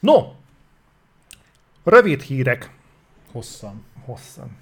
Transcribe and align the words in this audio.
No, 0.00 0.32
rövid 1.84 2.20
hírek. 2.22 2.70
Hosszan. 3.32 3.84
Hosszan. 4.04 4.56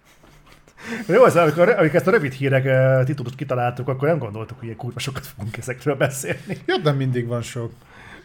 Jó, 1.08 1.22
az, 1.22 1.36
amikor, 1.36 1.68
amikor 1.68 1.94
ezt 1.94 2.06
a 2.06 2.10
rövid 2.10 2.32
hírek 2.32 2.64
uh, 2.64 3.04
titulust 3.04 3.34
kitaláltuk, 3.34 3.88
akkor 3.88 4.08
nem 4.08 4.18
gondoltuk, 4.18 4.56
hogy 4.56 4.64
ilyen 4.64 4.76
kurva 4.76 4.98
sokat 4.98 5.26
fogunk 5.26 5.56
ezekről 5.56 5.94
beszélni. 5.94 6.58
Ja, 6.66 6.76
de 6.76 6.92
mindig 6.92 7.26
van 7.26 7.42
sok. 7.42 7.72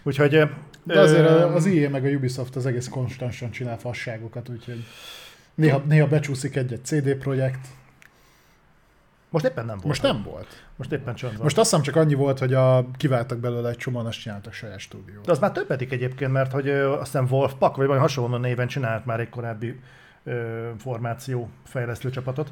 Úgyhogy... 0.03 0.35
Uh, 0.35 0.49
De 0.83 0.99
azért 0.99 1.27
az 1.29 1.65
EA 1.65 1.89
meg 1.89 2.05
a 2.05 2.07
Ubisoft 2.07 2.55
az 2.55 2.65
egész 2.65 2.87
konstansan 2.87 3.51
csinál 3.51 3.77
fasságokat, 3.77 4.49
úgyhogy 4.49 4.83
néha, 5.55 5.83
néha 5.87 6.07
becsúszik 6.07 6.55
egy-egy 6.55 6.85
CD 6.85 7.15
projekt. 7.15 7.67
Most 9.35 9.45
éppen 9.47 9.65
nem 9.65 9.75
volt. 9.75 9.87
Most 9.87 10.01
nem 10.01 10.23
volt. 10.23 10.47
Most 10.75 10.91
éppen 10.91 11.15
csönd 11.15 11.33
van. 11.33 11.41
Most 11.43 11.57
azt 11.57 11.69
hiszem 11.69 11.83
csak 11.83 11.95
annyi 11.95 12.13
volt, 12.13 12.39
hogy 12.39 12.53
a, 12.53 12.85
kiváltak 12.97 13.37
belőle 13.37 13.69
egy 13.69 13.77
csomóan, 13.77 14.05
azt 14.05 14.19
csináltak 14.19 14.53
saját 14.53 14.79
stúdiót. 14.79 15.25
De 15.25 15.31
az 15.31 15.39
már 15.39 15.51
többedik 15.51 15.91
egyébként, 15.91 16.31
mert 16.31 16.51
hogy 16.51 16.69
azt 16.69 17.03
hiszem 17.03 17.27
Wolfpack, 17.29 17.75
vagy 17.75 17.85
valami 17.85 18.05
hasonló 18.05 18.37
néven 18.37 18.67
csinált 18.67 19.05
már 19.05 19.19
egy 19.19 19.29
korábbi 19.29 19.79
ö, 20.23 20.69
formáció 20.77 21.49
fejlesztő 21.63 22.09
csapatot. 22.09 22.51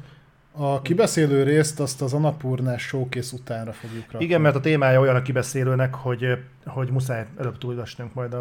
A 0.52 0.82
kibeszélő 0.82 1.42
részt 1.42 1.80
azt 1.80 2.02
az 2.02 2.12
Annapurnás 2.12 2.82
showcase 2.82 3.36
utánra 3.36 3.72
fogjuk 3.72 4.10
rakni. 4.10 4.26
Igen, 4.26 4.40
mert 4.40 4.54
a 4.56 4.60
témája 4.60 5.00
olyan 5.00 5.16
a 5.16 5.22
kibeszélőnek, 5.22 5.94
hogy, 5.94 6.38
hogy 6.66 6.90
muszáj 6.90 7.26
előbb 7.38 7.58
túlvesnünk 7.58 8.14
majd 8.14 8.32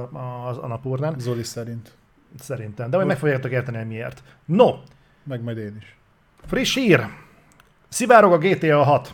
az 0.47 0.57
Anapurnán, 0.57 1.15
Zoli 1.19 1.43
szerint. 1.43 1.91
szerintem. 2.39 2.89
De 2.89 2.95
majd 2.95 3.07
meg 3.07 3.17
fogjátok 3.17 3.51
érteni, 3.51 3.77
hogy 3.77 3.87
miért. 3.87 4.23
No, 4.45 4.73
Meg 5.23 5.43
majd 5.43 5.57
én 5.57 5.75
is. 5.79 5.97
Friss 6.45 6.75
hír. 6.75 7.05
Szivárog 7.93 8.33
a 8.33 8.37
GTA 8.37 8.83
6. 8.83 9.13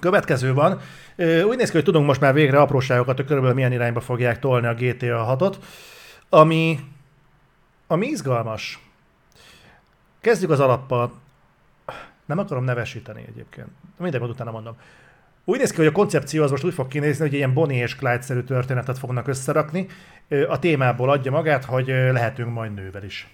Következő 0.00 0.54
van. 0.54 0.80
Úgy 1.46 1.56
néz 1.56 1.68
ki, 1.68 1.74
hogy 1.74 1.84
tudunk 1.84 2.06
most 2.06 2.20
már 2.20 2.34
végre 2.34 2.60
apróságokat, 2.60 3.16
hogy 3.16 3.24
körülbelül 3.24 3.56
milyen 3.56 3.72
irányba 3.72 4.00
fogják 4.00 4.38
tolni 4.38 4.66
a 4.66 4.74
GTA 4.74 5.36
6-ot, 5.38 5.54
ami, 6.28 6.80
ami 7.86 8.06
izgalmas. 8.06 8.78
Kezdjük 10.20 10.50
az 10.50 10.60
alappal. 10.60 11.12
Nem 12.26 12.38
akarom 12.38 12.64
nevesíteni 12.64 13.24
egyébként. 13.28 13.68
Mindegy, 13.96 14.20
majd 14.20 14.32
utána 14.32 14.50
mondom. 14.50 14.76
Úgy 15.44 15.58
néz 15.58 15.70
ki, 15.70 15.76
hogy 15.76 15.86
a 15.86 15.92
koncepció 15.92 16.42
az 16.42 16.50
most 16.50 16.64
úgy 16.64 16.74
fog 16.74 16.88
kinézni, 16.88 17.24
hogy 17.24 17.34
ilyen 17.34 17.54
Bonnie 17.54 17.82
és 17.82 17.96
Clyde-szerű 17.96 18.40
történetet 18.40 18.98
fognak 18.98 19.28
összerakni. 19.28 19.86
A 20.48 20.58
témából 20.58 21.10
adja 21.10 21.30
magát, 21.30 21.64
hogy 21.64 21.86
lehetünk 21.86 22.52
majd 22.52 22.74
nővel 22.74 23.04
is. 23.04 23.28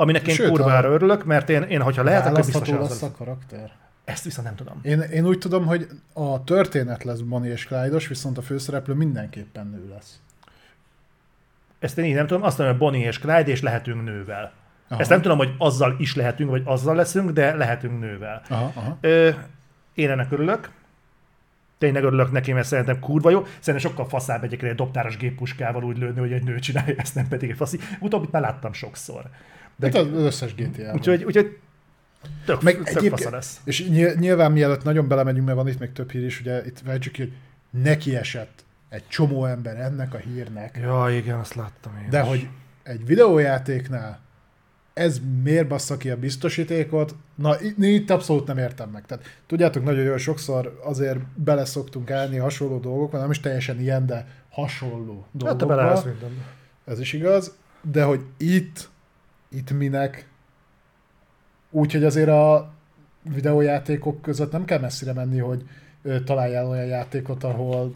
Aminek 0.00 0.26
én 0.26 0.34
Sőt, 0.34 0.48
kurvára 0.48 0.88
a- 0.88 0.92
örülök, 0.92 1.24
mert 1.24 1.48
én, 1.48 1.62
én 1.62 1.80
hogyha 1.80 2.02
lehet, 2.02 2.26
akkor 2.26 2.36
biztos 2.36 2.54
Választható 2.68 2.82
az 2.84 3.00
lesz 3.00 3.10
a 3.10 3.16
karakter. 3.16 3.70
Ezt 4.04 4.24
viszont 4.24 4.46
nem 4.46 4.56
tudom. 4.56 4.80
Én, 4.82 5.00
én 5.00 5.26
úgy 5.26 5.38
tudom, 5.38 5.66
hogy 5.66 5.88
a 6.12 6.44
történet 6.44 7.04
lesz 7.04 7.18
Bonnie 7.18 7.50
és 7.52 7.66
Clyde-os, 7.66 8.08
viszont 8.08 8.38
a 8.38 8.42
főszereplő 8.42 8.94
mindenképpen 8.94 9.66
nő 9.66 9.88
lesz. 9.88 10.20
Ezt 11.78 11.98
én 11.98 12.04
így 12.04 12.14
nem 12.14 12.26
tudom. 12.26 12.42
Azt 12.42 12.58
mondom, 12.58 12.76
hogy 12.78 12.86
Bonnie 12.86 13.06
és 13.06 13.18
Clyde, 13.18 13.46
és 13.46 13.62
lehetünk 13.62 14.04
nővel. 14.04 14.52
Aha. 14.88 15.00
Ezt 15.00 15.10
nem 15.10 15.20
tudom, 15.22 15.38
hogy 15.38 15.54
azzal 15.58 15.94
is 15.98 16.14
lehetünk, 16.14 16.50
vagy 16.50 16.62
azzal 16.64 16.94
leszünk, 16.94 17.30
de 17.30 17.54
lehetünk 17.54 18.00
nővel. 18.00 18.42
Aha, 18.48 18.72
aha. 18.74 18.96
Ö, 19.00 19.30
én 19.94 20.10
ennek 20.10 20.32
örülök. 20.32 20.70
Tényleg 21.78 22.04
örülök 22.04 22.32
neki, 22.32 22.52
mert 22.52 22.66
szerintem 22.66 22.98
kurva 22.98 23.30
jó. 23.30 23.44
Szerintem 23.60 23.90
sokkal 23.90 24.08
faszább 24.08 24.44
egyébként 24.44 24.70
egy 24.70 24.76
dobtáros 24.76 25.16
géppuskával 25.16 25.84
úgy 25.84 25.98
lőni, 25.98 26.18
hogy 26.18 26.32
egy 26.32 26.42
nő 26.44 26.58
csinálja 26.58 26.94
ezt, 26.96 27.14
nem 27.14 27.28
pedig 27.28 27.50
egy 27.50 27.56
faszi. 27.56 27.78
Utóbbit 28.00 28.30
már 28.30 28.42
láttam 28.42 28.72
sokszor. 28.72 29.22
De 29.80 29.86
hát 29.98 30.06
az 30.06 30.22
összes 30.22 30.54
GTA-ban. 30.54 30.94
Úgyhogy, 30.94 31.24
úgyhogy 31.24 31.58
tök, 32.44 32.62
Meg 32.62 32.82
tök 32.82 33.08
fasza 33.08 33.30
lesz. 33.30 33.60
És 33.64 33.86
ny- 33.88 34.18
nyilván 34.18 34.52
mielőtt 34.52 34.82
nagyon 34.82 35.08
belemegyünk, 35.08 35.44
mert 35.46 35.56
van 35.58 35.68
itt 35.68 35.78
még 35.78 35.92
több 35.92 36.10
hír 36.10 36.24
is, 36.24 36.40
ugye 36.40 36.66
itt 36.66 36.80
vegyük 36.84 37.12
ki, 37.12 37.22
hogy 37.22 37.32
neki 37.82 38.16
esett 38.16 38.64
egy 38.88 39.08
csomó 39.08 39.44
ember 39.44 39.76
ennek 39.80 40.14
a 40.14 40.18
hírnek, 40.18 40.78
Ja, 40.82 41.06
igen, 41.10 41.38
azt 41.38 41.54
láttam 41.54 41.92
én 42.02 42.10
de 42.10 42.20
is. 42.22 42.26
hogy 42.28 42.48
egy 42.82 43.06
videójátéknál 43.06 44.20
ez 44.94 45.20
miért 45.42 45.68
bassza 45.68 45.96
ki 45.96 46.10
a 46.10 46.16
biztosítékot, 46.16 47.14
na 47.34 47.56
itt, 47.78 48.10
abszolút 48.10 48.46
nem 48.46 48.58
értem 48.58 48.88
meg. 48.90 49.06
Tehát 49.06 49.24
tudjátok, 49.46 49.84
nagyon 49.84 50.04
jó, 50.04 50.16
sokszor 50.16 50.80
azért 50.84 51.18
bele 51.34 51.64
szoktunk 51.64 52.10
állni 52.10 52.36
hasonló 52.36 52.78
dolgokba, 52.78 53.18
nem 53.18 53.30
is 53.30 53.40
teljesen 53.40 53.80
ilyen, 53.80 54.06
de 54.06 54.26
hasonló 54.50 55.26
Hát 55.44 55.56
te 55.56 55.64
dolgokba. 55.64 56.02
minden. 56.04 56.30
Ez 56.84 57.00
is 57.00 57.12
igaz, 57.12 57.54
de 57.90 58.02
hogy 58.02 58.20
itt, 58.36 58.88
itt 59.50 59.70
minek, 59.70 60.28
úgyhogy 61.70 62.04
azért 62.04 62.28
a 62.28 62.72
videójátékok 63.22 64.22
között 64.22 64.52
nem 64.52 64.64
kell 64.64 64.78
messzire 64.78 65.12
menni, 65.12 65.38
hogy 65.38 65.68
találjál 66.24 66.66
olyan 66.66 66.86
játékot, 66.86 67.44
ahol 67.44 67.94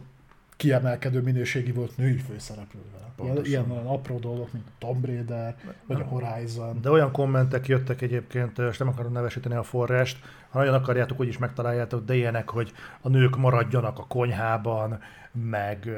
kiemelkedő 0.56 1.20
minőségi 1.20 1.72
volt 1.72 1.96
női 1.96 2.18
főszereplővel. 2.18 3.04
Ilyen, 3.18 3.34
Pontosan. 3.34 3.50
ilyen 3.50 3.70
olyan 3.70 3.86
apró 3.86 4.18
dolgok, 4.18 4.52
mint 4.52 4.64
a 4.66 4.70
Tomb 4.78 5.04
Raider, 5.04 5.56
vagy 5.86 6.00
a 6.00 6.04
Horizon. 6.04 6.80
De 6.80 6.90
olyan 6.90 7.12
kommentek 7.12 7.66
jöttek 7.66 8.02
egyébként, 8.02 8.58
és 8.58 8.78
nem 8.78 8.88
akarom 8.88 9.12
nevesíteni 9.12 9.54
a 9.54 9.62
forrást, 9.62 10.18
ha 10.50 10.58
nagyon 10.58 10.74
akarjátok, 10.74 11.20
úgy 11.20 11.28
is 11.28 11.38
megtaláljátok, 11.38 12.04
de 12.04 12.14
ilyenek, 12.14 12.50
hogy 12.50 12.72
a 13.00 13.08
nők 13.08 13.36
maradjanak 13.36 13.98
a 13.98 14.06
konyhában, 14.06 15.00
meg, 15.32 15.88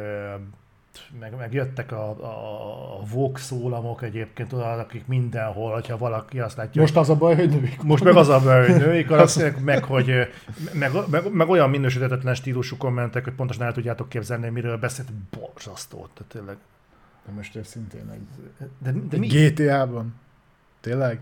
meg, 1.21 1.37
meg 1.37 1.53
jöttek 1.53 1.93
a, 1.93 2.09
a, 2.09 2.99
a 2.99 3.05
Vogue 3.13 3.41
szólamok 3.41 4.03
egyébként, 4.03 4.53
oda, 4.53 4.71
akik 4.71 5.07
mindenhol, 5.07 5.73
hogyha 5.73 5.99
valaki 5.99 6.41
azt 6.41 6.57
látja, 6.57 6.81
Most 6.81 6.97
az 6.97 7.11
a 7.11 7.15
baj, 7.15 7.35
hogy 7.35 7.49
nőik. 7.49 7.83
most 7.83 8.05
meg 8.05 8.17
az 8.17 8.29
a 8.29 8.41
baj, 8.41 8.71
hogy 8.71 8.81
női 8.81 9.05
karakterek, 9.05 9.61
meg, 9.71 9.85
hogy, 9.85 10.13
meg, 10.73 10.93
meg, 11.11 11.33
meg, 11.33 11.49
olyan 11.49 11.71
minősítetetlen 11.71 12.35
stílusú 12.35 12.77
kommentek, 12.77 13.25
hogy 13.25 13.35
pontosan 13.35 13.67
el 13.67 13.73
tudjátok 13.73 14.09
képzelni, 14.09 14.49
miről 14.49 14.77
beszélt, 14.79 15.13
borzasztó, 15.13 15.97
tehát 15.97 16.33
tényleg. 16.33 16.57
De 17.27 17.33
most 17.33 17.57
őszintén 17.57 18.11
egy, 18.13 18.67
De, 18.79 18.93
de 19.09 19.19
mi? 19.19 19.27
GTA-ban. 19.27 20.15
Tényleg? 20.81 21.21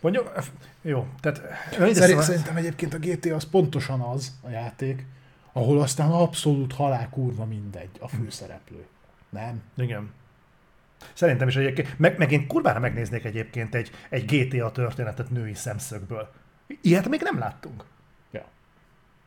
Mondjuk, 0.00 0.32
jó, 0.82 1.06
tehát... 1.20 1.42
Szerint, 1.92 2.22
szerintem 2.22 2.56
egyébként 2.56 2.94
a 2.94 2.98
GTA 2.98 3.34
az 3.34 3.44
pontosan 3.44 4.00
az 4.00 4.32
a 4.40 4.50
játék, 4.50 5.06
ahol 5.58 5.80
aztán 5.80 6.10
abszolút 6.10 6.72
halál 6.72 7.08
kurva 7.08 7.44
mindegy 7.44 7.90
a 8.00 8.08
főszereplő. 8.08 8.86
Nem? 9.28 9.62
Igen. 9.76 10.10
Szerintem 11.12 11.48
is 11.48 11.56
egyébként, 11.56 11.98
meg, 11.98 12.18
meg 12.18 12.32
én 12.32 12.46
kurvára 12.46 12.78
megnéznék 12.78 13.24
egyébként 13.24 13.74
egy, 13.74 13.90
egy 14.08 14.24
GTA 14.24 14.72
történetet 14.72 15.30
női 15.30 15.54
szemszögből. 15.54 16.28
Ilyet 16.80 17.08
még 17.08 17.20
nem 17.22 17.38
láttunk. 17.38 17.84
Ja. 18.32 18.44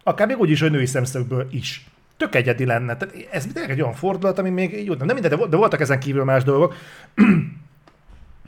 Akár 0.04 0.28
még 0.28 0.38
úgy 0.38 0.50
is, 0.50 0.62
hogy 0.62 0.72
női 0.72 0.86
szemszögből 0.86 1.48
is. 1.52 1.86
Tök 2.18 2.36
egyedi 2.36 2.66
lenne. 2.66 2.98
Tehát 2.98 3.28
ez 3.32 3.46
tényleg 3.46 3.72
egy 3.72 3.82
olyan 3.82 3.94
fordulat, 3.94 4.40
ami 4.40 4.50
még 4.50 4.74
így, 4.74 4.88
nem 4.88 4.98
minden, 4.98 5.30
de, 5.30 5.36
vol- 5.36 5.50
de 5.50 5.58
voltak 5.58 5.80
ezen 5.80 6.00
kívül 6.00 6.24
más 6.24 6.44
dolgok. 6.44 6.76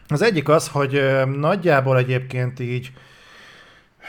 Az 0.07 0.22
egyik 0.22 0.49
az, 0.49 0.67
hogy 0.67 1.01
nagyjából 1.38 1.97
egyébként 1.97 2.59
így 2.59 2.91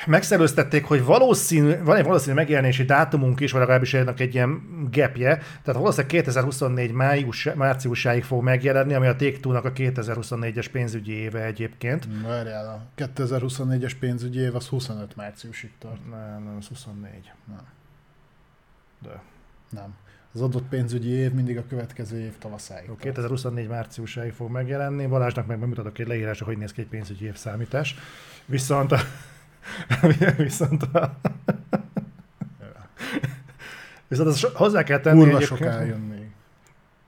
megszerőztették, 0.06 0.84
hogy 0.84 1.04
valószínű, 1.04 1.82
van 1.82 1.96
egy 1.96 2.04
valószínű 2.04 2.34
megjelenési 2.34 2.84
dátumunk 2.84 3.40
is, 3.40 3.50
vagy 3.50 3.60
legalábbis 3.60 3.94
ennek 3.94 4.20
egy 4.20 4.34
ilyen 4.34 4.62
gapje, 4.90 5.36
tehát 5.36 5.80
valószínűleg 5.80 6.06
2024 6.06 6.92
május, 6.92 7.48
márciusáig 7.54 8.24
fog 8.24 8.42
megjelenni, 8.42 8.94
ami 8.94 9.06
a 9.06 9.16
Take-Two-nak 9.16 9.64
a 9.64 9.72
2024-es 9.72 10.66
pénzügyi 10.72 11.12
éve 11.12 11.44
egyébként. 11.44 12.08
Várjál, 12.22 12.66
a 12.66 13.02
2024-es 13.02 13.92
pénzügyi 14.00 14.38
év 14.38 14.54
az 14.54 14.66
25 14.66 15.16
márciusig 15.16 15.70
tart. 15.78 16.08
Nem, 16.10 16.44
nem, 16.44 16.56
ez 16.58 16.66
24. 16.66 17.10
Nem. 17.46 17.66
De. 19.02 19.22
Nem. 19.70 19.94
Az 20.32 20.40
adott 20.40 20.68
pénzügyi 20.68 21.10
év 21.10 21.32
mindig 21.32 21.58
a 21.58 21.64
következő 21.68 22.18
év 22.18 22.38
tavaszáig. 22.38 22.86
Jó, 22.86 22.92
tart. 22.92 23.02
2024 23.02 23.68
márciusáig 23.68 24.32
fog 24.32 24.50
megjelenni. 24.50 25.06
Balázsnak 25.06 25.46
meg 25.46 25.58
bemutatok 25.58 25.98
egy 25.98 26.06
leírásra, 26.06 26.46
hogy 26.46 26.58
néz 26.58 26.72
ki 26.72 26.80
egy 26.80 26.86
pénzügyi 26.86 27.24
év 27.24 27.36
számítás. 27.36 27.94
Viszont 28.46 28.92
a... 28.92 28.98
viszont 30.36 30.82
a... 30.82 31.14
Viszont 34.08 34.36
so- 34.36 34.56
hozzá 34.56 34.82
kell 34.82 35.00
tenni 35.00 35.30
Kurva 35.30 35.82
jön 35.84 36.00
még. 36.00 36.30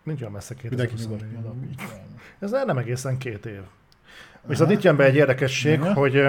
Nincs 0.02 0.20
olyan 0.20 0.32
messze 0.32 0.54
Mindenki 0.62 0.94
2024. 0.94 1.36
nyugodjon. 1.36 1.66
Ez 2.38 2.50
nem 2.50 2.78
egészen 2.78 3.18
két 3.18 3.46
év. 3.46 3.60
Viszont 4.46 4.70
itt 4.70 4.82
jön 4.82 4.96
be 4.96 5.04
egy 5.04 5.14
érdekesség, 5.14 5.78
Igen. 5.78 5.92
hogy, 5.92 6.26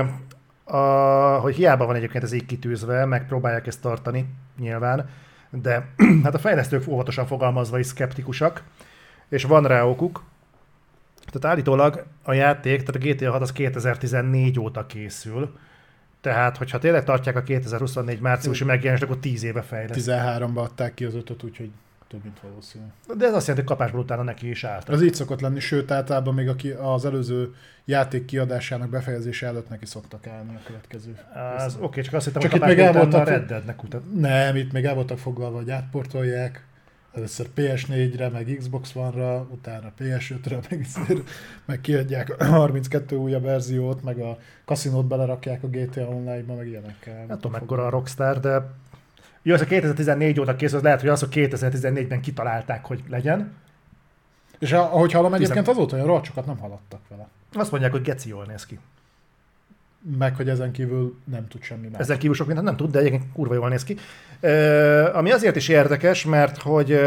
a, 0.64 0.78
hogy 1.38 1.56
hiába 1.56 1.86
van 1.86 1.96
egyébként 1.96 2.24
ez 2.24 2.32
így 2.32 2.46
kitűzve, 2.46 3.06
megpróbálják 3.06 3.68
ezt 3.68 3.82
tartani 3.82 4.26
nyilván, 4.60 5.10
de 5.50 5.88
hát 6.24 6.34
a 6.34 6.40
fejlesztők 6.40 6.88
óvatosan 6.88 7.26
fogalmazva 7.26 7.80
is 7.80 7.86
szkeptikusak, 7.86 8.64
és 9.30 9.44
van 9.44 9.64
rá 9.64 9.84
okuk. 9.84 10.24
Tehát 11.32 11.56
állítólag 11.56 12.06
a 12.24 12.34
játék, 12.34 12.84
tehát 12.84 13.04
a 13.04 13.08
GTA 13.08 13.32
6 13.32 13.42
az 13.42 13.52
2014 13.52 14.60
óta 14.60 14.86
készül, 14.86 15.58
tehát 16.22 16.58
hogyha 16.58 16.78
tényleg 16.80 17.04
tartják 17.04 17.36
a 17.36 17.44
2024 17.44 18.20
márciusi 18.20 18.64
megjelenést, 18.64 19.04
akkor 19.04 19.18
10 19.18 19.44
éve 19.44 19.62
fejleszt. 19.62 20.10
13-ban 20.10 20.56
adták 20.56 20.94
ki 20.94 21.06
az 21.06 21.16
ötöt, 21.16 21.44
úgyhogy 21.44 21.70
Több, 22.08 22.24
mint 22.24 22.40
valószínű. 22.40 22.86
De 23.18 23.26
ez 23.26 23.34
azt 23.34 23.48
jelenti, 23.48 23.68
hogy 23.68 23.78
kapásból 23.78 24.02
utána 24.02 24.24
neki 24.24 24.50
is 24.50 24.64
állt. 24.64 24.90
Ez 24.90 25.02
így 25.02 25.14
szokott 25.14 25.42
lenni, 25.42 25.60
sőt 25.60 25.92
általában 25.92 26.34
még 26.34 26.48
aki 26.48 26.70
az 26.70 27.06
előző 27.06 27.56
játék 27.86 28.26
kiadásának 28.26 28.90
befejezése 28.90 29.48
előtt 29.48 29.70
neki 29.70 29.86
szoktak 29.86 30.28
állni 30.28 30.56
a 30.56 30.60
következő. 30.66 31.18
Az 31.58 31.78
oké, 31.80 32.02
csak 32.02 32.14
azt 32.14 32.26
hittem, 32.26 32.42
Csak 32.42 32.52
hogy 32.52 32.62
itt 32.62 32.68
még 32.68 32.80
el 32.80 32.94
voltak- 32.94 33.28
Red 33.28 33.46
Deadnek 33.46 33.84
utat. 33.84 34.14
Nem, 34.14 34.56
itt 34.56 34.72
még 34.72 34.86
el 34.86 34.94
voltak 34.94 35.18
foglalva, 35.18 35.58
hogy 35.58 35.70
átportolják. 35.72 36.66
Először 37.18 37.48
PS4-re, 37.56 38.30
meg 38.30 38.56
Xbox 38.58 38.96
One-ra, 38.96 39.48
utána 39.52 39.92
PS5-re, 40.00 40.60
meg, 40.70 40.88
meg 41.66 41.82
kiadják 41.82 42.40
a 42.40 42.46
32 42.46 43.16
újabb 43.16 43.44
verziót, 43.44 44.04
meg 44.04 44.20
a 44.20 44.38
kaszinót 44.66 45.06
belerakják 45.06 45.64
a 45.64 45.68
GTA 45.68 46.08
Online-ba, 46.08 46.56
meg 46.56 46.68
ilyenekkel. 46.68 47.26
Nem 47.26 47.36
tudom, 47.36 47.52
mekkora 47.52 47.86
a 47.86 47.90
Rockstar, 47.90 48.40
de 48.40 48.70
jó, 49.42 49.54
az 49.54 49.62
a 49.62 49.66
2014 49.66 50.40
óta 50.40 50.56
kész, 50.56 50.74
az 50.74 50.82
lehet, 50.82 51.00
hogy 51.00 51.10
az, 51.10 51.20
hogy 51.20 51.30
2014-ben 51.34 52.22
kitalálták, 52.22 52.86
hogy 52.86 53.04
legyen. 53.08 53.54
És 54.60 54.72
ahogy 54.72 55.12
hallom, 55.12 55.34
egyébként 55.34 55.68
azóta 55.68 55.96
olyan 55.96 56.08
rohadt 56.08 56.26
sokat 56.26 56.46
nem 56.46 56.58
haladtak 56.58 57.02
vele. 57.08 57.28
Azt 57.54 57.72
mondják, 57.72 57.92
hogy 57.92 58.02
geci 58.02 58.30
jól 58.30 58.46
néz 58.46 58.66
ki. 58.66 58.80
Meg, 60.18 60.36
hogy 60.36 60.50
ezen 60.50 60.72
kívül 60.72 61.18
nem 61.24 61.48
tud 61.48 61.64
semmi 61.64 61.88
más. 61.88 62.00
Ezen 62.00 62.18
kívül 62.18 62.36
sok 62.36 62.46
mindent 62.46 62.68
nem 62.68 62.78
tud, 62.78 62.92
de 62.92 63.00
egyébként 63.00 63.32
kurva 63.34 63.54
jól 63.54 63.70
néz 63.70 63.84
ki. 63.84 63.98
Ö, 64.40 65.14
ami 65.14 65.32
azért 65.32 65.56
is 65.56 65.68
érdekes, 65.68 66.26
mert 66.26 66.62
hogy 66.62 67.00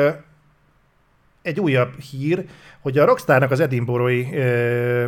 egy 1.42 1.60
újabb 1.60 1.98
hír, 1.98 2.44
hogy 2.80 2.98
a 2.98 3.04
Rockstarnak 3.04 3.50
az 3.50 3.60
Edinburghi, 3.60 4.36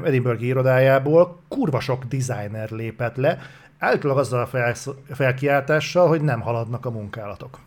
Edinburghi 0.05 0.47
irodájából 0.47 1.41
kurva 1.49 1.81
sok 1.81 2.05
designer 2.05 2.71
lépett 2.71 3.17
le, 3.17 3.39
általában 3.79 4.23
azzal 4.23 4.49
a 4.53 4.75
felkiáltással, 5.15 6.09
hogy 6.09 6.21
nem 6.21 6.41
haladnak 6.41 6.87
a 6.87 6.91
munkálatok. 6.91 7.59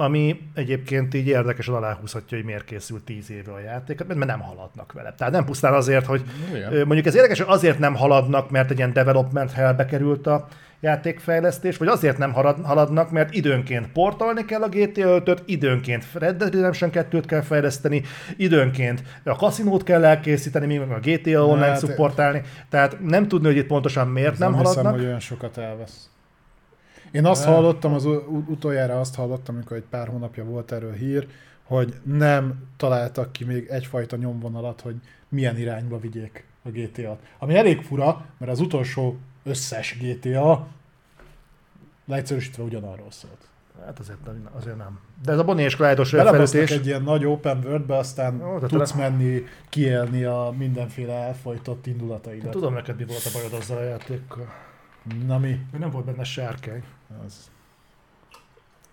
Ami 0.00 0.40
egyébként 0.54 1.14
így 1.14 1.26
érdekesen 1.26 1.74
aláhúzhatja, 1.74 2.36
hogy 2.36 2.46
miért 2.46 2.64
készült 2.64 3.04
10 3.04 3.30
éve 3.30 3.52
a 3.52 3.60
játék, 3.60 4.04
mert 4.06 4.26
nem 4.26 4.40
haladnak 4.40 4.92
vele. 4.92 5.14
Tehát 5.18 5.32
nem 5.32 5.44
pusztán 5.44 5.74
azért, 5.74 6.06
hogy 6.06 6.22
Igen. 6.54 6.72
Mondjuk 6.72 7.06
ez 7.06 7.14
érdekes, 7.14 7.40
azért 7.40 7.78
nem 7.78 7.94
haladnak, 7.94 8.50
mert 8.50 8.70
egy 8.70 8.76
ilyen 8.76 8.92
development 8.92 9.52
hellbe 9.52 9.84
került 9.84 10.26
a 10.26 10.46
játékfejlesztés, 10.80 11.76
vagy 11.76 11.88
azért 11.88 12.18
nem 12.18 12.32
halad- 12.32 12.64
haladnak, 12.64 13.10
mert 13.10 13.34
időnként 13.34 13.92
portolni 13.92 14.44
kell 14.44 14.62
a 14.62 14.68
GTA 14.68 15.22
5-öt, 15.22 15.42
időnként 15.46 16.04
Red 16.12 16.36
Dead 16.36 16.54
Redemption 16.54 16.90
2-t 16.92 17.24
kell 17.26 17.40
fejleszteni, 17.40 18.02
időnként 18.36 19.02
a 19.24 19.36
kaszinót 19.36 19.82
kell 19.82 20.04
elkészíteni, 20.04 20.66
még 20.66 20.80
a 20.80 20.98
GTA 21.02 21.46
Online 21.46 21.66
hát- 21.66 21.78
szupportálni. 21.78 22.42
Tehát 22.68 22.96
nem 23.00 23.28
tudni, 23.28 23.46
hogy 23.46 23.56
itt 23.56 23.66
pontosan 23.66 24.08
miért 24.08 24.38
nem, 24.38 24.50
nem 24.50 24.58
haladnak. 24.58 24.84
hiszem, 24.84 24.98
hogy 24.98 25.06
olyan 25.08 25.20
sokat 25.20 25.58
elvesz. 25.58 26.09
Én 27.10 27.24
azt 27.24 27.44
Nem. 27.44 27.54
hallottam, 27.54 27.94
az 27.94 28.04
utoljára 28.46 29.00
azt 29.00 29.14
hallottam, 29.14 29.54
amikor 29.54 29.76
egy 29.76 29.84
pár 29.90 30.08
hónapja 30.08 30.44
volt 30.44 30.72
erről 30.72 30.92
hír, 30.92 31.28
hogy 31.62 31.94
nem 32.04 32.68
találtak 32.76 33.32
ki 33.32 33.44
még 33.44 33.66
egyfajta 33.68 34.16
nyomvonalat, 34.16 34.80
hogy 34.80 34.96
milyen 35.28 35.58
irányba 35.58 35.98
vigyék 35.98 36.44
a 36.62 36.68
GTA-t. 36.68 37.18
Ami 37.38 37.56
elég 37.56 37.82
fura, 37.82 38.24
mert 38.38 38.52
az 38.52 38.60
utolsó 38.60 39.16
összes 39.44 39.98
GTA 40.00 40.66
leegyszerűsítve 42.06 42.62
ugyanarról 42.62 43.10
szólt. 43.10 43.48
Hát 43.84 43.98
azért, 43.98 44.18
azért 44.52 44.76
nem. 44.76 44.98
De 45.24 45.32
ez 45.32 45.38
a 45.38 45.44
Bonnie 45.44 45.64
és 45.64 45.76
Clyde-os 45.76 46.10
felütés, 46.10 46.70
egy 46.70 46.86
ilyen 46.86 47.02
nagy 47.02 47.24
open 47.26 47.60
worldbe, 47.64 47.96
aztán 47.96 48.42
Ó, 48.42 48.58
tudsz 48.58 48.90
tele- 48.92 49.10
menni, 49.10 49.44
kiélni 49.68 50.24
a 50.24 50.54
mindenféle 50.58 51.12
elfolytott 51.12 51.86
indulataidat. 51.86 52.50
tudom 52.50 52.74
neked 52.74 52.96
mi 52.96 53.04
volt 53.04 53.24
a 53.24 53.30
bajod 53.32 53.52
azzal 53.52 53.76
a 53.76 53.82
játékkal. 53.82 54.52
Na 55.26 55.38
mi? 55.38 55.60
Nem 55.78 55.90
volt 55.90 56.04
benne 56.04 56.24
sárkány. 56.24 56.82
Az. 57.26 57.50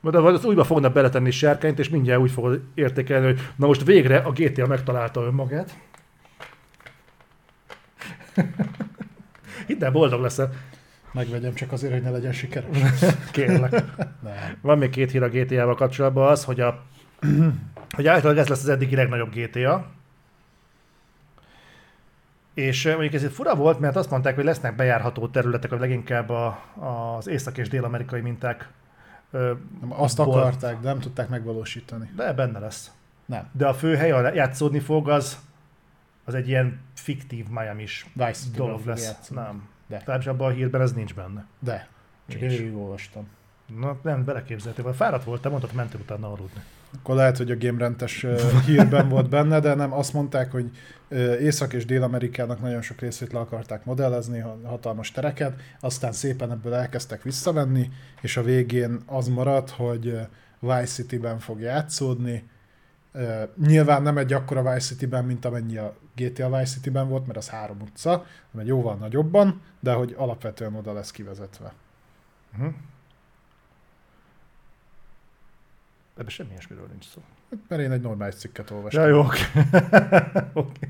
De 0.01 0.17
az 0.17 0.45
újba 0.45 0.63
fognak 0.63 0.93
beletenni 0.93 1.31
sárkányt, 1.31 1.79
és 1.79 1.89
mindjárt 1.89 2.21
úgy 2.21 2.31
fogod 2.31 2.61
értékelni, 2.73 3.25
hogy 3.25 3.39
na 3.55 3.67
most 3.67 3.83
végre 3.83 4.17
a 4.17 4.31
GTA 4.31 4.67
megtalálta 4.67 5.21
önmagát. 5.21 5.77
Hidd 9.67 9.83
el, 9.83 9.91
boldog 9.91 10.21
leszel. 10.21 10.51
Megvegyem 11.11 11.53
csak 11.53 11.71
azért, 11.71 11.93
hogy 11.93 12.01
ne 12.01 12.09
legyen 12.09 12.31
sikeres. 12.31 12.77
Kérlek. 13.31 13.71
Nem. 14.23 14.57
Van 14.61 14.77
még 14.77 14.89
két 14.89 15.11
hír 15.11 15.23
a 15.23 15.29
GTA-val 15.29 15.75
kapcsolatban 15.75 16.27
az, 16.31 16.43
hogy, 16.43 16.59
a, 16.59 16.83
hogy 17.89 18.07
általában 18.07 18.41
ez 18.41 18.47
lesz 18.47 18.61
az 18.61 18.69
eddigi 18.69 18.95
legnagyobb 18.95 19.33
GTA. 19.33 19.96
És 22.57 22.85
mondjuk 22.85 23.13
ez 23.13 23.23
itt 23.23 23.31
fura 23.31 23.55
volt, 23.55 23.79
mert 23.79 23.95
azt 23.95 24.09
mondták, 24.09 24.35
hogy 24.35 24.43
lesznek 24.43 24.75
bejárható 24.75 25.27
területek, 25.27 25.69
hogy 25.69 25.79
leginkább 25.79 26.29
a, 26.29 26.59
az 27.17 27.27
észak- 27.27 27.57
és 27.57 27.69
dél-amerikai 27.69 28.21
minták. 28.21 28.69
Nem, 29.29 29.59
Azt 29.89 30.17
Volt. 30.17 30.29
akarták, 30.37 30.79
de 30.79 30.87
nem 30.89 30.99
tudták 30.99 31.29
megvalósítani. 31.29 32.11
De 32.15 32.33
benne 32.33 32.59
lesz. 32.59 32.91
Nem. 33.25 33.47
De 33.51 33.67
a 33.67 33.73
fő 33.73 33.95
hely, 33.95 34.11
ahol 34.11 34.29
játszódni 34.29 34.79
fog, 34.79 35.09
az, 35.09 35.39
az 36.25 36.33
egy 36.33 36.47
ilyen 36.47 36.79
fiktív 36.93 37.45
Vice 38.13 38.31
City-ben 38.31 38.65
dolog 38.67 38.85
lesz. 38.85 39.03
játszani. 39.05 39.39
Nem. 39.39 39.67
De. 39.87 39.97
Tehát 39.97 40.27
abban 40.27 40.47
a 40.51 40.53
hírben 40.53 40.81
ez 40.81 40.93
nincs 40.93 41.13
benne. 41.13 41.45
De. 41.59 41.87
Csak 42.27 42.41
én 42.41 42.75
olvastam. 42.75 43.27
Na, 43.79 43.97
nem, 44.01 44.23
beleképzeltél, 44.25 44.93
fáradt 44.93 45.23
voltam, 45.23 45.51
mondtad, 45.51 45.73
mentél 45.73 45.99
utána 45.99 46.27
aludni. 46.27 46.61
Akkor 46.99 47.15
lehet, 47.15 47.37
hogy 47.37 47.51
a 47.51 47.57
Game 47.57 47.77
Rentes 47.79 48.23
ö, 48.23 48.35
hírben 48.65 49.09
volt 49.09 49.29
benne, 49.29 49.59
de 49.59 49.73
nem 49.73 49.93
azt 49.93 50.13
mondták, 50.13 50.51
hogy 50.51 50.71
Észak- 51.39 51.73
és 51.73 51.85
Dél-Amerikának 51.85 52.61
nagyon 52.61 52.81
sok 52.81 52.99
részét 52.99 53.33
le 53.33 53.39
akarták 53.39 53.85
modellezni, 53.85 54.39
ha- 54.39 54.59
hatalmas 54.65 55.11
tereket, 55.11 55.61
aztán 55.79 56.11
szépen 56.11 56.51
ebből 56.51 56.73
elkezdtek 56.73 57.23
visszavenni, 57.23 57.89
és 58.21 58.37
a 58.37 58.43
végén 58.43 58.99
az 59.05 59.27
maradt, 59.27 59.69
hogy 59.69 60.19
Vice 60.59 60.85
City-ben 60.85 61.39
fog 61.39 61.59
játszódni. 61.59 62.49
Nyilván 63.65 64.01
nem 64.01 64.17
egy 64.17 64.33
akkora 64.33 64.61
Vice 64.61 64.87
City-ben, 64.87 65.25
mint 65.25 65.45
amennyi 65.45 65.77
a 65.77 65.95
GTA 66.15 66.49
Vice 66.49 66.73
City-ben 66.73 67.07
volt, 67.09 67.25
mert 67.25 67.37
az 67.37 67.49
három 67.49 67.77
utca, 67.81 68.25
egy 68.59 68.67
jóval 68.67 68.95
nagyobban, 68.95 69.61
de 69.79 69.93
hogy 69.93 70.15
alapvetően 70.17 70.75
oda 70.75 70.93
lesz 70.93 71.11
kivezetve. 71.11 71.73
Uh-huh. 72.53 72.73
Ebben 76.17 76.29
semmi 76.29 76.49
ilyesmiről 76.49 76.87
nincs 76.91 77.05
szó. 77.05 77.21
Mert 77.67 77.81
én 77.81 77.91
egy 77.91 78.01
normális 78.01 78.35
cikket 78.35 78.71
olvastam. 78.71 79.03
Ja, 79.03 79.09
jó. 79.09 79.19
Oké. 80.53 80.89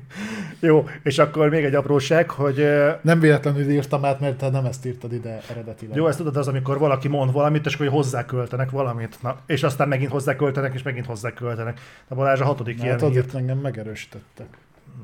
Jó, 0.60 0.88
és 1.02 1.18
akkor 1.18 1.48
még 1.48 1.64
egy 1.64 1.74
apróság, 1.74 2.30
hogy 2.30 2.68
Nem 3.02 3.20
véletlenül 3.20 3.70
írtam 3.70 4.04
át, 4.04 4.20
mert 4.20 4.36
te 4.36 4.50
nem 4.50 4.64
ezt 4.64 4.86
írtad 4.86 5.12
ide 5.12 5.40
eredetileg. 5.50 5.96
jó, 5.96 6.06
ezt 6.06 6.18
tudod 6.18 6.36
az, 6.36 6.48
amikor 6.48 6.78
valaki 6.78 7.08
mond 7.08 7.32
valamit, 7.32 7.66
és 7.66 7.74
akkor 7.74 7.88
hozzáköltenek 7.88 8.70
valamit, 8.70 9.18
na, 9.22 9.38
és 9.46 9.62
aztán 9.62 9.88
megint 9.88 10.10
hozzáköltenek, 10.10 10.74
és 10.74 10.82
megint 10.82 11.06
hozzáköltenek. 11.06 11.80
Na 12.08 12.16
Balázs 12.16 12.40
a 12.40 12.44
hatodik 12.44 12.76
Na, 12.78 12.84
ilyen 12.84 12.98
hát 13.00 13.10
hír. 13.10 13.18
ott 13.18 13.34
engem 13.34 13.58
megerősítettek. 13.58 14.58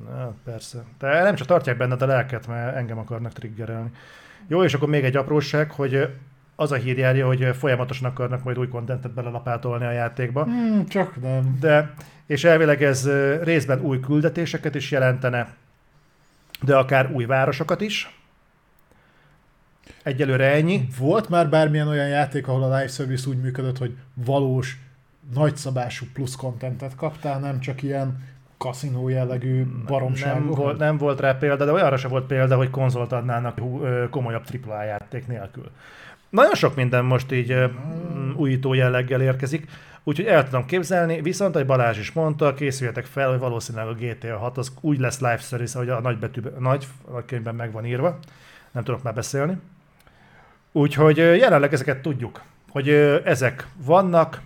Na, 0.05 0.35
persze. 0.44 0.85
De 0.99 1.23
nem 1.23 1.35
csak 1.35 1.47
tartják 1.47 1.77
benned 1.77 2.03
a 2.03 2.06
lelket, 2.06 2.47
mert 2.47 2.77
engem 2.77 2.99
akarnak 2.99 3.32
triggerelni. 3.32 3.91
Jó, 4.47 4.65
és 4.65 4.75
akkor 4.75 4.88
még 4.88 5.05
egy 5.05 5.17
apróság, 5.17 5.70
hogy 5.70 6.09
az 6.56 6.73
a 6.73 6.77
hír 6.77 6.99
járja, 6.99 7.27
hogy 7.27 7.56
folyamatosan 7.56 8.11
akarnak 8.11 8.45
majd 8.45 8.59
új 8.59 8.69
kontentet 8.69 9.12
belelapátolni 9.12 9.85
a 9.85 9.91
játékba. 9.91 10.45
Hmm, 10.45 10.87
csak 10.87 11.21
nem. 11.21 11.56
De, 11.61 11.94
és 12.27 12.44
elvileg 12.44 12.82
ez 12.82 13.08
részben 13.43 13.81
új 13.81 14.01
küldetéseket 14.01 14.75
is 14.75 14.91
jelentene, 14.91 15.55
de 16.63 16.77
akár 16.77 17.11
új 17.13 17.25
városokat 17.25 17.81
is. 17.81 18.19
Egyelőre 20.03 20.53
ennyi. 20.53 20.89
Volt 20.99 21.29
már 21.29 21.49
bármilyen 21.49 21.89
olyan 21.89 22.08
játék, 22.08 22.49
ahol 22.49 22.63
a 22.63 22.77
live 22.77 22.89
service 22.89 23.29
úgy 23.29 23.41
működött, 23.41 23.79
hogy 23.79 23.96
valós, 24.15 24.79
nagyszabású 25.34 26.06
plusz 26.13 26.34
kontentet 26.34 26.94
kaptál, 26.94 27.41
nem 27.41 27.61
csak 27.61 27.82
ilyen 27.82 28.23
kaszinó 28.58 29.08
jellegű 29.08 29.67
baromságokat? 29.87 30.44
Nem 30.46 30.65
volt, 30.65 30.79
nem 30.79 30.96
volt 30.96 31.20
rá 31.20 31.32
példa, 31.32 31.65
de 31.65 31.73
olyanra 31.73 31.96
sem 31.96 32.11
volt 32.11 32.27
példa, 32.27 32.56
hogy 32.56 32.70
konzolt 32.70 33.13
adnának 33.13 33.61
komolyabb 34.11 34.44
AAA 34.67 34.82
játék 34.82 35.27
nélkül. 35.27 35.70
Nagyon 36.34 36.55
sok 36.55 36.74
minden 36.74 37.05
most 37.05 37.32
így 37.32 37.56
újító 38.36 38.74
jelleggel 38.74 39.20
érkezik, 39.20 39.70
úgyhogy 40.03 40.26
el 40.26 40.44
tudom 40.44 40.67
képzelni, 40.67 41.20
viszont, 41.20 41.55
ahogy 41.55 41.67
Balázs 41.67 41.98
is 41.98 42.12
mondta, 42.12 42.55
készüljetek 42.55 43.05
fel, 43.05 43.31
hogy 43.31 43.38
valószínűleg 43.38 43.86
a 43.86 43.94
GTA 43.94 44.38
6 44.38 44.58
az 44.58 44.72
úgy 44.81 44.98
lesz 44.98 45.20
live 45.20 45.38
service, 45.38 45.79
ahogy 45.79 45.88
a 45.88 46.00
nagybetűben, 46.00 46.53
nagy, 46.58 46.86
nagy 47.10 47.24
könyvben 47.24 47.55
meg 47.55 47.72
van 47.72 47.84
írva, 47.86 48.19
nem 48.72 48.84
tudok 48.84 49.03
már 49.03 49.14
beszélni. 49.14 49.58
Úgyhogy 50.72 51.17
jelenleg 51.17 51.72
ezeket 51.72 52.03
tudjuk, 52.03 52.43
hogy 52.70 52.88
ezek 53.24 53.69
vannak, 53.76 54.43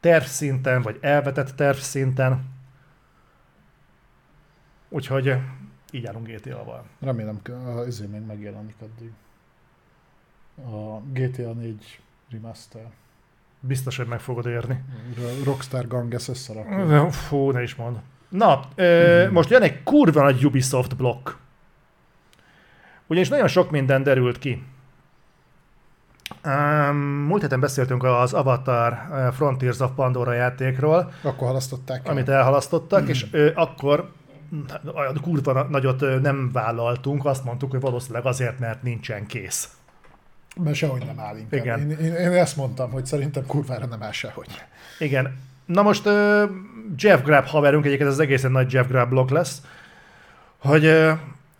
tervszinten, 0.00 0.82
vagy 0.82 0.98
elvetett 1.00 1.50
tervszinten, 1.56 2.52
Úgyhogy 4.88 5.36
így 5.90 6.06
állunk 6.06 6.26
GTA-val. 6.26 6.84
Remélem, 7.00 7.40
az 7.76 7.86
izé 7.86 8.06
még 8.06 8.20
megjelenik 8.20 8.74
addig. 8.80 9.12
A 10.56 11.00
GTA 11.12 11.52
4 11.52 12.00
remaster. 12.30 12.82
Biztos, 13.60 13.96
hogy 13.96 14.06
meg 14.06 14.20
fogod 14.20 14.46
érni. 14.46 14.84
A 15.16 15.44
Rockstar 15.44 15.86
Gang 15.88 16.14
ezt 16.14 16.28
összerakja. 16.28 17.10
Fú, 17.10 17.50
ne 17.50 17.62
is 17.62 17.74
mond. 17.74 17.96
Na, 18.28 18.60
ö, 18.74 19.30
most 19.30 19.50
jön 19.50 19.62
egy 19.62 19.82
kurva 19.82 20.22
nagy 20.22 20.44
Ubisoft 20.46 20.96
blokk. 20.96 21.30
Ugyanis 23.06 23.28
nagyon 23.28 23.48
sok 23.48 23.70
minden 23.70 24.02
derült 24.02 24.38
ki. 24.38 24.62
Um, 26.44 26.96
múlt 26.96 27.42
héten 27.42 27.60
beszéltünk 27.60 28.02
az 28.04 28.32
Avatar 28.32 28.98
Frontiers 29.32 29.78
of 29.80 29.90
Pandora 29.94 30.32
játékról, 30.32 31.12
Akkor 31.22 31.46
halasztották 31.46 32.04
el. 32.06 32.10
amit 32.12 32.28
elhalasztottak, 32.28 33.08
és 33.08 33.26
ö, 33.30 33.50
akkor 33.54 34.10
olyan 34.94 35.18
kurva 35.22 35.62
nagyot 35.62 36.20
nem 36.22 36.50
vállaltunk, 36.52 37.24
azt 37.24 37.44
mondtuk, 37.44 37.70
hogy 37.70 37.80
valószínűleg 37.80 38.26
azért, 38.26 38.58
mert 38.58 38.82
nincsen 38.82 39.26
kész. 39.26 39.68
Mert 40.54 40.76
sehogy 40.76 41.02
nem 41.06 41.20
áll 41.20 41.36
inkább. 41.36 41.60
Igen. 41.60 41.90
Én, 41.90 41.98
én, 41.98 42.14
én, 42.14 42.32
ezt 42.32 42.56
mondtam, 42.56 42.90
hogy 42.90 43.06
szerintem 43.06 43.46
kurvára 43.46 43.86
nem 43.86 44.02
áll 44.02 44.12
sehogy. 44.12 44.48
Igen. 44.98 45.36
Na 45.66 45.82
most 45.82 46.06
ö, 46.06 46.44
Jeff 46.98 47.22
Grubb 47.22 47.44
haverunk, 47.44 47.84
egyébként 47.84 48.08
ez 48.08 48.14
az 48.14 48.20
egészen 48.20 48.50
nagy 48.50 48.72
Jeff 48.72 48.86
Grubb 48.86 49.08
blog 49.08 49.30
lesz, 49.30 49.62
hogy 50.58 50.84
ö, 50.84 51.12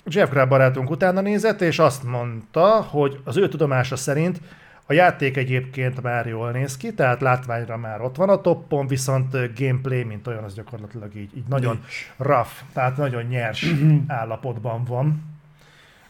Jeff 0.07 0.31
Grubb 0.31 0.49
barátunk 0.49 0.91
utána 0.91 1.21
nézett, 1.21 1.61
és 1.61 1.79
azt 1.79 2.03
mondta, 2.03 2.83
hogy 2.83 3.21
az 3.25 3.37
ő 3.37 3.49
tudomása 3.49 3.97
szerint 3.97 4.41
a 4.87 4.93
játék 4.93 5.37
egyébként 5.37 6.03
már 6.03 6.27
jól 6.27 6.51
néz 6.51 6.77
ki, 6.77 6.95
tehát 6.95 7.21
látványra 7.21 7.77
már 7.77 8.01
ott 8.01 8.17
van 8.17 8.29
a 8.29 8.41
toppon, 8.41 8.87
viszont 8.87 9.37
gameplay, 9.59 10.03
mint 10.03 10.27
olyan, 10.27 10.45
az 10.45 10.55
gyakorlatilag 10.55 11.15
így, 11.17 11.37
így 11.37 11.47
nagyon 11.49 11.75
Nincs. 11.75 12.13
rough, 12.17 12.51
tehát 12.73 12.97
nagyon 12.97 13.23
nyers 13.23 13.67
állapotban 14.07 14.85
van. 14.85 15.23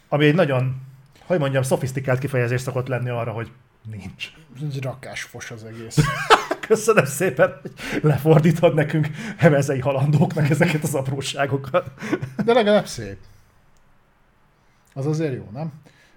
Ami 0.08 0.26
egy 0.26 0.34
nagyon, 0.34 0.76
hogy 1.26 1.38
mondjam, 1.38 1.62
szofisztikált 1.62 2.19
kifejezés 2.19 2.61
szokott 2.61 2.87
lenni 2.87 3.09
arra, 3.09 3.33
hogy 3.33 3.50
nincs. 3.90 4.33
Egy 4.62 4.83
rakás 4.83 5.23
fos 5.23 5.50
az 5.50 5.64
egész. 5.64 5.97
Köszönöm 6.66 7.04
szépen, 7.04 7.61
hogy 7.62 7.73
lefordítod 8.02 8.75
nekünk 8.75 9.09
hemezei 9.37 9.81
halandóknak 9.81 10.50
ezeket 10.50 10.83
az 10.83 10.95
apróságokat. 10.95 11.90
De 12.45 12.52
legalább 12.52 12.87
szép. 12.87 13.16
Az 14.95 15.07
azért 15.07 15.35
jó, 15.35 15.49
nem? 15.52 15.73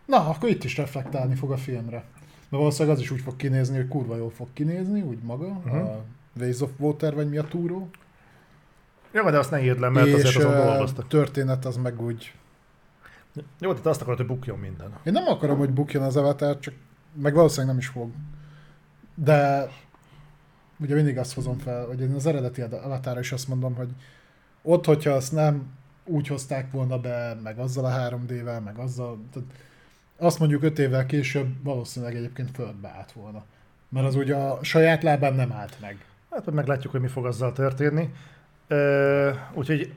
Na, 0.06 0.30
akkor 0.30 0.50
itt 0.50 0.64
is 0.64 0.78
reflektálni 0.78 1.36
fog 1.36 1.52
a 1.52 1.58
filmre. 1.58 2.04
De 2.50 2.58
valószínűleg 2.58 2.96
az 2.98 3.02
is 3.02 3.12
úgy 3.12 3.22
fog 3.22 3.36
kinézni, 3.36 3.76
hogy 3.76 3.88
kurva 3.88 4.16
jól 4.16 4.30
fog 4.30 4.48
kinézni, 4.54 5.02
úgy 5.02 5.18
maga, 5.22 5.46
uh-huh. 5.46 5.76
a 5.76 6.04
Ways 6.40 6.60
of 6.60 6.70
Water, 6.78 7.16
vagy 7.16 7.30
mi 7.30 7.38
a 7.38 7.44
túró. 7.44 7.90
Jó, 9.12 9.30
de 9.30 9.38
azt 9.38 9.52
ne 9.52 9.64
írd 9.64 9.80
le, 9.80 9.90
mert 9.90 10.08
és 10.08 10.14
azért 10.14 10.36
azon 10.36 10.66
dolgoztak. 10.66 11.08
történet 11.08 11.66
az 11.66 11.78
meg 11.78 12.02
úgy... 12.02 12.34
Jó, 13.60 13.70
tehát 13.72 13.86
azt 13.86 14.02
akarod, 14.02 14.18
hogy 14.18 14.28
bukjon 14.28 14.60
minden. 14.60 14.94
Én 15.04 15.14
nem 15.14 15.28
akarom, 15.28 15.58
hogy 15.58 15.70
bukjon 15.70 16.04
az 16.04 16.18
Avatar, 16.18 16.60
csak 16.60 16.74
meg 17.22 17.34
valószínűleg 17.34 17.70
nem 17.70 17.78
is 17.78 17.88
fog. 17.88 18.12
De 19.16 19.68
ugye 20.80 20.96
mindig 20.96 21.18
azt 21.18 21.34
hozom 21.34 21.58
fel, 21.58 21.86
hogy 21.86 22.02
én 22.02 22.14
az 22.14 22.26
eredeti 22.26 22.62
Avatarra 22.62 23.20
is 23.20 23.32
azt 23.32 23.48
mondom, 23.48 23.76
hogy 23.76 23.90
ott, 24.62 24.86
hogyha 24.86 25.12
azt 25.12 25.32
nem 25.32 25.76
úgy 26.06 26.28
hozták 26.28 26.72
volna 26.72 27.00
be, 27.00 27.38
meg 27.44 27.60
azzal 27.60 27.86
a 27.86 28.10
3D-vel, 28.10 28.64
meg 28.64 28.78
azzal, 28.78 29.20
tehát 29.34 29.50
azt 30.18 30.40
mondjuk 30.40 30.64
5 30.64 30.80
évvel 30.80 31.06
később 31.06 31.64
valószínűleg 31.64 32.16
egyébként 32.16 32.52
földbe 32.52 32.94
állt 32.98 33.12
volna. 33.12 33.44
Mert 33.90 34.06
az 34.06 34.16
ugye 34.16 34.36
a 34.36 34.64
saját 34.64 35.04
lábán 35.04 35.34
nem 35.34 35.52
állt 35.52 35.78
meg. 35.82 36.06
Hát 36.32 36.52
meglátjuk, 36.52 36.92
hogy 36.92 37.02
mi 37.02 37.08
fog 37.08 37.26
azzal 37.26 37.52
történni. 37.54 38.14
Ö, 38.68 39.32
úgyhogy 39.54 39.94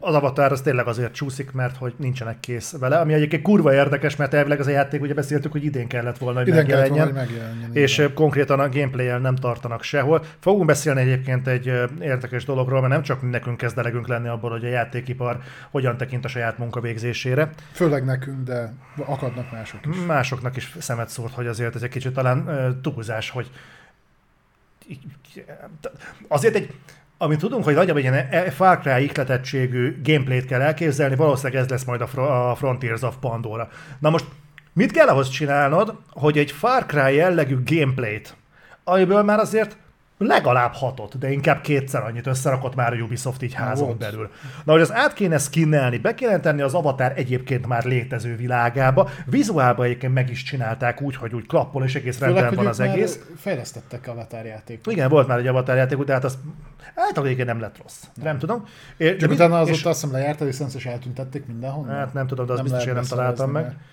az 0.00 0.14
avatar 0.14 0.52
az 0.52 0.60
tényleg 0.60 0.86
azért 0.86 1.12
csúszik, 1.12 1.52
mert 1.52 1.76
hogy 1.76 1.94
nincsenek 1.96 2.40
kész 2.40 2.72
vele, 2.78 2.98
ami 2.98 3.12
egyébként 3.12 3.42
kurva 3.42 3.74
érdekes, 3.74 4.16
mert 4.16 4.34
elvileg 4.34 4.60
az 4.60 4.66
a 4.66 4.70
játék, 4.70 5.00
ugye 5.00 5.14
beszéltük, 5.14 5.52
hogy 5.52 5.64
idén 5.64 5.88
kellett 5.88 6.18
volna, 6.18 6.38
hogy 6.38 6.48
Ide 6.48 6.64
kellett 6.64 6.88
volna, 6.88 7.04
megjelenjen. 7.04 7.26
hogy 7.26 7.36
megjelenjen. 7.36 7.74
és 7.74 7.98
igen. 7.98 8.14
konkrétan 8.14 8.60
a 8.60 8.68
gameplay 8.68 9.20
nem 9.20 9.34
tartanak 9.34 9.82
sehol. 9.82 10.24
Fogunk 10.38 10.66
beszélni 10.66 11.00
egyébként 11.00 11.46
egy 11.46 11.66
érdekes 12.00 12.44
dologról, 12.44 12.80
mert 12.80 12.92
nem 12.92 13.02
csak 13.02 13.30
nekünk 13.30 13.56
kezd 13.56 13.78
elegünk 13.78 14.08
lenni 14.08 14.28
abból, 14.28 14.50
hogy 14.50 14.64
a 14.64 14.68
játékipar 14.68 15.40
hogyan 15.70 15.96
tekint 15.96 16.24
a 16.24 16.28
saját 16.28 16.58
munkavégzésére. 16.58 17.50
Főleg 17.72 18.04
nekünk, 18.04 18.44
de 18.44 18.72
akadnak 19.04 19.52
mások 19.52 19.80
is. 19.90 19.96
Másoknak 20.06 20.56
is 20.56 20.76
szemet 20.78 21.08
szórt, 21.08 21.34
hogy 21.34 21.46
azért 21.46 21.74
ez 21.74 21.82
egy 21.82 21.90
kicsit 21.90 22.12
talán 22.12 22.78
túlzás, 22.82 23.30
hogy 23.30 23.50
azért 26.28 26.54
egy 26.54 26.74
amit 27.18 27.38
tudunk, 27.38 27.64
hogy 27.64 27.74
nagyobb 27.74 27.96
egy 27.96 28.02
ilyen 28.02 28.26
e- 28.30 28.50
Far 28.50 28.78
Cry 28.78 29.02
ihletettségű 29.02 30.00
gameplayt 30.02 30.46
kell 30.46 30.60
elképzelni, 30.60 31.16
valószínűleg 31.16 31.62
ez 31.62 31.68
lesz 31.68 31.84
majd 31.84 32.00
a 32.14 32.54
Frontiers 32.56 33.02
of 33.02 33.16
Pandora. 33.20 33.68
Na 33.98 34.10
most 34.10 34.24
mit 34.72 34.92
kell 34.92 35.08
ahhoz 35.08 35.28
csinálnod, 35.28 35.94
hogy 36.10 36.38
egy 36.38 36.50
Far 36.50 36.86
Cry 36.86 37.14
jellegű 37.14 37.58
gameplayt, 37.64 38.36
amiből 38.84 39.22
már 39.22 39.38
azért 39.38 39.76
legalább 40.18 40.72
hatot, 40.72 41.18
de 41.18 41.30
inkább 41.30 41.60
kétszer 41.60 42.02
annyit 42.02 42.26
összerakott 42.26 42.74
már 42.74 42.92
a 42.92 42.96
Ubisoft 42.96 43.42
így 43.42 43.54
házon 43.54 43.86
volt. 43.86 43.98
belül. 43.98 44.30
Na, 44.64 44.72
hogy 44.72 44.80
az 44.80 44.92
át 44.92 45.12
kéne 45.12 45.38
skinnelni, 45.38 45.98
be 45.98 46.14
kéne 46.14 46.40
tenni 46.40 46.60
az 46.62 46.74
avatar 46.74 47.12
egyébként 47.16 47.66
már 47.66 47.84
létező 47.84 48.36
világába, 48.36 49.08
vizuálban 49.26 49.84
egyébként 49.86 50.14
meg 50.14 50.30
is 50.30 50.42
csinálták 50.42 51.00
úgy, 51.00 51.16
hogy 51.16 51.34
úgy 51.34 51.46
klappol, 51.46 51.84
és 51.84 51.94
egész 51.94 52.18
rendben 52.18 52.42
Főleg, 52.42 52.56
hogy 52.56 52.64
van 52.64 52.66
az 52.66 52.80
egész. 52.80 53.20
fejlesztettek 53.36 54.06
Avatar 54.06 54.44
játékot. 54.44 54.92
Igen, 54.92 55.08
volt 55.08 55.26
már 55.28 55.38
egy 55.38 55.46
avatar 55.46 55.76
játék, 55.76 55.98
de 55.98 56.12
hát 56.12 56.24
az 56.24 56.38
általában 56.94 57.46
nem 57.46 57.60
lett 57.60 57.78
rossz. 57.82 58.02
Nem, 58.14 58.24
nem 58.24 58.38
tudom. 58.38 58.64
É, 58.96 59.16
Csak 59.16 59.28
de 59.28 59.34
utána 59.34 59.62
és- 59.62 59.70
azóta 59.70 59.88
azt 59.88 60.00
hiszem 60.00 60.16
lejárt 60.16 60.40
a 60.40 60.44
licensz, 60.44 60.74
és 60.74 60.86
eltüntették 60.86 61.46
mindenhonnan. 61.46 61.94
Hát 61.96 62.12
nem 62.12 62.26
tudom, 62.26 62.46
de 62.46 62.52
az 62.52 62.58
Nem 62.58 62.66
biztos, 62.68 62.84
hogy 62.84 62.94
nem 62.94 63.04
találtam 63.04 63.50
meg. 63.50 63.62
beszerezni, 63.62 63.86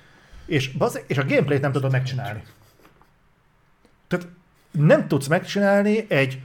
És, 0.46 0.72
bazd, 0.72 1.04
és 1.08 1.18
a 1.18 1.26
gameplayt 1.26 1.62
nem 1.62 1.72
tudod 1.72 1.92
megcsinálni. 1.92 2.44
Tehát 4.08 4.28
nem 4.78 5.08
tudsz 5.08 5.28
megcsinálni 5.28 6.06
egy 6.08 6.42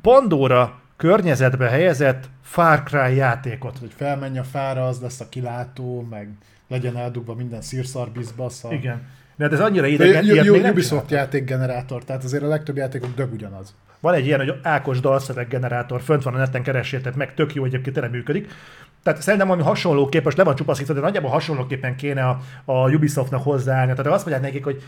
Pandora 0.00 0.80
környezetbe 0.96 1.68
helyezett 1.68 2.28
Far 2.42 2.82
Cry 2.82 3.14
játékot. 3.14 3.78
hogy 3.78 3.92
felmenj 3.96 4.38
a 4.38 4.44
fára, 4.44 4.86
az 4.86 5.00
lesz 5.00 5.20
a 5.20 5.28
kilátó, 5.28 6.06
meg 6.10 6.28
legyen 6.68 6.96
eldugva 6.96 7.34
minden 7.34 7.60
szírszarbizbasz. 7.60 8.64
Igen. 8.70 9.02
De 9.36 9.44
hát 9.44 9.52
ez 9.52 9.60
annyira 9.60 9.82
De 9.82 9.88
idegen, 9.88 10.24
Ju- 10.24 10.50
még 10.50 10.62
nem 10.62 10.70
Ubisoft 10.70 11.10
játékgenerátor, 11.10 12.04
tehát 12.04 12.24
azért 12.24 12.42
a 12.42 12.46
legtöbb 12.46 12.76
játékok 12.76 13.14
dög 13.14 13.32
ugyanaz. 13.32 13.74
Van 14.00 14.14
egy 14.14 14.26
ilyen, 14.26 14.38
hogy 14.38 14.54
Ákos 14.62 15.00
dalszöveggenerátor, 15.00 16.00
fönt 16.00 16.22
van 16.22 16.34
a 16.34 16.38
neten 16.38 16.62
keressétek 16.62 17.14
meg, 17.14 17.34
tök 17.34 17.54
jó 17.54 17.64
egyébként 17.64 17.94
tényleg 17.94 18.12
működik. 18.12 18.48
Tehát 19.02 19.22
szerintem 19.22 19.48
valami 19.48 19.66
hasonlóképp, 19.66 20.24
most 20.24 20.36
le 20.36 20.44
van 20.44 20.54
csupaszítva, 20.54 20.94
de 20.94 21.00
nagyjából 21.00 21.30
hasonlóképpen 21.30 21.96
kéne 21.96 22.24
a, 22.28 22.40
a 22.64 22.90
Ubisoftnak 22.90 23.42
hozzáállni. 23.42 23.92
Tehát 23.94 24.12
azt 24.12 24.26
mondják 24.26 24.52
nekik, 24.52 24.64
hogy 24.64 24.82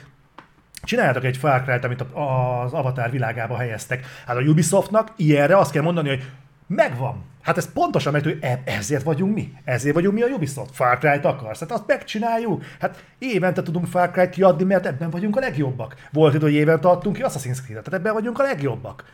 csináljátok 0.85 1.25
egy 1.25 1.37
Far 1.37 1.62
Cry-t, 1.62 1.85
amit 1.85 2.01
az 2.01 2.73
Avatar 2.73 3.11
világába 3.11 3.57
helyeztek. 3.57 4.07
Hát 4.27 4.37
a 4.37 4.41
Ubisoftnak 4.41 5.12
ilyenre 5.17 5.57
azt 5.57 5.73
kell 5.73 5.83
mondani, 5.83 6.09
hogy 6.09 6.25
megvan. 6.67 7.25
Hát 7.43 7.57
ez 7.57 7.73
pontosan 7.73 8.12
meg, 8.12 8.23
hogy 8.23 8.39
e- 8.41 8.62
ezért 8.65 9.03
vagyunk 9.03 9.35
mi. 9.35 9.53
Ezért 9.65 9.95
vagyunk 9.95 10.15
mi 10.15 10.23
a 10.23 10.27
Ubisoft. 10.27 10.75
Far 10.75 10.99
Cry-t 10.99 11.25
akarsz. 11.25 11.61
Hát 11.61 11.73
azt 11.73 11.87
megcsináljuk. 11.87 12.65
Hát 12.81 13.05
évente 13.19 13.62
tudunk 13.62 13.87
Far 13.87 14.11
Cry-t 14.11 14.31
kiadni, 14.31 14.65
mert 14.65 14.87
ebben 14.87 15.11
vagyunk 15.11 15.37
a 15.37 15.41
legjobbak. 15.41 15.97
Volt 16.12 16.35
idő, 16.35 16.45
hogy 16.45 16.55
évente 16.55 16.89
adtunk 16.89 17.17
ki 17.17 17.23
Assassin's 17.25 17.62
Creed-et, 17.65 17.85
tehát 17.85 18.01
ebben 18.01 18.12
vagyunk 18.12 18.39
a 18.39 18.43
legjobbak. 18.43 19.05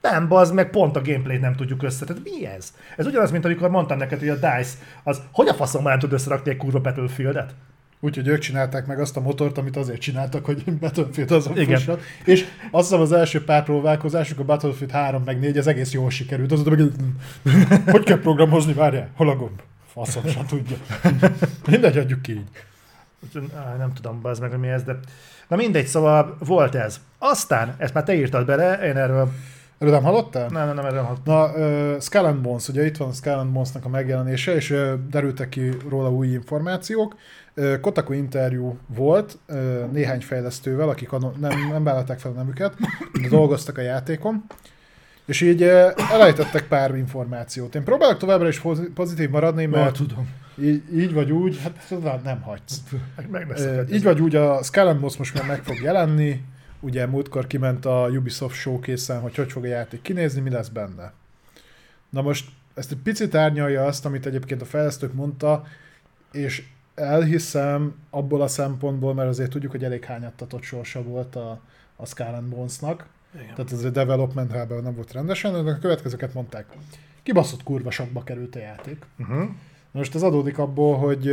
Nem, 0.00 0.28
bazd 0.28 0.54
meg, 0.54 0.70
pont 0.70 0.96
a 0.96 1.02
gameplayt 1.02 1.40
nem 1.40 1.54
tudjuk 1.54 1.82
össze. 1.82 2.04
Tehát 2.04 2.22
mi 2.22 2.46
ez? 2.46 2.74
Ez 2.96 3.06
ugyanaz, 3.06 3.30
mint 3.30 3.44
amikor 3.44 3.70
mondtam 3.70 3.98
neked, 3.98 4.18
hogy 4.18 4.28
a 4.28 4.34
DICE, 4.34 4.78
az 5.02 5.22
hogy 5.32 5.48
a 5.48 5.54
faszom 5.54 5.82
nem 5.82 5.98
tud 5.98 6.12
összerakni 6.12 6.50
egy 6.50 6.56
kurva 6.56 6.80
Battlefield-et? 6.80 7.54
Úgyhogy 8.02 8.26
ők 8.26 8.38
csinálták 8.38 8.86
meg 8.86 9.00
azt 9.00 9.16
a 9.16 9.20
motort, 9.20 9.58
amit 9.58 9.76
azért 9.76 10.00
csináltak, 10.00 10.44
hogy 10.44 10.64
Battlefield 10.80 11.30
azon 11.30 11.58
Igen. 11.58 11.78
fusson. 11.78 11.98
És 12.24 12.44
azt 12.70 12.88
hiszem 12.88 13.00
az 13.00 13.12
első 13.12 13.44
pár 13.44 13.64
próbálkozásuk, 13.64 14.38
a 14.38 14.44
Battlefield 14.44 14.92
3 14.92 15.22
meg 15.22 15.38
4, 15.38 15.56
ez 15.56 15.66
egész 15.66 15.92
jól 15.92 16.10
sikerült. 16.10 16.52
Azóta 16.52 16.70
meg, 16.70 16.80
hogy 17.94 18.04
kell 18.04 18.20
programozni, 18.20 18.72
várjál, 18.72 19.08
hol 19.14 19.28
a 19.28 19.36
gomb? 19.36 19.60
Faszom 19.86 20.26
sem 20.26 20.46
tudja. 20.46 20.76
Mindegy, 21.66 21.98
adjuk 21.98 22.22
ki 22.22 22.32
így. 22.32 22.48
Nem 23.78 23.92
tudom, 23.94 24.20
az 24.22 24.38
meg, 24.38 24.50
hogy 24.50 24.58
mi 24.58 24.68
ez, 24.68 24.82
de... 24.82 24.98
Na 25.48 25.56
mindegy, 25.56 25.86
szóval 25.86 26.36
volt 26.38 26.74
ez. 26.74 27.00
Aztán, 27.18 27.74
ezt 27.78 27.94
már 27.94 28.04
te 28.04 28.14
írtad 28.14 28.46
bele, 28.46 28.86
én 28.86 28.96
erről... 28.96 29.28
Erről 29.78 29.92
nem 29.94 30.02
hallottál? 30.02 30.48
Nem, 30.48 30.66
nem, 30.66 30.74
nem, 30.74 30.84
erről 30.84 31.02
hallottam. 31.02 31.34
Na, 31.34 31.52
uh, 31.94 32.00
Skull 32.00 32.24
and 32.24 32.40
Bones, 32.40 32.68
ugye 32.68 32.86
itt 32.86 32.96
van 32.96 33.08
a 33.08 33.12
Skull 33.12 33.38
and 33.38 33.52
Bones-nak 33.52 33.84
a 33.84 33.88
megjelenése, 33.88 34.54
és 34.54 34.70
uh, 34.70 34.92
derültek 35.10 35.48
ki 35.48 35.70
róla 35.88 36.10
új 36.10 36.28
információk. 36.28 37.16
Kotaku 37.80 38.12
interjú 38.12 38.78
volt 38.86 39.38
néhány 39.92 40.20
fejlesztővel, 40.20 40.88
akik 40.88 41.10
nem, 41.10 41.68
nem 41.70 41.84
vállalták 41.84 42.18
fel 42.18 42.30
a 42.30 42.34
nemüket, 42.34 42.74
de 43.22 43.28
dolgoztak 43.28 43.78
a 43.78 43.80
játékon. 43.80 44.44
És 45.24 45.40
így 45.40 45.62
elejtettek 46.12 46.68
pár 46.68 46.94
információt. 46.94 47.74
Én 47.74 47.84
próbálok 47.84 48.18
továbbra 48.18 48.48
is 48.48 48.60
pozi- 48.60 48.88
pozitív 48.94 49.30
maradni, 49.30 49.66
mert 49.66 49.96
tudom. 49.96 50.28
így, 50.58 50.82
így 50.94 51.12
vagy 51.12 51.32
úgy, 51.32 51.60
hát 51.62 51.84
tudod, 51.88 52.22
nem 52.22 52.40
hagysz. 52.40 52.80
Így 53.92 54.02
vagy 54.02 54.20
úgy 54.20 54.36
a 54.36 54.62
Skull 54.62 54.92
most 54.92 55.34
már 55.34 55.46
meg 55.46 55.62
fog 55.62 55.80
jelenni, 55.82 56.44
ugye 56.80 57.06
múltkor 57.06 57.46
kiment 57.46 57.86
a 57.86 58.08
Ubisoft 58.12 58.56
showcase 58.56 59.14
hogy 59.14 59.34
hogy 59.34 59.52
fog 59.52 59.64
a 59.64 59.68
játék 59.68 60.02
kinézni, 60.02 60.40
mi 60.40 60.50
lesz 60.50 60.68
benne. 60.68 61.12
Na 62.10 62.22
most 62.22 62.48
ezt 62.74 62.92
egy 62.92 62.98
picit 62.98 63.34
árnyalja 63.34 63.84
azt, 63.84 64.06
amit 64.06 64.26
egyébként 64.26 64.62
a 64.62 64.64
fejlesztők 64.64 65.12
mondta, 65.12 65.64
és 66.32 66.62
elhiszem 66.94 67.94
abból 68.10 68.42
a 68.42 68.48
szempontból, 68.48 69.14
mert 69.14 69.28
azért 69.28 69.50
tudjuk, 69.50 69.70
hogy 69.70 69.84
elég 69.84 70.04
hányattatott 70.04 70.62
sorsa 70.62 71.02
volt 71.02 71.36
a, 71.36 71.60
a 71.96 72.06
Skull 72.06 72.34
and 72.34 72.48
Bones-nak, 72.48 73.06
Igen. 73.34 73.54
tehát 73.54 73.72
ez 73.72 73.84
a 73.84 73.90
development 73.90 74.52
hellben 74.52 74.82
nem 74.82 74.94
volt 74.94 75.12
rendesen, 75.12 75.64
de 75.64 75.70
a 75.70 75.78
következőket 75.78 76.34
mondták. 76.34 76.66
Kibaszott 77.22 77.62
kurva 77.62 77.90
sokba 77.90 78.22
került 78.22 78.56
a 78.56 78.58
játék. 78.58 79.04
Uh-huh. 79.18 79.48
Most 79.90 80.14
ez 80.14 80.22
adódik 80.22 80.58
abból, 80.58 80.96
hogy 80.96 81.24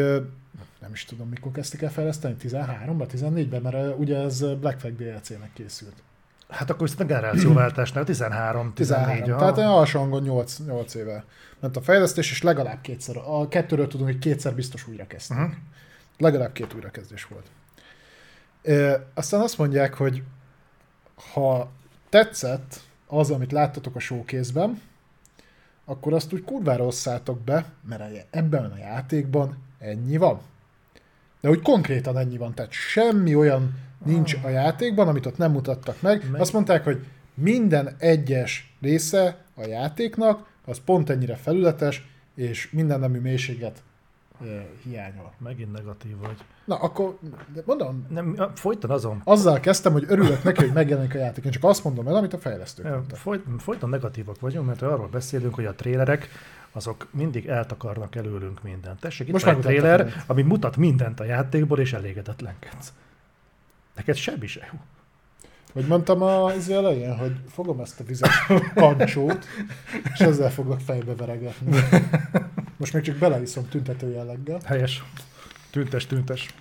nem 0.82 0.92
is 0.94 1.06
tudom, 1.06 1.30
mikor 1.30 1.52
kezdték 1.52 1.82
el 1.82 1.92
fejleszteni, 1.92 2.36
13-ban, 2.42 3.08
14-ben, 3.14 3.62
mert 3.62 3.98
ugye 3.98 4.18
ez 4.18 4.54
Black 4.54 4.80
Flag 4.80 4.96
DLC-nek 4.96 5.54
készült. 5.54 6.04
Hát 6.50 6.70
akkor 6.70 6.82
viszont 6.82 7.02
a 7.02 7.14
generációváltásnál 7.14 8.04
13, 8.04 8.74
14. 8.74 9.06
13. 9.06 9.30
aha. 9.30 9.40
Tehát 9.40 9.58
olyan 9.58 9.86
hangon 9.86 10.22
8, 10.22 10.58
8 10.66 10.94
éve 10.94 11.26
ment 11.60 11.78
a 11.78 11.82
fejlesztés, 11.82 12.32
és 12.32 12.42
legalább 12.42 12.82
kétszer, 12.82 13.18
a 13.18 13.48
kettőről 13.48 13.88
tudunk, 13.88 14.10
hogy 14.10 14.20
kétszer 14.20 14.56
biztos 14.56 14.88
újra. 14.88 15.06
Mhm. 15.30 15.42
Legalább 16.18 16.52
két 16.52 16.74
újrakezdés 16.74 17.26
volt. 17.26 17.46
E, 18.64 19.08
aztán 19.14 19.42
azt 19.42 19.58
mondják, 19.58 19.94
hogy 19.94 20.24
ha 21.34 21.72
tetszett 22.10 22.80
az, 23.08 23.32
amit 23.32 23.52
láttatok 23.52 23.96
a 23.96 24.00
showcase-ben, 24.00 24.82
akkor 25.86 26.14
azt 26.14 26.34
úgy 26.34 26.44
kurvára 26.44 26.86
osszátok 26.86 27.40
be, 27.40 27.66
mert 27.88 28.26
ebben 28.30 28.72
a 28.72 28.78
játékban 28.78 29.58
ennyi 29.80 30.18
van. 30.18 30.42
De 31.42 31.50
úgy 31.50 31.62
konkrétan 31.62 32.18
ennyi 32.18 32.38
van, 32.38 32.54
tehát 32.54 32.72
semmi 32.72 33.36
olyan 33.36 33.80
nincs 34.06 34.36
a 34.44 34.50
játékban, 34.50 35.08
amit 35.08 35.26
ott 35.26 35.38
nem 35.38 35.52
mutattak 35.52 36.02
meg. 36.02 36.30
Meg- 36.32 36.42
Azt 36.42 36.54
mondták, 36.54 36.84
hogy 36.84 37.06
minden 37.34 37.96
egyes 38.00 38.76
része 38.82 39.38
a 39.56 39.66
játéknak, 39.68 40.48
az 40.66 40.80
pont 40.86 41.10
ennyire 41.10 41.36
felületes, 41.36 42.08
és 42.36 42.70
minden 42.72 43.00
nemű 43.00 43.20
mélységet 43.20 43.84
e, 44.42 44.46
hiányol. 44.84 45.34
Megint 45.38 45.72
negatív 45.72 46.18
vagy. 46.18 46.38
Na, 46.66 46.76
akkor 46.76 47.18
de 47.54 47.62
mondom, 47.66 48.06
Nem, 48.10 48.52
folyton 48.56 48.90
azon. 48.92 49.22
azzal 49.24 49.60
kezdtem, 49.60 49.92
hogy 49.92 50.06
örülök 50.08 50.44
neki, 50.44 50.64
hogy 50.64 50.74
megjelenik 50.74 51.16
a 51.16 51.18
játék. 51.18 51.44
Én 51.46 51.52
csak 51.52 51.64
azt 51.64 51.84
mondom 51.84 52.08
el, 52.08 52.16
amit 52.16 52.34
a 52.34 52.38
fejlesztők 52.38 52.86
Ja. 52.86 53.04
Folyt, 53.14 53.44
folyton 53.58 53.90
negatívak 53.90 54.40
vagyunk, 54.40 54.68
mert 54.68 54.82
arról 54.82 55.08
beszélünk, 55.08 55.54
hogy 55.56 55.66
a 55.66 55.74
trélerek 55.76 56.28
azok 56.72 57.08
mindig 57.12 57.46
eltakarnak 57.48 58.16
előlünk 58.16 58.64
mindent. 58.64 59.00
Tessék, 59.00 59.28
itt 59.28 59.34
Most 59.34 59.46
van 59.46 59.56
egy 59.56 59.62
tréler, 59.62 60.24
ami 60.28 60.42
mutat 60.42 60.78
mindent 60.78 61.20
a 61.20 61.24
játékból, 61.24 61.80
és 61.80 61.94
elégedetlenkedsz. 61.94 62.94
Neked 63.98 64.16
semmi 64.16 64.48
se 64.48 64.70
jó. 64.72 64.80
Hogy 65.74 65.86
mondtam 65.86 66.22
az 66.22 66.70
elején, 66.70 67.18
hogy 67.18 67.36
fogom 67.50 67.80
ezt 67.80 68.00
a 68.00 68.04
vizes 68.04 68.46
kancsót, 68.76 69.46
és 70.14 70.20
ezzel 70.20 70.52
foglak 70.52 70.80
fejbe 70.80 71.16
veregetni. 71.16 71.80
Most 72.78 72.94
még 72.94 73.04
csak 73.04 73.16
beleiszom 73.16 73.70
tüntető 73.70 74.12
jelleggel, 74.12 74.60
Helyes. 74.66 75.04
Tüntes, 75.70 76.06
tüntes. 76.06 76.54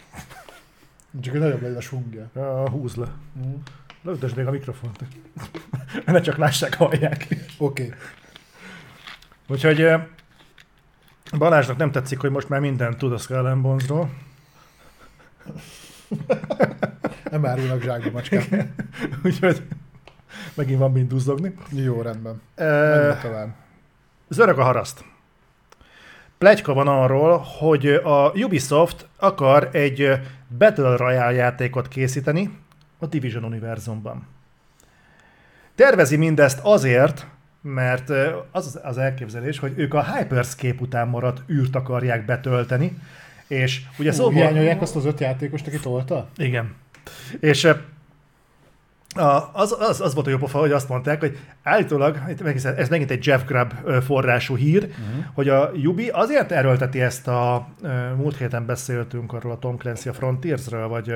csak 1.20 1.32
hogy 1.32 1.40
nagyobb 1.40 1.62
legyen 1.62 1.76
a 1.76 1.80
sungja. 1.80 2.30
Ja, 2.34 2.70
húz 2.70 2.94
le. 2.94 3.06
Mm. 3.38 3.54
Lögdösd 4.02 4.36
még 4.36 4.46
a 4.46 4.50
mikrofont. 4.50 4.98
ne 6.04 6.20
csak 6.20 6.36
lássák, 6.36 6.74
hallják. 6.74 7.26
Oké. 7.58 7.84
Okay. 7.84 7.98
Úgyhogy 9.48 9.80
eh, 9.80 10.06
Balázsnak 11.38 11.76
nem 11.76 11.90
tetszik, 11.90 12.18
hogy 12.18 12.30
most 12.30 12.48
már 12.48 12.60
mindent 12.60 12.98
tud 12.98 13.12
a 13.12 13.18
Skull 13.18 13.54
Bonesról. 13.54 14.10
Nem 17.30 17.46
árulnak 17.46 17.82
zsákba 17.82 18.10
macskát. 18.10 18.48
Úgyhogy 19.24 19.62
megint 20.54 20.78
van 20.78 20.92
mind 20.92 21.08
duzzogni. 21.08 21.54
Jó, 21.70 22.02
rendben. 22.02 22.40
Menjünk 22.56 23.20
tovább. 23.20 23.54
Zörög 24.28 24.58
a 24.58 24.62
haraszt. 24.62 25.04
Plegyka 26.38 26.72
van 26.74 26.88
arról, 26.88 27.38
hogy 27.58 27.86
a 27.86 28.30
Ubisoft 28.30 29.06
akar 29.16 29.68
egy 29.72 30.20
Battle 30.58 30.96
Royale 30.96 31.32
játékot 31.32 31.88
készíteni 31.88 32.58
a 32.98 33.06
Division 33.06 33.44
univerzumban. 33.44 34.26
Tervezi 35.74 36.16
mindezt 36.16 36.60
azért, 36.62 37.26
mert 37.60 38.10
az 38.50 38.80
az 38.82 38.98
elképzelés, 38.98 39.58
hogy 39.58 39.72
ők 39.76 39.94
a 39.94 40.14
Hyperscape 40.14 40.80
után 40.80 41.08
maradt 41.08 41.42
űrt 41.50 41.76
akarják 41.76 42.24
betölteni, 42.24 42.98
és 43.48 43.82
ugye 43.98 44.12
szóval... 44.12 44.32
hiányolják 44.32 44.82
azt 44.82 44.96
az 44.96 45.04
öt 45.04 45.20
játékost, 45.20 45.66
aki 45.66 45.78
tolta? 45.78 46.28
Igen. 46.36 46.74
És 47.40 47.68
az, 49.52 49.76
az, 49.78 50.00
az 50.00 50.14
volt 50.14 50.26
a 50.26 50.30
jó 50.30 50.36
pofa, 50.36 50.58
hogy 50.58 50.72
azt 50.72 50.88
mondták, 50.88 51.20
hogy 51.20 51.38
állítólag, 51.62 52.18
ez 52.76 52.88
megint 52.88 53.10
egy 53.10 53.26
Jeff 53.26 53.44
Grubb 53.44 53.72
forrású 54.04 54.56
hír, 54.56 54.82
uh-huh. 54.82 55.24
hogy 55.34 55.48
a 55.48 55.70
Ubi 55.84 56.08
azért 56.08 56.52
erőlteti 56.52 57.00
ezt 57.00 57.28
a, 57.28 57.68
múlt 58.16 58.36
héten 58.36 58.66
beszéltünk 58.66 59.32
arról 59.32 59.52
a 59.52 59.58
Tom 59.58 59.76
Clancy 59.76 60.08
a 60.08 60.12
Frontiersről, 60.12 60.88
vagy 60.88 61.14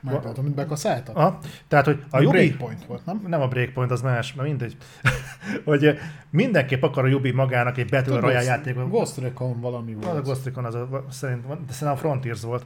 Megpróbáltam, 0.00 0.44
mint 0.44 0.56
bekaszáltak? 0.56 1.16
a, 1.16 1.38
tehát, 1.68 1.84
hogy 1.84 2.02
a 2.10 2.16
A 2.16 2.20
Ubi... 2.20 2.30
Breakpoint 2.30 2.84
volt, 2.84 3.06
nem? 3.06 3.24
Nem 3.26 3.40
a 3.40 3.48
Breakpoint, 3.48 3.90
az 3.90 4.00
más, 4.00 4.34
na 4.34 4.42
mindegy. 4.42 4.76
hogy 5.64 5.84
ö, 5.84 5.92
mindenképp 6.30 6.82
akar 6.82 7.04
a 7.04 7.08
Ubi 7.08 7.30
magának 7.30 7.78
egy 7.78 7.88
Battle 7.88 8.20
Royale 8.20 8.42
játékot. 8.42 8.88
Ghost 8.88 9.16
Recon 9.16 9.60
valami 9.60 9.94
Az 10.00 10.06
a 10.06 10.10
volt. 10.10 10.24
Ghost 10.24 10.44
Recon 10.44 10.64
az 10.64 10.74
a, 10.74 11.04
szerint, 11.10 11.46
van, 11.46 11.64
de 11.66 11.72
szerintem 11.72 11.96
a 11.96 11.96
Frontiers 11.96 12.40
volt. 12.40 12.64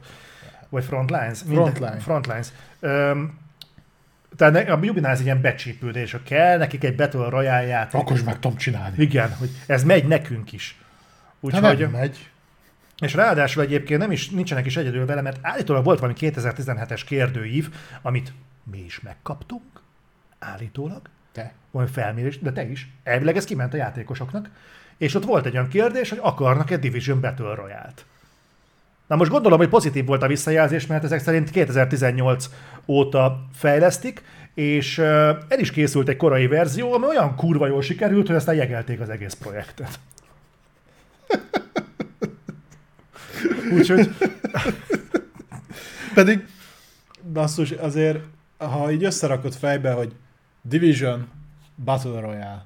Vagy 0.69 0.83
Frontlines. 0.83 1.39
Frontline. 1.47 1.99
Frontlines. 1.99 2.47
Öm, 2.79 3.41
tehát 4.35 4.69
a 4.69 4.75
Ubinál 4.75 5.11
ez 5.11 5.21
ilyen 5.21 5.41
becsípődés, 5.41 6.11
hogy 6.11 6.23
kell 6.23 6.57
nekik 6.57 6.83
egy 6.83 6.95
Battle 6.95 7.29
Royale 7.29 7.65
játék. 7.65 8.01
Akkor 8.01 8.15
is 8.15 8.23
meg 8.23 8.39
tudom 8.39 8.57
csinálni. 8.57 8.95
Igen, 8.97 9.33
hogy 9.33 9.49
ez 9.65 9.83
megy 9.83 10.07
nekünk 10.07 10.51
is. 10.51 10.77
Ha 11.41 11.47
Úgyhogy, 11.47 11.79
nem 11.79 11.91
megy. 11.91 12.29
És 13.01 13.13
ráadásul 13.13 13.63
egyébként 13.63 13.99
nem 13.99 14.11
is, 14.11 14.29
nincsenek 14.29 14.65
is 14.65 14.77
egyedül 14.77 15.05
vele, 15.05 15.21
mert 15.21 15.39
állítólag 15.41 15.83
volt 15.83 15.99
valami 15.99 16.17
2017-es 16.21 17.01
kérdőív, 17.05 17.69
amit 18.01 18.33
mi 18.71 18.79
is 18.79 18.99
megkaptunk, 18.99 19.63
állítólag, 20.39 21.01
Te. 21.31 21.53
valami 21.71 21.91
felmérés, 21.91 22.39
de 22.39 22.51
te 22.51 22.69
is. 22.69 22.89
Elvileg 23.03 23.35
ez 23.35 23.45
kiment 23.45 23.73
a 23.73 23.77
játékosoknak, 23.77 24.49
és 24.97 25.15
ott 25.15 25.25
volt 25.25 25.45
egy 25.45 25.53
olyan 25.53 25.67
kérdés, 25.67 26.09
hogy 26.09 26.19
akarnak-e 26.21 26.77
Division 26.77 27.21
Battle 27.21 27.55
Royale-t. 27.55 28.05
Na 29.07 29.15
most 29.15 29.31
gondolom, 29.31 29.57
hogy 29.57 29.69
pozitív 29.69 30.05
volt 30.05 30.23
a 30.23 30.27
visszajelzés, 30.27 30.87
mert 30.87 31.03
ezek 31.03 31.19
szerint 31.19 31.49
2018 31.49 32.49
óta 32.85 33.45
fejlesztik, 33.53 34.23
és 34.53 34.97
el 34.97 35.59
is 35.59 35.71
készült 35.71 36.07
egy 36.07 36.17
korai 36.17 36.47
verzió, 36.47 36.93
ami 36.93 37.05
olyan 37.05 37.35
kurva 37.35 37.67
jól 37.67 37.81
sikerült, 37.81 38.27
hogy 38.27 38.35
aztán 38.35 38.55
jegelték 38.55 38.99
az 38.99 39.09
egész 39.09 39.33
projektet. 39.33 39.99
Úgyhogy 43.73 44.09
Pedig 46.13 46.47
basszus, 47.33 47.71
azért, 47.71 48.19
ha 48.57 48.91
így 48.91 49.03
összerakod 49.03 49.53
fejbe, 49.53 49.91
hogy 49.91 50.13
Division 50.61 51.27
Battle 51.83 52.19
Royale, 52.19 52.65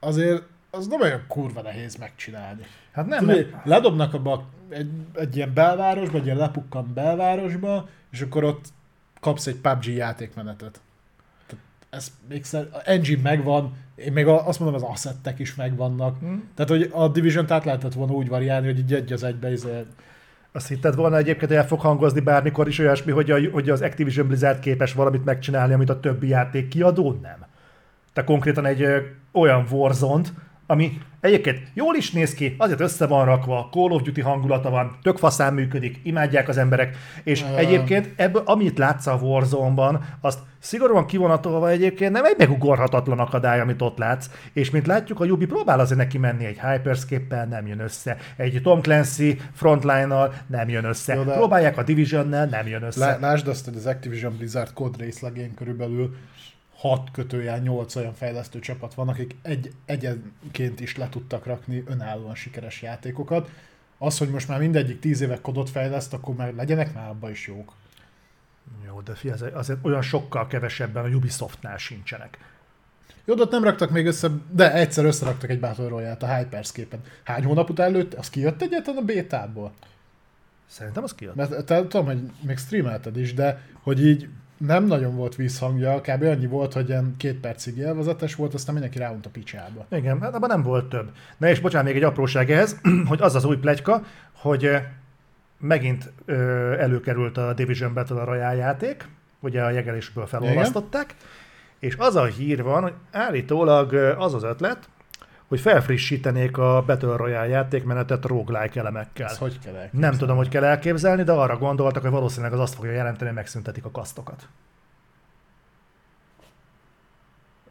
Azért 0.00 0.42
az 0.70 0.86
nem 0.86 1.00
olyan 1.00 1.24
kurva 1.28 1.62
nehéz 1.62 1.96
megcsinálni. 1.96 2.62
hát 2.92 3.06
nem, 3.06 3.18
Tudod, 3.18 3.50
nem, 3.50 3.60
ledobnak 3.64 4.14
abba 4.14 4.44
egy, 4.68 4.90
egy 5.14 5.36
ilyen 5.36 5.54
belvárosba, 5.54 6.18
egy 6.18 6.24
ilyen 6.24 6.36
lepukkan 6.36 6.90
belvárosba, 6.94 7.88
és 8.10 8.20
akkor 8.20 8.44
ott 8.44 8.64
kapsz 9.20 9.46
egy 9.46 9.56
PUBG 9.56 9.84
játékmenetet. 9.84 10.80
Ez 11.90 12.12
még 12.28 12.44
szer... 12.44 12.68
a 12.72 12.80
engine 12.84 13.22
megvan, 13.22 13.72
én 13.94 14.12
még 14.12 14.26
azt 14.26 14.60
mondom, 14.60 14.82
az 14.82 14.88
assettek 14.90 15.38
is 15.38 15.54
megvannak. 15.54 16.18
Hm. 16.18 16.34
Tehát, 16.54 16.70
hogy 16.70 16.90
a 16.92 17.08
Division-t 17.08 17.50
át 17.50 17.64
lehetett 17.64 17.92
volna 17.92 18.12
úgy 18.12 18.28
variálni, 18.28 18.66
hogy 18.66 18.78
így 18.78 18.94
egy 18.94 19.12
az 19.12 19.22
egybe 19.22 19.52
izé, 19.52 19.84
Azt 20.52 20.68
hitted 20.68 20.94
volna 20.94 21.16
egyébként, 21.16 21.50
hogy 21.50 21.60
el 21.60 21.66
fog 21.66 21.80
hangozni 21.80 22.20
bármikor 22.20 22.68
is 22.68 22.78
olyasmi, 22.78 23.12
hogy, 23.12 23.30
a, 23.30 23.50
hogy 23.50 23.70
az 23.70 23.82
Activision 23.82 24.26
Blizzard 24.26 24.58
képes 24.58 24.92
valamit 24.92 25.24
megcsinálni, 25.24 25.72
amit 25.72 25.90
a 25.90 26.00
többi 26.00 26.28
játék 26.28 26.68
kiadó 26.68 27.18
nem. 27.22 27.46
Tehát 28.12 28.30
konkrétan 28.30 28.66
egy 28.66 28.82
ö, 28.82 28.98
olyan 29.32 29.66
warzone 29.70 30.28
ami 30.70 30.98
egyébként 31.20 31.58
jól 31.74 31.96
is 31.96 32.10
néz 32.10 32.34
ki, 32.34 32.54
azért 32.58 32.80
össze 32.80 33.06
van 33.06 33.24
rakva, 33.24 33.68
Call 33.72 33.90
of 33.90 34.02
Duty 34.02 34.20
hangulata 34.20 34.70
van, 34.70 34.98
tök 35.02 35.16
faszán 35.18 35.54
működik, 35.54 36.00
imádják 36.02 36.48
az 36.48 36.56
emberek, 36.56 36.96
és 37.24 37.42
Ö. 37.42 37.56
egyébként 37.56 38.08
ebből, 38.16 38.42
amit 38.44 38.78
látsz 38.78 39.06
a 39.06 39.18
Warzone-ban, 39.22 40.04
azt 40.20 40.38
szigorúan 40.58 41.06
kivonatolva 41.06 41.70
egyébként 41.70 42.12
nem 42.12 42.24
egy 42.24 42.34
megugorhatatlan 42.38 43.18
akadály, 43.18 43.60
amit 43.60 43.82
ott 43.82 43.98
látsz, 43.98 44.30
és 44.52 44.70
mint 44.70 44.86
látjuk, 44.86 45.20
a 45.20 45.24
Ubi 45.24 45.46
próbál 45.46 45.80
azért 45.80 45.98
neki 45.98 46.18
menni 46.18 46.44
egy 46.44 46.60
Hyperscape-pel, 46.60 47.46
nem 47.46 47.66
jön 47.66 47.80
össze, 47.80 48.16
egy 48.36 48.60
Tom 48.62 48.80
Clancy 48.80 49.36
Frontline-nal 49.54 50.34
nem 50.46 50.68
jön 50.68 50.84
össze, 50.84 51.14
Jó, 51.14 51.22
próbálják 51.22 51.78
a 51.78 51.82
Division-nel, 51.82 52.46
nem 52.46 52.66
jön 52.66 52.82
össze. 52.82 53.06
Lá- 53.06 53.20
Lásd 53.20 53.48
azt, 53.48 53.64
hogy 53.64 53.76
az 53.76 53.86
Activision 53.86 54.36
Blizzard 54.36 54.72
kód 54.72 54.98
részlegén 54.98 55.54
körülbelül 55.54 56.14
6 56.80 57.10
kötőjel 57.10 57.58
8 57.58 57.96
olyan 57.96 58.14
fejlesztő 58.14 58.58
csapat 58.58 58.94
van, 58.94 59.08
akik 59.08 59.36
egy, 59.42 59.72
egyenként 59.84 60.80
is 60.80 60.96
le 60.96 61.08
tudtak 61.08 61.46
rakni 61.46 61.82
önállóan 61.86 62.34
sikeres 62.34 62.82
játékokat. 62.82 63.50
Az, 63.98 64.18
hogy 64.18 64.30
most 64.30 64.48
már 64.48 64.58
mindegyik 64.58 64.98
10 65.00 65.20
éve 65.20 65.40
kodot 65.40 65.70
fejleszt, 65.70 66.14
akkor 66.14 66.34
már 66.34 66.54
legyenek 66.54 66.94
már 66.94 67.08
abba 67.08 67.30
is 67.30 67.46
jók. 67.46 67.72
Jó, 68.86 69.00
de 69.00 69.14
fi, 69.14 69.30
azért, 69.30 69.54
azért 69.54 69.78
olyan 69.82 70.02
sokkal 70.02 70.46
kevesebben 70.46 71.04
a 71.04 71.08
Ubisoftnál 71.08 71.76
sincsenek. 71.76 72.38
Jó, 73.24 73.34
de 73.34 73.42
ott 73.42 73.50
nem 73.50 73.64
raktak 73.64 73.90
még 73.90 74.06
össze, 74.06 74.30
de 74.50 74.72
egyszer 74.72 75.04
összeraktak 75.04 75.50
egy 75.50 75.60
Battle 75.60 75.88
Royale-t 75.88 76.22
a 76.22 76.36
Hyperscape-en. 76.36 77.02
Hány 77.24 77.44
hónap 77.44 77.70
után 77.70 77.92
lőtt? 77.92 78.14
Az 78.14 78.30
kijött 78.30 78.62
egyáltalán 78.62 79.02
a 79.02 79.04
bétából? 79.04 79.72
Szerintem 80.66 81.02
az 81.02 81.14
kijött. 81.14 81.34
Mert 81.34 81.64
te 81.64 81.80
tudom, 81.80 82.06
hogy 82.06 82.30
még 82.40 82.58
streamelted 82.58 83.16
is, 83.16 83.34
de 83.34 83.62
hogy 83.82 84.06
így 84.06 84.28
nem 84.66 84.84
nagyon 84.84 85.16
volt 85.16 85.36
vízhangja, 85.36 86.00
kb. 86.00 86.22
annyi 86.22 86.46
volt, 86.46 86.72
hogy 86.72 86.88
ilyen 86.88 87.14
két 87.16 87.40
percig 87.40 87.76
élvezetes 87.76 88.34
volt, 88.34 88.54
aztán 88.54 88.72
mindenki 88.74 88.98
ráunt 88.98 89.26
a 89.26 89.30
picsába. 89.30 89.86
Igen, 89.90 90.20
hát 90.20 90.34
abban 90.34 90.48
nem 90.48 90.62
volt 90.62 90.88
több. 90.88 91.10
Na 91.36 91.48
és 91.48 91.60
bocsánat, 91.60 91.86
még 91.86 91.96
egy 91.96 92.02
apróság 92.02 92.50
ehhez, 92.50 92.80
hogy 93.08 93.20
az 93.20 93.34
az 93.34 93.44
új 93.44 93.56
plegyka, 93.56 94.04
hogy 94.32 94.70
megint 95.58 96.12
ö, 96.24 96.72
előkerült 96.78 97.36
a 97.36 97.52
Division 97.52 97.94
Battle 97.94 98.24
Royale 98.24 98.54
játék, 98.54 99.08
ugye 99.40 99.62
a 99.62 99.70
jegelésből 99.70 100.26
felolvasztották, 100.26 101.14
és 101.78 101.96
az 101.98 102.16
a 102.16 102.24
hír 102.24 102.62
van, 102.62 102.82
hogy 102.82 102.94
állítólag 103.10 103.92
az 104.18 104.34
az 104.34 104.42
ötlet, 104.42 104.88
hogy 105.50 105.60
felfrissítenék 105.60 106.56
a 106.58 106.82
Battle 106.86 107.16
Royale 107.16 107.48
játékmenetet 107.48 108.24
roguelike 108.24 108.80
elemekkel. 108.80 109.28
Ez 109.28 109.38
hogy 109.38 109.58
kell 109.58 109.74
elképzelni? 109.74 110.06
Nem 110.06 110.18
tudom, 110.18 110.36
hogy 110.36 110.48
kell 110.48 110.64
elképzelni, 110.64 111.22
de 111.22 111.32
arra 111.32 111.58
gondoltak, 111.58 112.02
hogy 112.02 112.10
valószínűleg 112.10 112.52
az 112.52 112.60
azt 112.60 112.74
fogja 112.74 112.92
jelenteni, 112.92 113.26
hogy 113.26 113.34
megszüntetik 113.34 113.84
a 113.84 113.90
kasztokat. 113.90 114.48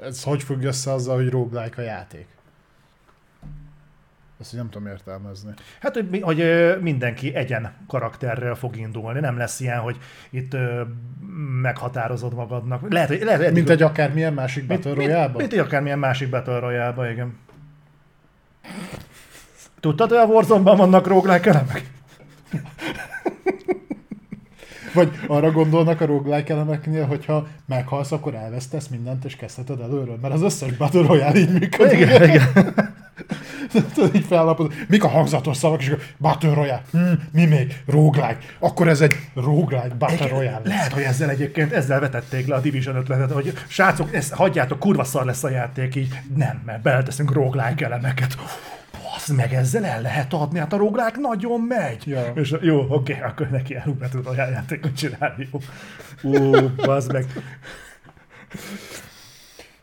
Ez 0.01 0.23
hogy 0.23 0.43
függ 0.43 0.63
össze 0.63 0.91
azzal, 0.91 1.15
hogy 1.15 1.29
roguelike 1.29 1.81
a 1.81 1.85
játék? 1.85 2.27
Ezt 4.39 4.53
nem 4.53 4.69
tudom 4.69 4.87
értelmezni. 4.87 5.51
Hát, 5.81 5.93
hogy, 5.93 6.19
hogy 6.21 6.43
mindenki 6.81 7.35
egyen 7.35 7.73
karakterrel 7.87 8.55
fog 8.55 8.77
indulni. 8.77 9.19
Nem 9.19 9.37
lesz 9.37 9.59
ilyen, 9.59 9.79
hogy 9.79 9.97
itt 10.29 10.55
meghatározod 11.61 12.33
magadnak. 12.33 12.91
Lehet, 12.91 13.09
hogy 13.09 13.21
lehet, 13.21 13.51
Mint 13.51 13.69
egy 13.69 13.81
akármilyen 13.81 14.33
másik 14.33 14.67
mint, 14.67 14.83
Battle 14.83 14.97
mint, 14.97 15.11
royale 15.11 15.31
mint 15.37 15.53
egy 15.53 15.59
akármilyen 15.59 15.99
másik 15.99 16.29
Battle 16.29 16.59
royale 16.59 17.11
igen. 17.11 17.37
Tudtad, 19.79 20.10
hogy 20.10 20.17
a 20.17 20.25
Warzone-ban 20.25 20.77
vannak 20.77 21.08
roguelike 21.08 21.49
elemek? 21.49 21.91
Vagy 24.93 25.12
arra 25.27 25.51
gondolnak 25.51 26.01
a 26.01 26.05
roguelike 26.05 26.53
elemeknél, 26.53 27.05
hogyha 27.05 27.47
meghalsz, 27.65 28.12
akkor 28.12 28.36
elvesztesz 28.36 28.88
mindent, 28.88 29.25
és 29.25 29.36
kezdheted 29.36 29.79
előről, 29.79 30.17
mert 30.21 30.34
az 30.34 30.41
összes 30.41 30.71
Battle 30.71 31.01
Royale 31.01 31.39
így 31.39 31.51
működik. 31.51 31.99
Igen, 31.99 32.23
igen. 32.23 32.73
Így 34.15 34.25
fellapod. 34.25 34.73
Mik 34.88 35.03
a 35.03 35.08
hangzatos 35.08 35.58
szavak, 35.58 35.82
és 35.82 35.88
akkor 35.88 36.03
Battle 36.17 36.53
Royale. 36.53 36.82
Hm, 36.91 37.12
mi 37.32 37.45
még? 37.45 37.82
Roguelike. 37.86 38.39
Akkor 38.60 38.88
ez 38.88 39.01
egy 39.01 39.15
roguelike 39.36 39.95
Battle 39.95 40.27
Royale. 40.27 40.62
Lehet, 40.63 40.93
hogy 40.93 41.01
ezzel 41.01 41.29
egyébként 41.29 41.71
ezzel 41.71 41.99
vetették 41.99 42.47
le 42.47 42.55
a 42.55 42.60
Division 42.60 42.95
ötletet, 42.95 43.32
hogy 43.32 43.53
srácok, 43.67 44.13
ezt 44.13 44.34
hagyjátok, 44.34 44.79
kurva 44.79 45.03
szar 45.03 45.25
lesz 45.25 45.43
a 45.43 45.49
játék, 45.49 45.95
így 45.95 46.19
nem, 46.36 46.62
mert 46.65 46.82
beleteszünk 46.82 47.32
roguelike 47.32 47.86
elemeket. 47.86 48.38
Basz 49.03 49.27
meg, 49.27 49.53
ezzel 49.53 49.86
el 49.86 50.01
lehet 50.01 50.34
adni, 50.34 50.60
hát 50.60 50.73
a 50.73 50.77
roguelike 50.77 51.19
nagyon 51.19 51.62
megy. 51.62 52.08
Ja. 52.08 52.32
És 52.36 52.55
jó, 52.62 52.86
oké, 52.89 53.19
akkor 53.21 53.49
neki 53.49 53.77
tudod 54.12 54.27
a 54.27 54.36
játékot 54.36 54.95
csinálni. 54.95 55.49
Ú, 56.21 56.55
bazd 56.75 57.12
meg. 57.12 57.25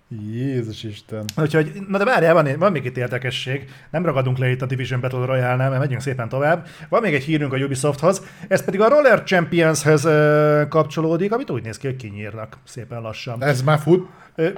Jézus 0.09 0.83
Isten. 0.83 1.25
Úgyhogy, 1.37 1.73
na 1.88 1.99
de 1.99 2.05
várjál, 2.05 2.35
van, 2.35 2.59
van 2.59 2.73
még 2.73 2.85
itt 2.85 2.97
érdekesség. 2.97 3.69
Nem 3.90 4.05
ragadunk 4.05 4.38
le 4.38 4.51
itt 4.51 4.62
a 4.62 4.66
Division 4.66 5.01
Battle 5.01 5.25
Royale-nál, 5.25 5.69
mert 5.69 5.81
megyünk 5.81 6.01
szépen 6.01 6.29
tovább. 6.29 6.66
Van 6.88 7.03
még 7.03 7.14
egy 7.14 7.23
hírünk 7.23 7.53
a 7.53 7.57
Ubisofthoz, 7.57 8.23
ez 8.49 8.64
pedig 8.64 8.81
a 8.81 8.88
Roller 8.88 9.23
Championshez 9.23 10.05
ö, 10.05 10.62
kapcsolódik, 10.69 11.33
amit 11.33 11.51
úgy 11.51 11.62
néz 11.62 11.79
ki, 11.79 11.87
hogy 11.87 11.97
kinyírnak 11.97 12.59
szépen 12.64 13.01
lassan. 13.01 13.42
Ez 13.42 13.62
már 13.62 13.79
fut. 13.79 14.09
Ö, 14.35 14.49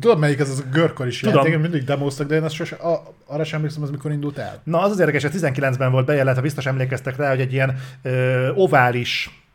Tudod, 0.00 0.18
melyik 0.18 0.38
ez 0.38 0.50
az 0.50 0.64
a 0.66 0.68
görkor 0.72 1.06
is 1.06 1.20
Tudom. 1.20 1.44
játék, 1.44 1.60
mindig 1.60 1.84
demoztak, 1.84 2.26
de 2.26 2.34
én 2.34 2.42
azt 2.42 2.54
sose, 2.54 2.76
a, 2.76 3.14
arra 3.26 3.44
sem 3.44 3.58
emlékszem, 3.58 3.82
az 3.82 3.90
mikor 3.90 4.12
indult 4.12 4.38
el. 4.38 4.60
Na, 4.64 4.80
az 4.80 4.90
az 4.90 4.98
érdekes, 4.98 5.22
hogy 5.22 5.32
19-ben 5.34 5.90
volt 5.90 6.06
bejelent, 6.06 6.36
ha 6.36 6.42
biztos 6.42 6.66
emlékeztek 6.66 7.16
rá, 7.16 7.28
hogy 7.28 7.40
egy 7.40 7.52
ilyen 7.52 7.76
ö, 8.02 8.50
ovális 8.54 9.45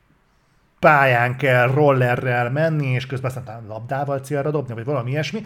pályán 0.82 1.38
kell 1.38 1.68
rollerrel 1.68 2.52
menni, 2.52 2.88
és 2.88 3.06
közben 3.06 3.32
aztán 3.36 3.66
labdával 3.68 4.20
célra 4.20 4.52
dobni, 4.52 4.74
vagy 4.74 4.86
valami 4.86 5.12
ilyesmi. 5.12 5.42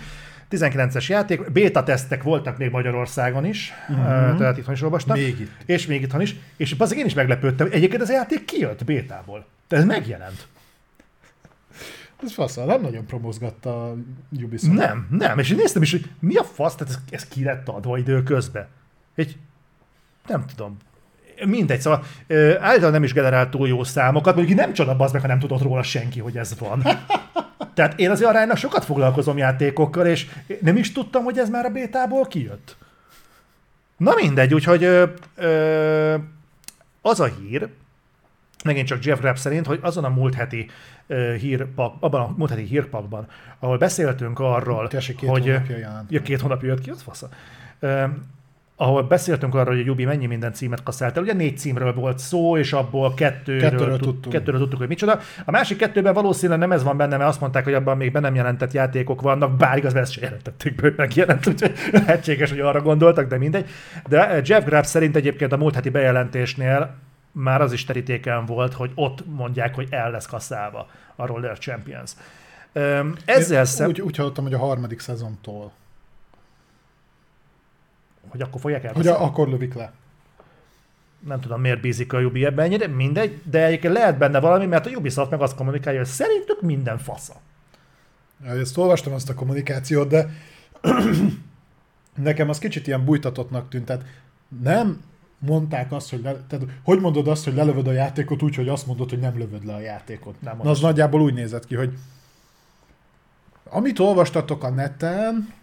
19-es 0.51 1.07
játék, 1.07 1.51
beta 1.51 1.83
tesztek 1.83 2.23
voltak 2.23 2.57
még 2.57 2.71
Magyarországon 2.71 3.45
is, 3.45 3.73
uh-huh. 3.89 4.37
tehát 4.37 4.57
itthon 4.57 4.73
is 4.73 4.81
olvastam. 4.81 5.17
Még 5.17 5.39
itt. 5.39 5.51
És 5.65 5.85
még 5.85 6.01
itthon 6.01 6.21
is. 6.21 6.35
És 6.57 6.75
azért 6.77 6.99
én 6.99 7.05
is 7.05 7.13
meglepődtem, 7.13 7.67
egyébként 7.71 8.01
ez 8.01 8.09
a 8.09 8.13
játék 8.13 8.45
kijött 8.45 8.83
bétából. 8.83 9.45
Tehát 9.67 9.85
ez 9.85 9.91
megjelent. 9.91 10.47
Ez 12.23 12.33
fasz, 12.33 12.55
nem 12.55 12.81
nagyon 12.81 13.05
promozgatta 13.05 13.89
a 13.89 13.95
Ubisoft. 14.43 14.73
Nem, 14.73 15.07
nem. 15.11 15.39
És 15.39 15.49
én 15.49 15.57
néztem 15.57 15.81
is, 15.81 15.91
hogy 15.91 16.09
mi 16.19 16.35
a 16.35 16.43
fasz, 16.43 16.75
tehát 16.75 16.93
ez, 16.93 16.99
ez 17.09 17.27
ki 17.27 17.43
lett 17.43 17.67
adva 17.67 17.97
időközben. 17.97 18.67
Egy, 19.15 19.37
nem 20.27 20.45
tudom, 20.45 20.77
mindegy, 21.45 21.81
szóval 21.81 22.03
ö, 22.27 22.49
általában 22.59 22.91
nem 22.91 23.03
is 23.03 23.13
generált 23.13 23.49
túl 23.49 23.67
jó 23.67 23.83
számokat, 23.83 24.35
mondjuk 24.35 24.57
nem 24.57 24.73
csoda 24.73 24.95
bazd 24.95 25.13
meg, 25.13 25.21
ha 25.21 25.27
nem 25.27 25.39
tudott 25.39 25.61
róla 25.61 25.83
senki, 25.83 26.19
hogy 26.19 26.37
ez 26.37 26.59
van. 26.59 26.83
Tehát 27.73 27.99
én 27.99 28.09
azért 28.09 28.29
aránylag 28.29 28.57
sokat 28.57 28.85
foglalkozom 28.85 29.37
játékokkal, 29.37 30.05
és 30.05 30.27
nem 30.61 30.77
is 30.77 30.91
tudtam, 30.91 31.23
hogy 31.23 31.37
ez 31.37 31.49
már 31.49 31.65
a 31.65 31.69
bétából 31.69 32.25
kijött. 32.25 32.77
Na 33.97 34.13
mindegy, 34.15 34.53
úgyhogy 34.53 34.83
ö, 34.83 35.03
ö, 35.35 36.15
az 37.01 37.19
a 37.19 37.25
hír, 37.25 37.67
megint 38.63 38.87
csak 38.87 39.03
Jeff 39.03 39.19
Grapp 39.19 39.35
szerint, 39.35 39.65
hogy 39.65 39.79
azon 39.81 40.03
a 40.03 40.09
múlt 40.09 40.33
heti 40.33 40.69
ö, 41.07 41.33
hírpak, 41.33 41.95
abban 41.99 42.21
a 42.21 42.33
múlt 42.37 42.49
heti 42.49 42.63
hírpakban, 42.63 43.27
ahol 43.59 43.77
beszéltünk 43.77 44.39
arról, 44.39 44.87
Tessék, 44.87 45.15
két 45.15 45.29
hogy 45.29 45.45
hónapja 45.45 45.77
jelent 45.77 46.11
ja, 46.11 46.21
két 46.21 46.41
hónapja 46.41 46.67
jött 46.67 46.81
ki, 46.81 46.89
az 46.89 47.01
fasza. 47.01 47.29
Ahol 48.77 49.03
beszéltünk 49.03 49.55
arról, 49.55 49.73
hogy 49.73 49.83
a 49.83 49.85
Jubi 49.85 50.05
mennyi 50.05 50.25
minden 50.25 50.53
címet 50.53 50.83
kasszált 50.83 51.17
el. 51.17 51.23
Ugye 51.23 51.33
négy 51.33 51.57
címről 51.57 51.93
volt 51.93 52.19
szó, 52.19 52.57
és 52.57 52.73
abból 52.73 53.13
kettőről, 53.13 53.69
Kettőről 53.69 53.97
tud- 53.97 54.01
tudtunk. 54.01 54.35
kettőről 54.35 54.59
tudtuk, 54.59 54.79
hogy 54.79 54.87
micsoda. 54.87 55.19
A 55.45 55.51
másik 55.51 55.77
kettőben 55.77 56.13
valószínűleg 56.13 56.59
nem 56.59 56.71
ez 56.71 56.83
van 56.83 56.97
benne, 56.97 57.17
mert 57.17 57.29
azt 57.29 57.39
mondták, 57.39 57.63
hogy 57.63 57.73
abban 57.73 57.97
még 57.97 58.11
be 58.11 58.19
nem 58.19 58.35
jelentett 58.35 58.71
játékok 58.71 59.21
vannak, 59.21 59.57
bár 59.57 59.77
igaz, 59.77 59.95
ezt 59.95 60.11
se 60.11 60.21
jelentették 60.21 60.75
be, 60.75 60.81
hogy 60.81 60.93
megjelent, 60.97 61.47
úgyhogy 61.47 61.73
lehetséges, 61.91 62.49
hogy 62.49 62.59
arra 62.59 62.81
gondoltak, 62.81 63.27
de 63.27 63.37
mindegy. 63.37 63.69
De 64.07 64.41
Jeff 64.43 64.63
Grapp 64.65 64.83
szerint 64.83 65.15
egyébként 65.15 65.51
a 65.51 65.57
múlt 65.57 65.75
heti 65.75 65.89
bejelentésnél 65.89 66.95
már 67.31 67.61
az 67.61 67.73
is 67.73 67.85
terítéken 67.85 68.45
volt, 68.45 68.73
hogy 68.73 68.91
ott 68.95 69.23
mondják, 69.35 69.75
hogy 69.75 69.87
el 69.89 70.11
lesz 70.11 70.25
kasszálva 70.25 70.87
a 71.15 71.25
Roller 71.25 71.57
Champions. 71.57 72.11
Ezzel 73.25 73.65
szem... 73.65 73.87
Úgy, 73.87 74.01
úgy 74.01 74.15
hallottam, 74.15 74.43
hogy 74.43 74.53
a 74.53 74.57
harmadik 74.57 74.99
szezontól. 74.99 75.71
Hogy 78.35 78.47
akkor 78.47 78.61
fogják 78.61 78.83
el. 78.83 78.93
Hogy 78.93 79.07
akkor 79.07 79.47
lövik 79.47 79.73
le. 79.73 79.91
Nem 81.19 81.39
tudom, 81.39 81.61
miért 81.61 81.81
bízik 81.81 82.13
a 82.13 82.19
Ubi 82.19 82.45
ebben 82.45 82.65
ennyire, 82.65 82.87
mindegy, 82.87 83.41
de 83.43 83.65
egyébként 83.65 83.93
lehet 83.93 84.17
benne 84.17 84.39
valami, 84.39 84.65
mert 84.65 84.85
a 84.85 84.89
Ubisoft 84.89 85.29
meg 85.29 85.41
azt 85.41 85.55
kommunikálja, 85.55 85.99
hogy 85.99 86.07
szerintük 86.07 86.61
minden 86.61 86.97
fasza. 86.97 87.33
Ezt 88.45 88.77
olvastam 88.77 89.13
azt 89.13 89.29
a 89.29 89.33
kommunikációt, 89.33 90.07
de 90.07 90.29
nekem 92.15 92.49
az 92.49 92.57
kicsit 92.57 92.87
ilyen 92.87 93.05
bújtatottnak 93.05 93.69
tűnt. 93.69 93.85
Tehát 93.85 94.05
nem 94.63 95.01
mondták 95.39 95.91
azt, 95.91 96.09
hogy 96.09 96.21
le, 96.23 96.35
tehát 96.47 96.65
hogy 96.83 96.99
mondod 96.99 97.27
azt, 97.27 97.43
hogy 97.43 97.53
lelövöd 97.53 97.87
a 97.87 97.91
játékot 97.91 98.41
úgy, 98.41 98.55
hogy 98.55 98.69
azt 98.69 98.87
mondod, 98.87 99.09
hogy 99.09 99.19
nem 99.19 99.37
lövöd 99.37 99.65
le 99.65 99.73
a 99.73 99.79
játékot. 99.79 100.41
Nem 100.41 100.59
Na 100.63 100.69
az 100.69 100.79
nagyjából 100.79 101.21
úgy 101.21 101.33
nézett 101.33 101.65
ki, 101.65 101.75
hogy 101.75 101.97
amit 103.69 103.99
olvastatok 103.99 104.63
a 104.63 104.69
neten, 104.69 105.53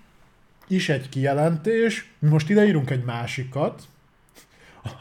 is 0.72 0.88
egy 0.88 1.08
kijelentés, 1.08 2.12
mi 2.18 2.28
most 2.28 2.50
ideírunk 2.50 2.90
egy 2.90 3.04
másikat, 3.04 3.82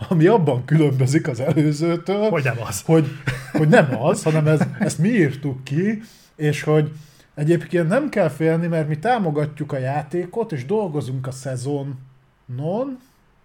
ami 0.10 0.26
abban 0.28 0.66
különbözik 0.66 1.28
az 1.28 1.40
előzőtől, 1.40 2.30
Hogy 2.30 2.44
nem 2.44 2.58
az. 2.68 2.82
hogy, 2.82 3.08
hogy 3.52 3.68
nem 3.68 4.02
az, 4.02 4.24
hanem 4.24 4.48
ez, 4.48 4.62
ezt 4.80 4.98
mi 4.98 5.08
írtuk 5.10 5.64
ki, 5.64 6.02
és 6.36 6.64
hogy 6.64 6.92
egyébként 7.36 7.88
nem 7.88 8.10
kell 8.10 8.30
félni, 8.30 8.68
mert 8.68 8.88
mi 8.88 9.00
támogatjuk 9.00 9.72
a 9.72 9.78
játékot, 9.78 10.52
és 10.52 10.66
dolgozunk 10.66 11.28
a 11.28 11.32
szezonon, 11.32 13.00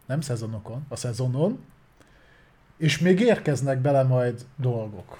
nem 0.06 0.20
szezonokon, 0.20 0.84
a 0.88 0.96
szezonon, 0.96 1.58
és 2.76 2.98
még 2.98 3.20
érkeznek 3.20 3.78
bele 3.78 4.02
majd 4.02 4.44
dolgok. 4.56 5.18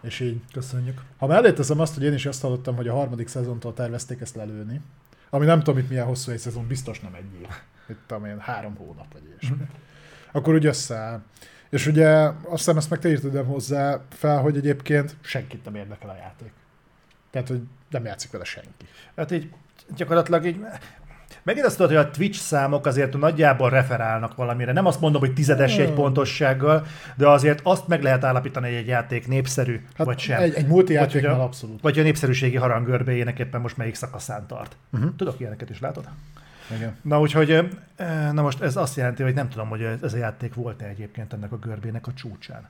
És 0.00 0.20
így, 0.20 0.40
Köszönjük. 0.52 1.02
ha 1.18 1.26
mellé 1.26 1.52
teszem 1.52 1.80
azt, 1.80 1.94
hogy 1.94 2.02
én 2.04 2.12
is 2.14 2.26
azt 2.26 2.40
hallottam, 2.42 2.76
hogy 2.76 2.88
a 2.88 2.94
harmadik 2.94 3.28
szezontól 3.28 3.74
tervezték 3.74 4.20
ezt 4.20 4.34
lelőni, 4.36 4.80
ami 5.30 5.44
nem 5.44 5.58
tudom 5.58 5.78
itt 5.78 5.88
milyen 5.88 6.06
hosszú 6.06 6.30
egy 6.30 6.38
szezon, 6.38 6.66
biztos 6.66 7.00
nem 7.00 7.14
egy 7.14 7.40
év. 7.40 7.48
Itt 7.88 8.00
tudom 8.06 8.24
én, 8.24 8.38
három 8.38 8.76
hónap 8.76 9.12
vagy 9.12 9.22
ilyesmi. 9.24 9.66
Akkor 10.32 10.54
úgy 10.54 10.66
összeáll. 10.66 11.22
És 11.70 11.86
ugye 11.86 12.08
azt 12.18 12.36
hiszem 12.50 12.76
ezt 12.76 12.90
meg 12.90 12.98
te 12.98 13.08
írtad 13.08 13.46
hozzá 13.46 14.00
fel, 14.08 14.40
hogy 14.40 14.56
egyébként 14.56 15.16
senkit 15.20 15.64
nem 15.64 15.74
érdekel 15.74 16.10
a 16.10 16.16
játék. 16.16 16.52
Tehát, 17.30 17.48
hogy 17.48 17.62
nem 17.90 18.04
játszik 18.04 18.30
vele 18.30 18.44
senki. 18.44 18.86
Hát 19.16 19.30
így 19.30 19.52
gyakorlatilag 19.96 20.44
így... 20.44 20.60
Megint 21.48 21.66
azt 21.66 21.76
tudod, 21.76 21.90
hogy 21.90 22.06
a 22.06 22.10
Twitch 22.10 22.40
számok 22.40 22.86
azért 22.86 23.18
nagyjából 23.18 23.70
referálnak 23.70 24.34
valamire. 24.34 24.72
Nem 24.72 24.86
azt 24.86 25.00
mondom, 25.00 25.20
hogy 25.20 25.32
tizedes 25.32 25.76
egy 25.76 25.92
pontossággal, 25.92 26.86
de 27.16 27.28
azért 27.28 27.60
azt 27.62 27.88
meg 27.88 28.02
lehet 28.02 28.24
állapítani, 28.24 28.66
hogy 28.66 28.76
egy 28.76 28.86
játék 28.86 29.28
népszerű, 29.28 29.80
Hát 29.94 30.06
vagy 30.06 30.18
sem. 30.18 30.40
Egy, 30.40 30.54
egy 30.54 30.66
multi 30.66 30.92
Vagy 30.92 31.02
játéknál 31.02 31.40
abszolút. 31.40 31.80
Vagy 31.80 31.98
a 31.98 32.02
népszerűségi 32.02 32.56
harangörbéjének 32.56 33.38
éppen 33.38 33.60
most 33.60 33.76
melyik 33.76 33.94
szakaszán 33.94 34.46
tart. 34.46 34.76
Uh-huh. 34.90 35.10
Tudok 35.16 35.40
ilyeneket 35.40 35.70
is, 35.70 35.80
látod? 35.80 36.08
Igen. 36.76 36.96
Na 37.02 37.20
úgyhogy, 37.20 37.68
na 38.32 38.42
most 38.42 38.60
ez 38.60 38.76
azt 38.76 38.96
jelenti, 38.96 39.22
hogy 39.22 39.34
nem 39.34 39.48
tudom, 39.48 39.68
hogy 39.68 39.82
ez 40.02 40.14
a 40.14 40.16
játék 40.16 40.54
volt-e 40.54 40.86
egyébként 40.86 41.32
ennek 41.32 41.52
a 41.52 41.56
görbének 41.56 42.06
a 42.06 42.12
csúcsán. 42.12 42.68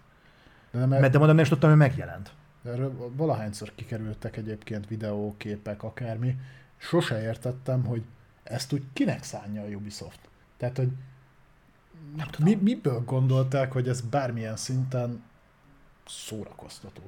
De, 0.71 0.79
nem, 0.79 0.88
Mert 0.88 1.12
de 1.12 1.19
mondom, 1.19 1.35
nem 1.37 1.45
is 1.45 1.51
tudtam, 1.51 1.71
hogy 1.71 1.79
megjelent. 1.79 2.31
Erről 2.64 3.12
valahányszor 3.17 3.73
kikerültek 3.75 4.37
egyébként 4.37 4.88
videóképek, 4.88 5.83
akármi. 5.83 6.37
Sose 6.77 7.23
értettem, 7.23 7.85
hogy 7.85 8.03
ezt 8.48 8.72
úgy 8.72 8.82
kinek 8.92 9.22
szánja 9.22 9.62
a 9.62 9.66
Ubisoft. 9.66 10.20
Tehát, 10.56 10.76
hogy 10.76 10.88
mi, 12.38 12.54
miből 12.54 13.02
gondolták, 13.04 13.72
hogy 13.72 13.88
ez 13.88 14.00
bármilyen 14.00 14.56
szinten 14.56 15.22
szórakoztató? 16.06 17.02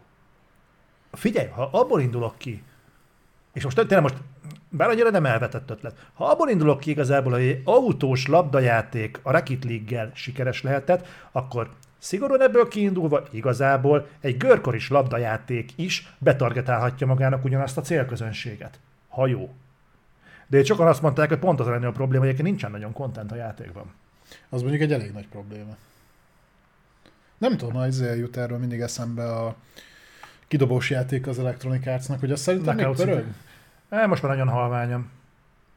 Figyelj, 1.12 1.48
ha 1.48 1.68
abból 1.72 2.00
indulok 2.00 2.38
ki, 2.38 2.62
és 3.52 3.64
most 3.64 3.76
tényleg 3.76 4.02
most, 4.02 4.16
bár 4.68 4.88
annyira 4.88 5.10
nem 5.10 5.26
elvetett 5.26 5.70
ötlet, 5.70 6.10
ha 6.14 6.24
abból 6.24 6.48
indulok 6.48 6.80
ki 6.80 6.90
igazából, 6.90 7.32
hogy 7.32 7.42
egy 7.42 7.62
autós 7.64 8.26
labdajáték 8.26 9.20
a 9.22 9.30
Rocket 9.30 9.64
League-gel 9.64 10.10
sikeres 10.14 10.62
lehetett, 10.62 11.06
akkor 11.32 11.74
szigorúan 11.98 12.42
ebből 12.42 12.68
kiindulva 12.68 13.22
igazából 13.30 14.06
egy 14.20 14.36
görkoris 14.36 14.88
labdajáték 14.88 15.72
is 15.76 16.14
betargetálhatja 16.18 17.06
magának 17.06 17.44
ugyanazt 17.44 17.78
a 17.78 17.82
célközönséget. 17.82 18.80
Ha 19.08 19.26
jó. 19.26 19.54
De 20.50 20.58
itt 20.58 20.64
sokan 20.64 20.86
azt 20.86 21.02
mondták, 21.02 21.28
hogy 21.28 21.38
pont 21.38 21.60
az 21.60 21.66
a 21.66 21.70
legnagyobb 21.70 21.94
probléma, 21.94 22.24
hogy 22.24 22.42
nincsen 22.42 22.70
nagyon 22.70 22.92
content 22.92 23.32
a 23.32 23.34
játékban. 23.34 23.92
Az 24.48 24.60
mondjuk 24.60 24.82
egy 24.82 24.92
elég 24.92 25.12
nagy 25.12 25.28
probléma. 25.28 25.76
Nem 27.38 27.56
tudom, 27.56 27.74
ha 27.74 27.86
izé 27.86 28.16
jut 28.18 28.36
erről 28.36 28.58
mindig 28.58 28.80
eszembe 28.80 29.32
a 29.32 29.56
kidobós 30.48 30.90
játék 30.90 31.26
az 31.26 31.38
Electronic 31.38 31.86
Arts-nak, 31.86 32.20
hogy 32.20 32.32
azt 32.32 32.42
szerintem 32.42 32.76
még 32.76 32.86
pörög. 32.86 33.24
E, 33.88 34.06
most 34.06 34.22
már 34.22 34.32
nagyon 34.32 34.52
halványom. 34.52 35.10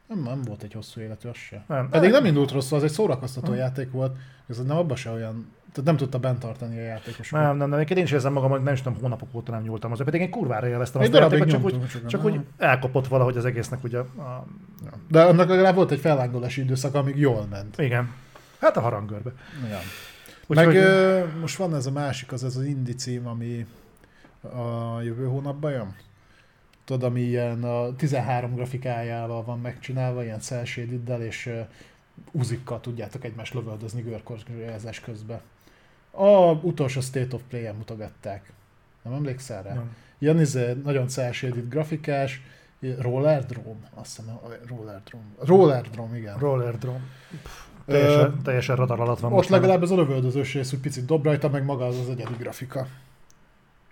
Nem, 0.08 0.24
nem 0.24 0.42
volt 0.42 0.64
egy 0.64 0.74
hosszú 0.74 1.02
életű, 1.02 1.30
az 1.30 1.38
se. 1.38 1.64
Nem. 1.68 1.90
Pedig 1.90 2.12
nem 2.12 2.26
indult 2.26 2.52
rosszul, 2.52 2.78
az 2.78 2.84
egy 2.84 2.92
szórakoztató 2.92 3.54
játék 3.54 3.92
volt, 3.92 4.18
ez 4.50 4.58
nem 4.58 4.78
abba 4.78 4.96
se 4.96 5.12
olyan, 5.12 5.52
tehát 5.74 5.84
nem 5.90 5.98
tudta 5.98 6.20
bent 6.20 6.40
tartani 6.40 6.78
a 6.78 6.82
játékosokat. 6.82 7.44
Nem, 7.44 7.58
nem, 7.58 7.70
nem, 7.70 7.80
én 7.80 7.98
is 8.04 8.12
érzem 8.12 8.34
magam, 8.34 8.50
hogy 8.50 8.64
nem 8.64 8.74
is 8.74 8.82
tudom, 8.82 9.00
hónapok 9.02 9.36
óta 9.36 9.52
nem 9.52 9.62
nyúltam 9.62 9.90
hozzá, 9.90 10.04
pedig 10.04 10.22
én 10.22 10.30
kurvára 10.30 10.68
élveztem 10.68 11.02
azt 11.02 11.14
a 11.14 11.18
játékot, 11.20 11.50
csak, 11.50 11.64
úgy, 11.64 11.88
csak 11.88 12.06
csak 12.06 12.24
úgy 12.24 12.40
elkopott 12.58 13.08
valahogy 13.08 13.38
az 13.38 13.46
egésznek 13.46 13.84
ugye 13.84 13.98
a, 14.00 14.46
De 15.10 15.22
annak 15.24 15.50
legalább 15.50 15.76
volt 15.76 15.92
egy 15.92 16.00
fellángolási 16.00 16.62
időszak, 16.62 16.94
amíg 16.96 17.18
jól 17.18 17.46
ment. 17.50 17.78
igen. 17.78 18.14
Hát 18.60 18.78
a 18.78 18.82
harangörbe. 18.82 19.32
Ja. 19.70 19.80
Úgyhogy- 20.48 20.66
Meg 20.66 20.76
ö, 20.76 21.24
most 21.40 21.56
van 21.58 21.76
ez 21.76 21.86
a 21.86 21.92
másik, 21.92 22.32
az 22.32 22.44
ez 22.44 22.56
az 22.56 22.64
indie 22.64 22.94
cím, 22.96 23.28
ami 23.28 23.66
a 24.42 25.02
jövő 25.02 25.26
hónapban 25.26 25.72
jön. 25.72 25.96
Tudod, 26.86 27.04
ami 27.04 27.22
ilyen 27.22 27.64
a 27.64 27.96
13 27.96 28.56
grafikájával 28.56 29.44
van 29.44 29.60
megcsinálva, 29.60 30.24
ilyen 30.24 30.40
cel 30.40 30.64
és 31.20 31.46
ö, 31.46 31.60
uzikkal 32.32 32.80
tudjátok 32.80 33.24
egymást 33.24 33.54
lövöldözni 33.54 34.02
görkorzás 34.02 35.00
közben. 35.00 35.42
A 36.16 36.52
utolsó 36.52 37.02
State 37.02 37.36
of 37.36 37.42
Play-en 37.50 37.76
mutogatták. 37.76 38.52
Nem 39.02 39.14
emlékszel 39.14 39.64
rá? 39.64 39.74
Nem. 39.74 39.96
Ilyen 40.18 40.40
izé, 40.40 40.74
nagyon 40.84 41.08
cel 41.08 41.32
shaded 41.32 41.70
grafikás, 41.70 42.42
Roller 43.00 43.46
Drome, 43.46 43.90
azt 43.94 44.16
hiszem, 44.16 44.40
Roller 44.68 45.02
Drome. 45.04 45.26
Roller 45.40 45.90
Drome, 45.90 46.18
igen. 46.18 46.38
Roller 46.38 46.78
Drone. 46.78 47.04
Teljesen, 47.86 48.36
Ö, 48.40 48.42
teljesen 48.44 48.76
radar 48.76 49.00
alatt 49.00 49.20
van 49.20 49.32
Ott 49.32 49.38
most. 49.38 49.50
legalább 49.50 49.84
ez 49.84 49.92
a 49.92 49.96
lövöldözős 49.96 50.54
rész 50.54 50.74
úgy 50.74 50.80
picit 50.80 51.06
dob 51.06 51.24
rajta, 51.24 51.50
meg 51.50 51.66
maga 51.66 51.86
az 51.86 52.00
az 52.00 52.10
egyedi 52.10 52.34
grafika. 52.40 52.88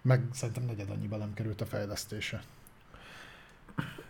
Meg 0.02 0.22
szerintem 0.34 0.64
negyed 0.66 0.90
annyiba 0.90 1.18
nem 1.18 1.34
került 1.34 1.62
a 1.62 1.66
fejlesztése. 1.66 2.42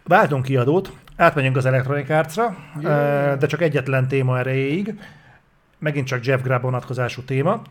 Váltunk 0.04 0.43
kiadót, 0.43 0.93
átmegyünk 1.15 1.58
az 1.58 1.65
Electronic 1.65 2.10
eh, 2.10 3.38
de 3.38 3.47
csak 3.47 3.62
egyetlen 3.62 4.08
téma 4.08 4.39
erejéig. 4.39 5.00
Megint 5.78 6.08
csak 6.08 6.26
Jeff 6.26 6.41
Grubb 6.41 6.62
vonatkozású 6.62 7.21
téma. 7.21 7.62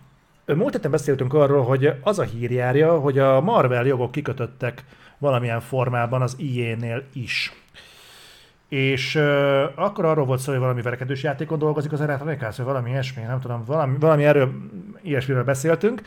Múlt 0.55 0.73
héten 0.73 0.91
beszéltünk 0.91 1.35
arról, 1.35 1.65
hogy 1.65 1.93
az 2.03 2.19
a 2.19 2.23
hír 2.23 2.51
járja, 2.51 2.99
hogy 2.99 3.19
a 3.19 3.41
Marvel 3.41 3.87
jogok 3.87 4.11
kikötöttek 4.11 4.85
valamilyen 5.19 5.61
formában 5.61 6.23
az 6.23 6.35
IE-nél 6.39 7.03
is. 7.13 7.53
És 8.69 9.15
uh, 9.15 9.23
akkor 9.75 10.05
arról 10.05 10.25
volt 10.25 10.41
szó, 10.41 10.51
hogy 10.53 10.61
valami 10.61 10.83
verekedős 10.83 11.23
játékon 11.23 11.59
dolgozik 11.59 11.93
az 11.93 12.01
Electronic 12.01 12.57
vagy 12.57 12.67
valami 12.67 12.91
ilyesmi, 12.91 13.23
nem 13.23 13.41
tudom, 13.41 13.65
valami, 13.65 13.97
valami 13.99 14.25
erről 14.25 14.53
ilyesmiről 15.03 15.45
beszéltünk. 15.45 16.03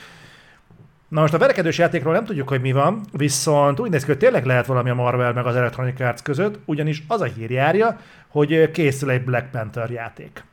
Na 1.08 1.22
most 1.22 1.34
a 1.34 1.38
verekedős 1.38 1.78
játékról 1.78 2.14
nem 2.14 2.26
tudjuk, 2.26 2.50
hogy 2.50 2.62
mi 2.62 2.72
van, 2.72 3.02
viszont 3.12 3.80
úgy 3.80 3.90
néz 3.90 4.04
ki, 4.04 4.10
hogy 4.10 4.18
tényleg 4.18 4.46
lehet 4.46 4.66
valami 4.66 4.90
a 4.90 4.96
Marvel 4.96 5.34
meg 5.34 5.46
az 5.46 5.56
Electronic 5.56 6.00
Arts 6.00 6.22
között, 6.22 6.60
ugyanis 6.66 7.04
az 7.08 7.22
a 7.22 7.26
hír 7.26 7.52
járja, 7.52 8.00
hogy 8.28 8.72
készül 8.72 9.10
egy 9.10 9.24
Black 9.24 9.52
Panther 9.52 9.90
játék. 9.90 10.44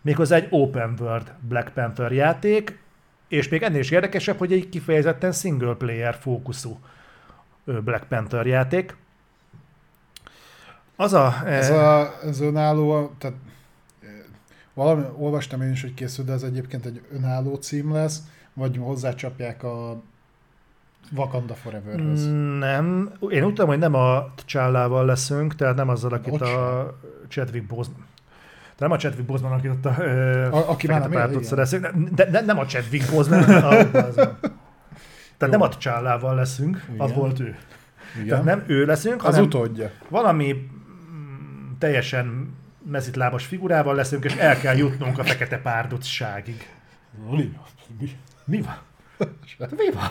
Méghozzá 0.00 0.36
egy 0.36 0.46
open 0.50 0.94
world 1.00 1.32
Black 1.48 1.72
Panther 1.72 2.12
játék, 2.12 2.78
és 3.30 3.48
még 3.48 3.62
ennél 3.62 3.80
is 3.80 3.90
érdekesebb, 3.90 4.38
hogy 4.38 4.52
egy 4.52 4.68
kifejezetten 4.68 5.32
single 5.32 5.74
player 5.74 6.14
fókuszú 6.14 6.78
Black 7.64 8.04
Panther 8.08 8.46
játék. 8.46 8.96
Az 10.96 11.12
a... 11.12 11.42
Ez, 11.44 11.70
eh, 11.70 11.98
a, 11.98 12.12
ez 12.24 12.40
önálló, 12.40 13.12
tehát 13.18 13.36
eh, 14.02 14.08
valami, 14.74 15.04
olvastam 15.16 15.62
én 15.62 15.70
is, 15.70 15.80
hogy 15.80 15.94
készül, 15.94 16.24
de 16.24 16.32
ez 16.32 16.42
egyébként 16.42 16.86
egy 16.86 17.02
önálló 17.12 17.54
cím 17.54 17.92
lesz, 17.92 18.22
vagy 18.54 18.76
hozzácsapják 18.76 19.62
a 19.62 20.02
Wakanda 21.14 21.54
Foreverhöz. 21.54 22.26
Mm, 22.26 22.58
Nem. 22.58 23.12
Én 23.28 23.44
úgy 23.44 23.54
tudom, 23.54 23.68
hogy 23.68 23.78
nem 23.78 23.94
a 23.94 24.34
Csállával 24.44 25.04
leszünk, 25.04 25.54
tehát 25.54 25.76
nem 25.76 25.88
azzal, 25.88 26.12
akit 26.12 26.32
Ott 26.32 26.40
a 26.40 26.98
Chadwick 27.28 27.66
Boseman. 27.66 28.06
De 28.80 28.86
nem 28.86 28.90
a 28.90 28.96
Chadwick 28.96 29.26
Boseman, 29.26 29.52
akit 29.52 29.70
ott 29.70 29.84
a, 29.86 29.90
A- 30.56 30.70
aki 30.70 30.86
már 30.86 31.08
pártot 31.08 31.44
szerezünk. 31.44 31.88
De, 31.90 32.30
de, 32.30 32.40
nem 32.40 32.58
a 32.58 32.66
Chadwick 32.66 33.10
Boseman, 33.10 33.42
a, 33.42 33.68
az, 33.78 34.14
tehát 35.38 35.50
nem 35.50 35.60
a 35.60 35.68
Csállával 35.68 36.34
leszünk, 36.34 36.76
az 36.98 37.08
Igen. 37.08 37.20
volt 37.20 37.40
ő. 37.40 37.56
Igen. 38.14 38.28
Tehát 38.28 38.44
nem 38.44 38.64
ő 38.66 38.84
leszünk, 38.84 39.24
az 39.24 39.38
utódja. 39.38 39.90
valami 40.08 40.52
mm, 40.52 41.70
teljesen 41.78 42.54
mezitlábas 42.84 43.44
figurával 43.44 43.94
leszünk, 43.94 44.24
és 44.24 44.34
el 44.34 44.58
kell 44.58 44.76
jutnunk 44.76 45.18
a 45.18 45.24
fekete 45.24 45.58
párducságig. 45.58 46.68
Oli, 47.26 47.52
mi? 47.98 48.10
Mi 48.44 48.60
van? 48.60 48.78
Mi 49.76 49.90
van? 49.92 50.10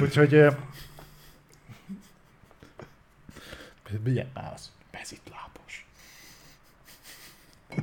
Úgyhogy 0.00 0.46
Milyen 4.04 4.30
az? 4.54 4.72
Bezitlábos. 4.92 5.49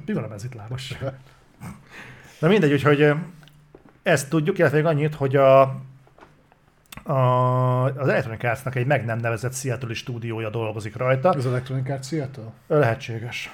Mi 0.06 0.14
van 0.14 0.24
a 0.24 0.28
mezitlábas? 0.28 0.98
Na 2.40 2.48
mindegy, 2.48 2.72
úgyhogy 2.72 3.14
ezt 4.04 4.30
tudjuk, 4.30 4.58
illetve 4.58 4.78
még 4.78 4.86
annyit, 4.86 5.16
hogy 5.16 5.36
a, 5.36 5.62
a, 7.04 7.84
az 7.84 8.08
Electronic 8.08 8.44
Arts-nak 8.44 8.76
egy 8.76 8.86
meg 8.86 9.06
nem 9.06 9.20
nevezett 9.20 9.54
Seattle 9.54 9.94
stúdiója 9.94 10.50
dolgozik 10.50 10.96
rajta. 10.96 11.30
Az 11.30 11.46
Electronic 11.46 11.90
Arts 11.90 12.06
Seattle? 12.06 12.52
Lehetséges. 12.68 13.50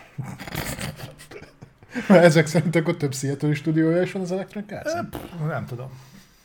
Ezek 2.08 2.48
szerint 2.48 2.76
akkor 2.76 2.98
több 2.98 3.13
Seattle 3.13 3.54
stúdiója 3.54 4.02
is 4.02 4.12
van 4.12 4.22
az 4.22 4.32
Electronic 4.32 4.72
Arts? 4.72 4.93
Nem 5.48 5.65
tudom. 5.65 5.89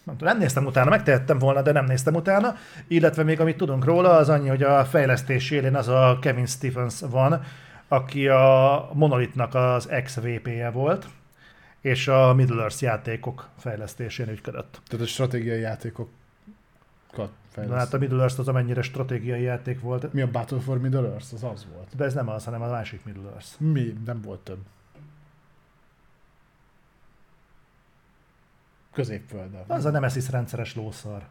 Nem 0.05 0.17
tudom, 0.17 0.33
nem 0.33 0.43
néztem 0.43 0.65
utána, 0.67 0.91
megtehettem 0.91 1.39
volna, 1.39 1.63
de 1.63 1.73
nem 1.73 1.85
néztem 1.85 2.15
utána. 2.15 2.57
Illetve 2.87 3.23
még 3.23 3.41
amit 3.41 3.57
tudunk 3.57 3.85
róla, 3.85 4.17
az 4.17 4.29
annyi, 4.29 4.49
hogy 4.49 4.63
a 4.63 4.85
fejlesztés 4.85 5.51
élén 5.51 5.75
az 5.75 5.89
a 5.89 6.19
Kevin 6.21 6.47
Stephens 6.47 7.01
van, 7.11 7.43
aki 7.89 8.29
a 8.29 8.89
Monolithnak 8.93 9.55
az 9.55 9.89
ex-VP-je 9.89 10.71
volt, 10.71 11.07
és 11.81 12.09
a 12.09 12.35
Middle 12.35 12.61
Earth 12.61 12.83
játékok 12.83 13.49
fejlesztésén 13.59 14.29
ügyködött. 14.29 14.81
Tehát 14.87 15.05
a 15.05 15.09
stratégiai 15.09 15.61
játékokat 15.61 16.09
fejleszt. 17.49 17.79
hát 17.79 17.95
a 17.95 17.99
Middle 17.99 18.21
Earth 18.21 18.41
az 18.41 18.49
amennyire 18.49 18.83
stratégiai 18.83 19.43
játék 19.43 19.81
volt, 19.81 20.13
Mi 20.13 20.21
a 20.21 20.31
Battle 20.31 20.61
for 20.61 20.79
Middle 20.79 21.09
Earth? 21.09 21.35
Az 21.35 21.45
az 21.45 21.67
volt. 21.75 21.97
de 21.97 22.05
ez 22.05 22.15
nem 22.15 22.29
az, 22.29 22.45
hanem 22.45 22.63
a 22.63 22.69
másik 22.69 23.05
Middle 23.05 23.31
Earth. 23.31 23.61
Mi? 23.61 23.95
Nem 24.05 24.21
volt 24.21 24.41
több. 24.41 24.61
Középföldön. 28.93 29.65
Az 29.67 29.85
a 29.85 29.91
Nemesis 29.91 30.31
rendszeres 30.31 30.75
lószar. 30.75 31.27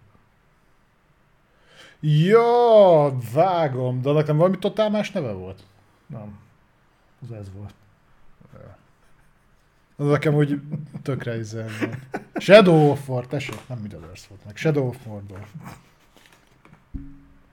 Ja, 1.99 3.17
vágom, 3.33 4.01
de 4.01 4.11
nekem 4.11 4.37
valami 4.37 4.57
totál 4.57 4.89
más 4.89 5.11
neve 5.11 5.31
volt. 5.31 5.63
Nem. 6.07 6.46
Az 7.21 7.31
ez 7.31 7.45
volt. 7.53 7.73
Az 9.95 10.07
nekem 10.07 10.33
úgy 10.33 10.61
tökre 11.01 11.35
volt. 11.35 11.97
Shadow 12.35 12.89
of 12.89 13.09
War, 13.09 13.27
tessék, 13.27 13.67
nem 13.67 13.77
Middle 13.77 14.05
Earth 14.05 14.27
volt 14.29 14.45
meg. 14.45 14.55
Shadow 14.55 14.87
of 14.87 14.97
War-ból. 15.05 15.47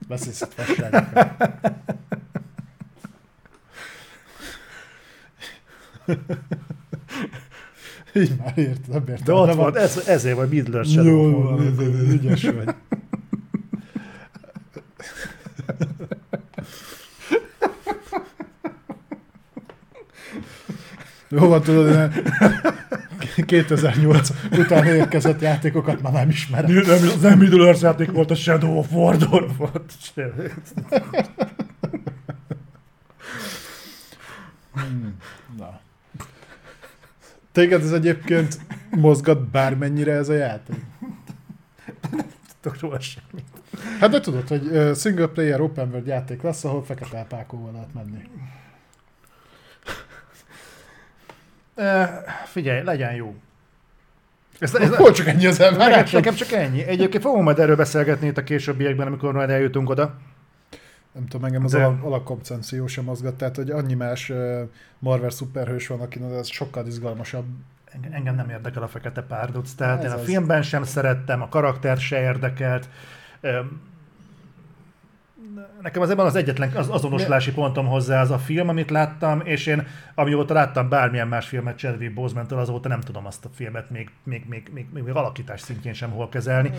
Beszélsz 0.09 0.41
itt 0.41 0.53
fasságokat. 0.53 1.31
Így 8.15 8.37
már 8.37 8.59
érted, 8.59 8.89
nem 8.89 9.05
értem. 9.09 9.25
De 9.25 9.33
ott 9.33 9.55
volt, 9.55 9.77
ez, 9.77 9.97
ezért 10.09 10.37
vagy 10.37 10.49
Middle 10.49 10.77
Earth 10.77 10.91
Shadow 10.91 11.11
Jól 11.11 11.35
of 11.35 11.45
War. 11.45 11.75
van, 11.75 12.11
ügyes 12.11 12.43
vagy. 12.43 12.75
Van, 21.35 21.63
tudod, 21.63 22.13
én 23.37 23.45
2008 23.45 24.31
után 24.59 24.87
érkezett 24.87 25.41
játékokat 25.41 26.03
már 26.03 26.13
nem. 26.13 26.29
Nem, 26.51 27.21
nem 27.21 27.39
Middle 27.39 27.67
Earth 27.67 27.83
játék 27.83 28.11
volt, 28.11 28.31
a 28.31 28.35
Shadow 28.35 28.79
of 28.79 28.91
Mordor 28.91 29.51
volt. 29.57 29.93
Na. 35.59 35.81
Téged 37.53 37.83
ez 37.83 37.93
egyébként 37.93 38.59
mozgat 38.91 39.51
bármennyire 39.51 40.13
ez 40.13 40.29
a 40.29 40.35
játék? 40.35 40.85
Tudok 42.61 42.81
róla 42.81 43.01
semmit. 43.01 43.45
Hát 44.01 44.11
de 44.11 44.21
tudod, 44.21 44.49
hogy 44.49 44.97
single 44.97 45.27
player 45.27 45.61
open 45.61 45.89
world 45.89 46.07
játék 46.07 46.43
lesz, 46.43 46.65
ahol 46.65 46.85
fekete 46.85 47.19
alpákóval 47.19 47.73
lehet 47.73 47.95
menni. 47.95 48.23
Uh, 49.87 49.93
figyelj, 52.45 52.83
legyen 52.85 53.15
jó. 53.15 53.35
Ez, 54.59 54.75
ez, 54.75 54.97
Hol 54.97 55.13
csak 55.13 55.27
ennyi 55.27 55.47
az 55.47 55.59
nekem, 55.59 55.81
elvárás? 55.81 56.11
nekem 56.11 56.35
csak 56.35 56.53
ennyi. 56.53 56.83
Egyébként 56.83 57.23
fogunk 57.23 57.45
majd 57.45 57.59
erről 57.59 57.77
beszélgetni 57.77 58.27
itt 58.27 58.39
a 58.39 58.45
későbbiekben, 58.45 59.07
amikor 59.07 59.33
majd 59.33 59.51
eljutunk 59.51 59.91
oda. 59.91 60.15
Nem 61.13 61.27
tudom, 61.27 61.47
engem 61.47 61.65
az 61.65 61.73
De- 61.73 61.85
alap, 61.85 62.05
alapkoncepció 62.05 62.87
sem 62.87 63.05
mozgat, 63.05 63.35
tehát 63.35 63.57
hogy 63.57 63.71
annyi 63.71 63.95
más 63.95 64.33
Marvel 64.99 65.31
szuperhős 65.31 65.87
van, 65.87 66.01
akinek 66.01 66.33
ez 66.33 66.51
sokkal 66.51 66.87
izgalmasabb. 66.87 67.45
Engem- 67.93 68.13
Engem 68.13 68.35
nem 68.35 68.51
érdekel 68.51 68.83
a 68.83 68.89
fekete 68.89 69.23
párduc, 69.23 69.73
tehát 69.75 70.05
Ez 70.05 70.11
én 70.13 70.17
a 70.17 70.21
az. 70.21 70.25
filmben 70.25 70.63
sem 70.63 70.83
szerettem, 70.85 71.43
a 71.43 71.49
karakter 71.49 71.97
se 71.99 72.21
érdekelt. 72.21 72.89
Nekem 75.83 76.03
az 76.03 76.11
ebben 76.11 76.27
az 76.27 76.35
egyetlen 76.35 76.71
az 76.77 76.89
azonosulási 76.89 77.53
pontom 77.53 77.87
hozzá 77.87 78.21
az 78.21 78.31
a 78.31 78.39
film, 78.39 78.69
amit 78.69 78.91
láttam, 78.91 79.41
és 79.45 79.67
én 79.67 79.87
amióta 80.15 80.55
láttam 80.55 80.89
bármilyen 80.89 81.29
más 81.29 81.49
filmet 81.49 81.79
Chadwick 81.79 82.15
Boseman-től, 82.15 82.59
azóta 82.59 82.89
nem 82.89 83.01
tudom 83.01 83.27
azt 83.27 83.45
a 83.45 83.49
filmet 83.55 83.91
még, 83.91 84.11
még, 84.25 84.45
még, 84.49 84.69
még, 84.73 84.87
még, 84.93 85.03
még 85.03 85.15
alakítás 85.15 85.61
szintjén 85.61 85.93
sem 85.93 86.11
hol 86.11 86.29
kezelni. 86.29 86.71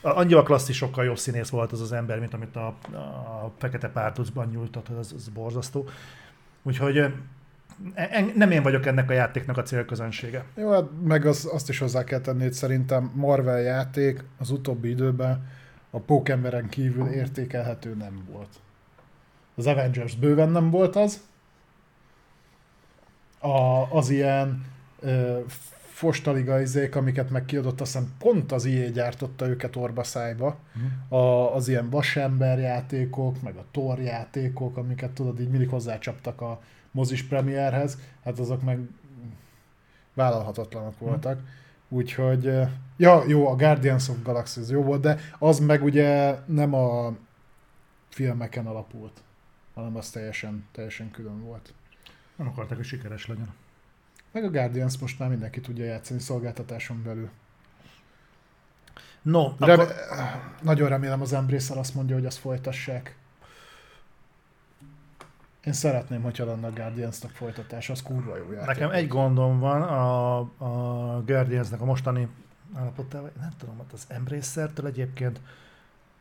Annyira 0.00 0.42
klasszis, 0.42 0.76
sokkal 0.76 1.04
jobb 1.04 1.18
színész 1.18 1.48
volt 1.48 1.72
az 1.72 1.80
az 1.80 1.92
ember, 1.92 2.18
mint 2.18 2.34
amit 2.34 2.56
a, 2.56 2.66
a 2.66 3.52
Fekete 3.58 3.88
Pártucban 3.88 4.48
nyújtott, 4.52 4.88
az, 4.88 5.12
az 5.16 5.28
borzasztó. 5.28 5.88
Úgyhogy 6.62 6.96
en, 7.94 8.32
nem 8.34 8.50
én 8.50 8.62
vagyok 8.62 8.86
ennek 8.86 9.10
a 9.10 9.12
játéknak 9.12 9.56
a 9.56 9.62
célközönsége. 9.62 10.44
Jó, 10.56 10.72
hát 10.72 10.84
meg 11.04 11.26
az, 11.26 11.48
azt 11.52 11.68
is 11.68 11.78
hozzá 11.78 12.04
kell 12.04 12.20
tenni, 12.20 12.42
hogy 12.42 12.52
szerintem 12.52 13.10
Marvel 13.14 13.60
játék 13.60 14.24
az 14.38 14.50
utóbbi 14.50 14.88
időben 14.88 15.46
a 15.96 15.98
Pókemberen 15.98 16.68
kívül 16.68 17.06
értékelhető 17.06 17.94
nem 17.94 18.28
volt. 18.30 18.60
Az 19.54 19.66
Avengers 19.66 20.16
bőven 20.16 20.50
nem 20.50 20.70
volt 20.70 20.96
az. 20.96 21.20
A, 23.38 23.92
az 23.96 24.10
ilyen 24.10 24.64
ö, 25.00 25.40
fostaliga 25.88 26.60
izék, 26.60 26.96
amiket 26.96 27.30
meg 27.30 27.44
kiadott, 27.44 27.80
azt 27.80 27.92
hiszem 27.92 28.12
pont 28.18 28.52
az 28.52 28.64
IE 28.64 28.88
gyártotta 28.88 29.46
őket 29.46 29.76
orba 29.76 30.02
szájba. 30.02 30.58
A, 31.08 31.54
az 31.54 31.68
ilyen 31.68 31.90
vasember 31.90 32.58
játékok, 32.58 33.42
meg 33.42 33.56
a 33.56 33.64
Thor 33.70 34.00
játékok, 34.00 34.76
amiket 34.76 35.10
tudod, 35.10 35.40
így 35.40 35.50
mindig 35.50 35.68
hozzácsaptak 35.68 36.40
a 36.40 36.60
mozis 36.90 37.22
premierhez, 37.22 37.98
hát 38.24 38.38
azok 38.38 38.62
meg 38.62 38.78
vállalhatatlanok 40.14 40.98
voltak. 40.98 41.40
Úgyhogy, 41.88 42.46
eh, 42.46 42.70
ja, 42.96 43.24
jó, 43.26 43.48
a 43.48 43.56
Guardians 43.56 44.08
of 44.08 44.22
Galaxy 44.22 44.60
az 44.60 44.70
jó 44.70 44.82
volt, 44.82 45.00
de 45.00 45.18
az 45.38 45.58
meg 45.58 45.82
ugye 45.82 46.38
nem 46.46 46.74
a 46.74 47.16
filmeken 48.08 48.66
alapult, 48.66 49.22
hanem 49.74 49.96
az 49.96 50.10
teljesen, 50.10 50.66
teljesen 50.72 51.10
külön 51.10 51.44
volt. 51.44 51.74
Nem 52.36 52.48
akarták, 52.48 52.76
hogy 52.76 52.86
sikeres 52.86 53.26
legyen. 53.26 53.54
Meg 54.32 54.44
a 54.44 54.50
Guardians 54.50 54.98
most 54.98 55.18
már 55.18 55.28
mindenki 55.28 55.60
tudja 55.60 55.84
játszani 55.84 56.20
szolgáltatáson 56.20 57.02
belül. 57.02 57.30
No, 59.22 59.52
Rem- 59.58 59.80
akkor, 59.80 59.94
Nagyon 60.62 60.88
remélem 60.88 61.20
az 61.20 61.32
Embracer 61.32 61.78
azt 61.78 61.94
mondja, 61.94 62.14
hogy 62.14 62.26
azt 62.26 62.38
folytassák. 62.38 63.16
Én 65.66 65.72
szeretném, 65.72 66.22
hogyha 66.22 66.44
lenne 66.44 66.66
a 66.66 66.72
Guardiansnak 66.72 67.30
folytatás, 67.30 67.90
az 67.90 68.02
kurva 68.02 68.36
jó 68.36 68.52
játék. 68.52 68.66
nekem 68.66 68.90
egy 68.90 69.08
gondom 69.08 69.58
van 69.58 69.82
a, 69.82 70.38
a 70.38 71.22
Guardiansnek 71.24 71.80
a 71.80 71.84
mostani 71.84 72.28
állapotával. 72.74 73.30
Nem 73.40 73.50
tudom, 73.58 73.76
hát 73.78 73.92
az 73.92 74.04
Embracer-től 74.08 74.86
egyébként 74.86 75.40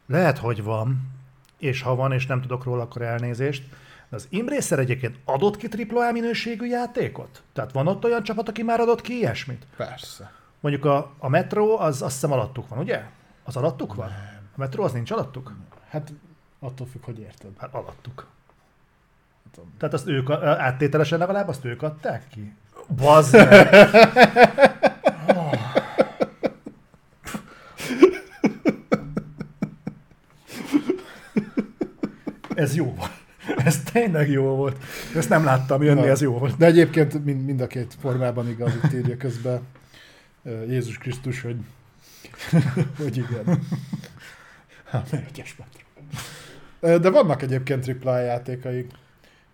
lehet, 0.05 0.37
hogy 0.37 0.63
van, 0.63 1.11
és 1.57 1.81
ha 1.81 1.95
van, 1.95 2.11
és 2.11 2.25
nem 2.25 2.41
tudok 2.41 2.63
róla, 2.63 2.81
akkor 2.81 3.01
elnézést. 3.01 3.69
De 4.09 4.15
az 4.15 4.27
Embracer 4.31 4.79
egyébként 4.79 5.19
adott 5.25 5.57
ki 5.57 5.67
AAA 5.67 6.11
minőségű 6.11 6.65
játékot? 6.65 7.43
Tehát 7.53 7.71
van 7.71 7.87
ott 7.87 8.03
olyan 8.03 8.23
csapat, 8.23 8.49
aki 8.49 8.63
már 8.63 8.79
adott 8.79 9.01
ki 9.01 9.13
ilyesmit? 9.13 9.67
Persze. 9.75 10.31
Mondjuk 10.59 10.85
a, 10.85 11.13
a 11.17 11.29
Metro, 11.29 11.77
az 11.77 12.01
azt 12.01 12.13
hiszem 12.13 12.31
alattuk 12.31 12.67
van, 12.67 12.79
ugye? 12.79 13.03
Az 13.43 13.55
alattuk 13.55 13.95
van? 13.95 14.07
A 14.41 14.55
Metro 14.55 14.83
az 14.83 14.91
nincs 14.91 15.11
alattuk? 15.11 15.55
Hát 15.89 16.13
attól 16.59 16.87
függ, 16.87 17.03
hogy 17.03 17.19
érted. 17.19 17.51
Hát 17.57 17.73
alattuk. 17.73 18.27
Tudom. 19.55 19.73
Tehát 19.77 19.93
azt 19.93 20.07
ők, 20.07 20.29
áttételesen 20.43 21.19
legalább 21.19 21.47
azt 21.47 21.65
ők 21.65 21.81
adták 21.81 22.27
ki? 22.31 22.53
Bazd 22.95 23.35
meg! 23.35 23.69
Ez 32.55 32.75
jó 32.75 32.93
volt. 32.93 33.11
Ez 33.57 33.83
tényleg 33.83 34.29
jó 34.29 34.43
volt. 34.43 34.83
Ezt 35.15 35.29
nem 35.29 35.43
láttam 35.43 35.83
jönni, 35.83 35.99
Na. 35.99 36.07
ez 36.07 36.21
jó 36.21 36.37
volt. 36.37 36.57
De 36.57 36.65
egyébként 36.65 37.25
mind, 37.25 37.45
mind 37.45 37.61
a 37.61 37.67
két 37.67 37.95
formában 37.99 38.49
igaz, 38.49 38.73
itt 38.83 38.93
írja 38.93 39.17
közben 39.17 39.61
Jézus 40.67 40.97
Krisztus, 40.97 41.41
hogy, 41.41 41.55
hogy 42.97 43.17
igen. 43.17 43.59
Hát, 44.83 45.13
egyes 45.13 45.55
metro. 45.57 45.81
Ö, 46.79 46.99
De 46.99 47.09
vannak 47.09 47.41
egyébként 47.41 47.95
AAA 48.03 48.19
játékaik, 48.19 48.91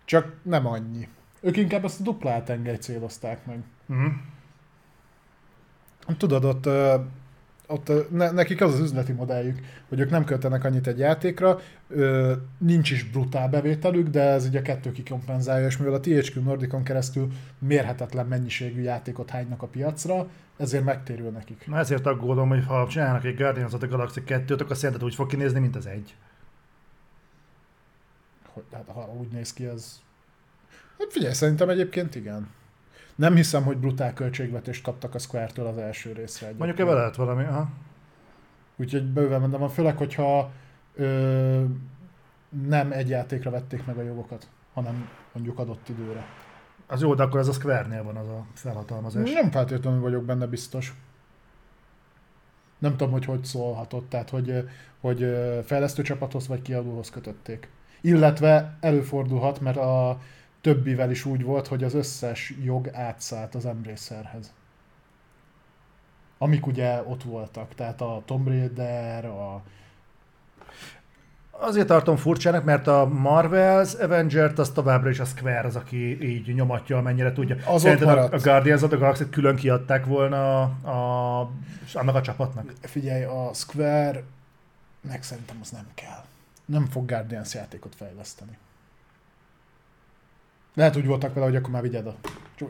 csak 0.05 0.33
nem 0.43 0.67
annyi. 0.67 1.07
Ők 1.41 1.57
inkább 1.57 1.83
ezt 1.83 1.99
a 1.99 2.03
dupla 2.03 2.43
tengely 2.43 2.77
célozták 2.77 3.45
meg. 3.45 3.59
Mhm. 3.85 4.05
Tudod, 6.17 6.45
ott, 6.45 6.69
ott 7.67 8.11
ne, 8.11 8.31
nekik 8.31 8.61
az 8.61 8.73
az 8.73 8.79
üzleti 8.79 9.11
modelljük, 9.11 9.59
hogy 9.89 9.99
ők 9.99 10.09
nem 10.09 10.23
költenek 10.23 10.63
annyit 10.63 10.87
egy 10.87 10.97
játékra, 10.97 11.59
ö, 11.87 12.33
nincs 12.57 12.91
is 12.91 13.03
brutál 13.03 13.49
bevételük, 13.49 14.07
de 14.07 14.21
ez 14.21 14.45
ugye 14.45 14.59
a 14.59 14.61
kettő 14.61 14.91
kikompenzálja, 14.91 15.67
és 15.67 15.77
mivel 15.77 15.93
a 15.93 15.99
THQ 15.99 16.41
Nordicon 16.41 16.83
keresztül 16.83 17.27
mérhetetlen 17.59 18.25
mennyiségű 18.25 18.81
játékot 18.81 19.29
hánynak 19.29 19.61
a 19.61 19.67
piacra, 19.67 20.27
ezért 20.57 20.83
megtérül 20.83 21.29
nekik. 21.29 21.67
Na 21.67 21.77
ezért 21.77 22.05
aggódom, 22.05 22.49
hogy 22.49 22.65
ha 22.65 22.87
csinálnak 22.87 23.25
egy 23.25 23.35
Guardians 23.35 23.73
of 23.73 23.79
the 23.79 23.87
Galaxy 23.87 24.21
2-t, 24.27 24.61
akkor 24.61 24.77
szerinted 24.77 25.03
úgy 25.03 25.15
fog 25.15 25.27
kinézni, 25.27 25.59
mint 25.59 25.75
az 25.75 25.85
egy. 25.85 26.15
Hogy, 28.69 28.77
hát 28.77 28.95
ha 28.95 29.13
úgy 29.19 29.31
néz 29.31 29.53
ki, 29.53 29.65
ez... 29.65 30.01
Hát 30.99 31.11
figyelj, 31.11 31.33
szerintem 31.33 31.69
egyébként 31.69 32.15
igen. 32.15 32.49
Nem 33.15 33.35
hiszem, 33.35 33.63
hogy 33.63 33.77
brutál 33.77 34.13
költségvetést 34.13 34.83
kaptak 34.83 35.15
a 35.15 35.19
Square-től 35.19 35.65
az 35.65 35.77
első 35.77 36.11
részre. 36.11 36.45
Mondjuk 36.47 36.67
egyébként. 36.67 36.87
ebben 36.87 36.99
lehet 36.99 37.15
valami, 37.15 37.43
aha. 37.43 37.69
Úgyhogy 38.75 39.05
bőven 39.05 39.39
mondom, 39.39 39.59
van, 39.59 39.69
főleg, 39.69 39.97
hogyha 39.97 40.51
ö, 40.95 41.63
nem 42.67 42.91
egy 42.91 43.09
játékra 43.09 43.51
vették 43.51 43.85
meg 43.85 43.97
a 43.97 44.01
jogokat, 44.01 44.47
hanem 44.73 45.09
mondjuk 45.33 45.59
adott 45.59 45.89
időre. 45.89 46.25
Az 46.87 47.01
jó, 47.01 47.13
de 47.13 47.23
akkor 47.23 47.39
ez 47.39 47.47
a 47.47 47.53
Square-nél 47.53 48.03
van 48.03 48.15
az 48.15 48.27
a 48.27 48.45
felhatalmazás. 48.53 49.31
Nem 49.31 49.51
feltétlenül 49.51 50.01
vagyok 50.01 50.23
benne 50.23 50.45
biztos. 50.45 50.93
Nem 52.77 52.91
tudom, 52.91 53.11
hogy 53.11 53.25
hogy 53.25 53.43
szólhatott, 53.43 54.09
tehát 54.09 54.29
hogy, 54.29 54.69
hogy 54.99 55.35
fejlesztő 55.65 56.01
csapathoz 56.01 56.47
vagy 56.47 56.61
kiadóhoz 56.61 57.09
kötötték. 57.09 57.69
Illetve 58.01 58.77
előfordulhat, 58.79 59.59
mert 59.59 59.77
a 59.77 60.19
többivel 60.61 61.11
is 61.11 61.25
úgy 61.25 61.43
volt, 61.43 61.67
hogy 61.67 61.83
az 61.83 61.93
összes 61.93 62.53
jog 62.63 62.89
átszállt 62.93 63.55
az 63.55 63.65
Embracerhez. 63.65 64.53
Amik 66.37 66.67
ugye 66.67 67.03
ott 67.05 67.23
voltak, 67.23 67.75
tehát 67.75 68.01
a 68.01 68.21
Tomb 68.25 68.47
Raider, 68.47 69.25
a 69.25 69.61
Azért 71.51 71.87
tartom 71.87 72.15
furcsának, 72.15 72.63
mert 72.63 72.87
a 72.87 73.05
Marvels 73.05 73.93
Avengers 73.93 74.57
az 74.57 74.69
továbbra 74.69 75.09
is 75.09 75.19
a 75.19 75.25
Square 75.25 75.67
az, 75.67 75.75
aki 75.75 76.23
így 76.29 76.53
nyomatja, 76.53 76.97
amennyire 76.97 77.33
tudja. 77.33 77.55
ott 77.67 77.79
Szerinted 77.79 78.07
a, 78.07 78.11
maradt. 78.11 78.33
a 78.33 78.37
Guardians 78.37 78.81
of 78.81 78.89
the 78.89 78.97
Galaxy 78.97 79.29
külön 79.29 79.55
kiadták 79.55 80.05
volna 80.05 80.61
a, 80.61 80.89
a, 80.89 81.51
annak 81.93 82.15
a 82.15 82.21
csapatnak? 82.21 82.73
Figyelj, 82.81 83.23
a 83.23 83.49
Square 83.53 84.23
meg 85.01 85.23
szerintem 85.23 85.57
az 85.61 85.69
nem 85.69 85.85
kell. 85.95 86.23
Nem 86.71 86.85
fog 86.85 87.05
Guardians 87.05 87.53
játékot 87.53 87.95
fejleszteni. 87.95 88.57
Lehet 90.73 90.95
úgy 90.95 91.05
voltak 91.05 91.33
vele, 91.33 91.45
hogy 91.45 91.55
akkor 91.55 91.69
már 91.69 91.81
vigyed 91.81 92.07
a... 92.07 92.15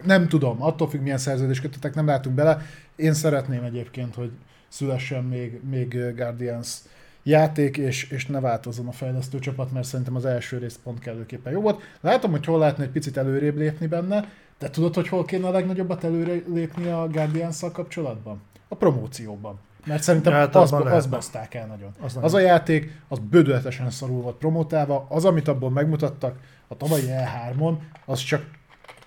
Nem 0.04 0.28
tudom, 0.28 0.62
attól 0.64 0.90
függ 0.90 1.02
milyen 1.02 1.18
szerződést 1.18 1.62
kötöttek, 1.62 1.94
nem 1.94 2.06
látunk 2.06 2.36
bele. 2.36 2.62
Én 2.96 3.14
szeretném 3.14 3.64
egyébként, 3.64 4.16
hogy 4.16 4.32
szülessen 4.68 5.24
még, 5.24 5.64
még 5.70 6.16
Guardians 6.16 6.78
játék, 7.24 7.78
és, 7.78 8.10
és 8.10 8.26
ne 8.26 8.40
változzon 8.40 8.88
a 8.88 8.92
fejlesztő 8.92 9.40
csapat, 9.40 9.72
mert 9.72 9.88
szerintem 9.88 10.16
az 10.16 10.26
első 10.26 10.58
rész 10.58 10.80
pont 10.84 11.00
kellőképpen 11.00 11.54
jó 11.54 11.62
volt. 11.62 11.82
Látom, 12.02 12.32
hogy 12.32 12.46
hol 12.46 12.60
lehetne 12.60 12.84
egy 12.84 12.90
picit 12.90 13.18
előrébb 13.18 13.58
lépni 13.58 13.88
benne, 13.88 14.30
De 14.62 14.70
tudod, 14.70 14.96
hogy 14.96 15.08
hol 15.08 15.26
kéne 15.26 15.48
a 15.48 15.52
legnagyobbat 15.52 16.04
előre 16.04 16.42
lépni 16.48 16.90
a 16.90 17.08
guardians 17.08 17.60
kapcsolatban? 17.74 18.42
A 18.68 18.76
promócióban. 18.76 19.60
Mert 19.86 20.04
szerintem 20.04 20.34
Hát 20.34 20.56
az, 20.56 20.72
abban 20.72 20.88
az 20.88 20.94
lehet. 20.94 21.10
baszták 21.10 21.54
el 21.54 21.68
nagyon. 21.68 21.92
Az 22.02 22.18
Az, 22.22 22.34
a 22.34 22.40
játék, 22.40 23.02
az 23.08 23.20
bődületesen 23.20 23.90
szarul 23.90 24.22
volt 24.22 24.36
promotálva, 24.36 25.06
az, 25.10 25.26
amit 25.26 25.48
abból 25.48 25.70
megmutattak 25.70 26.40
a 26.68 26.78
tavalyi 26.78 27.06
E3-on, 27.08 27.78
az 28.06 28.20
csak 28.20 28.46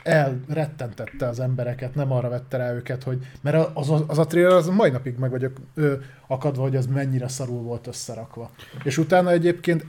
elrettentette 0.03 1.29
az 1.29 1.41
embereket, 1.41 1.95
nem 1.95 2.13
arra 2.13 2.29
vette 2.29 2.57
rá 2.57 2.73
őket, 2.73 3.03
hogy... 3.03 3.27
Mert 3.41 3.71
az, 3.75 3.91
az, 3.91 4.03
az 4.07 4.19
a 4.19 4.27
trailer 4.27 4.53
az 4.53 4.67
mai 4.69 4.91
napig 4.91 5.19
meg 5.19 5.31
vagyok 5.31 5.57
ö, 5.75 5.95
akadva, 6.27 6.63
hogy 6.63 6.77
az 6.77 6.87
mennyire 6.87 7.29
szarul 7.29 7.63
volt 7.63 7.87
összerakva. 7.87 8.51
És 8.83 8.99
utána 8.99 9.31
egyébként 9.31 9.87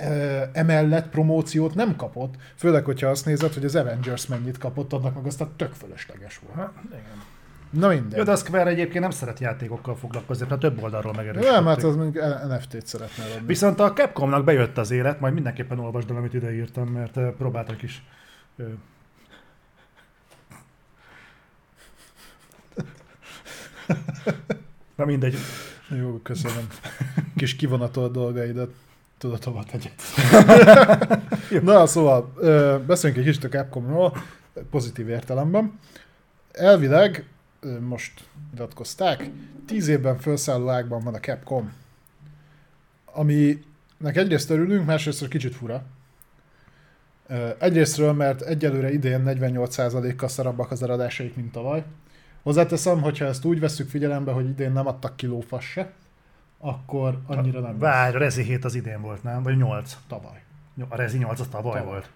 ö, 0.00 0.42
emellett 0.52 1.08
promóciót 1.08 1.74
nem 1.74 1.96
kapott, 1.96 2.34
főleg, 2.56 2.84
hogyha 2.84 3.08
azt 3.08 3.24
nézed, 3.26 3.52
hogy 3.52 3.64
az 3.64 3.76
Avengers 3.76 4.26
mennyit 4.26 4.58
kapott, 4.58 4.92
annak 4.92 5.14
meg 5.14 5.26
aztán 5.26 5.48
tök 5.56 5.72
fölösleges 5.72 6.40
volt. 6.44 6.56
Hát, 6.56 6.72
igen. 6.88 7.22
Na 7.70 7.88
minden. 7.88 8.18
Jó, 8.18 8.24
de 8.24 8.32
a 8.32 8.36
Square 8.36 8.70
egyébként 8.70 9.00
nem 9.00 9.10
szeret 9.10 9.38
játékokkal 9.38 9.96
foglalkozni, 9.96 10.46
mert 10.48 10.60
több 10.60 10.82
oldalról 10.82 11.12
megerősítették. 11.12 11.54
nem, 11.54 11.66
hát 11.66 11.82
az 11.82 11.96
mondjuk 11.96 12.24
NFT-t 12.48 12.86
szeretne 12.86 13.24
adni. 13.24 13.46
Viszont 13.46 13.80
a 13.80 13.92
Capcomnak 13.92 14.44
bejött 14.44 14.78
az 14.78 14.90
élet, 14.90 15.20
majd 15.20 15.34
mindenképpen 15.34 15.78
olvasd 15.78 16.10
el, 16.10 16.16
amit 16.16 16.34
ide 16.34 16.54
írtam, 16.54 16.88
mert 16.88 17.16
eh, 17.16 17.30
próbáltak 17.30 17.82
is. 17.82 18.04
Na 24.96 25.04
mindegy. 25.04 25.36
Jó, 25.88 26.20
köszönöm. 26.22 26.66
Kis 27.36 27.56
kivonatolt 27.56 28.12
dolgaidat 28.12 28.70
tudod 29.18 29.44
hova 29.44 29.64
tegyed. 29.64 29.92
Na, 31.68 31.86
szóval 31.86 32.32
beszéljünk 32.86 33.22
egy 33.26 33.32
kicsit 33.32 33.44
a 33.44 33.48
Capcomról, 33.48 34.16
pozitív 34.70 35.08
értelemben. 35.08 35.78
Elvileg, 36.52 37.24
most 37.80 38.28
nyilatkozták, 38.52 39.30
tíz 39.66 39.88
évben 39.88 40.18
felszálló 40.18 40.68
ágban 40.68 41.02
van 41.02 41.14
a 41.14 41.20
Capcom, 41.20 41.72
aminek 43.04 44.16
egyrészt 44.16 44.50
örülünk, 44.50 44.86
másrészt 44.86 45.28
kicsit 45.28 45.54
fura. 45.54 45.82
Egyrésztről, 47.58 48.12
mert 48.12 48.40
egyelőre 48.42 48.92
idén 48.92 49.22
48%-kal 49.26 50.28
szarabbak 50.28 50.70
az 50.70 50.82
eladásaik, 50.82 51.36
mint 51.36 51.52
tavaly. 51.52 51.84
Hozzáteszem, 52.42 53.00
hogyha 53.00 53.24
ezt 53.24 53.44
úgy 53.44 53.60
vesszük 53.60 53.88
figyelembe, 53.88 54.32
hogy 54.32 54.48
idén 54.48 54.72
nem 54.72 54.86
adtak 54.86 55.16
kilófas 55.16 55.64
se, 55.64 55.92
akkor 56.58 57.20
annyira 57.26 57.60
nem. 57.60 57.78
Várj, 57.78 58.16
a 58.16 58.18
Rezi 58.18 58.42
7 58.42 58.64
az 58.64 58.74
idén 58.74 59.00
volt, 59.00 59.22
nem? 59.22 59.42
Vagy 59.42 59.56
8? 59.56 59.96
Tavaly. 60.08 60.42
A 60.88 60.96
Rezi 60.96 61.18
8 61.18 61.40
az 61.40 61.48
tavaly, 61.48 61.78
Tavaly. 61.78 61.92
volt. 61.92 62.10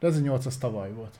Rezi 0.00 0.20
8 0.20 0.46
az 0.46 0.56
tavaly 0.56 0.92
volt. 0.92 1.18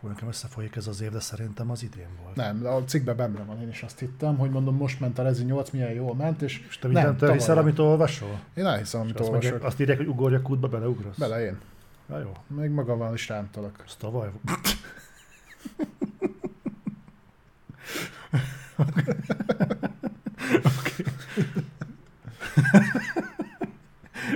Fú, 0.00 0.08
nekem 0.08 0.28
összefolyik 0.28 0.76
ez 0.76 0.86
az 0.86 1.00
év, 1.00 1.10
de 1.10 1.20
szerintem 1.20 1.70
az 1.70 1.82
idén 1.82 2.06
volt. 2.22 2.36
Nem, 2.36 2.66
a 2.66 2.84
cikkben 2.84 3.16
benne 3.16 3.42
van, 3.44 3.60
én 3.60 3.68
is 3.68 3.82
azt 3.82 3.98
hittem, 3.98 4.36
hogy 4.36 4.50
mondom, 4.50 4.76
most 4.76 5.00
ment 5.00 5.18
a 5.18 5.22
Rezi 5.22 5.44
8, 5.44 5.70
milyen 5.70 5.90
jól 5.92 6.14
ment, 6.14 6.42
és 6.42 6.64
És 6.68 6.78
te 6.78 6.86
mindent 6.88 7.18
tavaly 7.18 7.34
hiszel, 7.36 7.58
amit 7.58 7.78
olvasol? 7.78 8.40
Én 8.54 8.66
elhiszem, 8.66 9.00
amit 9.00 9.20
Azt, 9.20 9.30
mondják, 9.30 9.52
olvasok. 9.52 9.70
azt 9.72 9.80
írják, 9.80 9.96
hogy 9.96 10.06
ugorjak 10.06 10.42
kútba, 10.42 10.68
beleugrasz? 10.68 11.16
Bele 11.18 11.44
én. 11.44 11.58
Na 12.06 12.18
jó, 12.18 12.32
Még 12.46 12.70
magammal 12.70 13.14
is 13.14 13.28
rámtalak. 13.28 13.82
az 13.86 13.94
tavaly 13.94 14.30
volt. 14.30 14.68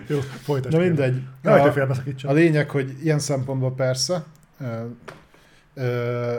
Jó, 0.06 0.20
folytasd. 0.20 0.72
Na 0.74 0.78
kérlek. 0.82 0.96
mindegy. 0.96 1.22
Nehogy 1.42 1.62
te 1.62 1.68
A, 1.68 1.72
félbeszakítsak. 1.72 2.30
a 2.30 2.32
lényeg, 2.32 2.70
hogy 2.70 2.96
ilyen 3.02 3.18
szempontból 3.18 3.74
persze. 3.74 4.24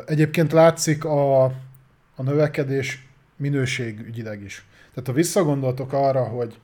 Egyébként 0.06 0.52
látszik 0.52 1.06
a, 1.06 1.44
a 2.16 2.24
növekedés 2.24 3.08
minőségügyileg 3.36 4.42
is. 4.42 4.66
Tehát 4.94 5.08
ha 5.08 5.14
visszagondoltok 5.14 5.94
arra, 5.94 6.24
hogy 6.24 6.60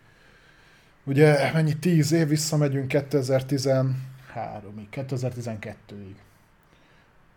ugye 1.04 1.52
mennyi 1.54 1.78
10 1.78 2.12
év 2.12 2.28
visszamegyünk 2.28 2.92
2013-ig, 2.94 3.94
2012-ig, 4.92 6.16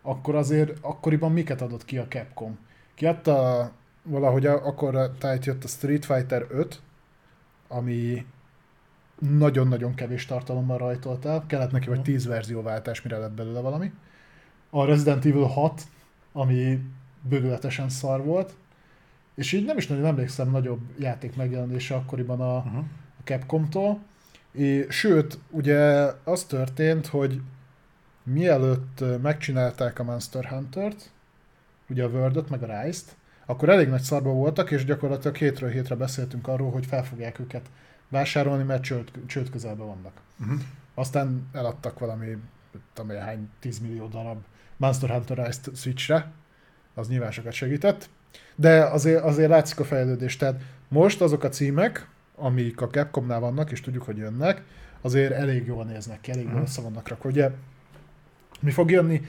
akkor 0.01 0.35
azért 0.35 0.77
akkoriban 0.81 1.31
miket 1.31 1.61
adott 1.61 1.85
ki 1.85 1.97
a 1.97 2.07
Capcom? 2.07 2.59
Kiadta 2.95 3.71
valahogy 4.03 4.45
akkor 4.45 5.11
tájt 5.19 5.45
jött 5.45 5.63
a 5.63 5.67
Street 5.67 6.05
Fighter 6.05 6.45
5, 6.49 6.81
ami 7.67 8.25
nagyon-nagyon 9.19 9.93
kevés 9.93 10.25
tartalommal 10.25 10.77
rajtolt 10.77 11.25
el, 11.25 11.43
kellett 11.47 11.71
neki 11.71 11.87
vagy 11.87 12.01
10 12.01 12.25
verzióváltás, 12.25 13.01
mire 13.01 13.17
lett 13.17 13.31
belőle 13.31 13.59
valami. 13.59 13.91
A 14.75 14.85
Resident 14.85 15.25
Evil 15.25 15.45
6, 15.45 15.81
ami 16.31 16.79
bődületesen 17.21 17.89
szar 17.89 18.23
volt, 18.23 18.53
és 19.35 19.51
így 19.51 19.65
nem 19.65 19.77
is 19.77 19.87
nagyon 19.87 20.05
emlékszem 20.05 20.51
nagyobb 20.51 20.81
játék 20.99 21.35
megjelenése 21.35 21.95
akkoriban 21.95 22.41
a, 22.41 22.57
Uh-huh. 22.57 22.77
a 23.19 23.21
Capcomtól. 23.23 23.99
És, 24.51 24.85
sőt, 24.89 25.39
ugye 25.49 25.79
az 26.23 26.43
történt, 26.43 27.07
hogy 27.07 27.41
mielőtt 28.23 29.03
megcsinálták 29.21 29.99
a 29.99 30.03
Monster 30.03 30.45
Hunter-t, 30.45 31.11
ugye 31.89 32.03
a 32.03 32.07
World-ot, 32.09 32.49
meg 32.49 32.63
a 32.63 32.81
Rise-t, 32.81 33.15
akkor 33.45 33.69
elég 33.69 33.87
nagy 33.87 34.01
szarba 34.01 34.31
voltak, 34.31 34.71
és 34.71 34.85
gyakorlatilag 34.85 35.35
hétről 35.35 35.69
hétre 35.69 35.95
beszéltünk 35.95 36.47
arról, 36.47 36.71
hogy 36.71 36.85
fel 36.85 37.03
fogják 37.03 37.39
őket 37.39 37.69
vásárolni, 38.09 38.63
mert 38.63 38.83
csőd, 38.83 39.11
csőd 39.25 39.49
közelben 39.49 39.87
vannak. 39.87 40.21
Uh-huh. 40.39 40.59
Aztán 40.93 41.49
eladtak 41.51 41.99
valami, 41.99 42.37
tudom, 42.93 43.17
hány 43.17 43.49
10 43.59 43.79
millió 43.79 44.07
darab 44.07 44.43
Monster 44.83 45.09
Hunter 45.09 45.37
Rise-t 45.45 45.75
Switchre, 45.77 46.31
az 46.93 47.07
nyilván 47.07 47.31
sokat 47.31 47.53
segített, 47.53 48.09
de 48.55 48.83
azért, 48.83 49.23
azért 49.23 49.49
látszik 49.49 49.79
a 49.79 49.83
fejlődés. 49.83 50.37
Tehát 50.37 50.61
most 50.87 51.21
azok 51.21 51.43
a 51.43 51.49
címek, 51.49 52.07
amik 52.35 52.81
a 52.81 52.87
Capcomnál 52.87 53.39
vannak, 53.39 53.71
és 53.71 53.81
tudjuk, 53.81 54.03
hogy 54.03 54.17
jönnek, 54.17 54.63
azért 55.01 55.31
elég 55.31 55.65
jól 55.65 55.83
néznek 55.85 56.21
ki, 56.21 56.31
elég 56.31 56.43
jól 56.43 56.53
Mhm. 56.53 56.61
össze 56.61 56.81
vannak 56.81 57.07
rakva. 57.07 57.29
Ugye 57.29 57.51
mi 58.59 58.71
fog 58.71 58.91
jönni? 58.91 59.21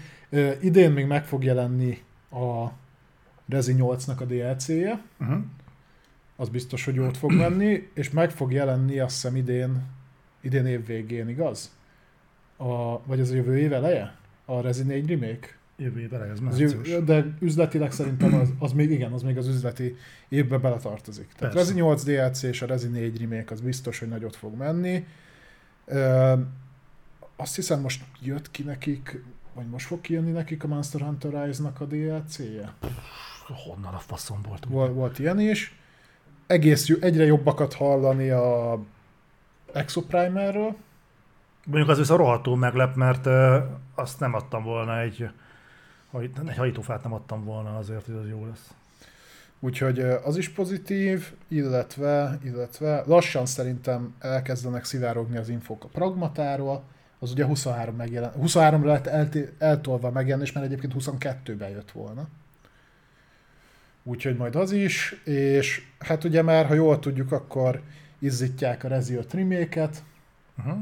Idén 0.61 0.91
még 0.93 1.07
meg 1.07 1.25
fog 1.25 1.45
jelenni 1.45 2.03
a 2.31 2.67
Rezi 3.49 3.75
8-nak 3.79 4.19
a 4.21 4.25
DLC-je, 4.25 5.03
Uh-huh. 5.21 5.43
az 6.37 6.49
biztos, 6.49 6.85
hogy 6.85 6.95
jót 6.95 7.17
fog 7.17 7.33
menni, 7.33 7.89
és 7.95 8.11
meg 8.11 8.31
fog 8.31 8.53
jelenni 8.53 8.99
azt 8.99 9.15
hiszem 9.15 9.37
idén, 9.37 9.83
idén 10.41 10.67
év 10.67 10.87
végén, 10.87 11.29
igaz? 11.29 11.77
A, 12.57 13.03
vagy 13.07 13.21
az 13.21 13.35
jövő 13.35 13.59
év 13.59 13.73
eleje? 13.73 14.15
A 14.45 14.61
Rezi 14.61 14.83
4 14.83 15.09
remake? 15.09 15.49
Jövő 15.77 16.01
évben 16.01 16.23
ez 16.23 16.31
Az 16.31 16.39
március. 16.41 17.05
de 17.05 17.25
üzletileg 17.41 17.93
szerintem 17.93 18.35
az, 18.35 18.49
az 18.59 18.73
még, 18.73 18.91
igen, 18.91 19.13
az 19.13 19.23
még 19.23 19.37
az 19.37 19.49
üzleti 19.49 19.97
évbe 20.29 20.59
beletartozik. 20.59 21.33
Tehát. 21.39 21.55
Rezi 21.55 21.75
8 21.75 22.03
DLC 22.05 22.43
és 22.43 22.63
a 22.63 22.67
Rezi 22.67 22.89
4 22.89 23.21
remake 23.21 23.53
az 23.55 23.61
biztos, 23.61 23.99
hogy 23.99 24.09
nagyot 24.09 24.37
fog 24.37 24.57
menni. 24.57 25.07
Ö, 25.87 26.33
azt 27.37 27.55
hiszem 27.55 27.81
most 27.81 28.05
jött 28.23 28.51
ki 28.51 28.63
nekik, 28.63 29.23
vagy 29.55 29.67
most 29.67 29.87
fog 29.87 30.01
kijönni 30.01 30.31
nekik 30.31 30.65
a 30.65 30.67
Monster 30.67 31.01
Hunter 31.01 31.45
Rise-nak 31.45 31.81
a 31.81 31.85
DLC-je? 31.85 32.73
Honnan 33.47 33.95
a 33.95 33.99
faszom 33.99 34.39
volt? 34.49 34.65
Volt, 34.69 34.95
volt 34.95 35.19
ilyen 35.19 35.41
is. 35.41 35.79
Egész 36.47 36.91
egyre 37.01 37.25
jobbakat 37.25 37.75
hallani 37.75 38.31
a 38.31 38.79
Exoprimerről. 39.73 40.77
Mondjuk 41.65 41.89
az 41.89 41.99
viszont 41.99 42.21
rohadtul 42.21 42.57
meglep, 42.57 42.95
mert 42.95 43.27
azt 43.95 44.21
nem 44.21 44.35
adtam 44.35 44.62
volna 44.62 45.01
egy, 45.01 45.29
egy 46.47 46.57
hajítófát 46.57 47.03
nem 47.03 47.12
adtam 47.12 47.45
volna 47.45 47.77
azért, 47.77 48.07
hogy 48.07 48.15
az 48.15 48.29
jó 48.29 48.47
lesz. 48.47 48.75
Úgyhogy 49.61 50.01
az 50.01 50.37
is 50.37 50.49
pozitív, 50.49 51.33
illetve, 51.49 52.39
illetve 52.43 53.03
lassan 53.07 53.47
szerintem 53.47 54.15
elkezdenek 54.19 54.85
szivárogni 54.85 55.37
az 55.37 55.49
infók 55.49 55.85
a 55.85 55.89
pragmatáról. 55.89 56.83
Az 57.19 57.31
ugye 57.31 57.45
23 57.45 57.97
megjelen, 57.97 58.33
23-ra 58.41 58.85
lett 58.85 59.07
elti- 59.07 59.49
eltolva 59.59 60.11
megjelenés, 60.11 60.53
mert 60.53 60.67
egyébként 60.67 60.95
22-ben 60.99 61.69
jött 61.69 61.91
volna. 61.91 62.29
Úgyhogy 64.03 64.37
majd 64.37 64.57
az 64.57 64.73
is, 64.73 65.23
és 65.25 65.83
hát 65.99 66.25
ugye 66.25 66.43
már, 66.43 66.67
ha 66.67 66.75
jól 66.75 66.99
tudjuk, 66.99 67.33
akkor 67.33 67.83
izzítják 68.19 68.85
a 68.85 68.89
Rezi 68.89 69.15
5 69.15 69.33
remake-et, 69.33 70.03
Uh-huh. 70.59 70.79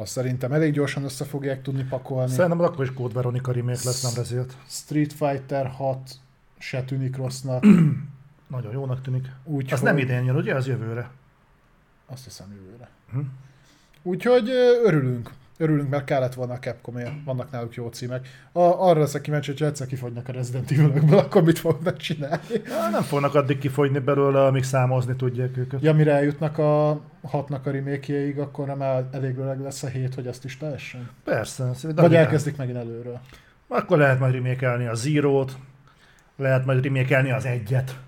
Azt 0.00 0.12
szerintem 0.12 0.52
elég 0.52 0.72
gyorsan 0.72 1.04
össze 1.04 1.24
fogják 1.24 1.62
tudni 1.62 1.84
pakolni. 1.84 2.30
Szerintem 2.30 2.60
akkor 2.60 2.84
is 2.84 2.92
Code 2.92 3.14
Veronica 3.14 3.52
remake 3.52 3.80
lesz, 3.84 4.02
nem 4.02 4.12
rezilt. 4.14 4.56
Street 4.68 5.12
Fighter 5.12 5.66
6 5.66 5.98
se 6.58 6.82
tűnik 6.82 7.16
rossznak. 7.16 7.64
Nagyon 8.46 8.72
jónak 8.72 9.02
tűnik. 9.02 9.30
Úgyhogy, 9.44 9.72
Az 9.72 9.80
nem 9.80 9.98
idén 9.98 10.24
jön, 10.24 10.36
ugye? 10.36 10.54
Az 10.54 10.66
jövőre. 10.66 11.10
Azt 12.06 12.24
hiszem 12.24 12.52
jövőre. 12.52 12.88
Hm. 13.12 13.20
Úgyhogy 14.02 14.48
örülünk. 14.84 15.30
Örülünk, 15.60 15.88
mert 15.88 16.04
kellett 16.04 16.34
volna 16.34 16.52
a 16.52 16.58
Capcomért, 16.58 17.12
vannak 17.24 17.50
náluk 17.50 17.74
jó 17.74 17.88
címek. 17.88 18.28
A, 18.52 18.60
arra 18.60 19.00
leszek 19.00 19.20
kíváncsi, 19.20 19.52
hogy 19.52 19.62
egyszer 19.62 19.86
kifogynak 19.86 20.28
a 20.28 20.32
Resident 20.32 20.70
evil 20.70 21.18
akkor 21.18 21.42
mit 21.42 21.58
fognak 21.58 21.96
csinálni? 21.96 22.42
Ja, 22.48 22.88
nem 22.90 23.02
fognak 23.02 23.34
addig 23.34 23.58
kifogyni 23.58 23.98
belőle, 23.98 24.44
amíg 24.44 24.62
számozni 24.62 25.16
tudják 25.16 25.56
őket. 25.56 25.82
Ja, 25.82 25.92
mire 25.92 26.12
eljutnak 26.12 26.58
a 26.58 27.00
hatnak 27.22 27.66
a 27.66 27.70
remake 27.70 28.42
akkor 28.42 28.66
nem 28.66 28.82
el, 28.82 29.08
elég 29.12 29.36
öreg 29.38 29.60
lesz 29.60 29.82
a 29.82 29.86
hét, 29.86 30.14
hogy 30.14 30.26
azt 30.26 30.44
is 30.44 30.60
lehessen? 30.60 31.10
Persze. 31.24 31.70
Vagy 31.94 32.14
elkezdik 32.14 32.56
megint 32.56 32.78
előről. 32.78 33.20
Akkor 33.68 33.98
lehet 33.98 34.18
majd 34.18 34.32
remékelni 34.32 34.86
a 34.86 34.94
Zero-t, 34.94 35.56
lehet 36.36 36.64
majd 36.64 36.84
remékelni 36.84 37.30
az 37.30 37.44
egyet. 37.44 37.98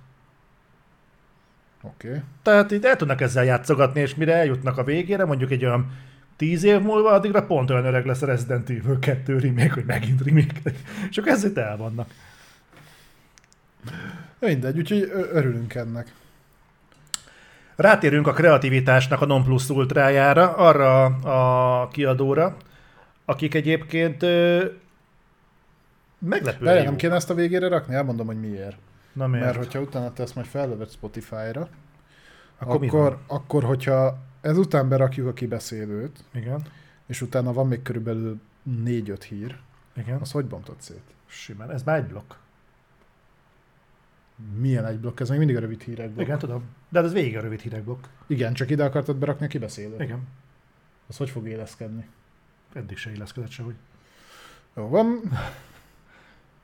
Oké. 1.83 2.09
Okay. 2.09 2.21
Tehát 2.43 2.71
itt 2.71 2.85
el 2.85 2.97
tudnak 2.97 3.21
ezzel 3.21 3.45
játszogatni, 3.45 4.01
és 4.01 4.15
mire 4.15 4.35
eljutnak 4.35 4.79
a 4.79 4.85
végére, 4.85 5.25
mondjuk 5.25 5.51
egy 5.51 5.65
olyan 5.65 6.11
tíz 6.43 6.63
év 6.63 6.81
múlva, 6.81 7.11
addigra 7.11 7.47
pont 7.47 7.71
olyan 7.71 7.85
öreg 7.85 8.07
lesz 8.07 8.23
a 8.23 8.27
Resident 8.27 8.71
Evil 8.71 8.99
2 8.99 9.39
remake, 9.39 9.73
hogy 9.73 9.85
megint 9.85 10.23
remake. 10.23 10.61
És 11.11 11.19
akkor 11.19 11.33
ezért 11.33 11.57
el 11.57 11.77
vannak. 11.77 12.11
Mindegy, 14.39 14.79
úgyhogy 14.79 15.11
örülünk 15.33 15.75
ennek. 15.75 16.15
Rátérünk 17.77 18.27
a 18.27 18.33
kreativitásnak 18.33 19.21
a 19.21 19.27
non 19.27 19.45
plus 19.45 19.69
ultrájára, 19.69 20.53
arra 20.53 21.05
a 21.05 21.89
kiadóra, 21.89 22.57
akik 23.25 23.55
egyébként 23.55 24.21
Várjál, 26.19 26.77
jó. 26.77 26.85
nem 26.85 26.97
kéne 26.97 27.15
ezt 27.15 27.31
a 27.31 27.35
végére 27.35 27.69
rakni? 27.69 27.95
Elmondom, 27.95 28.27
hogy 28.27 28.41
miért. 28.41 28.77
Na 29.13 29.27
miért? 29.27 29.45
Mert 29.45 29.57
hogyha 29.57 29.81
utána 29.81 30.13
te 30.13 30.23
ezt 30.23 30.35
majd 30.35 30.47
fellöved 30.47 30.91
Spotify-ra, 30.91 31.69
Akkor 32.59 32.85
akkor, 32.85 33.19
akkor, 33.27 33.65
hogyha 33.65 34.31
ezután 34.43 34.89
berakjuk 34.89 35.27
a 35.27 35.33
kibeszélőt, 35.33 36.25
Igen, 36.33 36.63
és 37.07 37.21
utána 37.21 37.53
van 37.53 37.67
még 37.67 37.83
körülbelül 37.83 38.41
4-5 38.85 39.25
hír, 39.29 39.59
igen. 39.97 40.21
az 40.21 40.31
hogy 40.33 40.45
bontod 40.45 40.77
szét? 40.79 41.03
Simán. 41.27 41.71
Ez 41.71 41.83
már 41.83 41.99
egy 41.99 42.07
blokk. 42.07 42.33
Milyen 44.57 44.87
egy 44.87 44.99
blokk? 44.99 45.21
Ez 45.21 45.29
még 45.29 45.39
mindig 45.39 45.57
a 45.57 45.61
rövid 45.61 45.83
hírek 45.83 46.11
blokk. 46.11 46.27
Igen, 46.27 46.39
tudom. 46.39 46.63
De 46.89 46.99
hát 46.99 47.07
ez 47.07 47.13
végig 47.15 47.37
a 47.37 47.41
rövid 47.41 47.61
hírek 47.61 47.83
blokk. 47.83 48.05
Igen, 48.27 48.53
csak 48.55 48.71
ide 48.71 48.85
akartad 48.85 49.17
berakni 49.17 49.45
a 49.47 49.49
kibeszélőt. 49.49 50.01
Igen. 50.01 50.29
Az 51.07 51.17
hogy 51.17 51.31
fog 51.31 51.49
éleszkedni? 51.49 52.09
Eddig 52.73 52.97
se 52.97 53.11
illeszkedett 53.11 53.51
sehogy. 53.51 53.75
Jó 54.77 54.89
van. 54.89 55.21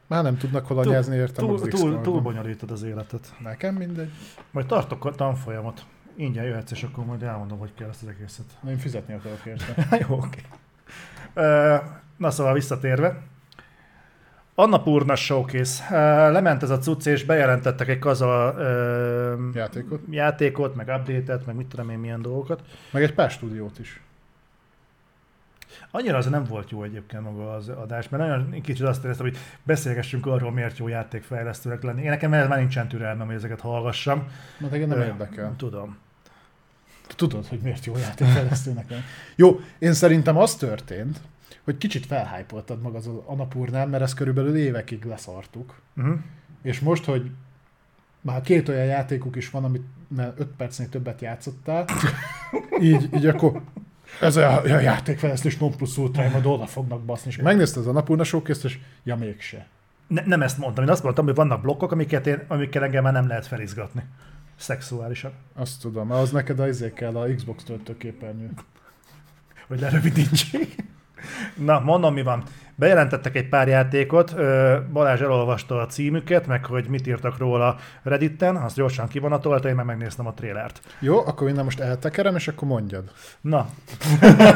Már 0.07 0.23
nem 0.23 0.37
tudnak 0.37 0.67
hol 0.67 0.79
anyázni, 0.79 1.17
értem 1.17 1.47
túl, 1.47 1.59
túl, 1.59 1.69
Discordon. 1.69 2.03
túl 2.03 2.21
bonyolítod 2.21 2.71
az 2.71 2.83
életet. 2.83 3.35
Nekem 3.39 3.75
mindegy. 3.75 4.11
Majd 4.51 4.67
tartok 4.67 5.05
a 5.05 5.11
tanfolyamot. 5.11 5.87
Ingyen 6.19 6.45
jöhetsz, 6.45 6.71
és 6.71 6.83
akkor 6.83 7.05
majd 7.05 7.23
elmondom, 7.23 7.59
hogy 7.59 7.75
kell 7.75 7.89
ezt 7.89 8.03
az 8.03 8.09
egészet. 8.09 8.45
Na, 8.61 8.71
én 8.71 8.79
fizetni 8.79 9.15
akarok 9.15 9.45
érte. 9.45 9.87
Jó, 10.09 10.17
oké. 10.17 10.41
Ö, 11.35 11.77
Na 12.17 12.31
szóval 12.31 12.53
visszatérve. 12.53 13.21
Annapurna 14.55 15.15
Showcase. 15.15 15.85
Lement 16.31 16.63
ez 16.63 16.71
a 16.71 16.79
cucc, 16.79 17.07
és 17.07 17.25
bejelentettek 17.25 17.89
egy 17.89 17.99
kaza 17.99 18.55
ö, 18.57 19.49
Játékot. 19.55 20.01
játékot, 20.11 20.75
meg 20.75 20.89
update-et, 20.89 21.47
meg 21.47 21.55
mit 21.57 21.67
tudom 21.67 21.91
én 21.91 21.99
milyen 21.99 22.23
dolgokat. 22.23 22.63
Meg 22.93 23.03
egy 23.03 23.15
pár 23.15 23.31
stúdiót 23.31 23.79
is. 23.79 24.01
Annyira 25.91 26.17
az 26.17 26.27
nem 26.27 26.45
volt 26.45 26.71
jó 26.71 26.83
egyébként 26.83 27.23
maga 27.23 27.53
az 27.53 27.69
adás, 27.69 28.09
mert 28.09 28.23
nagyon 28.23 28.61
kicsit 28.61 28.87
azt 28.87 29.05
éreztem, 29.05 29.27
hogy 29.27 29.37
beszélgessünk 29.63 30.27
arról, 30.27 30.53
miért 30.53 30.79
jó 30.79 30.89
játékfejlesztőnek 30.89 31.83
lenni. 31.83 32.03
Én 32.03 32.11
nekem 32.11 32.31
már 32.31 32.49
nincsen 32.49 32.89
türelmem, 32.89 33.27
hogy 33.27 33.37
ezeket 33.37 33.61
hallgassam. 33.61 34.29
Mert 34.59 34.73
engem 34.73 34.89
nem 34.89 35.01
érdekel. 35.01 35.55
Tudom. 35.57 35.97
Tudod, 37.17 37.47
hogy 37.47 37.59
miért 37.63 37.85
jó 37.85 37.97
játékfejlesztőnek 37.97 38.91
lenni. 38.91 39.03
Jó, 39.37 39.61
én 39.79 39.93
szerintem 39.93 40.37
az 40.37 40.55
történt, 40.55 41.21
hogy 41.65 41.79
kicsit 41.79 42.07
felhájpoltad 42.07 42.81
magad 42.81 43.07
az 43.07 43.11
Anapurnál, 43.27 43.87
mert 43.87 44.03
ezt 44.03 44.15
körülbelül 44.15 44.57
évekig 44.57 45.05
leszartuk. 45.05 45.81
Uh-huh. 45.97 46.19
És 46.63 46.81
most, 46.81 47.05
hogy 47.05 47.31
már 48.21 48.41
két 48.41 48.69
olyan 48.69 48.85
játékuk 48.85 49.37
is 49.37 49.51
van, 49.51 49.65
amit 49.65 49.83
5 50.17 50.47
percnél 50.57 50.89
többet 50.89 51.21
játszottál, 51.21 51.85
így, 52.81 53.09
így 53.15 53.27
akkor 53.27 53.63
ez 54.21 54.37
a, 54.37 54.63
a 54.63 54.81
játékfejlesztés 54.81 55.59
non 55.59 55.77
plus 55.77 55.99
ultra, 55.99 56.29
majd 56.31 56.47
oda 56.47 56.67
fognak 56.67 57.01
baszni. 57.01 57.31
És 57.31 57.37
megnézted 57.37 57.83
az 57.83 57.89
Anapurna 57.89 58.25
showcase 58.25 58.69
és 58.69 58.79
ja, 59.05 59.17
mégse. 59.17 59.67
Ne, 60.07 60.23
nem 60.25 60.43
ezt 60.43 60.59
mondtam, 60.59 60.85
én 60.85 60.91
azt 60.91 61.03
mondtam, 61.03 61.25
hogy 61.25 61.35
vannak 61.35 61.61
blokkok, 61.61 61.93
amiket 61.93 62.27
én, 62.27 62.45
amikkel 62.49 62.85
engem 62.85 63.03
már 63.03 63.13
nem 63.13 63.29
lehet 63.29 63.47
felizgatni. 63.47 64.03
Szexuálisan. 64.59 65.33
Azt 65.55 65.81
tudom, 65.81 66.11
az 66.11 66.31
neked 66.31 66.61
az 66.61 66.69
izé 66.69 66.93
kell 66.93 67.17
a 67.17 67.35
Xbox 67.35 67.63
töltőképernyő. 67.63 68.51
Hogy 69.69 69.81
lerövidítsék. 69.81 70.75
Na, 71.57 71.81
mondom, 71.81 72.15
mi 72.15 72.23
van. 72.23 72.43
Bejelentettek 72.75 73.37
egy 73.37 73.49
pár 73.49 73.69
játékot, 73.69 74.35
Balázs 74.93 75.21
elolvasta 75.21 75.81
a 75.81 75.87
címüket, 75.87 76.47
meg 76.47 76.65
hogy 76.65 76.89
mit 76.89 77.07
írtak 77.07 77.39
róla 77.39 77.77
Redditen, 78.03 78.57
azt 78.57 78.77
gyorsan 78.77 79.09
kivonatolta, 79.09 79.69
én 79.69 79.75
meg 79.75 79.85
megnéztem 79.85 80.27
a 80.27 80.35
trélert. 80.35 80.81
Jó, 80.99 81.19
akkor 81.27 81.49
innen 81.49 81.65
most 81.65 81.81
eltekerem, 81.81 82.37
és 82.37 82.49
akkor 82.49 82.69
mondjad. 82.69 83.13
Na. 83.41 83.69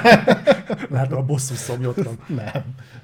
Látom, 0.90 1.18
a 1.18 1.22
bosszú 1.22 1.54
szomjot 1.54 2.02
van. 2.02 2.18
Nem, 2.26 2.62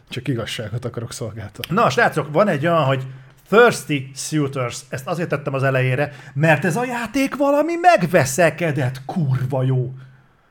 csak 0.08 0.28
igazságot 0.28 0.84
akarok 0.84 1.12
szolgáltatni. 1.12 1.74
Na, 1.74 1.90
srácok, 1.90 2.32
van 2.32 2.48
egy 2.48 2.66
olyan, 2.66 2.84
hogy 2.84 3.06
Thirsty 3.48 4.10
Suitors. 4.14 4.80
Ezt 4.88 5.06
azért 5.06 5.28
tettem 5.28 5.54
az 5.54 5.62
elejére, 5.62 6.12
mert 6.34 6.64
ez 6.64 6.76
a 6.76 6.84
játék 6.84 7.36
valami 7.36 7.72
megveszekedett, 7.80 9.04
kurva 9.04 9.62
jó. 9.62 9.92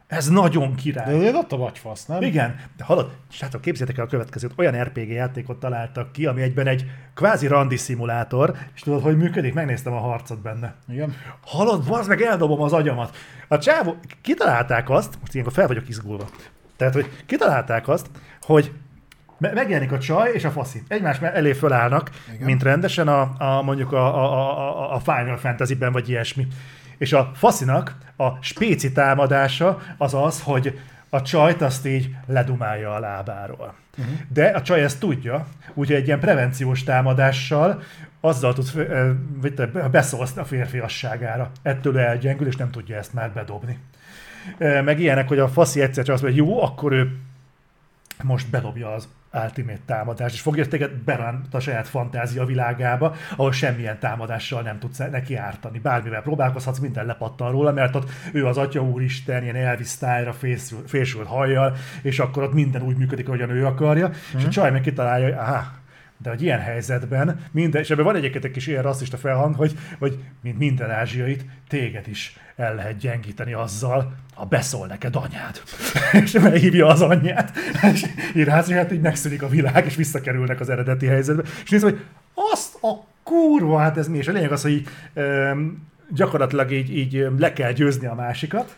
Ez 0.07 0.27
nagyon 0.27 0.69
De 0.69 0.81
király. 0.81 1.15
azért 1.15 1.35
ott 1.35 1.51
a 1.51 1.57
vagyfasz, 1.57 2.05
nem? 2.05 2.21
Igen, 2.21 2.55
de 2.77 2.83
hallod, 2.83 3.11
srácok, 3.31 3.61
képzeljétek 3.61 3.99
el 3.99 4.05
a 4.05 4.09
következőt. 4.09 4.51
Olyan 4.55 4.83
RPG 4.83 5.09
játékot 5.09 5.59
találtak 5.59 6.11
ki, 6.11 6.25
ami 6.25 6.41
egyben 6.41 6.67
egy 6.67 6.85
kvázi 7.15 7.47
randi 7.47 7.77
szimulátor, 7.77 8.55
és 8.75 8.81
tudod, 8.81 9.01
hogy 9.01 9.17
működik? 9.17 9.53
Megnéztem 9.53 9.93
a 9.93 9.99
harcot 9.99 10.41
benne. 10.41 10.75
Igen. 10.89 11.15
Hallod, 11.45 11.85
bazd 11.87 12.07
meg, 12.07 12.21
eldobom 12.21 12.61
az 12.61 12.73
agyamat. 12.73 13.15
A 13.47 13.57
csávó, 13.57 13.95
kitalálták 14.21 14.89
azt, 14.89 15.17
most 15.19 15.33
ilyenkor 15.33 15.53
fel 15.53 15.67
vagyok 15.67 15.89
izgulva. 15.89 16.27
Tehát, 16.75 16.93
hogy 16.93 17.11
kitalálták 17.25 17.87
azt, 17.87 18.07
hogy 18.41 18.71
me- 19.37 19.53
megjelenik 19.53 19.91
a 19.91 19.99
csaj 19.99 20.31
és 20.33 20.43
a 20.43 20.51
faszi. 20.51 20.83
Egymás 20.87 21.19
elé 21.19 21.53
fölállnak, 21.53 22.09
Igen. 22.33 22.45
Mint 22.45 22.63
rendesen 22.63 23.07
a, 23.07 23.35
a 23.37 23.61
mondjuk 23.61 23.91
a, 23.91 24.15
a, 24.15 24.91
a, 24.91 24.95
a 24.95 24.99
Final 24.99 25.37
Fantasy-ben, 25.37 25.91
vagy 25.91 26.09
ilyesmi. 26.09 26.47
És 26.97 27.13
a 27.13 27.31
faszinak 27.33 27.97
a 28.15 28.29
spéci 28.41 28.91
támadása 28.91 29.79
az 29.97 30.13
az, 30.13 30.41
hogy 30.41 30.79
a 31.09 31.21
csajt 31.21 31.61
azt 31.61 31.85
így 31.85 32.15
ledumálja 32.25 32.93
a 32.93 32.99
lábáról. 32.99 33.73
Uh-huh. 33.97 34.15
De 34.27 34.45
a 34.45 34.61
csaj 34.61 34.83
ezt 34.83 34.99
tudja, 34.99 35.47
úgyhogy 35.73 35.95
egy 35.95 36.07
ilyen 36.07 36.19
prevenciós 36.19 36.83
támadással 36.83 37.81
azzal 38.21 38.53
tud 38.53 38.71
vagy 39.41 39.53
te, 39.53 39.65
beszólsz 39.65 40.37
a 40.37 40.45
férfiasságára. 40.45 41.51
Ettől 41.61 41.99
elgyengül, 41.99 42.47
és 42.47 42.55
nem 42.55 42.71
tudja 42.71 42.97
ezt 42.97 43.13
már 43.13 43.31
bedobni. 43.31 43.77
Meg 44.57 44.99
ilyenek, 44.99 45.27
hogy 45.27 45.39
a 45.39 45.47
faszi 45.47 45.81
egyszer 45.81 46.03
csak 46.03 46.13
azt 46.13 46.23
mondja, 46.23 46.43
hogy 46.43 46.51
jó, 46.51 46.63
akkor 46.63 46.91
ő 46.91 47.17
most 48.23 48.49
bedobja 48.49 48.93
az 48.93 49.07
ultimate 49.43 49.79
támadást, 49.85 50.33
és 50.33 50.41
fogja 50.41 50.67
téged 50.67 50.91
beránt 50.91 51.53
a 51.53 51.59
saját 51.59 51.87
fantázia 51.87 52.45
világába, 52.45 53.15
ahol 53.35 53.51
semmilyen 53.51 53.99
támadással 53.99 54.61
nem 54.61 54.79
tudsz 54.79 54.97
neki 54.97 55.35
ártani. 55.35 55.79
Bármivel 55.79 56.21
próbálkozhatsz, 56.21 56.79
minden 56.79 57.05
lepattan 57.05 57.51
róla, 57.51 57.71
mert 57.71 57.95
ott 57.95 58.09
ő 58.33 58.45
az 58.45 58.57
atya 58.57 58.81
úristen, 58.81 59.43
ilyen 59.43 59.55
Elvis 59.55 59.87
style 59.87 60.31
fésült, 60.37 60.89
fésült 60.89 61.27
hajjal, 61.27 61.75
és 62.01 62.19
akkor 62.19 62.43
ott 62.43 62.53
minden 62.53 62.81
úgy 62.81 62.97
működik, 62.97 63.27
ahogyan 63.27 63.49
ő 63.49 63.65
akarja, 63.65 64.07
mm. 64.07 64.37
és 64.37 64.45
a 64.45 64.49
csaj 64.49 64.71
meg 64.71 64.81
kitalálja, 64.81 65.25
hogy 65.25 65.33
aha, 65.33 65.63
de 66.17 66.29
hogy 66.29 66.41
ilyen 66.41 66.59
helyzetben, 66.59 67.39
minden, 67.51 67.81
és 67.81 67.89
ebben 67.89 68.05
van 68.05 68.15
egyébként 68.15 68.45
egy 68.45 68.51
kis 68.51 68.67
ilyen 68.67 68.83
rasszista 68.83 69.17
felhang, 69.17 69.55
hogy, 69.55 69.77
hogy 69.99 70.19
mint 70.41 70.57
minden 70.57 70.91
ázsiait, 70.91 71.45
téged 71.67 72.07
is 72.07 72.37
el 72.55 72.75
lehet 72.75 72.97
gyengíteni 72.97 73.53
azzal, 73.53 74.15
ha 74.33 74.45
beszól 74.45 74.87
neked 74.87 75.15
anyád. 75.15 75.61
és 76.23 76.31
meghívja 76.31 76.87
az 76.87 77.01
anyját, 77.01 77.51
és 77.83 78.05
rász, 78.33 78.71
hát 78.71 78.91
így 78.91 79.01
megszűnik 79.01 79.41
a 79.41 79.47
világ, 79.47 79.85
és 79.85 79.95
visszakerülnek 79.95 80.59
az 80.59 80.69
eredeti 80.69 81.05
helyzetbe. 81.05 81.43
És 81.63 81.69
nézd, 81.69 81.83
hogy 81.83 81.99
azt 82.33 82.83
a 82.83 83.05
kurva, 83.23 83.77
hát 83.77 83.97
ez 83.97 84.07
mi? 84.07 84.17
És 84.17 84.27
a 84.27 84.31
lényeg 84.31 84.51
az, 84.51 84.61
hogy 84.61 84.71
így, 84.71 84.87
öm, 85.13 85.87
gyakorlatilag 86.09 86.71
így, 86.71 86.97
így 86.97 87.27
le 87.37 87.53
kell 87.53 87.71
győzni 87.71 88.07
a 88.07 88.13
másikat, 88.13 88.77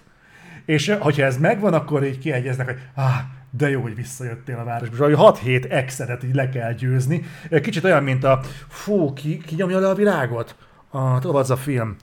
és 0.65 0.95
hogyha 0.99 1.23
ez 1.23 1.37
megvan, 1.37 1.73
akkor 1.73 2.03
így 2.03 2.19
kiegyeznek, 2.19 2.65
hogy 2.65 2.79
ah, 2.93 3.19
de 3.49 3.69
jó, 3.69 3.81
hogy 3.81 3.95
visszajöttél 3.95 4.57
a 4.57 4.63
városba. 4.63 5.09
És 5.09 5.15
hogy 5.15 5.37
6-7 5.43 5.71
exedet 5.71 6.23
így 6.23 6.35
le 6.35 6.49
kell 6.49 6.73
győzni. 6.73 7.25
Kicsit 7.61 7.83
olyan, 7.83 8.03
mint 8.03 8.23
a 8.23 8.39
fú, 8.67 9.13
ki, 9.13 9.37
ki 9.37 9.55
nyomja 9.55 9.79
le 9.79 9.89
a 9.89 9.95
világot? 9.95 10.55
A, 10.89 11.19
tudod, 11.19 11.35
az 11.35 11.51
a 11.51 11.57
film. 11.57 11.95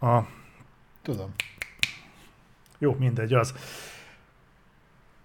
A, 0.00 0.18
Tudom. 1.02 1.34
jó, 2.78 2.96
mindegy, 2.98 3.32
az. 3.32 3.54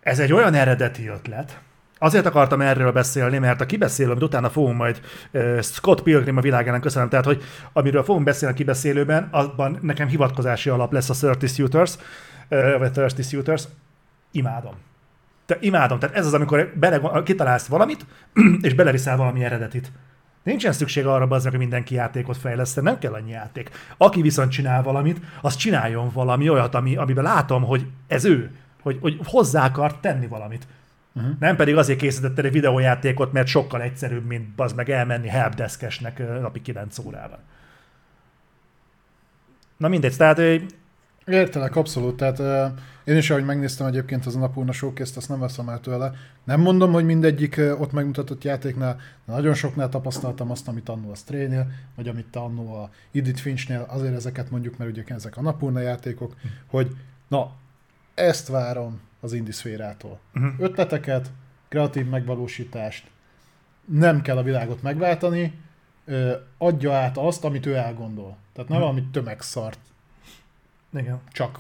Ez 0.01 0.19
egy 0.19 0.34
olyan 0.34 0.53
eredeti 0.53 1.07
ötlet, 1.07 1.59
Azért 2.01 2.25
akartam 2.25 2.61
erről 2.61 2.91
beszélni, 2.91 3.38
mert 3.38 3.61
a 3.61 3.65
kibeszélő, 3.65 4.11
amit 4.11 4.23
utána 4.23 4.49
fogunk 4.49 4.77
majd 4.77 5.01
uh, 5.32 5.61
Scott 5.61 6.01
Pilgrim 6.01 6.38
a 6.38 6.41
világának 6.41 6.82
köszönöm, 6.82 7.09
tehát 7.09 7.25
hogy 7.25 7.43
amiről 7.73 8.03
fogunk 8.03 8.25
beszélni 8.25 8.53
a 8.53 8.57
kibeszélőben, 8.57 9.27
abban 9.32 9.80
nekem 9.82 10.07
hivatkozási 10.07 10.69
alap 10.69 10.91
lesz 10.91 11.09
a 11.09 11.27
30 11.27 11.53
Suitors, 11.53 11.95
uh, 12.49 12.77
vagy 12.77 12.91
Thirsty 12.91 13.21
Suitors. 13.21 13.63
Imádom. 14.32 14.73
Te 15.49 15.57
imádom, 15.59 15.99
tehát 15.99 16.15
ez 16.15 16.25
az, 16.25 16.33
amikor 16.33 16.73
bele, 16.75 17.23
kitalálsz 17.23 17.67
valamit, 17.67 18.05
és 18.61 18.73
beleviszel 18.73 19.17
valami 19.17 19.43
eredetit. 19.43 19.91
Nincsen 20.43 20.71
szükség 20.71 21.05
arra, 21.05 21.27
bazdmeg, 21.27 21.51
hogy 21.51 21.61
mindenki 21.61 21.95
játékot 21.95 22.37
fejleszte, 22.37 22.81
nem 22.81 22.99
kell 22.99 23.13
annyi 23.13 23.31
játék. 23.31 23.69
Aki 23.97 24.21
viszont 24.21 24.51
csinál 24.51 24.83
valamit, 24.83 25.19
az 25.41 25.55
csináljon 25.55 26.09
valami 26.13 26.49
olyat, 26.49 26.75
ami, 26.75 26.95
amiben 26.95 27.23
látom, 27.23 27.63
hogy 27.63 27.87
ez 28.07 28.25
ő, 28.25 28.51
hogy, 28.81 28.97
hogy 29.01 29.19
hozzá 29.23 29.65
akart 29.65 30.01
tenni 30.01 30.27
valamit. 30.27 30.67
Uh-huh. 31.13 31.31
Nem 31.39 31.55
pedig 31.55 31.77
azért 31.77 31.99
készítetted 31.99 32.45
egy 32.45 32.51
videójátékot, 32.51 33.31
mert 33.31 33.47
sokkal 33.47 33.81
egyszerűbb, 33.81 34.25
mint 34.25 34.59
az 34.59 34.73
meg 34.73 34.89
elmenni 34.89 35.27
helpdeskesnek 35.27 36.39
napi 36.41 36.61
9 36.61 36.97
órával. 36.99 37.39
Na 39.77 39.87
mindegy, 39.87 40.17
tehát 40.17 40.41
Értelek, 41.26 41.76
abszolút. 41.76 42.17
Tehát 42.17 42.39
uh, 42.39 42.80
én 43.03 43.17
is, 43.17 43.30
ahogy 43.30 43.45
megnéztem 43.45 43.88
egyébként 43.88 44.26
az 44.26 44.36
a 44.36 44.39
napúrna 44.39 44.72
showcase 44.72 45.13
azt 45.15 45.30
nem 45.30 45.39
veszem 45.39 45.70
el 45.70 45.80
tőle. 45.80 46.11
Nem 46.43 46.61
mondom, 46.61 46.91
hogy 46.91 47.05
mindegyik 47.05 47.55
uh, 47.57 47.82
ott 47.82 47.91
megmutatott 47.91 48.43
játéknál, 48.43 48.95
de 49.26 49.34
nagyon 49.34 49.53
soknál 49.53 49.89
tapasztaltam 49.89 50.51
azt, 50.51 50.67
amit 50.67 50.89
annó 50.89 51.11
a 51.11 51.15
Stray-nél, 51.15 51.72
vagy 51.95 52.07
amit 52.07 52.36
annó 52.36 52.74
a 52.74 52.89
Edith 53.13 53.39
Finchnél, 53.41 53.86
azért 53.88 54.15
ezeket 54.15 54.49
mondjuk, 54.51 54.78
mert 54.78 54.91
ugye 54.91 55.03
ezek 55.07 55.38
a 55.38 55.41
napúrna 55.41 55.80
játékok, 55.80 56.36
hogy 56.67 56.95
na, 57.28 57.51
ezt 58.13 58.47
várom 58.47 58.99
az 59.20 59.34
indie 59.34 59.53
szférától. 59.53 60.20
Mhm. 60.34 60.47
Ötleteket, 60.57 61.32
kreatív 61.67 62.09
megvalósítást, 62.09 63.07
nem 63.86 64.22
kell 64.22 64.38
a 64.38 64.43
világot 64.43 64.82
megváltani, 64.82 65.53
ö, 66.05 66.32
adja 66.57 66.93
át 66.93 67.17
azt, 67.17 67.43
amit 67.43 67.65
ő 67.65 67.76
elgondol. 67.76 68.38
Tehát 68.53 68.70
nem 68.70 68.80
Mhm. 68.80 68.88
valami 68.88 69.07
tömegszart 69.11 69.80
igen. 70.93 71.21
csak 71.31 71.59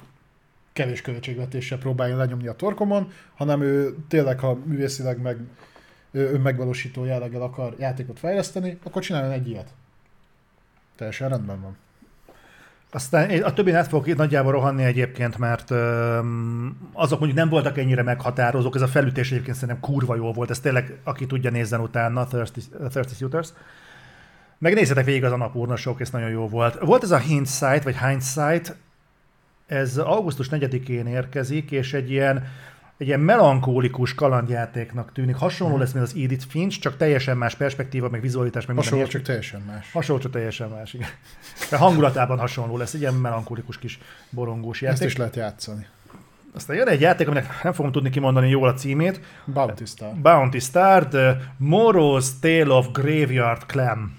kevés 0.73 1.01
költségvetéssel 1.01 1.77
próbálja 1.77 2.17
lenyomni 2.17 2.47
a 2.47 2.53
torkomon, 2.53 3.11
hanem 3.35 3.61
ő 3.61 3.95
tényleg, 4.07 4.39
ha 4.39 4.59
művészileg 4.65 5.21
meg 5.21 5.37
ő 6.11 6.37
megvalósító 6.37 7.05
jelleggel 7.05 7.41
akar 7.41 7.75
játékot 7.77 8.19
fejleszteni, 8.19 8.79
akkor 8.83 9.01
csináljon 9.01 9.31
egy 9.31 9.47
ilyet. 9.47 9.73
Teljesen 10.95 11.29
rendben 11.29 11.61
van. 11.61 11.77
Aztán 12.91 13.43
a 13.43 13.53
többi 13.53 13.71
át 13.71 13.87
fogok 13.87 14.07
itt 14.07 14.17
nagyjából 14.17 14.51
rohanni 14.51 14.83
egyébként, 14.83 15.37
mert 15.37 15.71
öm, 15.71 16.89
azok 16.93 17.19
mondjuk 17.19 17.39
nem 17.39 17.49
voltak 17.49 17.77
ennyire 17.77 18.03
meghatározók, 18.03 18.75
ez 18.75 18.81
a 18.81 18.87
felütés 18.87 19.31
egyébként 19.31 19.55
szerintem 19.55 19.79
kurva 19.79 20.15
jó 20.15 20.33
volt, 20.33 20.49
ez 20.49 20.59
tényleg, 20.59 20.99
aki 21.03 21.25
tudja 21.25 21.49
nézzen 21.49 21.79
utána, 21.79 22.27
Thirsty, 22.27 22.59
Thirsty 22.89 23.13
Shooters. 23.13 23.49
Megnézzetek 24.57 25.05
végig 25.05 25.23
az 25.23 25.31
a 25.31 25.37
napúrna 25.37 25.75
ez 25.97 26.09
nagyon 26.09 26.29
jó 26.29 26.47
volt. 26.47 26.79
Volt 26.79 27.03
ez 27.03 27.11
a 27.11 27.17
Hindsight, 27.17 27.83
vagy 27.83 27.97
Hindsight, 27.97 28.75
ez 29.69 29.97
augusztus 29.97 30.47
4-én 30.51 31.07
érkezik, 31.07 31.71
és 31.71 31.93
egy 31.93 32.11
ilyen, 32.11 32.47
egy 32.97 33.07
ilyen 33.07 33.19
melankólikus 33.19 34.15
kalandjátéknak 34.15 35.11
tűnik. 35.11 35.35
Hasonló 35.35 35.77
lesz, 35.77 35.91
mint 35.91 36.05
az 36.05 36.15
Edith 36.17 36.45
Finch, 36.47 36.79
csak 36.79 36.97
teljesen 36.97 37.37
más 37.37 37.55
perspektíva, 37.55 38.09
meg 38.09 38.21
vizualitás, 38.21 38.65
meg 38.65 38.75
Hasonló, 38.75 39.05
csak 39.05 39.21
teljesen 39.21 39.61
más. 39.61 39.91
Hasonló, 39.91 40.21
csak 40.21 40.31
teljesen 40.31 40.69
más, 40.69 40.93
igen. 40.93 41.09
De 41.69 41.77
hangulatában 41.77 42.39
hasonló 42.39 42.77
lesz, 42.77 42.93
egy 42.93 43.01
ilyen 43.01 43.13
melankolikus 43.13 43.77
kis 43.79 43.99
borongós 44.29 44.81
Ezt 44.81 44.91
játék. 44.91 45.07
is 45.07 45.17
lehet 45.17 45.35
játszani. 45.35 45.87
Aztán 46.53 46.75
jön 46.75 46.87
egy 46.87 47.01
játék, 47.01 47.27
aminek 47.27 47.63
nem 47.63 47.73
fogom 47.73 47.91
tudni 47.91 48.09
kimondani 48.09 48.49
jól 48.49 48.67
a 48.67 48.73
címét. 48.73 49.21
Bounty 49.45 49.85
Star. 49.85 50.13
Bounty 50.15 50.59
Star, 50.59 51.07
The 51.07 51.53
Morrow's 51.63 52.27
Tale 52.41 52.73
of 52.73 52.87
Graveyard 52.91 53.65
Clam. 53.65 54.17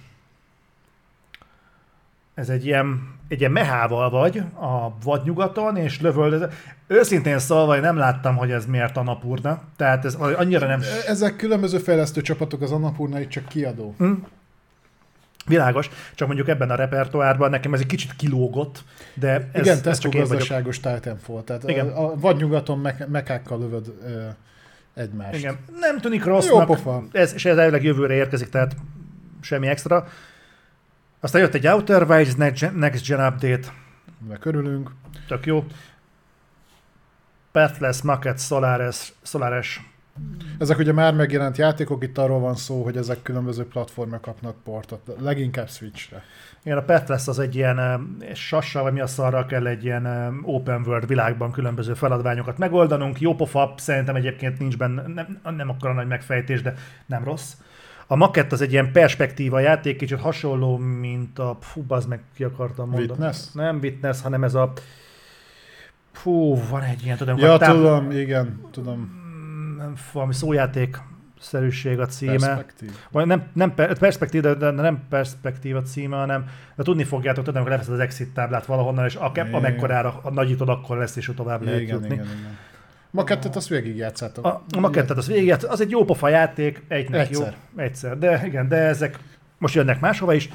Ez 2.35 2.49
egy 2.49 2.67
ilyen, 2.67 3.19
egy 3.31 3.41
ilyen 3.41 3.53
mehával 3.53 4.11
vagy 4.11 4.39
a 4.61 4.99
vadnyugaton, 5.05 5.77
és 5.77 6.01
lövöldöz. 6.01 6.49
Őszintén 6.87 7.39
szólva, 7.39 7.75
én 7.77 7.81
nem 7.81 7.97
láttam, 7.97 8.37
hogy 8.37 8.51
ez 8.51 8.67
miért 8.67 8.97
a 8.97 9.03
napurna. 9.03 9.63
Tehát 9.77 10.05
ez 10.05 10.15
annyira 10.15 10.67
nem 10.67 10.81
Ezek 11.07 11.37
különböző 11.37 11.79
fejlesztő 11.79 12.21
csapatok, 12.21 12.63
az 12.63 12.73
Annapurna 12.73 13.21
itt 13.21 13.29
csak 13.29 13.47
kiadó. 13.49 13.95
világos, 15.47 15.91
csak 16.15 16.27
mondjuk 16.27 16.49
ebben 16.49 16.71
a 16.71 16.75
repertoárban 16.75 17.51
nekem 17.51 17.75
ez 17.75 17.81
egy 17.81 17.87
kicsit 17.87 18.17
kilógott, 18.17 18.85
de 19.15 19.49
ez, 19.53 19.67
Igen, 19.67 19.79
ez 19.85 19.99
csak 19.99 20.13
gazdaságos 20.13 20.81
Titanfall. 20.81 21.43
Tehát 21.43 21.69
Igen. 21.69 21.89
A, 21.89 22.05
a 22.13 22.15
vadnyugaton 22.17 22.79
me- 22.79 23.09
mekákkal 23.09 23.59
lövöd 23.59 23.95
ö, 24.07 24.27
egymást. 24.95 25.39
Igen, 25.39 25.59
nem 25.81 25.99
tűnik 26.01 26.25
Jó 26.25 26.33
rossznak. 26.33 26.67
pofa. 26.67 27.03
Ez, 27.13 27.35
és 27.35 27.45
ez 27.45 27.57
elvileg 27.57 27.83
jövőre 27.85 28.15
érkezik, 28.15 28.49
tehát 28.49 28.77
semmi 29.41 29.67
extra. 29.67 30.07
Aztán 31.21 31.41
jött 31.41 31.55
egy 31.55 31.67
Outer 31.67 32.11
Wilds 32.11 32.35
Next 32.35 33.07
Gen, 33.07 33.27
Update, 33.27 33.73
Meg 34.29 34.47
örülünk. 34.47 34.91
tök 35.29 35.47
jó. 35.47 35.65
Pathless 37.53 38.03
Market 38.03 38.41
Solaris, 38.41 39.13
Solaris. 39.23 39.81
Ezek 40.59 40.79
ugye 40.79 40.93
már 40.93 41.15
megjelent 41.15 41.57
játékok, 41.57 42.03
itt 42.03 42.19
arról 42.19 42.41
van 42.41 42.55
szó, 42.55 42.83
hogy 42.83 42.97
ezek 42.97 43.23
különböző 43.23 43.67
platformra 43.67 44.21
kapnak 44.21 44.63
portot, 44.63 45.17
leginkább 45.19 45.69
Switchre. 45.69 46.23
Igen, 46.63 46.79
a 46.79 46.83
Pathless 46.83 47.29
az 47.29 47.39
egy 47.39 47.55
ilyen 47.55 47.79
uh, 47.79 48.33
sassa, 48.35 48.83
vagy 48.83 48.93
mi 48.93 49.01
a 49.01 49.07
szarra 49.07 49.47
kell 49.47 49.67
egy 49.67 49.85
ilyen 49.85 50.07
um, 50.07 50.41
open 50.45 50.83
world 50.87 51.07
világban 51.07 51.53
különböző 51.53 51.95
feladványokat 51.95 52.59
megoldanunk. 52.59 53.21
Jó 53.21 53.35
pofa, 53.35 53.75
szerintem 53.77 54.15
egyébként 54.15 54.59
nincs 54.59 54.77
benne, 54.77 55.03
nem, 55.07 55.41
nem 55.57 55.69
akkora 55.69 55.93
nagy 55.93 56.07
megfejtés, 56.07 56.63
de 56.63 56.75
nem 57.07 57.25
rossz. 57.25 57.53
A 58.13 58.17
Makett 58.17 58.53
az 58.53 58.61
egy 58.61 58.73
ilyen 58.73 58.93
perspektíva 58.93 59.59
játék, 59.59 59.97
kicsit 59.97 60.21
hasonló, 60.21 60.77
mint 60.77 61.39
a, 61.39 61.59
fú, 61.61 61.85
az 61.89 62.07
meg 62.07 62.21
ki 62.35 62.45
akartam 62.45 62.89
mondani. 62.89 63.11
Witness? 63.11 63.53
Nem 63.53 63.79
Witness, 63.83 64.23
hanem 64.23 64.45
ez 64.45 64.55
a, 64.55 64.73
fú, 66.13 66.61
van 66.71 66.83
egy 66.83 67.05
ilyen, 67.05 67.17
tudom, 67.17 67.37
Ja, 67.39 67.57
táp- 67.57 67.75
tudom, 67.75 68.11
igen, 68.11 68.61
tudom. 68.71 69.11
nem, 69.79 69.95
valami 70.13 70.35
szójáték 70.35 70.97
szerűség 71.41 71.99
a 72.01 72.07
címe. 72.07 72.37
Perspektív. 72.37 72.91
Vagy 73.11 73.27
nem, 73.27 73.43
nem 73.53 73.75
per- 73.75 73.99
perspektív, 73.99 74.43
de, 74.43 74.55
de 74.55 74.71
nem 74.71 75.03
perspektív 75.09 75.77
a 75.77 75.83
címe, 75.83 76.17
hanem 76.17 76.45
de 76.77 76.83
tudni 76.83 77.05
fogjátok, 77.05 77.45
tudom, 77.45 77.55
amikor 77.61 77.71
leveszed 77.71 77.95
az 77.95 78.01
exit 78.01 78.35
táblát 78.35 78.67
valahonnan, 78.67 79.05
és 79.05 79.17
a, 79.17 79.33
amekkorára 79.53 80.21
nagyítod, 80.31 80.69
akkor 80.69 80.97
lesz, 80.99 81.17
és 81.17 81.33
tovább 81.37 81.63
lehet 81.63 81.81
Igen, 81.81 81.95
jutni. 81.95 82.15
igen, 82.15 82.27
igen. 82.27 82.59
Ma 83.11 83.25
kettőt 83.25 83.57
azt 83.57 83.69
végigjátszátok. 83.69 84.45
A, 84.45 84.63
a 84.77 84.81
makettet 84.81 85.17
az 85.17 85.27
végig, 85.27 85.57
az 85.69 85.81
egy 85.81 85.91
jó 85.91 86.05
pofa 86.05 86.29
játék, 86.29 86.83
egynek 86.89 87.21
Egyszer. 87.21 87.55
jó. 87.77 87.83
Egyszer. 87.83 88.19
De 88.19 88.43
igen, 88.47 88.69
de 88.69 88.77
ezek 88.77 89.19
most 89.59 89.75
jönnek 89.75 90.01
máshova 90.01 90.35
is. 90.35 90.49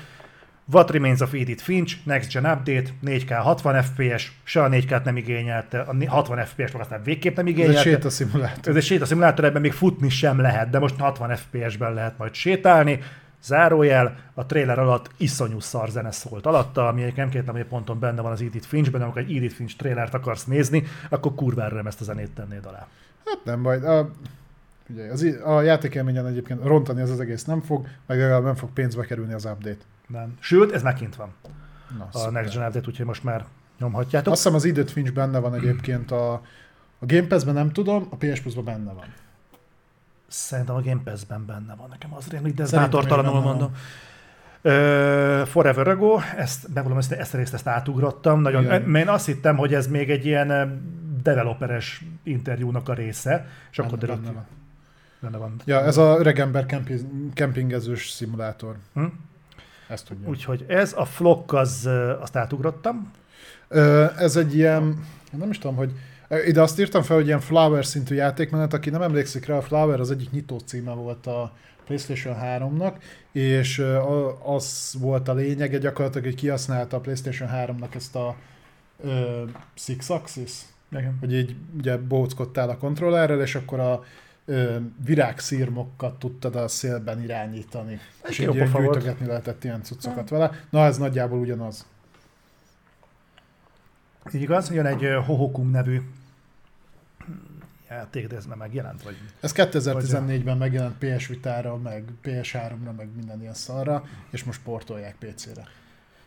What 0.71 0.91
Remains 0.91 1.19
of 1.21 1.33
Edith 1.33 1.63
Finch, 1.63 1.95
Next 2.03 2.31
Gen 2.31 2.45
Update, 2.45 2.89
4K 3.05 3.39
60 3.41 3.81
FPS, 3.83 4.31
se 4.43 4.63
a 4.63 4.69
4K-t 4.69 5.03
nem 5.03 5.17
igényelte, 5.17 5.79
a 5.79 5.95
60 6.07 6.45
FPS 6.45 6.71
meg 6.71 6.81
aztán 6.81 7.03
végképp 7.03 7.35
nem 7.35 7.45
Ez 7.45 7.51
egy 7.51 7.59
igényelte. 7.59 7.89
sétaszimulátor. 7.89 8.67
Ez 8.69 8.75
egy 8.75 8.83
sétaszimulátor, 8.83 9.45
ebben 9.45 9.61
még 9.61 9.71
futni 9.73 10.09
sem 10.09 10.39
lehet, 10.39 10.69
de 10.69 10.79
most 10.79 10.99
60 10.99 11.35
FPS-ben 11.35 11.93
lehet 11.93 12.17
majd 12.17 12.33
sétálni. 12.33 12.99
Zárójel, 13.45 14.17
a 14.33 14.45
trailer 14.45 14.79
alatt 14.79 15.09
iszonyú 15.17 15.59
szar 15.59 15.89
zene 15.89 16.11
szólt 16.11 16.45
alatta, 16.45 16.87
ami 16.87 17.13
nem 17.15 17.29
két 17.29 17.45
nem 17.45 17.67
ponton 17.67 17.99
benne 17.99 18.21
van 18.21 18.31
az 18.31 18.41
Edith 18.41 18.67
Finchben, 18.67 19.01
amikor 19.01 19.21
egy 19.21 19.35
Edith 19.35 19.55
Finch 19.55 19.75
trailert 19.75 20.13
akarsz 20.13 20.45
nézni, 20.45 20.83
akkor 21.09 21.35
kurvára 21.35 21.75
nem 21.75 21.87
ezt 21.87 22.01
a 22.01 22.03
zenét 22.03 22.31
tennéd 22.31 22.65
alá. 22.65 22.87
Hát 23.25 23.39
nem 23.43 23.61
baj. 23.61 23.81
A, 23.81 24.09
ugye, 24.89 25.11
az, 25.11 25.37
a 25.43 25.61
játékélményen 25.61 26.25
egyébként 26.25 26.63
rontani 26.63 27.01
ez 27.01 27.09
az 27.09 27.19
egész 27.19 27.43
nem 27.43 27.61
fog, 27.61 27.87
meg 28.05 28.17
legalább 28.17 28.43
nem 28.43 28.55
fog 28.55 28.69
pénzbe 28.69 29.05
kerülni 29.05 29.33
az 29.33 29.45
update. 29.45 29.83
Nem. 30.07 30.37
Sőt, 30.39 30.71
ez 30.71 30.81
már 30.81 30.93
kint 30.93 31.15
van. 31.15 31.33
Na, 31.97 32.07
A 32.11 32.17
szuper. 32.17 32.31
Next 32.31 32.53
Gen 32.53 32.67
Update, 32.67 32.87
úgyhogy 32.87 33.05
most 33.05 33.23
már 33.23 33.45
nyomhatjátok. 33.79 34.33
Azt 34.33 34.43
hiszem 34.43 34.57
az 34.57 34.65
Edith 34.65 34.91
Finch 34.91 35.13
benne 35.13 35.39
van 35.39 35.53
egyébként 35.53 36.11
a, 36.11 36.33
a 36.99 37.05
Game 37.05 37.27
Pass-ben 37.27 37.53
nem 37.53 37.71
tudom, 37.71 38.07
a 38.09 38.15
PS 38.15 38.39
Plus-ban 38.39 38.63
benne 38.63 38.93
van. 38.93 39.05
Szerintem 40.27 40.75
a 40.75 40.81
Game 40.81 41.01
Pass-ben 41.03 41.45
benne 41.45 41.75
van 41.75 41.89
nekem 41.89 42.13
az 42.13 42.27
rémlik, 42.27 42.53
de 42.53 42.63
ez 42.63 42.71
bátortalanul 42.71 43.41
mondom. 43.41 43.71
Ö, 44.61 45.43
Forever 45.45 45.87
Ago, 45.87 46.19
ezt, 46.37 46.67
megmondom, 46.67 46.97
ezt, 46.97 47.11
ezt 47.11 47.33
a 47.33 47.37
részt 47.37 47.53
ezt 47.53 47.67
átugrottam. 47.67 48.41
Nagyon, 48.41 48.63
Igen. 48.63 48.95
én 48.95 49.07
azt 49.07 49.25
hittem, 49.25 49.57
hogy 49.57 49.73
ez 49.73 49.87
még 49.87 50.09
egy 50.09 50.25
ilyen 50.25 50.81
developeres 51.23 52.03
interjúnak 52.23 52.89
a 52.89 52.93
része, 52.93 53.47
és 53.71 53.79
akkor 53.79 53.97
derült 53.97 54.19
benne 54.19 54.33
van. 54.33 54.45
Benne 55.19 55.37
van. 55.37 55.55
Ja, 55.65 55.81
ez 55.83 55.97
a 55.97 56.15
öregember 56.19 56.65
kempi- 56.65 57.05
kempingezős 57.33 58.09
szimulátor. 58.09 58.75
Hm? 58.93 59.05
Ezt 59.87 60.05
tudja. 60.07 60.27
Úgyhogy 60.29 60.65
ez, 60.67 60.93
a 60.97 61.05
Flock, 61.05 61.53
az, 61.53 61.89
azt 62.19 62.35
átugrottam. 62.35 63.11
Ö, 63.67 64.05
ez 64.17 64.35
egy 64.35 64.55
ilyen, 64.55 65.05
nem 65.31 65.49
is 65.49 65.57
tudom, 65.57 65.75
hogy 65.75 65.91
ide 66.45 66.61
azt 66.61 66.79
írtam 66.79 67.01
fel, 67.01 67.15
hogy 67.15 67.25
ilyen 67.25 67.39
Flower 67.39 67.85
szintű 67.85 68.15
játékmenet, 68.15 68.73
aki 68.73 68.89
nem 68.89 69.01
emlékszik 69.01 69.45
rá, 69.45 69.57
a 69.57 69.61
Flower 69.61 69.99
az 69.99 70.11
egyik 70.11 70.31
nyitó 70.31 70.59
címe 70.59 70.93
volt 70.93 71.27
a 71.27 71.53
PlayStation 71.85 72.35
3-nak, 72.43 72.93
és 73.31 73.83
az 74.43 74.95
volt 74.99 75.27
a 75.27 75.33
lényege 75.33 75.77
gyakorlatilag, 75.77 76.25
hogy 76.25 76.35
kihasználta 76.35 76.97
a 76.97 76.99
PlayStation 76.99 77.49
3-nak 77.53 77.95
ezt 77.95 78.15
a 78.15 78.35
ö, 79.03 79.43
Six 79.73 80.09
Axis, 80.09 80.51
Igen. 80.91 81.17
hogy 81.19 81.33
így 81.33 81.55
ugye 81.77 81.97
bóckodtál 81.97 82.69
a 82.69 82.77
kontrollerrel, 82.77 83.41
és 83.41 83.55
akkor 83.55 83.79
a 83.79 84.03
ö, 84.45 84.75
virágszírmokat 85.05 86.19
tudtad 86.19 86.55
a 86.55 86.67
szélben 86.67 87.23
irányítani. 87.23 87.99
És 88.27 88.39
jó 88.39 88.49
így 88.49 88.55
ilyen 88.55 88.71
pofa 88.71 88.83
volt. 88.83 88.93
gyűjtögetni 88.93 89.27
lehetett 89.27 89.63
ilyen 89.63 89.83
cuccokat 89.83 90.29
vele. 90.29 90.51
Na, 90.69 90.85
ez 90.85 90.97
nagyjából 90.97 91.39
ugyanaz. 91.39 91.85
Így 94.33 94.41
igaz, 94.41 94.71
jön 94.71 94.85
egy 94.85 95.25
Hohokum 95.25 95.69
nevű 95.69 96.01
játék, 97.89 98.27
de 98.27 98.35
ez 98.35 98.45
már 98.45 98.57
megjelent, 98.57 99.03
vagy... 99.03 99.17
Ez 99.39 99.51
2014-ben 99.55 100.57
megjelent 100.57 100.97
PS 100.97 101.27
Vitára, 101.27 101.77
meg 101.77 102.03
PS3-ra, 102.23 102.95
meg 102.97 103.09
minden 103.15 103.41
ilyen 103.41 103.53
szarra, 103.53 104.03
és 104.29 104.43
most 104.43 104.61
portolják 104.63 105.15
PC-re. 105.19 105.67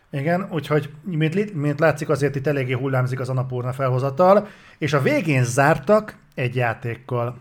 Igen, 0.09 0.47
úgyhogy 0.51 0.93
mint, 1.03 1.53
mint 1.53 1.79
látszik 1.79 2.09
azért 2.09 2.35
itt 2.35 2.47
eléggé 2.47 2.73
hullámzik 2.73 3.19
az 3.19 3.29
Annapurna 3.29 3.73
felhozatal, 3.73 4.47
és 4.77 4.93
a 4.93 5.01
végén 5.01 5.43
zártak 5.43 6.17
egy 6.35 6.55
játékkal. 6.55 7.39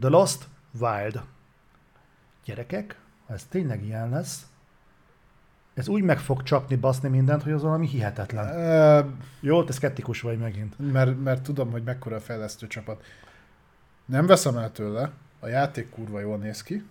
The 0.00 0.08
Lost 0.08 0.48
Wild. 0.80 1.20
Gyerekek, 2.44 2.98
ha 3.26 3.34
ez 3.34 3.44
tényleg 3.44 3.84
ilyen 3.84 4.08
lesz, 4.08 4.46
ez 5.76 5.88
úgy 5.88 6.02
meg 6.02 6.18
fog 6.18 6.42
csapni, 6.42 6.76
baszni 6.76 7.08
mindent, 7.08 7.42
hogy 7.42 7.52
az 7.52 7.62
valami 7.62 7.86
hihetetlen. 7.86 8.56
Ö, 8.56 9.00
Jó, 9.40 9.64
te 9.64 9.72
szkeptikus 9.72 10.20
vagy 10.20 10.38
megint. 10.38 10.92
mert, 10.92 11.22
mert 11.22 11.42
tudom, 11.42 11.70
hogy 11.70 11.82
mekkora 11.82 12.16
a 12.16 12.20
fejlesztő 12.20 12.66
csapat. 12.66 13.02
Nem 14.04 14.26
veszem 14.26 14.56
el 14.56 14.72
tőle, 14.72 15.10
a 15.40 15.46
játék 15.46 15.90
kurva 15.90 16.20
jól 16.20 16.36
néz 16.36 16.62
ki, 16.62 16.84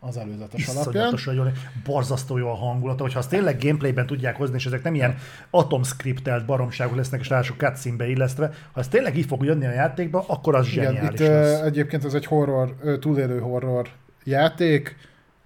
az 0.00 0.16
előzetes 0.16 0.66
alapján. 0.68 0.88
Iszonyatosan 0.94 1.34
jól, 1.34 1.52
borzasztó 1.84 2.36
jó 2.36 2.48
a 2.48 2.54
hangulata, 2.54 3.02
hogyha 3.02 3.18
azt 3.18 3.28
tényleg 3.28 3.62
gameplayben 3.62 4.06
tudják 4.06 4.36
hozni, 4.36 4.56
és 4.56 4.66
ezek 4.66 4.82
nem 4.82 4.94
ilyen 4.94 5.16
atomscriptelt 5.50 6.46
baromságok 6.46 6.96
lesznek, 6.96 7.20
és 7.20 7.28
ráadásul 7.28 7.56
cutscene-be 7.56 8.06
illesztve, 8.08 8.52
ha 8.72 8.80
ez 8.80 8.88
tényleg 8.88 9.16
így 9.16 9.26
fog 9.26 9.44
jönni 9.44 9.66
a 9.66 9.70
játékba, 9.72 10.24
akkor 10.28 10.54
az 10.54 10.68
Igen, 10.68 10.84
zseniális 10.84 11.20
itt 11.20 11.26
lesz. 11.26 11.60
egyébként 11.60 12.04
ez 12.04 12.14
egy 12.14 12.26
horror, 12.26 12.74
túlélő 13.00 13.40
horror 13.40 13.88
játék, 14.24 14.96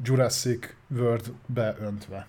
Jurassic 0.03 0.67
World-be 0.89 1.77
öntve. 1.81 2.27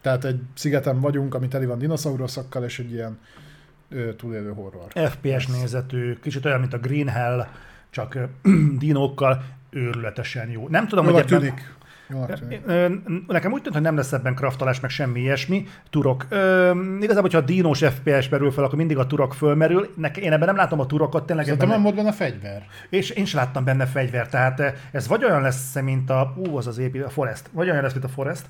Tehát 0.00 0.24
egy 0.24 0.40
szigeten 0.54 1.00
vagyunk, 1.00 1.34
ami 1.34 1.48
teli 1.48 1.66
van 1.66 1.78
dinoszauruszokkal, 1.78 2.64
és 2.64 2.78
egy 2.78 2.92
ilyen 2.92 3.18
ö, 3.88 4.14
túlélő 4.14 4.52
horror. 4.52 5.10
FPS 5.10 5.46
nézetű, 5.46 6.14
kicsit 6.14 6.44
olyan, 6.44 6.60
mint 6.60 6.74
a 6.74 6.78
Green 6.78 7.08
Hell, 7.08 7.46
csak 7.90 8.14
ö, 8.14 8.22
dinókkal, 8.78 9.42
őrületesen 9.70 10.50
jó. 10.50 10.68
Nem 10.68 10.88
tudom, 10.88 11.04
hogy 11.04 11.14
Jónak 11.14 11.32
ebben... 11.32 11.40
tűnik. 11.40 11.76
Ö, 12.66 12.88
Nekem 13.26 13.52
úgy 13.52 13.62
tűnt, 13.62 13.74
hogy 13.74 13.84
nem 13.84 13.96
lesz 13.96 14.12
ebben 14.12 14.34
kraftolás, 14.34 14.80
meg 14.80 14.90
semmi 14.90 15.20
ilyesmi. 15.20 15.66
Turok. 15.90 16.26
Ö, 16.28 16.70
igazából, 16.96 17.22
hogyha 17.22 17.38
a 17.38 17.42
dínos 17.42 17.78
FPS 17.78 18.28
merül 18.28 18.50
fel, 18.50 18.64
akkor 18.64 18.78
mindig 18.78 18.98
a 18.98 19.06
turok 19.06 19.34
fölmerül. 19.34 19.92
Nek- 19.96 20.16
én 20.16 20.32
ebben 20.32 20.46
nem 20.46 20.56
látom 20.56 20.80
a 20.80 20.86
turokat, 20.86 21.26
tényleg 21.26 21.44
Szerintem 21.44 21.68
nem 21.68 21.82
volt 21.82 21.94
benne 21.94 22.12
fegyver. 22.12 22.66
És 22.88 23.10
én 23.10 23.24
sem 23.24 23.40
láttam 23.40 23.64
benne 23.64 23.86
fegyver, 23.86 24.28
tehát 24.28 24.60
eh, 24.60 24.74
ez 24.92 25.08
vagy 25.08 25.24
olyan 25.24 25.42
lesz, 25.42 25.80
mint 25.80 26.10
a, 26.10 26.34
ú, 26.36 26.56
az 26.56 26.66
az 26.66 26.78
épi, 26.78 26.98
a 26.98 27.08
Forest, 27.08 27.48
vagy 27.52 27.70
olyan 27.70 27.82
lesz, 27.82 27.92
mint 27.92 28.04
a 28.04 28.08
Forest, 28.08 28.46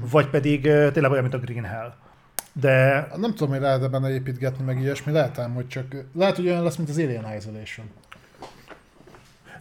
vagy 0.00 0.26
pedig 0.28 0.62
tényleg 0.62 1.10
olyan, 1.10 1.22
mint 1.22 1.34
a 1.34 1.38
Green 1.38 1.64
Hell. 1.64 1.94
De 2.52 3.06
Nem 3.16 3.34
tudom, 3.34 3.48
hogy 3.48 3.60
lehet 3.60 3.90
benne 3.90 4.10
építgetni, 4.10 4.64
meg 4.64 4.80
ilyesmi. 4.80 5.12
Lehet 5.12 5.38
ám, 5.38 5.54
hogy 5.54 5.68
csak... 5.68 5.96
Lehet, 6.14 6.36
hogy 6.36 6.46
olyan 6.46 6.62
lesz, 6.62 6.76
mint 6.76 6.88
az 6.88 6.98
Alien 6.98 7.36
Isolation. 7.36 7.86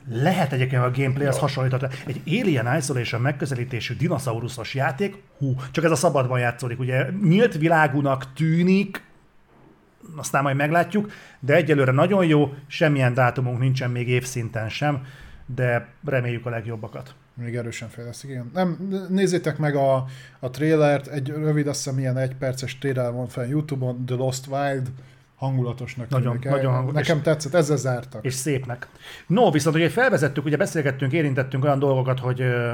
lehet 0.09 0.53
egyébként 0.53 0.81
a 0.83 0.91
gameplay, 0.91 1.27
az 1.27 1.37
hasonlított. 1.39 1.93
Egy 2.05 2.21
Alien 2.25 2.77
Isolation 2.77 3.21
megközelítésű 3.21 3.95
dinoszauruszos 3.95 4.75
játék, 4.75 5.15
hú, 5.37 5.55
csak 5.71 5.83
ez 5.83 5.91
a 5.91 5.95
szabadban 5.95 6.39
játszódik, 6.39 6.79
ugye 6.79 7.05
nyílt 7.23 7.57
világúnak 7.57 8.33
tűnik, 8.33 9.03
aztán 10.15 10.43
majd 10.43 10.55
meglátjuk, 10.55 11.11
de 11.39 11.55
egyelőre 11.55 11.91
nagyon 11.91 12.25
jó, 12.25 12.53
semmilyen 12.67 13.13
dátumunk 13.13 13.59
nincsen 13.59 13.91
még 13.91 14.07
évszinten 14.07 14.69
sem, 14.69 15.05
de 15.45 15.87
reméljük 16.05 16.45
a 16.45 16.49
legjobbakat. 16.49 17.15
Még 17.33 17.55
erősen 17.55 17.89
fejlesztik, 17.89 18.29
igen. 18.29 18.51
Nem, 18.53 18.77
nézzétek 19.09 19.57
meg 19.57 19.75
a, 19.75 20.05
a 20.39 20.49
trailert, 20.49 21.07
egy 21.07 21.27
rövid, 21.29 21.67
azt 21.67 21.83
hiszem 21.83 21.99
ilyen 21.99 22.17
egy 22.17 22.35
perces 22.35 22.77
trailer 22.77 23.11
van 23.11 23.27
fel 23.27 23.47
YouTube-on, 23.47 24.05
The 24.05 24.15
Lost 24.15 24.47
Wild, 24.47 24.91
hangulatosnak 25.35 26.09
Nagyon- 26.09 26.31
tűnik. 26.39 26.49
nagyon 26.49 26.71
hangulatos. 26.73 27.07
Nekem 27.07 27.23
tetszett, 27.23 27.53
ezzel 27.53 27.77
zártak. 27.77 28.25
és 28.25 28.33
szépnek. 28.33 28.87
No, 29.27 29.51
viszont 29.51 29.75
ugye 29.75 29.89
felvezettük, 29.89 30.45
ugye 30.45 30.57
beszélgettünk, 30.57 31.11
érintettünk 31.11 31.63
olyan 31.63 31.79
dolgokat, 31.79 32.19
hogy 32.19 32.41
ö, 32.41 32.71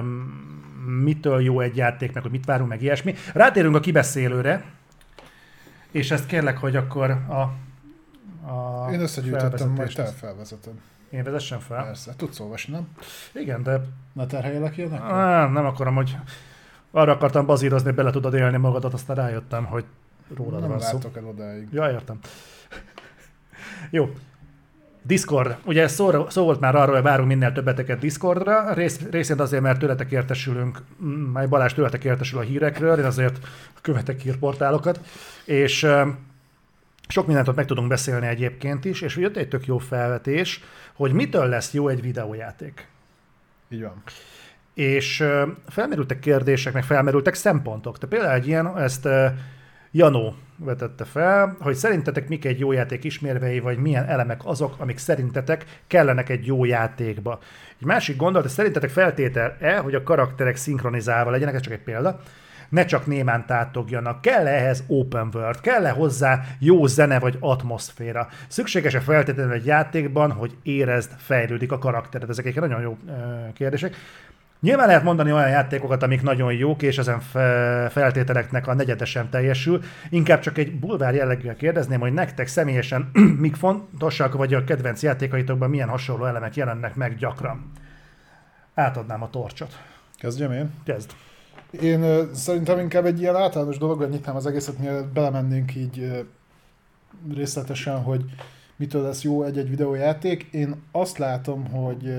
mitől 1.03 1.41
jó 1.41 1.59
egy 1.59 1.75
játék, 1.75 2.13
meg 2.13 2.23
hogy 2.23 2.31
mit 2.31 2.45
várunk, 2.45 2.69
meg 2.69 2.81
ilyesmi. 2.81 3.15
Rátérünk 3.33 3.75
a 3.75 3.79
kibeszélőre, 3.79 4.63
és 5.91 6.11
ezt 6.11 6.25
kérlek, 6.25 6.57
hogy 6.57 6.75
akkor 6.75 7.09
a, 7.11 7.41
a 8.51 8.89
Én 8.91 8.99
összegyűjtöttem, 8.99 9.69
majd 9.69 9.93
te 9.93 10.05
felvezeted. 10.05 10.73
Én 11.09 11.23
vezessem 11.23 11.59
fel? 11.59 11.83
Persze, 11.83 12.13
tudsz 12.15 12.39
olvasni, 12.39 12.73
nem? 12.73 12.87
Igen, 13.33 13.63
de 13.63 13.81
Ne 14.13 14.25
terheljelek 14.25 14.77
ilyenek? 14.77 15.01
á, 15.01 15.47
nem 15.47 15.65
akarom, 15.65 15.95
hogy 15.95 16.17
arra 16.91 17.11
akartam 17.11 17.45
bazírozni, 17.45 17.91
bele 17.91 18.11
tudod 18.11 18.33
élni 18.33 18.57
magadat, 18.57 18.93
aztán 18.93 19.15
rájöttem, 19.15 19.65
hogy 19.65 19.85
rólad 20.35 20.59
Nem 20.59 20.69
van 20.69 20.79
szó. 20.79 20.93
látok 20.93 21.17
el 21.17 21.25
odáig. 21.25 21.67
Ja, 21.71 21.91
értem. 21.91 22.19
Jó. 23.89 24.09
Discord. 25.03 25.57
Ugye 25.65 25.87
szó, 25.87 26.29
szó 26.29 26.43
volt 26.43 26.59
már 26.59 26.75
arról, 26.75 26.93
hogy 26.93 27.03
várunk 27.03 27.27
minél 27.27 27.51
többeteket 27.51 27.99
Discordra. 27.99 28.73
Rész, 28.73 28.99
részint 29.11 29.39
azért, 29.39 29.61
mert 29.61 29.79
tőletek 29.79 30.11
értesülünk, 30.11 30.81
mm, 31.03 31.31
majd 31.31 31.49
Balázs 31.49 31.73
tőletek 31.73 32.03
értesül 32.03 32.39
a 32.39 32.41
hírekről, 32.41 32.99
én 32.99 33.05
azért 33.05 33.47
követek 33.81 34.19
hírportálokat. 34.19 34.99
És 35.45 35.87
sok 37.07 37.25
mindent 37.25 37.47
ott 37.47 37.55
meg 37.55 37.65
tudunk 37.65 37.87
beszélni 37.87 38.27
egyébként 38.27 38.85
is, 38.85 39.01
és 39.01 39.15
jött 39.15 39.37
egy 39.37 39.47
tök 39.47 39.65
jó 39.65 39.77
felvetés, 39.77 40.63
hogy 40.93 41.13
mitől 41.13 41.45
lesz 41.47 41.73
jó 41.73 41.87
egy 41.87 42.01
videójáték. 42.01 42.87
Így 43.69 43.81
van. 43.81 44.03
És 44.73 45.23
felmerültek 45.67 46.19
kérdések, 46.19 46.73
meg 46.73 46.83
felmerültek 46.83 47.33
szempontok. 47.33 47.97
Te 47.97 48.07
például 48.07 48.33
egy 48.33 48.47
ilyen, 48.47 48.77
ezt 48.77 49.07
Janó 49.91 50.35
vetette 50.55 51.05
fel, 51.05 51.55
hogy 51.59 51.75
szerintetek 51.75 52.27
mik 52.27 52.45
egy 52.45 52.59
jó 52.59 52.71
játék 52.71 53.03
ismérvei, 53.03 53.59
vagy 53.59 53.77
milyen 53.77 54.05
elemek 54.05 54.45
azok, 54.45 54.75
amik 54.77 54.97
szerintetek 54.97 55.65
kellenek 55.87 56.29
egy 56.29 56.45
jó 56.45 56.65
játékba. 56.65 57.39
Egy 57.79 57.85
másik 57.85 58.15
gondolat, 58.15 58.43
hogy 58.43 58.55
szerintetek 58.55 58.89
feltétel-e, 58.89 59.77
hogy 59.77 59.95
a 59.95 60.03
karakterek 60.03 60.55
szinkronizálva 60.55 61.31
legyenek, 61.31 61.53
ez 61.53 61.61
csak 61.61 61.73
egy 61.73 61.83
példa, 61.83 62.19
ne 62.69 62.85
csak 62.85 63.05
némán 63.05 63.45
tátogjanak, 63.45 64.21
kell 64.21 64.47
ehhez 64.47 64.83
open 64.87 65.29
world, 65.33 65.59
kell-e 65.59 65.89
hozzá 65.89 66.41
jó 66.59 66.85
zene 66.85 67.19
vagy 67.19 67.37
atmoszféra. 67.39 68.27
Szükséges-e 68.47 68.99
feltétlenül 68.99 69.53
egy 69.53 69.65
játékban, 69.65 70.31
hogy 70.31 70.55
érezd, 70.63 71.11
fejlődik 71.17 71.71
a 71.71 71.77
karaktered? 71.77 72.29
Ezek 72.29 72.45
egy 72.45 72.55
nagyon 72.55 72.81
jó 72.81 72.97
kérdések. 73.53 73.95
Nyilván 74.59 74.87
lehet 74.87 75.03
mondani 75.03 75.31
olyan 75.31 75.49
játékokat, 75.49 76.03
amik 76.03 76.21
nagyon 76.21 76.53
jók, 76.53 76.81
és 76.81 76.97
ezen 76.97 77.19
fe- 77.19 77.91
feltételeknek 77.91 78.67
a 78.67 78.73
negyede 78.73 79.05
sem 79.05 79.29
teljesül. 79.29 79.81
Inkább 80.09 80.39
csak 80.39 80.57
egy 80.57 80.79
bulvár 80.79 81.15
jelleggel 81.15 81.55
kérdezném, 81.55 81.99
hogy 81.99 82.13
nektek 82.13 82.47
személyesen 82.47 83.09
mik 83.45 83.55
fontosak, 83.55 84.33
vagy 84.33 84.53
a 84.53 84.63
kedvenc 84.63 85.03
játékaitokban 85.03 85.69
milyen 85.69 85.89
hasonló 85.89 86.25
elemek 86.25 86.55
jelennek 86.55 86.95
meg 86.95 87.15
gyakran. 87.15 87.71
Átadnám 88.73 89.23
a 89.23 89.29
torcsot. 89.29 89.77
Kezdjem 90.17 90.51
én? 90.51 90.73
Kezd. 90.83 91.11
Én 91.71 92.33
szerintem 92.33 92.79
inkább 92.79 93.05
egy 93.05 93.19
ilyen 93.19 93.35
általános 93.35 93.77
dologra 93.77 94.07
nyitnám 94.07 94.35
az 94.35 94.45
egészet, 94.45 94.77
mielőtt 94.77 95.13
belemennénk 95.13 95.75
így 95.75 96.25
részletesen, 97.33 98.03
hogy 98.03 98.25
mitől 98.75 99.01
lesz 99.01 99.21
jó 99.21 99.43
egy-egy 99.43 99.69
videójáték. 99.69 100.43
Én 100.51 100.81
azt 100.91 101.17
látom, 101.17 101.65
hogy 101.67 102.13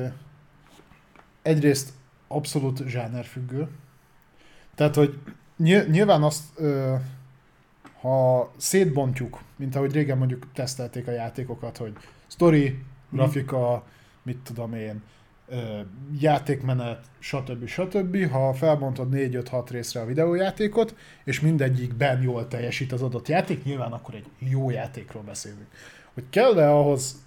egyrészt 1.43 1.93
abszolút 2.29 2.87
zsánerfüggő. 2.87 3.69
Tehát, 4.75 4.95
hogy 4.95 5.19
ny- 5.57 5.89
nyilván 5.91 6.23
azt, 6.23 6.45
ha 8.01 8.51
szétbontjuk, 8.57 9.41
mint 9.57 9.77
ahogy 9.77 9.93
régen 9.93 10.19
mondjuk 10.19 10.47
tesztelték 10.53 11.07
a 11.07 11.11
játékokat, 11.11 11.77
hogy 11.77 11.93
story, 12.27 12.83
grafika, 13.11 13.85
mit 14.23 14.39
tudom 14.39 14.75
én, 14.75 15.03
játékmenet, 16.21 17.05
stb. 17.19 17.67
stb. 17.67 18.31
Ha 18.31 18.53
felbontod 18.53 19.09
4-5-6 19.13 19.67
részre 19.71 20.01
a 20.01 20.07
videójátékot, 20.07 20.95
és 21.25 21.41
mindegyikben 21.41 22.23
jól 22.23 22.49
teljesít 22.49 22.93
az 22.93 23.03
adott 23.03 23.29
játék, 23.29 23.65
nyilván 23.65 23.93
akkor 23.93 24.15
egy 24.15 24.27
jó 24.39 24.71
játékról 24.71 25.23
beszélünk. 25.23 25.67
Hogy 26.15 26.25
kell-e 26.31 26.71
ahhoz 26.71 27.27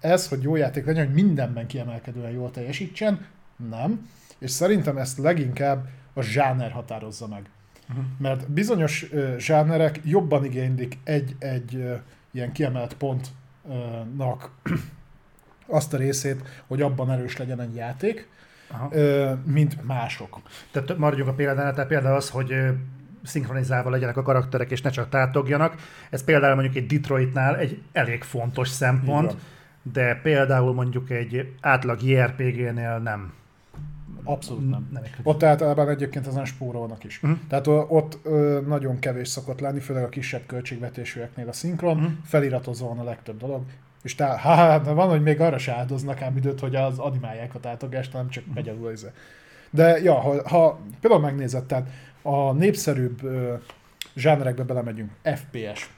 ez, 0.00 0.28
hogy 0.28 0.42
jó 0.42 0.56
játék 0.56 0.84
legyen, 0.86 1.06
hogy 1.06 1.14
mindenben 1.14 1.66
kiemelkedően 1.66 2.30
jól 2.30 2.50
teljesítsen? 2.50 3.26
Nem. 3.70 4.08
És 4.38 4.50
szerintem 4.50 4.98
ezt 4.98 5.18
leginkább 5.18 5.88
a 6.12 6.22
zsáner 6.22 6.70
határozza 6.70 7.26
meg. 7.28 7.50
Uh-huh. 7.88 8.04
Mert 8.18 8.50
bizonyos 8.50 9.06
zsánerek 9.38 10.00
jobban 10.04 10.44
igénylik 10.44 10.98
egy-egy 11.04 11.84
ilyen 12.32 12.52
kiemelt 12.52 12.96
pontnak 12.96 14.50
azt 15.66 15.94
a 15.94 15.96
részét, 15.96 16.42
hogy 16.66 16.82
abban 16.82 17.10
erős 17.10 17.36
legyen 17.36 17.60
egy 17.60 17.74
játék, 17.74 18.28
Aha. 18.70 18.90
mint 19.44 19.86
mások. 19.86 20.40
Tehát 20.70 20.98
maradjunk 20.98 21.30
a 21.30 21.34
példánál, 21.34 21.72
tehát 21.74 21.88
például 21.88 22.16
az, 22.16 22.30
hogy 22.30 22.54
szinkronizálva 23.24 23.90
legyenek 23.90 24.16
a 24.16 24.22
karakterek, 24.22 24.70
és 24.70 24.82
ne 24.82 24.90
csak 24.90 25.08
tátogjanak. 25.08 25.74
Ez 26.10 26.24
például 26.24 26.54
mondjuk 26.54 26.76
egy 26.76 26.86
Detroitnál 26.86 27.56
egy 27.56 27.82
elég 27.92 28.22
fontos 28.22 28.68
szempont, 28.68 29.36
de 29.92 30.20
például 30.22 30.74
mondjuk 30.74 31.10
egy 31.10 31.54
átlag 31.60 32.02
JRPG-nél 32.02 32.98
nem. 32.98 33.32
abszolút 34.24 34.70
nem. 34.70 34.88
nem 34.92 35.02
Ott 35.22 35.42
általában 35.42 35.88
egyébként 35.88 36.26
ezen 36.26 36.44
spórolnak 36.44 37.04
is. 37.04 37.20
Mhm. 37.20 37.32
Tehát 37.48 37.66
ott 37.66 38.18
ö, 38.22 38.60
nagyon 38.66 38.98
kevés 38.98 39.28
szokott 39.28 39.60
lenni, 39.60 39.80
főleg 39.80 40.02
a 40.04 40.08
kisebb 40.08 40.46
költségvetésűeknél 40.46 41.48
a 41.48 41.52
szinkron, 41.52 42.20
feliratozva 42.24 42.88
van 42.88 42.98
a 42.98 43.04
legtöbb 43.04 43.38
dolog. 43.38 43.62
És 44.04 44.14
tá, 44.14 44.36
hát 44.56 44.86
van, 44.86 45.08
hogy 45.08 45.22
még 45.22 45.40
arra 45.40 45.58
se 45.58 45.72
áldoznak 45.72 46.22
ám 46.22 46.36
időt, 46.36 46.60
hogy 46.60 46.74
az 46.74 46.98
animálják 46.98 47.54
a 47.54 47.60
tátogást, 47.60 48.12
hanem 48.12 48.28
csak 48.28 48.44
megy 48.54 48.68
alul 48.68 48.90
ez. 48.90 49.06
De 49.70 50.00
ja, 50.00 50.14
ha, 50.14 50.48
ha 50.48 50.80
például 51.00 51.22
megnézed, 51.22 51.64
tehát 51.64 51.88
a 52.22 52.52
népszerűbb 52.52 53.22
ö, 53.22 53.54
zsánerekbe 54.16 54.62
belemegyünk, 54.62 55.10
FPS. 55.22 55.90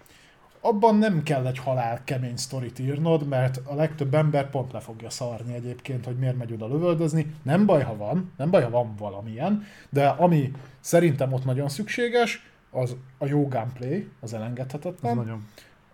Abban 0.60 0.96
nem 0.96 1.22
kell 1.22 1.46
egy 1.46 1.58
halál 1.58 2.00
kemény 2.04 2.36
sztorit 2.36 2.78
írnod, 2.78 3.28
mert 3.28 3.60
a 3.64 3.74
legtöbb 3.74 4.14
ember 4.14 4.50
pont 4.50 4.72
le 4.72 4.80
fogja 4.80 5.10
szarni 5.10 5.54
egyébként, 5.54 6.04
hogy 6.04 6.16
miért 6.16 6.36
megy 6.36 6.52
oda 6.52 6.66
lövöldözni. 6.66 7.34
Nem 7.42 7.66
baj, 7.66 7.82
ha 7.82 7.96
van, 7.96 8.32
nem 8.36 8.50
baj, 8.50 8.62
ha 8.62 8.70
van 8.70 8.94
valamilyen, 8.98 9.64
de 9.88 10.06
ami 10.06 10.52
szerintem 10.80 11.32
ott 11.32 11.44
nagyon 11.44 11.68
szükséges, 11.68 12.50
az 12.70 12.96
a 13.18 13.26
jó 13.26 13.48
gameplay, 13.48 14.08
az 14.20 14.32
Ez 14.32 14.40
elengedhetetlen, 14.40 15.16
nagyon. 15.16 15.46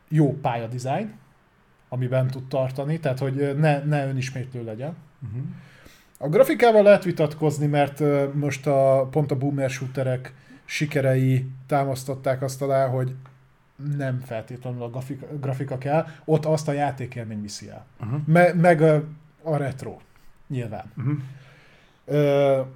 jó 0.08 0.38
pályadizájn, 0.40 1.12
amiben 1.92 2.26
tud 2.26 2.48
tartani, 2.48 3.00
tehát 3.00 3.18
hogy 3.18 3.56
ne, 3.58 3.84
ne 3.84 4.06
önismétlő 4.06 4.64
legyen. 4.64 4.96
Uh-huh. 5.22 5.42
A 6.18 6.28
grafikával 6.28 6.82
lehet 6.82 7.04
vitatkozni, 7.04 7.66
mert 7.66 8.02
most 8.34 8.66
a, 8.66 9.08
pont 9.10 9.30
a 9.30 9.36
boomer 9.36 9.70
shooterek 9.70 10.34
sikerei 10.64 11.46
támasztották 11.66 12.42
azt 12.42 12.62
alá, 12.62 12.86
hogy 12.86 13.14
nem 13.96 14.20
feltétlenül 14.20 14.82
a 14.82 14.90
grafika, 14.90 15.26
grafika 15.40 15.78
kell, 15.78 16.06
ott 16.24 16.44
azt 16.44 16.68
a 16.68 16.72
játékélmény 16.72 17.40
viszi 17.40 17.68
el. 17.68 17.84
Uh-huh. 18.00 18.20
Me, 18.26 18.52
meg 18.52 18.82
a, 18.82 19.04
a 19.42 19.56
retro, 19.56 19.96
nyilván. 20.48 20.92
Uh-huh. 20.96 21.18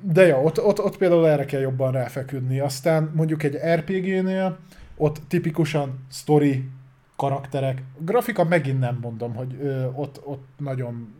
De 0.01 0.27
ja, 0.27 0.43
ott, 0.43 0.62
ott, 0.62 0.81
ott 0.81 0.97
például 0.97 1.29
erre 1.29 1.45
kell 1.45 1.61
jobban 1.61 1.93
ráfeküdni. 1.93 2.61
Aztán 2.61 3.11
mondjuk 3.14 3.43
egy 3.43 3.57
RPG-nél 3.75 4.59
ott 4.97 5.21
tipikusan 5.29 6.07
story, 6.11 6.69
karakterek, 7.17 7.83
grafika 7.99 8.45
megint 8.45 8.79
nem 8.79 8.99
mondom, 9.01 9.35
hogy 9.35 9.57
ö, 9.61 9.85
ott, 9.85 10.27
ott 10.27 10.47
nagyon 10.57 11.14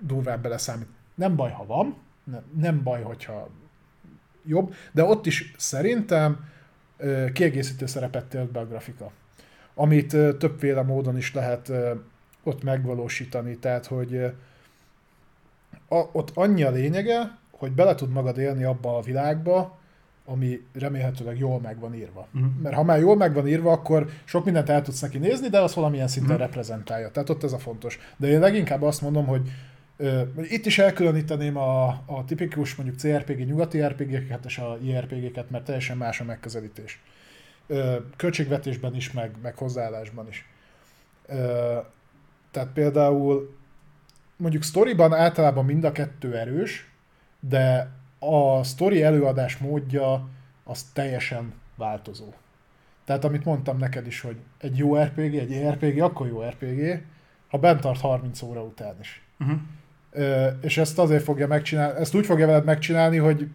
durván 0.00 0.42
beleszámít. 0.42 0.88
Nem 1.14 1.36
baj, 1.36 1.50
ha 1.50 1.66
van, 1.66 1.96
nem, 2.24 2.42
nem 2.58 2.82
baj, 2.82 3.02
hogyha 3.02 3.48
jobb, 4.46 4.74
de 4.92 5.04
ott 5.04 5.26
is 5.26 5.54
szerintem 5.56 6.48
ö, 6.96 7.26
kiegészítő 7.32 7.86
szerepet 7.86 8.24
tölt 8.24 8.50
be 8.50 8.60
a 8.60 8.66
grafika, 8.66 9.10
amit 9.74 10.12
ö, 10.12 10.36
többféle 10.36 10.82
módon 10.82 11.16
is 11.16 11.34
lehet 11.34 11.68
ö, 11.68 11.94
ott 12.42 12.62
megvalósítani, 12.62 13.58
tehát 13.58 13.86
hogy 13.86 14.14
ö, 14.14 14.26
a, 15.88 16.08
ott 16.12 16.30
annyi 16.34 16.62
a 16.62 16.70
lényege, 16.70 17.38
hogy 17.50 17.72
bele 17.72 17.94
tud 17.94 18.10
magad 18.10 18.38
élni 18.38 18.64
abba 18.64 18.96
a 18.96 19.00
világba, 19.00 19.78
ami 20.28 20.60
remélhetőleg 20.72 21.38
jól 21.38 21.60
meg 21.60 21.78
van 21.78 21.94
írva. 21.94 22.28
Mhm. 22.30 22.44
Mert 22.62 22.74
ha 22.76 22.82
már 22.82 22.98
jól 22.98 23.16
meg 23.16 23.34
van 23.34 23.48
írva, 23.48 23.72
akkor 23.72 24.08
sok 24.24 24.44
mindent 24.44 24.68
el 24.68 24.82
tudsz 24.82 25.00
neki 25.00 25.18
nézni, 25.18 25.48
de 25.48 25.60
az 25.60 25.74
valamilyen 25.74 26.08
szinten 26.08 26.32
Mhm. 26.34 26.42
reprezentálja. 26.42 27.10
Tehát 27.10 27.30
ott 27.30 27.42
ez 27.42 27.52
a 27.52 27.58
fontos. 27.58 27.98
De 28.16 28.26
én 28.28 28.40
leginkább 28.40 28.82
azt 28.82 29.00
mondom, 29.02 29.26
hogy 29.26 29.50
ö, 29.96 30.22
itt 30.42 30.66
is 30.66 30.78
elkülöníteném 30.78 31.56
a, 31.56 31.86
a 31.88 32.24
tipikus 32.26 32.74
mondjuk 32.74 32.98
CRPG 32.98 33.46
nyugati 33.46 33.82
RPG-ket 33.82 34.44
és 34.44 34.58
a 34.58 34.78
IRPG-ket, 34.82 35.50
mert 35.50 35.64
teljesen 35.64 35.96
más 35.96 36.20
a 36.20 36.24
megközelítés. 36.24 37.00
Ö, 37.66 37.96
költségvetésben 38.16 38.94
is, 38.94 39.12
meg, 39.12 39.30
meg 39.42 39.56
hozzáállásban 39.56 40.28
is. 40.28 40.48
Ö, 41.26 41.76
tehát 42.50 42.68
például 42.68 43.56
mondjuk 44.36 44.62
sztoriban 44.62 45.12
általában 45.12 45.64
mind 45.64 45.84
a 45.84 45.92
kettő 45.92 46.36
erős, 46.36 46.90
de 47.40 47.90
a 48.18 48.62
sztori 48.62 49.02
előadás 49.02 49.56
módja 49.56 50.28
az 50.64 50.82
teljesen 50.82 51.52
változó. 51.76 52.32
Tehát 53.04 53.24
amit 53.24 53.44
mondtam 53.44 53.78
neked 53.78 54.06
is, 54.06 54.20
hogy 54.20 54.36
egy 54.58 54.76
jó 54.76 54.96
RPG, 54.96 55.34
egy 55.34 55.68
RPG, 55.68 56.00
akkor 56.00 56.26
jó 56.26 56.42
RPG, 56.42 57.02
ha 57.48 57.58
bent 57.58 57.80
tart 57.80 58.00
30 58.00 58.42
óra 58.42 58.62
után 58.62 58.94
is. 59.00 59.22
Uh-huh. 59.40 59.58
Ö, 60.10 60.46
és 60.60 60.78
ezt 60.78 60.98
azért 60.98 61.22
fogja 61.22 61.46
megcsinálni, 61.46 62.00
ezt 62.00 62.14
úgy 62.14 62.26
fogja 62.26 62.46
veled 62.46 62.64
megcsinálni, 62.64 63.16
hogy 63.16 63.48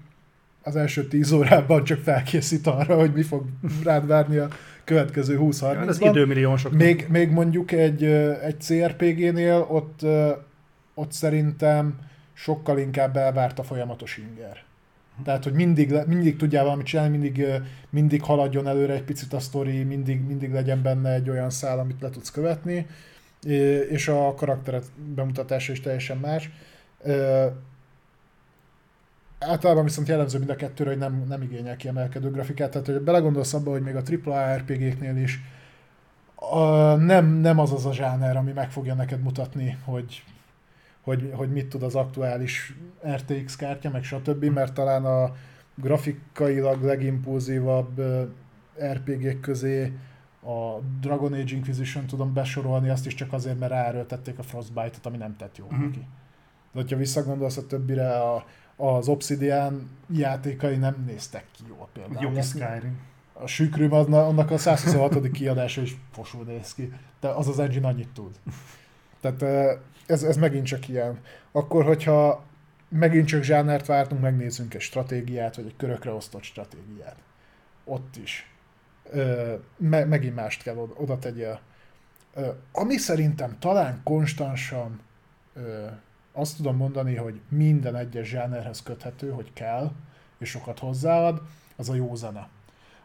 az 0.63 0.75
első 0.75 1.07
10 1.07 1.31
órában 1.31 1.83
csak 1.83 1.99
felkészít 1.99 2.67
arra, 2.67 2.95
hogy 2.95 3.13
mi 3.13 3.21
fog 3.21 3.45
rád 3.83 4.07
várni 4.07 4.37
a 4.37 4.47
következő 4.83 5.37
20-30-ban. 5.41 5.73
Hát 5.77 5.87
ez 5.87 6.01
időmillió 6.01 6.55
sok. 6.55 6.71
Még, 6.71 7.05
még 7.09 7.29
mondjuk 7.29 7.71
egy, 7.71 8.03
egy 8.43 8.59
CRPG-nél 8.59 9.67
ott, 9.69 10.05
ott 10.93 11.11
szerintem 11.11 11.99
sokkal 12.33 12.79
inkább 12.79 13.17
elvárt 13.17 13.59
a 13.59 13.63
folyamatos 13.63 14.17
inger. 14.17 14.63
Tehát, 15.23 15.43
hogy 15.43 15.53
mindig, 15.53 15.93
mindig 16.07 16.37
tudjál 16.37 16.63
valamit 16.63 16.85
csinálni, 16.85 17.17
mindig, 17.17 17.45
mindig 17.89 18.23
haladjon 18.23 18.67
előre 18.67 18.93
egy 18.93 19.03
picit 19.03 19.33
a 19.33 19.39
sztori, 19.39 19.83
mindig, 19.83 20.21
mindig 20.21 20.51
legyen 20.51 20.81
benne 20.81 21.13
egy 21.13 21.29
olyan 21.29 21.49
szál, 21.49 21.79
amit 21.79 22.01
le 22.01 22.09
tudsz 22.09 22.31
követni, 22.31 22.87
és 23.89 24.07
a 24.07 24.33
karakterek 24.33 24.83
bemutatása 25.15 25.71
is 25.71 25.79
teljesen 25.79 26.17
más. 26.17 26.49
Általában 29.39 29.83
viszont 29.83 30.07
jellemző 30.07 30.37
mind 30.37 30.49
a 30.49 30.55
kettőre, 30.55 30.89
hogy 30.89 30.99
nem, 30.99 31.23
nem 31.27 31.41
igényel 31.41 31.75
kiemelkedő 31.75 32.31
grafikát, 32.31 32.71
tehát 32.71 32.87
hogy 32.87 33.01
belegondolsz 33.01 33.53
abba, 33.53 33.71
hogy 33.71 33.81
még 33.81 33.95
a 33.95 34.01
AAA 34.25 34.55
RPG-knél 34.55 35.17
is 35.17 35.39
a, 36.49 36.95
nem, 36.95 37.25
nem 37.25 37.59
az 37.59 37.71
az 37.71 37.85
a 37.85 37.93
zsáner, 37.93 38.37
ami 38.37 38.51
meg 38.51 38.71
fogja 38.71 38.93
neked 38.93 39.21
mutatni, 39.21 39.77
hogy, 39.85 40.23
hogy, 41.01 41.31
hogy 41.33 41.51
mit 41.51 41.67
tud 41.69 41.83
az 41.83 41.95
aktuális 41.95 42.75
RTX 43.07 43.55
kártya, 43.55 43.89
meg 43.89 44.03
stb., 44.03 44.43
mert 44.45 44.73
talán 44.73 45.05
a 45.05 45.33
grafikailag 45.75 46.83
legimpulzívabb 46.83 48.01
RPG-k 48.93 49.41
közé 49.41 49.93
a 50.43 50.79
Dragon 51.01 51.33
Age 51.33 51.55
Inquisition 51.55 52.05
tudom 52.05 52.33
besorolni, 52.33 52.89
azt 52.89 53.05
is 53.05 53.13
csak 53.13 53.33
azért, 53.33 53.59
mert 53.59 53.71
ráerőltették 53.71 54.39
a 54.39 54.43
Frostbite-ot, 54.43 55.05
ami 55.05 55.17
nem 55.17 55.35
tett 55.37 55.57
jó 55.57 55.65
Mhm. 55.69 55.81
neki. 55.83 55.99
De 56.73 56.79
hogyha 56.81 56.97
visszagondolsz 56.97 57.57
a 57.57 57.65
többire, 57.67 58.19
a, 58.19 58.45
az 58.75 59.07
Obsidian 59.07 59.89
játékai 60.11 60.75
nem 60.75 61.03
néztek 61.07 61.45
ki 61.51 61.61
jól 61.67 61.87
például. 61.93 62.37
Azt- 62.37 62.49
Skyrim. 62.49 62.99
a 63.33 63.47
azna- 63.95 64.27
annak 64.27 64.51
a 64.51 64.57
126. 64.57 65.31
kiadása 65.31 65.81
is 65.81 65.95
fosul 66.11 66.43
néz 66.43 66.73
ki. 66.73 66.93
De 67.19 67.27
az 67.27 67.47
az 67.47 67.59
engine 67.59 67.87
annyit 67.87 68.09
tud. 68.13 68.39
Tehát 69.21 69.41
eh, 69.41 69.77
ez, 70.05 70.23
ez 70.23 70.37
megint 70.37 70.65
csak 70.65 70.87
ilyen. 70.87 71.19
Akkor, 71.51 71.85
hogyha 71.85 72.43
megint 72.89 73.27
csak 73.27 73.43
zsánert 73.43 73.85
vártunk, 73.85 74.21
megnézzünk 74.21 74.73
egy 74.73 74.81
stratégiát, 74.81 75.55
vagy 75.55 75.65
egy 75.65 75.75
körökre 75.77 76.11
osztott 76.11 76.43
stratégiát. 76.43 77.15
Ott 77.83 78.15
is. 78.15 78.51
Ö, 79.11 79.53
Me, 79.77 80.05
megint 80.05 80.35
mást 80.35 80.63
kell 80.63 80.77
oda, 80.77 80.93
oda 80.97 81.19
tegyél. 81.19 81.59
Ö, 82.33 82.47
Ami 82.71 82.97
szerintem 82.97 83.59
talán 83.59 84.01
konstansan 84.03 84.99
ö, 85.53 85.85
azt 86.33 86.55
tudom 86.55 86.75
mondani, 86.75 87.15
hogy 87.15 87.41
minden 87.49 87.95
egyes 87.95 88.27
zsánerhez 88.27 88.83
köthető, 88.83 89.29
hogy 89.29 89.53
kell, 89.53 89.91
és 90.37 90.49
sokat 90.49 90.79
hozzáad, 90.79 91.41
az 91.75 91.89
a 91.89 91.95
jó 91.95 92.15
zene. 92.15 92.47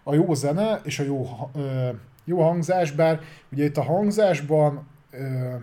A 0.03 0.14
jó 0.14 0.34
zene 0.34 0.80
és 0.82 0.99
a 0.99 1.03
jó, 1.03 1.51
ö, 1.55 1.88
jó 2.24 2.42
hangzás, 2.42 2.90
bár 2.90 3.20
ugye 3.53 3.64
itt 3.64 3.76
a 3.76 3.82
hangzásban 3.82 4.86
ö, 5.11 5.55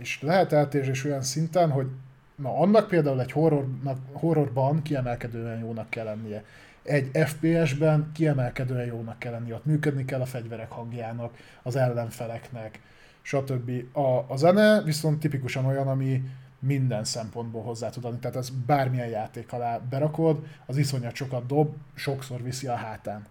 és 0.00 0.22
lehet 0.22 0.52
eltérés 0.52 1.04
olyan 1.04 1.22
szinten, 1.22 1.70
hogy 1.70 1.86
na 2.34 2.56
annak 2.56 2.88
például 2.88 3.20
egy 3.20 3.32
horrornak, 3.32 3.98
horrorban 4.12 4.82
kiemelkedően 4.82 5.58
jónak 5.58 5.90
kell 5.90 6.04
lennie. 6.04 6.44
Egy 6.82 7.10
FPS-ben 7.26 8.10
kiemelkedően 8.14 8.86
jónak 8.86 9.18
kell 9.18 9.32
lennie, 9.32 9.54
ott 9.54 9.64
működni 9.64 10.04
kell 10.04 10.20
a 10.20 10.26
fegyverek 10.26 10.70
hangjának, 10.70 11.34
az 11.62 11.76
ellenfeleknek, 11.76 12.80
stb. 13.22 13.96
A, 13.96 14.24
a 14.28 14.36
zene 14.36 14.82
viszont 14.82 15.20
tipikusan 15.20 15.64
olyan, 15.64 15.88
ami 15.88 16.22
minden 16.58 17.04
szempontból 17.04 17.62
hozzá 17.62 17.90
tud 17.90 18.04
adni. 18.04 18.18
Tehát 18.18 18.36
ez 18.36 18.50
bármilyen 18.66 19.08
játék 19.08 19.52
alá 19.52 19.78
berakod, 19.78 20.46
az 20.66 20.76
iszonyat 20.76 21.14
sokat 21.14 21.46
dob, 21.46 21.74
sokszor 21.94 22.42
viszi 22.42 22.66
a 22.66 22.74
hátán. 22.74 23.26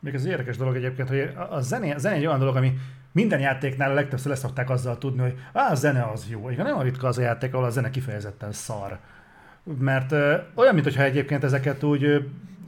Még 0.00 0.14
ez 0.14 0.24
érdekes 0.24 0.56
dolog 0.56 0.76
egyébként, 0.76 1.08
hogy 1.08 1.18
a- 1.50 1.60
zené, 1.60 1.90
a 1.90 1.98
zene 1.98 2.14
egy 2.14 2.26
olyan 2.26 2.38
dolog, 2.38 2.56
ami 2.56 2.72
minden 3.16 3.40
játéknál 3.40 3.90
a 3.90 3.94
legtöbbször 3.94 4.30
leszokták 4.30 4.70
azzal 4.70 4.98
tudni, 4.98 5.22
hogy 5.22 5.38
a 5.52 5.74
zene 5.74 6.02
az 6.02 6.26
jó. 6.28 6.50
Igen, 6.50 6.64
nem 6.66 6.78
a 6.78 6.82
ritka 6.82 7.06
az 7.08 7.18
a 7.18 7.22
játék, 7.22 7.54
ahol 7.54 7.66
a 7.66 7.70
zene 7.70 7.90
kifejezetten 7.90 8.52
szar. 8.52 8.98
Mert 9.78 10.12
ö, 10.12 10.36
olyan, 10.54 10.74
mintha 10.74 11.02
egyébként 11.02 11.44
ezeket 11.44 11.82
úgy, 11.82 12.04
ö, 12.04 12.18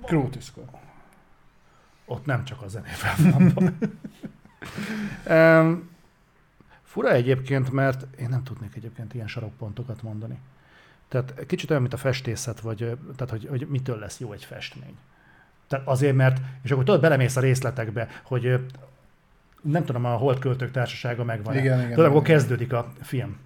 Krótiszkor. 0.05 0.65
ott 2.05 2.27
nem 2.27 2.45
csak 2.45 2.63
a 2.63 2.69
zenével 2.69 3.15
van. 3.55 3.79
Em, 5.25 5.91
Fura 6.83 7.13
egyébként, 7.13 7.73
mert 7.73 8.07
én 8.19 8.29
nem 8.29 8.43
tudnék 8.43 8.75
egyébként 8.75 9.15
ilyen 9.15 9.29
sarokpontokat 9.29 10.03
mondani. 10.03 10.39
Tehát 11.09 11.47
kicsit 11.47 11.71
olyan, 11.71 11.83
mint 11.83 11.95
a 11.95 11.97
festészet, 11.97 12.61
vagy 12.61 12.79
tehát, 13.17 13.31
hogy, 13.31 13.47
hogy 13.49 13.67
mitől 13.71 13.99
lesz 13.99 14.21
jó 14.21 14.33
egy 14.33 14.45
festmény. 14.45 14.97
Tehát 15.67 15.87
azért, 15.87 16.17
mert, 16.17 16.41
és 16.63 16.71
akkor 16.71 16.85
tudod, 16.85 17.01
belemész 17.01 17.37
a 17.37 17.41
részletekbe, 17.41 18.09
hogy 18.23 18.61
nem 19.71 19.85
tudom, 19.85 20.05
a 20.05 20.17
Holt 20.17 20.39
Költők 20.39 20.71
Társasága 20.71 21.25
megvan. 21.25 21.57
Igen, 21.57 21.79
igen, 21.79 21.95
Tudod, 21.95 22.11
akkor 22.11 22.23
kezdődik 22.23 22.73
a 22.73 22.93
film. 23.01 23.37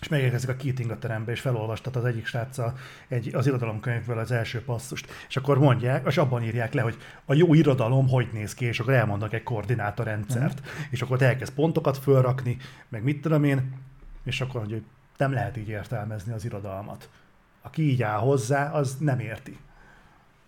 és 0.00 0.08
megérkezik 0.08 0.48
a 0.48 0.56
Keating 0.56 0.90
a 0.90 0.98
terembe, 0.98 1.32
és 1.32 1.40
felolvastat 1.40 1.96
az 1.96 2.04
egyik 2.04 2.26
sráccal 2.26 2.78
egy, 3.08 3.34
az 3.34 3.46
irodalomkönyvből 3.46 4.18
az 4.18 4.30
első 4.30 4.62
passzust, 4.62 5.06
és 5.28 5.36
akkor 5.36 5.58
mondják, 5.58 6.06
és 6.06 6.16
abban 6.16 6.42
írják 6.42 6.72
le, 6.72 6.82
hogy 6.82 6.96
a 7.24 7.34
jó 7.34 7.54
irodalom 7.54 8.08
hogy 8.08 8.28
néz 8.32 8.54
ki, 8.54 8.64
és 8.64 8.80
akkor 8.80 8.92
elmondnak 8.92 9.32
egy 9.32 9.42
koordinátorrendszert, 9.42 10.60
mm. 10.60 10.82
és 10.90 11.02
akkor 11.02 11.22
elkezd 11.22 11.52
pontokat 11.52 11.98
fölrakni, 11.98 12.56
meg 12.88 13.02
mit 13.02 13.20
tudom 13.20 13.44
én, 13.44 13.72
és 14.24 14.40
akkor 14.40 14.60
hogy 14.60 14.82
nem 15.16 15.32
lehet 15.32 15.56
így 15.56 15.68
értelmezni 15.68 16.32
az 16.32 16.44
irodalmat. 16.44 17.08
Aki 17.62 17.90
így 17.90 18.02
áll 18.02 18.18
hozzá, 18.18 18.70
az 18.70 18.96
nem 19.00 19.18
érti. 19.18 19.58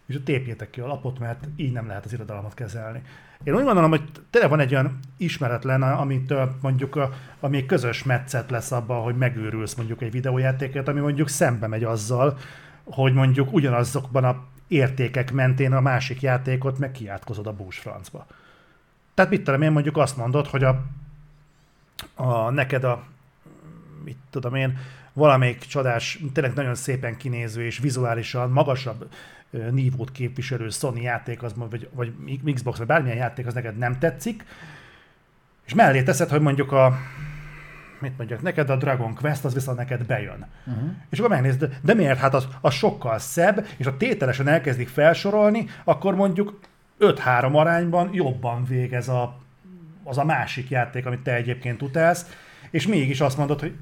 És 0.06 0.18
tépjétek 0.24 0.70
ki 0.70 0.80
a 0.80 0.86
lapot, 0.86 1.18
mert 1.18 1.48
így 1.56 1.72
nem 1.72 1.86
lehet 1.86 2.04
az 2.04 2.12
irodalmat 2.12 2.54
kezelni. 2.54 3.02
Én 3.44 3.54
úgy 3.54 3.64
gondolom, 3.64 3.90
hogy 3.90 4.02
tényleg 4.30 4.50
van 4.50 4.60
egy 4.60 4.72
olyan 4.72 4.98
ismeretlen, 5.16 5.82
amit 5.82 6.34
mondjuk, 6.60 7.00
ami 7.40 7.66
közös 7.66 8.02
metszet 8.02 8.50
lesz 8.50 8.72
abban, 8.72 9.02
hogy 9.02 9.16
megőrülsz 9.16 9.74
mondjuk 9.74 10.02
egy 10.02 10.10
videójátéket, 10.10 10.88
ami 10.88 11.00
mondjuk 11.00 11.28
szembe 11.28 11.66
megy 11.66 11.84
azzal, 11.84 12.38
hogy 12.84 13.12
mondjuk 13.12 13.52
ugyanazokban 13.52 14.24
a 14.24 14.44
értékek 14.68 15.32
mentén 15.32 15.72
a 15.72 15.80
másik 15.80 16.20
játékot 16.20 16.78
meg 16.78 16.92
kiátkozod 16.92 17.46
a 17.46 17.52
búsfrancba. 17.52 18.26
Tehát 19.14 19.30
mit 19.30 19.42
tudom 19.42 19.62
én 19.62 19.72
mondjuk 19.72 19.96
azt 19.96 20.16
mondod, 20.16 20.46
hogy 20.46 20.64
a, 20.64 20.82
a 22.14 22.50
neked 22.50 22.84
a 22.84 23.04
mit 24.04 24.18
tudom 24.30 24.54
én, 24.54 24.78
valamelyik 25.12 25.58
csodás, 25.58 26.20
tényleg 26.32 26.54
nagyon 26.54 26.74
szépen 26.74 27.16
kinéző 27.16 27.64
és 27.64 27.78
vizuálisan 27.78 28.50
magasabb 28.50 29.08
nívót 29.50 30.12
képviselő 30.12 30.68
Sony 30.68 31.02
játék, 31.02 31.42
az, 31.42 31.52
vagy, 31.54 31.88
vagy 31.92 32.12
Xbox, 32.54 32.78
vagy 32.78 32.86
bármilyen 32.86 33.16
játék, 33.16 33.46
az 33.46 33.54
neked 33.54 33.76
nem 33.76 33.98
tetszik, 33.98 34.44
és 35.66 35.74
mellé 35.74 36.02
teszed, 36.02 36.28
hogy 36.28 36.40
mondjuk 36.40 36.72
a 36.72 36.98
mit 38.00 38.16
mondjak, 38.16 38.42
neked 38.42 38.70
a 38.70 38.76
Dragon 38.76 39.14
Quest, 39.14 39.44
az 39.44 39.54
viszont 39.54 39.78
neked 39.78 40.06
bejön. 40.06 40.46
Uh-huh. 40.66 40.90
És 41.10 41.18
akkor 41.18 41.30
megnézed, 41.30 41.78
de 41.82 41.94
miért? 41.94 42.18
Hát 42.18 42.34
az, 42.34 42.48
az 42.60 42.74
sokkal 42.74 43.18
szebb, 43.18 43.66
és 43.76 43.86
a 43.86 43.96
tételesen 43.96 44.48
elkezdik 44.48 44.88
felsorolni, 44.88 45.66
akkor 45.84 46.14
mondjuk 46.14 46.58
5-3 47.00 47.52
arányban 47.52 48.10
jobban 48.12 48.64
végez 48.64 49.08
a, 49.08 49.38
az 50.04 50.18
a 50.18 50.24
másik 50.24 50.70
játék, 50.70 51.06
amit 51.06 51.20
te 51.20 51.34
egyébként 51.34 51.82
utálsz, 51.82 52.26
és 52.70 52.86
mégis 52.86 53.20
azt 53.20 53.36
mondod, 53.36 53.60
hogy 53.60 53.76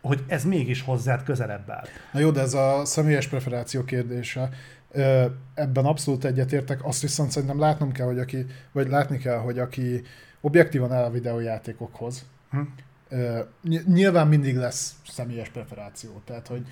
hogy 0.00 0.24
ez 0.26 0.44
mégis 0.44 0.82
hozzád 0.82 1.22
közelebb 1.22 1.70
áll. 1.70 1.84
Na 2.12 2.20
jó, 2.20 2.30
de 2.30 2.40
ez 2.40 2.54
a 2.54 2.84
személyes 2.84 3.26
preferáció 3.26 3.84
kérdése. 3.84 4.48
Ebben 5.54 5.84
abszolút 5.84 6.24
egyetértek, 6.24 6.84
azt 6.84 7.00
viszont 7.00 7.30
szerintem 7.30 7.58
látnom 7.58 7.92
kell, 7.92 8.06
hogy 8.06 8.18
aki, 8.18 8.46
vagy 8.72 8.88
látni 8.88 9.18
kell, 9.18 9.38
hogy 9.38 9.58
aki 9.58 10.02
objektívan 10.40 10.92
áll 10.92 11.04
a 11.04 11.10
videójátékokhoz, 11.10 12.24
hm. 12.50 12.60
nyilván 13.86 14.28
mindig 14.28 14.56
lesz 14.56 14.94
személyes 15.08 15.48
preferáció. 15.48 16.22
Tehát, 16.24 16.46
hogy 16.46 16.66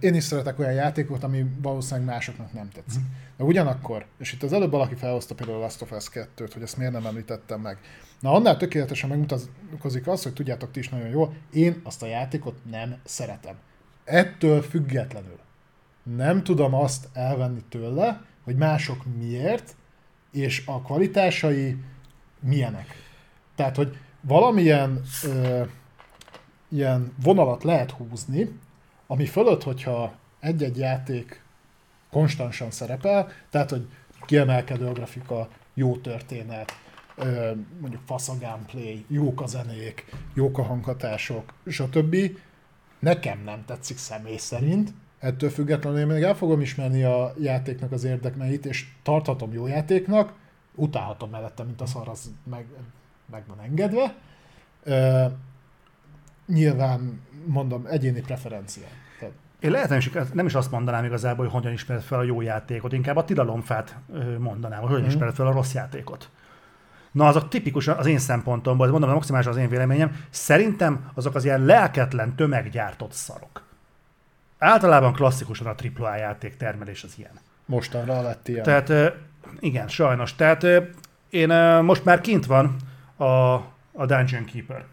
én 0.00 0.14
is 0.14 0.24
szeretek 0.24 0.58
olyan 0.58 0.72
játékot, 0.72 1.22
ami 1.22 1.46
valószínűleg 1.62 2.08
másoknak 2.08 2.52
nem 2.52 2.68
tetszik. 2.68 3.02
Hm. 3.02 3.08
De 3.36 3.44
ugyanakkor, 3.44 4.06
és 4.18 4.32
itt 4.32 4.42
az 4.42 4.52
előbb 4.52 4.70
valaki 4.70 4.94
felhozta 4.94 5.34
például 5.34 5.58
a 5.58 5.60
Last 5.60 5.82
of 5.82 5.92
Us 5.92 6.08
2-t, 6.12 6.50
hogy 6.52 6.62
ezt 6.62 6.76
miért 6.76 6.92
nem 6.92 7.06
említettem 7.06 7.60
meg. 7.60 7.78
Na, 8.20 8.32
annál 8.32 8.56
tökéletesen 8.56 9.08
megmutatkozik 9.08 10.06
az, 10.06 10.22
hogy 10.22 10.32
tudjátok 10.32 10.70
ti 10.70 10.78
is 10.78 10.88
nagyon 10.88 11.08
jól, 11.08 11.34
én 11.52 11.80
azt 11.84 12.02
a 12.02 12.06
játékot 12.06 12.70
nem 12.70 12.96
szeretem. 13.04 13.54
Ettől 14.04 14.62
függetlenül 14.62 15.38
nem 16.02 16.42
tudom 16.42 16.74
azt 16.74 17.08
elvenni 17.12 17.62
tőle, 17.68 18.22
hogy 18.44 18.56
mások 18.56 19.04
miért, 19.18 19.76
és 20.32 20.62
a 20.66 20.82
kvalitásai 20.82 21.76
milyenek. 22.40 22.86
Tehát, 23.54 23.76
hogy 23.76 23.96
valamilyen 24.20 25.02
ö, 25.24 25.62
ilyen 26.68 27.12
vonalat 27.22 27.64
lehet 27.64 27.90
húzni, 27.90 28.58
ami 29.06 29.26
fölött, 29.26 29.62
hogyha 29.62 30.14
egy-egy 30.40 30.78
játék 30.78 31.42
konstansan 32.10 32.70
szerepel, 32.70 33.28
tehát, 33.50 33.70
hogy 33.70 33.88
kiemelkedő 34.26 34.86
a 34.86 34.92
grafika, 34.92 35.48
jó 35.74 35.96
történet, 35.96 36.72
ö, 37.16 37.50
mondjuk 37.80 38.02
fasz 38.06 38.28
a 38.28 38.38
gameplay, 38.40 39.04
jók 39.08 39.40
a 39.40 39.46
zenék, 39.46 40.04
jók 40.34 40.58
a 40.58 40.62
hanghatások, 40.62 41.52
stb. 41.66 42.16
Nekem 42.98 43.42
nem 43.44 43.64
tetszik 43.66 43.98
személy 43.98 44.36
szerint, 44.36 44.92
ettől 45.20 45.50
függetlenül 45.50 45.98
én 45.98 46.06
még 46.06 46.22
el 46.22 46.34
fogom 46.34 46.60
ismerni 46.60 47.02
a 47.02 47.32
játéknak 47.40 47.92
az 47.92 48.04
érdekmeit, 48.04 48.66
és 48.66 48.86
tarthatom 49.02 49.52
jó 49.52 49.66
játéknak, 49.66 50.32
utálhatom 50.74 51.30
mellette, 51.30 51.64
mint 51.64 51.80
a 51.80 51.86
szar, 51.86 52.08
az 52.08 52.30
meg, 52.50 52.66
meg 53.30 53.42
van 53.48 53.60
engedve. 53.60 54.14
Uh, 54.86 55.32
nyilván, 56.46 57.20
mondom, 57.46 57.86
egyéni 57.86 58.20
preferencia. 58.20 58.86
Tehát... 59.18 59.34
Én 59.60 59.70
lehet 59.70 59.88
nem 59.88 59.98
is, 59.98 60.10
nem 60.32 60.46
is 60.46 60.54
azt 60.54 60.70
mondanám 60.70 61.04
igazából, 61.04 61.44
hogy 61.44 61.54
hogyan 61.54 61.72
ismered 61.72 62.02
fel 62.02 62.18
a 62.18 62.22
jó 62.22 62.40
játékot, 62.40 62.92
inkább 62.92 63.16
a 63.16 63.24
tilalomfát 63.24 63.96
mondanám, 64.38 64.80
hogy 64.80 64.88
hogyan 64.88 65.04
mm. 65.04 65.08
ismered 65.08 65.34
fel 65.34 65.46
a 65.46 65.52
rossz 65.52 65.74
játékot. 65.74 66.30
Na, 67.12 67.26
azok 67.26 67.48
tipikusan 67.48 67.96
az 67.96 68.06
én 68.06 68.18
szempontomból, 68.18 68.88
mondom, 68.88 69.10
maximálisan 69.10 69.52
az 69.52 69.58
én 69.58 69.68
véleményem, 69.68 70.24
szerintem 70.30 71.10
azok 71.14 71.34
az 71.34 71.44
ilyen 71.44 71.64
lelketlen, 71.64 72.36
tömeggyártott 72.36 73.12
szarok. 73.12 73.68
Általában 74.62 75.12
klasszikusan 75.12 75.66
a 75.66 75.74
AAA 75.98 76.16
játék 76.16 76.56
termelés 76.56 77.04
az 77.04 77.14
ilyen. 77.16 77.32
Mostanra 77.64 78.22
lett 78.22 78.48
ilyen. 78.48 78.62
Tehát 78.62 79.14
igen, 79.60 79.88
sajnos. 79.88 80.34
Tehát 80.34 80.66
én 81.30 81.48
most 81.82 82.04
már 82.04 82.20
kint 82.20 82.46
van 82.46 82.76
a, 83.16 83.24
a 83.92 84.06
Dungeon 84.06 84.44
Keeper. 84.44 84.84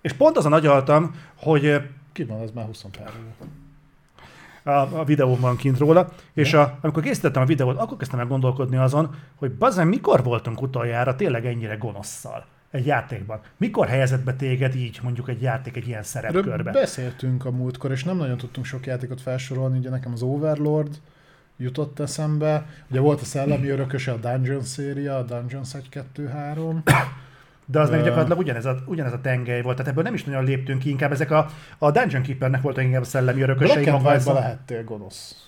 És 0.00 0.12
pont 0.12 0.36
azon 0.36 0.52
agyaltam, 0.52 1.14
hogy... 1.34 1.82
Ki 2.12 2.24
van, 2.24 2.40
az 2.40 2.50
már 2.50 2.64
20 2.64 2.84
pár 2.98 3.12
a, 4.62 4.98
a 4.98 5.04
videóm 5.04 5.40
van 5.40 5.56
kint 5.56 5.78
róla, 5.78 6.08
és 6.32 6.54
a, 6.54 6.78
amikor 6.80 7.02
készítettem 7.02 7.42
a 7.42 7.46
videót, 7.46 7.78
akkor 7.78 7.96
kezdtem 7.96 8.18
el 8.18 8.26
gondolkodni 8.26 8.76
azon, 8.76 9.14
hogy 9.34 9.52
bazen 9.52 9.86
mikor 9.86 10.22
voltunk 10.22 10.62
utoljára 10.62 11.16
tényleg 11.16 11.46
ennyire 11.46 11.76
gonoszszal 11.76 12.46
egy 12.70 12.86
játékban. 12.86 13.40
Mikor 13.56 13.86
helyezett 13.86 14.24
be 14.24 14.34
téged 14.34 14.74
így 14.74 14.98
mondjuk 15.02 15.28
egy 15.28 15.42
játék 15.42 15.76
egy 15.76 15.86
ilyen 15.86 16.02
szerepkörbe? 16.02 16.70
Beszéltünk 16.72 17.44
a 17.44 17.50
múltkor, 17.50 17.90
és 17.90 18.04
nem 18.04 18.16
nagyon 18.16 18.36
tudtunk 18.36 18.66
sok 18.66 18.86
játékot 18.86 19.20
felsorolni, 19.20 19.78
ugye 19.78 19.90
nekem 19.90 20.12
az 20.12 20.22
Overlord 20.22 21.00
jutott 21.56 21.98
eszembe, 21.98 22.66
ugye 22.90 23.00
volt 23.00 23.20
a 23.20 23.24
Szellemi 23.24 23.68
Örököse, 23.68 24.12
a 24.12 24.16
Dungeon 24.16 24.62
széria, 24.62 25.16
a 25.16 25.22
Dungeons 25.22 25.74
1, 25.74 25.88
2, 25.88 26.26
3. 26.26 26.82
De 27.66 27.80
az 27.80 27.90
meg 27.90 28.02
gyakorlatilag 28.02 28.38
ugyanez 28.38 28.64
a, 28.64 28.76
ugyanez 28.86 29.12
a 29.12 29.20
tengely 29.20 29.62
volt, 29.62 29.76
tehát 29.76 29.90
ebből 29.90 30.04
nem 30.04 30.14
is 30.14 30.24
nagyon 30.24 30.44
léptünk 30.44 30.78
ki, 30.78 30.90
inkább 30.90 31.12
ezek 31.12 31.30
a, 31.30 31.46
a 31.78 31.90
Dungeon 31.90 32.22
Keepernek 32.22 32.60
voltak 32.60 32.84
inkább 32.84 33.00
a 33.00 33.04
szellemi 33.04 33.42
örökösei. 33.42 33.84
Black 33.84 34.04
and 34.04 34.34
lehettél 34.34 34.84
gonosz 34.84 35.47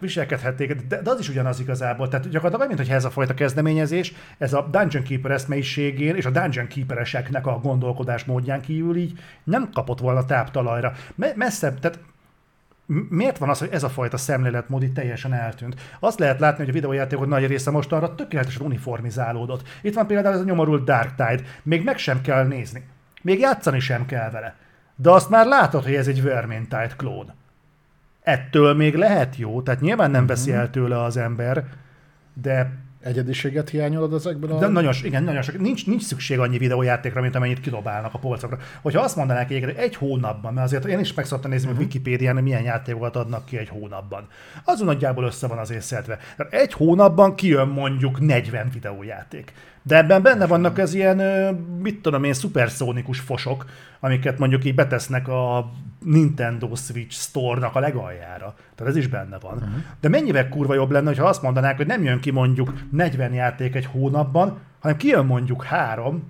viselkedhették, 0.00 0.74
de, 0.74 1.02
de 1.02 1.10
az 1.10 1.18
is 1.18 1.28
ugyanaz 1.28 1.60
igazából. 1.60 2.08
Tehát 2.08 2.28
gyakorlatilag 2.28 2.66
mint 2.66 2.80
hogyha 2.80 2.94
ez 2.94 3.04
a 3.04 3.10
fajta 3.10 3.34
kezdeményezés, 3.34 4.12
ez 4.38 4.52
a 4.52 4.68
Dungeon 4.70 5.04
Keeper 5.04 5.30
eszmeiségén 5.30 6.16
és 6.16 6.24
a 6.24 6.30
Dungeon 6.30 6.66
Keepereseknek 6.66 7.46
a 7.46 7.58
gondolkodás 7.62 8.24
módján 8.24 8.60
kívül 8.60 8.96
így 8.96 9.18
nem 9.44 9.70
kapott 9.72 9.98
volna 9.98 10.24
táptalajra. 10.24 10.92
Messzebb, 11.34 11.78
tehát 11.78 11.98
miért 13.08 13.38
van 13.38 13.48
az, 13.48 13.58
hogy 13.58 13.68
ez 13.72 13.82
a 13.82 13.88
fajta 13.88 14.16
szemléletmód 14.16 14.82
itt 14.82 14.94
teljesen 14.94 15.32
eltűnt? 15.32 15.80
Azt 16.00 16.18
lehet 16.18 16.40
látni, 16.40 16.58
hogy 16.58 16.68
a 16.68 16.72
videójátékok 16.72 17.26
nagy 17.26 17.46
része 17.46 17.70
most 17.70 17.92
arra 17.92 18.14
tökéletesen 18.14 18.62
uniformizálódott. 18.62 19.68
Itt 19.82 19.94
van 19.94 20.06
például 20.06 20.34
ez 20.34 20.40
a 20.40 20.44
nyomorult 20.44 20.84
Dark 20.84 21.14
Tide. 21.14 21.42
Még 21.62 21.84
meg 21.84 21.98
sem 21.98 22.20
kell 22.20 22.46
nézni. 22.46 22.82
Még 23.22 23.40
játszani 23.40 23.80
sem 23.80 24.06
kell 24.06 24.30
vele. 24.30 24.54
De 24.96 25.10
azt 25.10 25.30
már 25.30 25.46
látod, 25.46 25.84
hogy 25.84 25.94
ez 25.94 26.08
egy 26.08 26.22
Vermintide 26.22 26.90
klón 26.96 27.32
ettől 28.28 28.74
még 28.74 28.94
lehet 28.94 29.36
jó, 29.36 29.62
tehát 29.62 29.80
nyilván 29.80 30.10
nem 30.10 30.26
veszi 30.26 30.50
mhm. 30.50 30.58
el 30.58 30.70
tőle 30.70 31.02
az 31.02 31.16
ember, 31.16 31.64
de 32.42 32.70
Egyediséget 33.00 33.68
hiányolod 33.68 34.12
ezekben 34.12 34.50
a... 34.50 34.58
De 34.58 34.66
nagyon, 34.66 34.92
igen, 35.02 35.22
nagyon 35.22 35.42
sok. 35.42 35.58
Nincs, 35.58 35.86
nincs 35.86 36.02
szükség 36.02 36.38
annyi 36.38 36.58
videójátékra, 36.58 37.20
mint 37.20 37.34
amennyit 37.34 37.60
kidobálnak 37.60 38.14
a 38.14 38.18
polcokra. 38.18 38.58
Hogyha 38.82 39.00
azt 39.00 39.16
mondanák 39.16 39.48
hogy 39.48 39.74
egy 39.76 39.96
hónapban, 39.96 40.54
mert 40.54 40.66
azért 40.66 40.84
én 40.84 40.98
is 40.98 41.14
meg 41.14 41.24
szoktam 41.24 41.50
nézni, 41.50 41.68
uh-huh. 41.68 41.82
Wikipédián, 41.82 42.34
hogy 42.34 42.42
milyen 42.42 42.62
játékokat 42.62 43.16
adnak 43.16 43.44
ki 43.44 43.58
egy 43.58 43.68
hónapban. 43.68 44.26
Azon 44.64 44.86
nagyjából 44.86 45.24
össze 45.24 45.46
van 45.46 45.58
azért 45.58 45.82
szedve. 45.82 46.18
Tehát 46.36 46.52
egy 46.52 46.72
hónapban 46.72 47.34
kijön 47.34 47.68
mondjuk 47.68 48.20
40 48.20 48.68
videójáték. 48.72 49.52
De 49.88 49.96
ebben 49.96 50.22
benne 50.22 50.46
vannak 50.46 50.78
ez 50.78 50.94
ilyen, 50.94 51.16
mit 51.82 52.02
tudom 52.02 52.24
én, 52.24 52.32
szuperszónikus 52.32 53.20
fosok, 53.20 53.64
amiket 54.00 54.38
mondjuk 54.38 54.64
így 54.64 54.74
betesznek 54.74 55.28
a 55.28 55.70
Nintendo 56.04 56.74
Switch 56.74 57.18
Store-nak 57.18 57.74
a 57.74 57.80
legaljára. 57.80 58.54
Tehát 58.74 58.92
ez 58.92 58.96
is 58.96 59.06
benne 59.06 59.38
van. 59.38 59.54
Uh-huh. 59.54 59.70
De 60.00 60.08
mennyivel 60.08 60.48
kurva 60.48 60.74
jobb 60.74 60.90
lenne, 60.90 61.16
ha 61.16 61.26
azt 61.26 61.42
mondanák, 61.42 61.76
hogy 61.76 61.86
nem 61.86 62.02
jön 62.02 62.20
ki 62.20 62.30
mondjuk 62.30 62.72
40 62.90 63.32
játék 63.32 63.74
egy 63.74 63.86
hónapban, 63.86 64.58
hanem 64.80 64.96
kijön 64.96 65.26
mondjuk 65.26 65.64
három, 65.64 66.22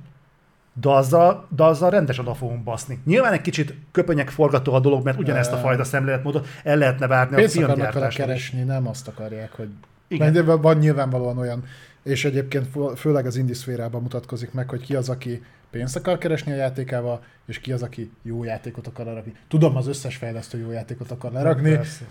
de 0.81 0.89
azzal, 0.89 1.47
de 1.57 1.65
azzal 1.65 1.91
rendesen 1.91 2.25
oda 2.25 2.35
fogunk 2.35 2.65
baszni. 2.65 2.99
Nyilván 3.05 3.33
egy 3.33 3.41
kicsit 3.41 3.75
köpönyek 3.93 4.29
forgató 4.29 4.75
a 4.75 4.81
dolog, 4.81 5.05
mert 5.05 5.19
ugyanezt 5.19 5.53
a 5.53 5.57
fajta 5.57 5.85
szemléletmódot 5.85 6.47
el 6.65 6.77
lehetne 6.77 7.07
várni 7.07 7.37
Pénzt 7.37 7.57
a 7.57 7.59
filmgyártásra. 7.65 8.25
keresni, 8.25 8.63
nem 8.63 8.89
azt 8.89 9.09
akarják, 9.09 9.53
hogy... 9.53 9.69
Igen. 10.09 10.33
Mert 10.33 10.63
van 10.63 10.77
nyilvánvalóan 10.77 11.39
olyan 11.39 11.65
és 12.03 12.25
egyébként 12.25 12.67
főleg 12.97 13.27
az 13.27 13.37
indiszférában 13.37 14.03
mutatkozik 14.03 14.53
meg, 14.53 14.69
hogy 14.69 14.81
ki 14.81 14.95
az, 14.95 15.09
aki 15.09 15.43
pénzt 15.71 15.97
akar 15.97 16.19
keresni 16.19 16.53
a 16.53 16.57
játékával, 16.57 17.23
és 17.47 17.59
ki 17.59 17.73
az, 17.73 17.83
aki 17.83 18.11
jó 18.23 18.45
játékot 18.45 18.87
akar 18.87 19.07
lerakni. 19.07 19.35
Tudom, 19.49 19.77
az 19.77 19.87
összes 19.87 20.17
fejlesztő 20.17 20.59
jó 20.59 20.71
játékot 20.71 21.11
akar 21.11 21.33
lerakni, 21.33 21.71
Persze. 21.71 22.05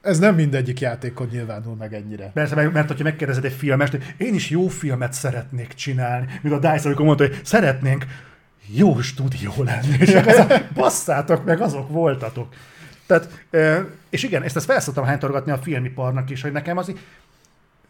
ez 0.00 0.18
nem 0.18 0.34
mindegyik 0.34 0.80
játékon 0.80 1.28
nyilvánul 1.30 1.74
meg 1.74 1.94
ennyire. 1.94 2.30
Persze, 2.34 2.54
mert, 2.54 2.72
mert 2.72 2.88
hogyha 2.88 3.02
megkérdezed 3.02 3.44
egy 3.44 3.52
filmest, 3.52 3.90
hogy 3.90 4.14
én 4.16 4.34
is 4.34 4.50
jó 4.50 4.68
filmet 4.68 5.12
szeretnék 5.12 5.74
csinálni, 5.74 6.26
mint 6.42 6.54
a 6.54 6.58
Dice, 6.58 6.86
amikor 6.86 7.04
mondta, 7.04 7.26
hogy 7.26 7.40
szeretnénk 7.42 8.06
jó 8.66 9.00
stúdió 9.00 9.52
lenni, 9.56 9.96
és 9.98 10.14
akkor 10.14 10.40
a, 10.40 10.62
basszátok 10.74 11.44
meg, 11.44 11.60
azok 11.60 11.88
voltatok. 11.88 12.48
Tehát, 13.06 13.44
és 14.10 14.22
igen, 14.22 14.42
ezt, 14.42 14.56
ezt 14.56 14.64
felszoktam 14.64 15.04
hánytorgatni 15.04 15.52
a 15.52 15.58
filmiparnak 15.58 16.30
is, 16.30 16.42
hogy 16.42 16.52
nekem 16.52 16.76
az 16.76 16.92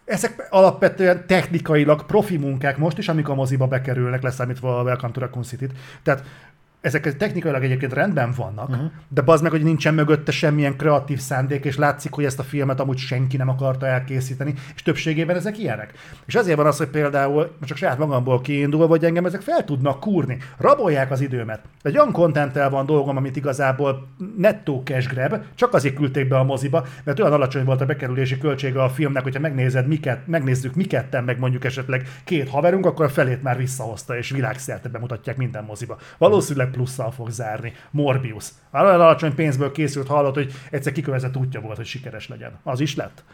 ezek 0.05 0.47
alapvetően 0.51 1.27
technikailag 1.27 2.07
profi 2.07 2.37
munkák 2.37 2.77
most 2.77 2.99
is, 2.99 3.09
amik 3.09 3.29
a 3.29 3.35
moziba 3.35 3.67
bekerülnek, 3.67 4.23
leszámítva 4.23 4.79
a 4.79 4.83
Welcome 4.83 5.13
to 5.13 5.21
Raccoon 5.21 5.45
City-t. 5.45 5.73
Tehát 6.03 6.23
ezek 6.85 7.17
technikailag 7.17 7.65
egyébként 7.65 7.93
rendben 7.93 8.33
vannak, 8.37 8.69
uh-huh. 8.69 8.91
de 9.09 9.23
bazd 9.23 9.43
meg, 9.43 9.51
hogy 9.51 9.63
nincsen 9.63 9.95
mögötte 9.95 10.33
semmilyen 10.33 10.77
kreatív 10.77 11.19
szándék, 11.19 11.65
és 11.65 11.77
látszik, 11.77 12.13
hogy 12.13 12.25
ezt 12.25 12.39
a 12.39 12.43
filmet 12.43 12.81
amúgy 12.81 12.99
senki 12.99 13.37
nem 13.37 13.49
akarta 13.49 13.87
elkészíteni, 13.87 14.55
és 14.75 14.83
többségében 14.83 15.37
ezek 15.37 15.59
ilyenek. 15.59 15.93
És 16.27 16.35
ezért 16.35 16.57
van 16.57 16.67
az, 16.67 16.77
hogy 16.77 16.89
például, 16.89 17.57
csak 17.63 17.77
saját 17.77 17.99
magamból 17.99 18.41
kiindulva, 18.41 18.87
hogy 18.87 19.05
engem 19.05 19.27
ezek 19.27 19.41
fel 19.41 19.65
tudnak 19.65 20.01
kúrni, 20.01 20.39
rabolják 20.59 21.11
az 21.11 21.21
időmet. 21.21 21.61
Egy 21.83 21.97
olyan 21.97 22.13
kontenttel 22.13 22.71
van 22.71 22.87
dolgom, 22.87 23.17
amit 23.17 23.37
igazából 23.37 24.09
nettó 24.37 24.83
cash 24.85 25.09
grab, 25.13 25.43
csak 25.55 25.75
azért 25.75 25.95
küldték 25.95 26.29
be 26.29 26.39
a 26.39 26.45
moziba, 26.45 26.87
mert 27.05 27.21
olyan 27.21 27.33
alacsony 27.33 27.65
volt 27.65 27.81
a 27.81 27.87
bekerülési 27.87 28.39
költsége 28.39 28.83
a 28.83 28.89
filmnek, 28.89 29.23
hogyha 29.23 29.41
megnézed, 29.41 29.87
miket, 29.87 30.27
megnézzük 30.27 30.75
mi 30.75 30.85
ketten, 30.85 31.25
meg 31.25 31.39
mondjuk 31.39 31.65
esetleg 31.65 32.09
két 32.25 32.49
haverunk, 32.49 32.87
akkor 32.87 33.05
a 33.05 33.09
felét 33.09 33.43
már 33.43 33.57
visszahozta, 33.57 34.17
és 34.17 34.31
világszerte 34.31 34.89
bemutatják 34.89 35.37
minden 35.37 35.65
moziba. 35.65 35.99
Valószínűleg 36.19 36.73
plusszal 36.75 37.11
fog 37.11 37.31
zárni. 37.31 37.73
Morbius. 37.91 38.49
Már 38.71 38.85
olyan 38.85 39.01
alacsony 39.01 39.35
pénzből 39.35 39.73
készült, 39.73 40.07
hallott, 40.07 40.35
hogy 40.35 40.53
egyszer 40.71 40.93
kikövezett 40.93 41.37
útja 41.37 41.61
volt, 41.61 41.77
hogy 41.77 41.87
sikeres 41.87 42.29
legyen. 42.29 42.59
Az 42.63 42.81
is 42.81 42.97
lett. 42.97 43.25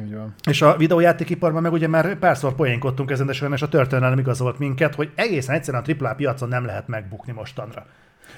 Így 0.00 0.14
van. 0.14 0.34
És 0.48 0.62
a 0.62 0.76
videójátékiparban 0.76 1.62
meg 1.62 1.72
ugye 1.72 1.88
már 1.88 2.18
párszor 2.18 2.54
poénkodtunk 2.54 3.10
ezen, 3.10 3.26
de 3.26 3.32
sajnos 3.32 3.62
a 3.62 3.68
történelem 3.68 4.18
igazolt 4.18 4.58
minket, 4.58 4.94
hogy 4.94 5.10
egészen 5.14 5.54
egyszerűen 5.54 5.84
a 5.86 6.04
AAA 6.04 6.14
piacon 6.14 6.48
nem 6.48 6.64
lehet 6.64 6.88
megbukni 6.88 7.32
mostanra. 7.32 7.86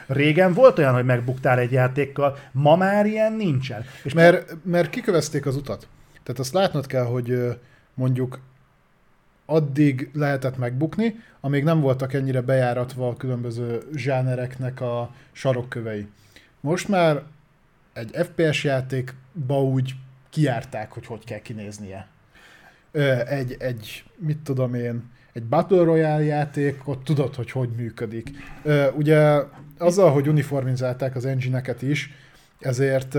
Régen 0.06 0.52
volt 0.52 0.78
olyan, 0.78 0.94
hogy 0.94 1.04
megbuktál 1.04 1.58
egy 1.58 1.72
játékkal, 1.72 2.38
ma 2.52 2.76
már 2.76 3.06
ilyen 3.06 3.32
nincsen. 3.32 3.84
És 4.02 4.12
Mert, 4.12 4.56
mert 4.64 4.90
kikövezték 4.90 5.46
az 5.46 5.56
utat. 5.56 5.88
Tehát 6.22 6.40
azt 6.40 6.52
látnod 6.52 6.86
kell, 6.86 7.04
hogy 7.04 7.56
mondjuk 7.94 8.38
addig 9.50 10.10
lehetett 10.12 10.58
megbukni, 10.58 11.14
amíg 11.40 11.64
nem 11.64 11.80
voltak 11.80 12.12
ennyire 12.12 12.40
bejáratva 12.40 13.08
a 13.08 13.16
különböző 13.16 13.82
zsánereknek 13.94 14.80
a 14.80 15.14
sarokkövei. 15.32 16.06
Most 16.60 16.88
már 16.88 17.22
egy 17.92 18.10
FPS 18.14 18.64
játékba 18.64 19.62
úgy 19.62 19.94
kiárták, 20.30 20.92
hogy 20.92 21.06
hogy 21.06 21.24
kell 21.24 21.38
kinéznie. 21.38 22.06
Egy, 23.26 23.56
egy, 23.58 24.04
mit 24.16 24.38
tudom 24.38 24.74
én, 24.74 25.10
egy 25.32 25.44
Battle 25.44 25.82
Royale 25.82 26.24
játék, 26.24 26.88
ott 26.88 27.04
tudod, 27.04 27.34
hogy 27.34 27.50
hogy 27.50 27.68
működik. 27.76 28.30
Ugye 28.96 29.42
azzal, 29.78 30.12
hogy 30.12 30.28
uniformizálták 30.28 31.16
az 31.16 31.24
engine-eket 31.24 31.82
is, 31.82 32.10
ezért 32.60 33.16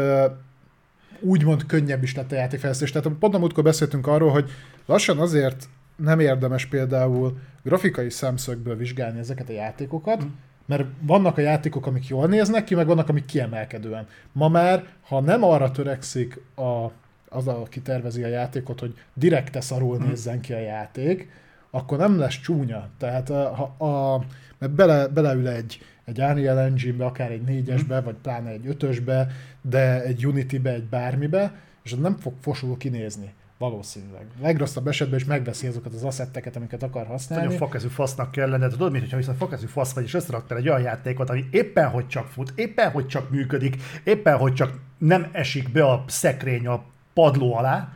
úgymond 1.19 1.65
könnyebb 1.65 2.03
is 2.03 2.15
lett 2.15 2.31
a 2.31 2.35
játékfejlesztés. 2.35 2.91
Tehát 2.91 3.17
pont 3.19 3.35
a 3.35 3.39
múltkor 3.39 3.63
beszéltünk 3.63 4.07
arról, 4.07 4.31
hogy 4.31 4.51
lassan 4.85 5.19
azért 5.19 5.69
nem 6.01 6.19
érdemes 6.19 6.65
például 6.65 7.37
grafikai 7.63 8.09
szemszögből 8.09 8.75
vizsgálni 8.75 9.19
ezeket 9.19 9.49
a 9.49 9.53
játékokat, 9.53 10.25
mert 10.65 10.85
vannak 11.01 11.37
a 11.37 11.41
játékok, 11.41 11.85
amik 11.85 12.07
jól 12.07 12.27
néznek 12.27 12.63
ki, 12.63 12.75
meg 12.75 12.87
vannak, 12.87 13.09
amik 13.09 13.25
kiemelkedően. 13.25 14.07
Ma 14.31 14.47
már, 14.47 14.85
ha 15.01 15.19
nem 15.19 15.43
arra 15.43 15.71
törekszik 15.71 16.41
a, 16.55 16.91
az, 17.29 17.47
aki 17.47 17.81
tervezi 17.81 18.23
a 18.23 18.27
játékot, 18.27 18.79
hogy 18.79 18.93
direkte 19.13 19.61
szarul 19.61 19.97
nézzen 19.97 20.41
ki 20.41 20.53
a 20.53 20.59
játék, 20.59 21.29
akkor 21.69 21.97
nem 21.97 22.19
lesz 22.19 22.39
csúnya. 22.39 22.89
Tehát 22.97 23.29
a, 23.29 23.53
ha 23.53 23.85
a, 23.85 24.25
mert 24.57 24.71
bele, 24.71 25.07
beleül 25.07 25.47
egy, 25.47 25.79
egy 26.05 26.19
Unreal 26.19 26.59
Engine-be, 26.59 27.05
akár 27.05 27.31
egy 27.31 27.41
négyesbe, 27.41 28.01
vagy 28.01 28.15
pláne 28.21 28.49
egy 28.49 28.67
ötösbe, 28.67 29.27
de 29.61 30.03
egy 30.03 30.27
Unity-be, 30.27 30.69
egy 30.69 30.83
bármibe, 30.83 31.53
és 31.83 31.93
nem 31.93 32.17
fog 32.17 32.33
fosul 32.41 32.77
kinézni. 32.77 33.33
Valószínűleg. 33.61 34.25
Legrosszabb 34.41 34.87
esetben 34.87 35.19
is 35.19 35.25
megveszi 35.25 35.67
azokat 35.67 35.93
az 35.93 36.03
asszetteket, 36.03 36.55
amiket 36.55 36.83
akar 36.83 37.05
használni. 37.05 37.45
Nagyon 37.45 37.59
fakezű 37.59 37.87
fasznak 37.87 38.31
kell 38.31 38.49
lenned, 38.49 38.71
tudod, 38.71 38.91
mint 38.91 39.03
hogyha 39.03 39.17
viszont 39.17 39.37
fakezű 39.37 39.65
fasz 39.65 39.93
vagy, 39.93 40.03
és 40.03 40.13
összeraktál 40.13 40.57
egy 40.57 40.69
olyan 40.69 40.81
játékot, 40.81 41.29
ami 41.29 41.45
éppen 41.51 41.89
hogy 41.89 42.07
csak 42.07 42.27
fut, 42.27 42.53
éppen 42.55 42.91
hogy 42.91 43.07
csak 43.07 43.29
működik, 43.29 43.75
éppen 44.03 44.37
hogy 44.37 44.53
csak 44.53 44.79
nem 44.97 45.27
esik 45.31 45.71
be 45.71 45.85
a 45.85 46.03
szekrény 46.07 46.67
a 46.67 46.83
padló 47.13 47.55
alá, 47.55 47.89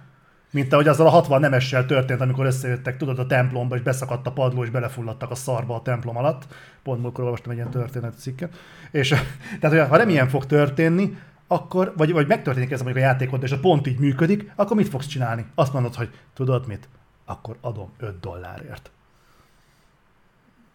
mint 0.51 0.73
ahogy 0.73 0.87
azzal 0.87 1.07
a 1.07 1.09
60 1.09 1.39
nemessel 1.39 1.85
történt, 1.85 2.21
amikor 2.21 2.45
összejöttek, 2.45 2.97
tudod, 2.97 3.19
a 3.19 3.25
templomba, 3.25 3.75
és 3.75 3.81
beszakadt 3.81 4.27
a 4.27 4.31
padló, 4.31 4.63
és 4.63 4.69
belefulladtak 4.69 5.31
a 5.31 5.35
szarba 5.35 5.75
a 5.75 5.81
templom 5.81 6.17
alatt. 6.17 6.43
Pont 6.83 7.01
múltkor 7.01 7.23
olvastam 7.23 7.51
egy 7.51 7.57
ilyen 7.57 7.69
történetcikket. 7.69 8.55
És 8.91 9.07
tehát, 9.59 9.77
hogy 9.77 9.89
ha 9.89 9.97
nem 9.97 10.09
ilyen 10.09 10.27
fog 10.27 10.45
történni, 10.45 11.17
akkor, 11.47 11.93
vagy, 11.97 12.11
vagy 12.11 12.27
megtörténik 12.27 12.71
ez 12.71 12.81
mondjuk 12.81 13.03
a 13.03 13.07
játékod, 13.07 13.43
és 13.43 13.51
a 13.51 13.59
pont 13.59 13.87
így 13.87 13.99
működik, 13.99 14.51
akkor 14.55 14.75
mit 14.75 14.89
fogsz 14.89 15.07
csinálni? 15.07 15.45
Azt 15.55 15.73
mondod, 15.73 15.95
hogy 15.95 16.09
tudod 16.33 16.67
mit? 16.67 16.87
Akkor 17.25 17.57
adom 17.61 17.89
5 17.97 18.19
dollárért. 18.19 18.91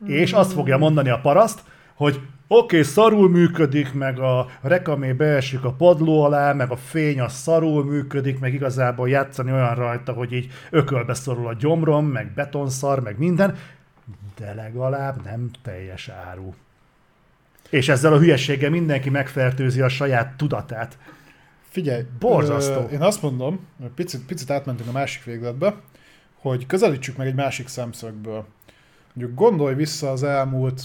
És 0.06 0.32
azt 0.32 0.52
fogja 0.52 0.78
mondani 0.78 1.08
a 1.08 1.20
paraszt, 1.20 1.62
hogy 1.94 2.14
oké, 2.14 2.24
okay, 2.46 2.82
szarul 2.82 3.28
működik, 3.28 3.92
meg 3.92 4.18
a 4.18 4.46
rekamé 4.60 5.12
beesik 5.12 5.64
a 5.64 5.72
padló 5.72 6.22
alá, 6.22 6.52
meg 6.52 6.70
a 6.70 6.76
fény 6.76 7.20
a 7.20 7.28
szarul 7.28 7.84
működik, 7.84 8.38
meg 8.38 8.54
igazából 8.54 9.08
játszani 9.08 9.52
olyan 9.52 9.74
rajta, 9.74 10.12
hogy 10.12 10.32
így 10.32 10.52
ökölbe 10.70 11.14
szorul 11.14 11.46
a 11.46 11.54
gyomrom, 11.54 12.06
meg 12.06 12.32
betonszar, 12.34 13.00
meg 13.00 13.18
minden, 13.18 13.56
de 14.36 14.54
legalább 14.54 15.24
nem 15.24 15.50
teljes 15.62 16.08
áru. 16.08 16.54
És 17.70 17.88
ezzel 17.88 18.12
a 18.12 18.18
hülyességgel 18.18 18.70
mindenki 18.70 19.10
megfertőzi 19.10 19.80
a 19.80 19.88
saját 19.88 20.36
tudatát. 20.36 20.98
Figyelj, 21.68 22.02
Borzasztó. 22.18 22.80
ö, 22.80 22.92
én 22.92 23.00
azt 23.00 23.22
mondom, 23.22 23.66
hogy 23.80 23.90
picit, 23.90 24.26
picit 24.26 24.50
átmentünk 24.50 24.88
a 24.88 24.92
másik 24.92 25.24
végletbe, 25.24 25.74
hogy 26.34 26.66
közelítsük 26.66 27.16
meg 27.16 27.26
egy 27.26 27.34
másik 27.34 27.68
szemszögből. 27.68 28.46
Mondjuk 29.12 29.38
gondolj 29.38 29.74
vissza 29.74 30.10
az 30.10 30.22
elmúlt, 30.22 30.84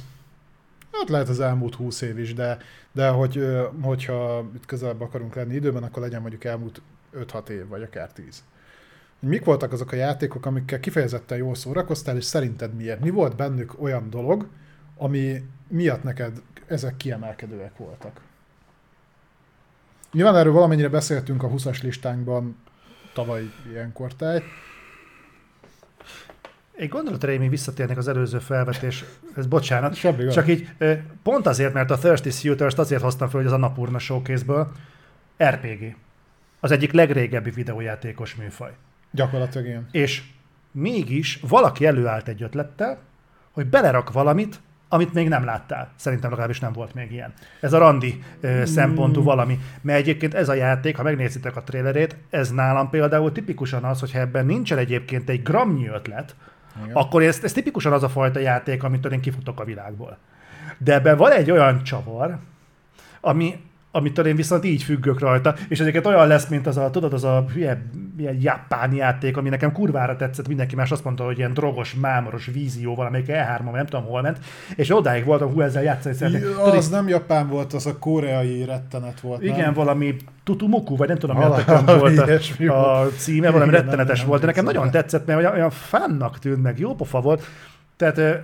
hát 0.91 1.09
lehet 1.09 1.29
az 1.29 1.39
elmúlt 1.39 1.75
20 1.75 2.01
év 2.01 2.19
is, 2.19 2.33
de, 2.33 2.57
de 2.91 3.07
hogy, 3.07 3.45
hogyha 3.81 4.49
itt 4.55 4.65
közelebb 4.65 5.01
akarunk 5.01 5.35
lenni 5.35 5.55
időben, 5.55 5.83
akkor 5.83 6.01
legyen 6.01 6.21
mondjuk 6.21 6.43
elmúlt 6.43 6.81
5-6 7.17 7.49
év, 7.49 7.67
vagy 7.67 7.81
akár 7.81 8.11
10. 8.11 8.43
Hogy 9.19 9.29
Mik 9.29 9.43
voltak 9.43 9.71
azok 9.71 9.91
a 9.91 9.95
játékok, 9.95 10.45
amikkel 10.45 10.79
kifejezetten 10.79 11.37
jól 11.37 11.55
szórakoztál, 11.55 12.17
és 12.17 12.23
szerinted 12.23 12.73
miért? 12.73 12.99
Mi 12.99 13.09
volt 13.09 13.35
bennük 13.35 13.81
olyan 13.81 14.09
dolog, 14.09 14.47
ami 14.97 15.43
miatt 15.67 16.03
neked 16.03 16.41
ezek 16.67 16.97
kiemelkedőek 16.97 17.77
voltak? 17.77 18.21
Nyilván 20.11 20.35
erről 20.35 20.53
valamennyire 20.53 20.89
beszéltünk 20.89 21.43
a 21.43 21.49
20-as 21.49 21.81
listánkban 21.81 22.57
tavaly 23.13 23.43
ilyenkor 23.71 24.13
táj. 24.13 24.43
Egy 26.75 26.89
gondolatra 26.89 27.31
én 27.31 27.39
még 27.39 27.49
visszatérnek 27.49 27.97
az 27.97 28.07
előző 28.07 28.39
felvetés, 28.39 29.03
ez 29.35 29.45
bocsánat, 29.45 29.95
Semmi 29.95 30.27
csak 30.27 30.47
így 30.47 30.69
pont 31.23 31.47
azért, 31.47 31.73
mert 31.73 31.91
a 31.91 31.97
Thirsty 31.97 32.29
Suitors-t 32.29 32.79
azért 32.79 33.01
hoztam 33.01 33.29
fel, 33.29 33.37
hogy 33.37 33.47
az 33.47 33.53
a 33.55 33.57
Napurna 33.57 33.99
showcase-ből 33.99 34.71
RPG. 35.43 35.95
Az 36.59 36.71
egyik 36.71 36.91
legrégebbi 36.91 37.49
videójátékos 37.49 38.35
műfaj. 38.35 38.71
Gyakorlatilag 39.11 39.67
ilyen. 39.67 39.87
És 39.91 40.23
mégis 40.71 41.39
valaki 41.47 41.85
előállt 41.85 42.27
egy 42.27 42.43
ötlettel, 42.43 42.99
hogy 43.51 43.65
belerak 43.65 44.11
valamit, 44.11 44.59
amit 44.95 45.13
még 45.13 45.27
nem 45.27 45.45
láttál. 45.45 45.89
Szerintem 45.95 46.29
legalábbis 46.29 46.59
nem 46.59 46.71
volt 46.71 46.93
még 46.93 47.11
ilyen. 47.11 47.33
Ez 47.61 47.73
a 47.73 47.77
randi 47.77 48.23
ö, 48.41 48.65
szempontú 48.65 49.23
valami. 49.23 49.59
Mert 49.81 49.99
egyébként 49.99 50.33
ez 50.33 50.49
a 50.49 50.53
játék, 50.53 50.97
ha 50.97 51.03
megnézitek 51.03 51.55
a 51.55 51.63
trailerét, 51.63 52.15
ez 52.29 52.51
nálam 52.51 52.89
például 52.89 53.31
tipikusan 53.31 53.83
az, 53.83 53.99
hogyha 53.99 54.19
ebben 54.19 54.45
nincsen 54.45 54.77
egyébként 54.77 55.29
egy 55.29 55.43
gramnyi 55.43 55.87
ötlet, 55.87 56.35
Igen. 56.83 56.95
akkor 56.95 57.23
ez, 57.23 57.39
ez 57.43 57.51
tipikusan 57.51 57.93
az 57.93 58.03
a 58.03 58.09
fajta 58.09 58.39
játék, 58.39 58.83
amitől 58.83 59.11
én 59.11 59.21
kifutok 59.21 59.59
a 59.59 59.63
világból. 59.63 60.17
De 60.77 60.93
ebben 60.93 61.17
van 61.17 61.31
egy 61.31 61.51
olyan 61.51 61.83
csavar, 61.83 62.37
ami, 63.21 63.64
amitől 63.95 64.25
én 64.27 64.35
viszont 64.35 64.65
így 64.65 64.83
függök 64.83 65.19
rajta, 65.19 65.55
és 65.69 65.79
egyébként 65.79 66.05
olyan 66.05 66.27
lesz, 66.27 66.47
mint 66.47 66.67
az 66.67 66.77
a, 66.77 66.89
tudod, 66.89 67.13
az 67.13 67.23
a 67.23 67.45
hülye, 67.53 67.81
ilyen 68.17 68.37
japán 68.41 68.93
játék, 68.93 69.37
ami 69.37 69.49
nekem 69.49 69.71
kurvára 69.71 70.15
tetszett, 70.15 70.47
mindenki 70.47 70.75
más 70.75 70.91
azt 70.91 71.03
mondta, 71.03 71.23
hogy 71.23 71.37
ilyen 71.37 71.53
drogos, 71.53 71.93
mámoros 71.93 72.45
vízió 72.45 72.95
valamelyik 72.95 73.25
E3-on, 73.29 73.61
vagy 73.63 73.73
nem 73.73 73.85
tudom 73.85 74.05
hol 74.05 74.21
ment, 74.21 74.37
és 74.75 74.95
odáig 74.95 75.25
voltam, 75.25 75.51
hú, 75.51 75.61
ezzel 75.61 75.83
játszani 75.83 76.15
szeretnék. 76.15 76.41
Tudod, 76.41 76.73
Az 76.75 76.89
nem 76.89 77.07
japán 77.07 77.47
volt, 77.47 77.73
az 77.73 77.85
a 77.85 77.97
koreai 77.97 78.65
rettenet 78.65 79.19
volt. 79.19 79.43
igen, 79.43 79.57
nem? 79.57 79.73
valami 79.73 80.15
Tutumuku, 80.43 80.95
vagy 80.95 81.07
nem 81.07 81.17
tudom, 81.17 81.37
mi 81.37 81.43
volt 81.43 82.17
a, 82.67 83.01
a 83.01 83.07
címe, 83.07 83.49
valami 83.49 83.71
Igen, 83.71 83.83
rettenetes 83.83 84.19
nem- 84.19 84.27
volt, 84.27 84.39
de 84.39 84.45
nekem 84.45 84.65
nagyon 84.65 84.91
tetszett, 84.91 85.25
mert 85.25 85.53
olyan, 85.53 85.69
fánnak 85.69 86.39
tűnt 86.39 86.61
meg, 86.63 86.79
jó 86.79 86.95
pofa 86.95 87.21
volt. 87.21 87.43
Tehát 87.97 88.43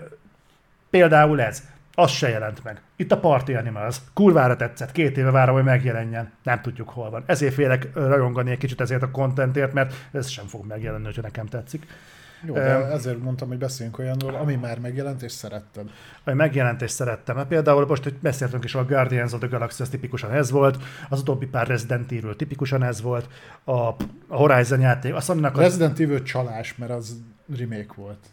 Például 0.89 1.41
ez. 1.41 1.63
Az 1.93 2.11
se 2.11 2.30
jelent 2.30 2.63
meg. 2.63 2.81
Itt 2.95 3.11
a 3.11 3.19
Party 3.19 3.53
Animals. 3.53 3.97
Kurvára 4.13 4.55
tetszett. 4.55 4.91
Két 4.91 5.18
éve 5.18 5.31
várom, 5.31 5.55
hogy 5.55 5.63
megjelenjen. 5.63 6.31
Nem 6.43 6.61
tudjuk, 6.61 6.89
hol 6.89 7.09
van. 7.09 7.23
Ezért 7.26 7.53
félek 7.53 7.89
rajongani 7.93 8.51
egy 8.51 8.57
kicsit 8.57 8.81
ezért 8.81 9.01
a 9.01 9.11
kontentért, 9.11 9.73
mert 9.73 9.93
ez 10.11 10.27
sem 10.27 10.45
fog 10.45 10.65
megjelenni, 10.65 11.05
hogyha 11.05 11.22
nekem 11.22 11.45
tetszik. 11.45 11.88
Jó, 12.45 12.53
de 12.53 12.85
ezért 12.85 13.22
mondtam, 13.22 13.47
hogy 13.47 13.57
beszéljünk 13.57 13.99
olyanról, 13.99 14.35
ami 14.35 14.55
már 14.55 14.80
megjelent 14.80 15.22
és 15.22 15.31
szeretted. 15.31 15.89
Ami 16.23 16.35
megjelent 16.35 16.81
és 16.81 16.91
szerettem. 16.91 17.35
Mert 17.35 17.47
például 17.47 17.85
most, 17.85 18.03
hogy 18.03 18.13
beszéltünk 18.13 18.63
is, 18.63 18.76
a 18.76 18.85
Guardians 18.85 19.34
of 19.34 19.39
the 19.39 19.47
Galaxy, 19.47 19.81
az 19.81 19.89
tipikusan 19.89 20.31
ez 20.31 20.51
volt, 20.51 20.84
az 21.09 21.19
utóbbi 21.19 21.45
pár 21.45 21.68
Resident 21.68 22.11
Evil 22.11 22.35
tipikusan 22.35 22.84
ez 22.84 23.01
volt, 23.01 23.27
a, 23.63 23.72
a 23.72 23.95
Horizon 24.27 24.80
játék, 24.80 25.13
azt 25.13 25.30
a... 25.30 25.51
Resident 25.55 25.99
Evil 25.99 26.22
csalás, 26.22 26.76
mert 26.76 26.91
az 26.91 27.22
remake 27.57 27.93
volt. 27.95 28.26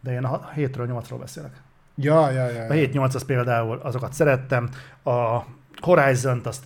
De 0.00 0.12
én 0.12 0.24
a 0.24 0.50
7-ről 0.56 1.02
8-ról 1.02 1.16
beszélek. 1.18 1.64
Ja, 1.96 2.30
ja, 2.30 2.46
ja. 2.50 2.62
A 2.64 2.72
7-8 2.72 3.14
az 3.14 3.24
például, 3.24 3.78
azokat 3.82 4.12
szerettem, 4.12 4.68
a 5.04 5.40
Horizon-t 5.80 6.46
azt 6.46 6.64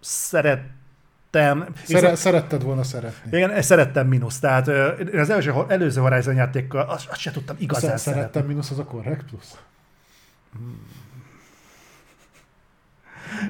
szerettem. 0.00 1.64
Szere- 1.84 2.16
szeretted 2.16 2.62
volna 2.62 2.82
szeretni. 2.82 3.36
Igen, 3.36 3.62
szerettem 3.62 4.06
mínusz. 4.06 4.38
Tehát 4.38 4.68
én 5.12 5.18
az 5.20 5.30
első, 5.30 5.52
előző 5.68 6.00
Horizon 6.00 6.34
játékkal 6.34 6.80
azt, 6.88 7.08
azt 7.08 7.20
se 7.20 7.30
tudtam 7.30 7.56
igazán 7.58 7.82
Szer- 7.90 7.98
szeretni. 7.98 8.20
szerettem 8.22 8.46
mínusz 8.46 8.70
az 8.70 8.78
a 8.78 8.84
korrekt 8.84 9.24
plusz. 9.24 9.58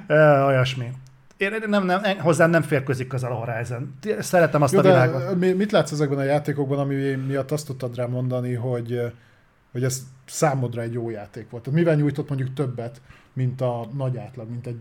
Ö, 0.07 0.43
olyasmi. 0.45 0.93
Én 1.37 1.53
nem, 1.66 1.85
nem, 1.85 2.03
hozzám 2.19 2.51
nem 2.51 2.62
férkőzik 2.62 3.07
közel 3.07 3.31
a 3.31 3.35
Horizon. 3.35 3.99
Szeretem 4.19 4.62
azt 4.62 4.73
Jó, 4.73 4.79
a 4.79 4.83
világot. 4.83 5.39
mi- 5.39 5.53
mit 5.53 5.73
látsz 5.73 5.93
ezekben 5.93 6.19
a 6.19 6.23
játékokban, 6.23 6.79
ami 6.79 6.95
miatt 7.15 7.51
azt 7.51 7.66
tudtad 7.66 7.97
rá 7.97 8.07
mondani, 8.07 8.55
hogy, 8.55 9.12
hogy 9.73 9.85
ez 9.85 10.07
számodra 10.27 10.82
egy 10.82 10.93
jó 10.93 11.11
játék 11.11 11.51
volt? 11.51 11.62
Tehát 11.62 11.78
mivel 11.78 11.94
nyújtott 11.94 12.28
mondjuk 12.28 12.55
többet, 12.55 13.01
mint 13.32 13.61
a 13.61 13.89
nagy 13.97 14.16
átlag, 14.16 14.49
mint 14.51 14.66
egy 14.66 14.78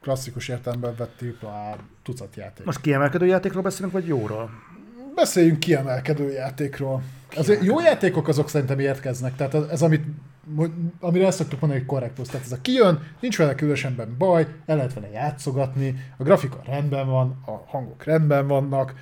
klasszikus 0.00 0.48
értelemben 0.48 0.94
vett 0.96 1.24
AAA 1.42 1.76
tucat 2.02 2.36
játék? 2.36 2.66
Most 2.66 2.80
kiemelkedő 2.80 3.26
játékról 3.26 3.62
beszélünk, 3.62 3.92
vagy 3.92 4.06
jóról? 4.06 4.50
Beszéljünk 5.14 5.58
kiemelkedő 5.58 6.32
játékról. 6.32 7.02
Azért 7.36 7.62
jó 7.62 7.80
játékok 7.80 8.28
azok 8.28 8.48
szerintem 8.48 8.78
érkeznek, 8.78 9.36
tehát 9.36 9.54
ez, 9.54 9.62
ez 9.62 9.82
amit, 9.82 10.04
amire 11.00 11.26
ezt 11.26 11.38
szoktuk 11.38 11.60
mondani, 11.60 11.80
hogy 11.80 11.90
korrekt 11.90 12.14
plusz. 12.14 12.28
Tehát 12.28 12.46
ez 12.46 12.52
a 12.52 12.60
kijön, 12.60 13.02
nincs 13.20 13.38
vele 13.38 13.54
különösebben 13.54 14.14
baj, 14.18 14.46
el 14.66 14.76
lehet 14.76 14.94
vele 14.94 15.10
játszogatni, 15.10 15.94
a 16.16 16.22
grafika 16.22 16.62
rendben 16.66 17.06
van, 17.06 17.42
a 17.46 17.50
hangok 17.50 18.04
rendben 18.04 18.46
vannak, 18.46 18.94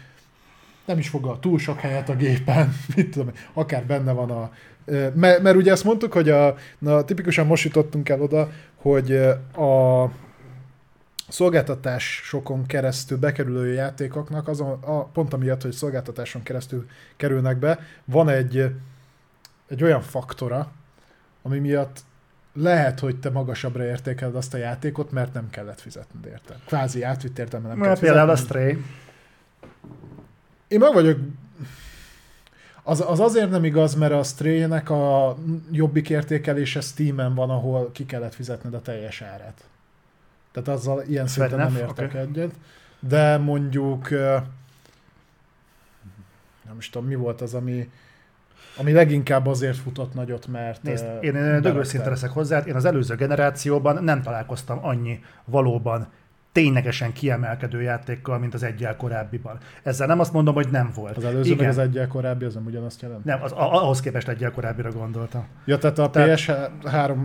nem 0.85 0.99
is 0.99 1.09
foglal 1.09 1.39
túl 1.41 1.59
sok 1.59 1.79
helyet 1.79 2.09
a 2.09 2.17
gépen, 2.17 2.75
mit 2.97 3.11
tudom, 3.11 3.31
akár 3.53 3.85
benne 3.85 4.13
van 4.13 4.31
a... 4.31 4.51
Mert, 5.15 5.43
mert 5.43 5.57
ugye 5.57 5.73
ezt 5.73 5.85
mondtuk, 5.85 6.13
hogy 6.13 6.29
a, 6.29 6.55
na, 6.79 7.05
tipikusan 7.05 7.47
most 7.47 7.65
jutottunk 7.65 8.09
el 8.09 8.21
oda, 8.21 8.51
hogy 8.77 9.13
a 9.57 10.11
szolgáltatásokon 11.29 12.67
keresztül 12.67 13.19
bekerülő 13.19 13.73
játékoknak, 13.73 14.49
azon, 14.49 14.83
a, 14.83 15.05
pont 15.05 15.33
amiatt, 15.33 15.63
hogy 15.63 15.73
szolgáltatáson 15.73 16.43
keresztül 16.43 16.87
kerülnek 17.17 17.59
be, 17.59 17.79
van 18.05 18.29
egy, 18.29 18.71
egy 19.69 19.83
olyan 19.83 20.01
faktora, 20.01 20.73
ami 21.43 21.59
miatt 21.59 22.01
lehet, 22.55 23.01
hogy 23.01 23.21
te 23.21 23.31
magasabbra 23.31 23.85
értékeled 23.85 24.37
azt 24.37 24.55
a 24.55 24.57
játékot, 24.57 25.11
mert 25.11 25.33
nem 25.33 25.51
kellett 25.51 25.81
fizetned 25.81 26.27
érte. 26.27 26.57
Kvázi 26.67 27.03
átvitt 27.03 27.39
értelme 27.39 27.69
nem 27.69 27.81
kellett 27.81 27.99
például 27.99 28.31
a 28.31 28.37
fizetned. 28.37 28.63
Stray. 28.63 28.85
Én 30.75 30.81
meg 30.81 30.93
vagyok... 30.93 31.19
Az, 32.83 33.05
az 33.07 33.21
azért 33.21 33.51
nem 33.51 33.65
igaz, 33.65 33.95
mert 33.95 34.13
a 34.13 34.23
Stray-nek 34.23 34.91
a 34.91 35.37
jobbik 35.71 36.11
értékelése 36.11 36.81
Steam-en 36.81 37.35
van, 37.35 37.51
ahol 37.51 37.91
ki 37.93 38.07
kellett 38.07 38.35
fizetned 38.35 38.75
a 38.75 38.81
teljes 38.81 39.21
árát. 39.21 39.65
Tehát 40.53 40.69
azzal 40.69 41.03
ilyen 41.03 41.27
szinten 41.27 41.59
nem 41.59 41.77
értek 41.77 42.09
Oké. 42.09 42.19
egyet. 42.19 42.55
De 43.01 43.39
mondjuk... 43.39 44.11
Nem 46.67 46.77
is 46.79 46.91
tudom, 46.91 47.09
mi 47.09 47.15
volt 47.15 47.41
az, 47.41 47.55
ami, 47.55 47.91
ami 48.77 48.93
leginkább 48.93 49.47
azért 49.47 49.77
futott 49.77 50.15
nagyot, 50.15 50.47
mert... 50.47 50.83
Nézd, 50.83 51.05
én, 51.21 51.35
én 51.35 51.61
dögőszinte 51.61 52.09
leszek 52.09 52.31
hozzá, 52.31 52.59
én 52.59 52.75
az 52.75 52.85
előző 52.85 53.15
generációban 53.15 54.05
nem 54.05 54.23
találkoztam 54.23 54.79
annyi 54.85 55.25
valóban 55.45 56.09
ténylegesen 56.55 57.13
kiemelkedő 57.13 57.83
játékkal, 57.83 58.39
mint 58.39 58.55
az 58.55 58.63
egyel 58.63 58.97
korábbiban. 58.97 59.59
Ezzel 59.83 60.07
nem 60.07 60.21
azt 60.21 60.33
mondom, 60.33 60.55
hogy 60.55 60.69
nem 60.71 60.91
volt. 60.95 61.17
Az 61.17 61.25
előző 61.25 61.51
Igen. 61.51 61.57
meg 61.57 61.69
az 61.69 61.79
egyel 61.79 62.07
korábbi, 62.07 62.45
az 62.45 62.55
nem 62.55 62.67
ugyanazt 62.67 63.03
jelent? 63.03 63.25
Nem, 63.25 63.43
az, 63.43 63.53
ahhoz 63.53 64.01
képest 64.01 64.29
egyel 64.29 64.51
korábbira 64.51 64.91
gondoltam. 64.91 65.47
Ja, 65.65 65.79
tehát 65.79 65.99
a 65.99 66.11
Tehát- 66.11 66.41
PS3 66.41 67.17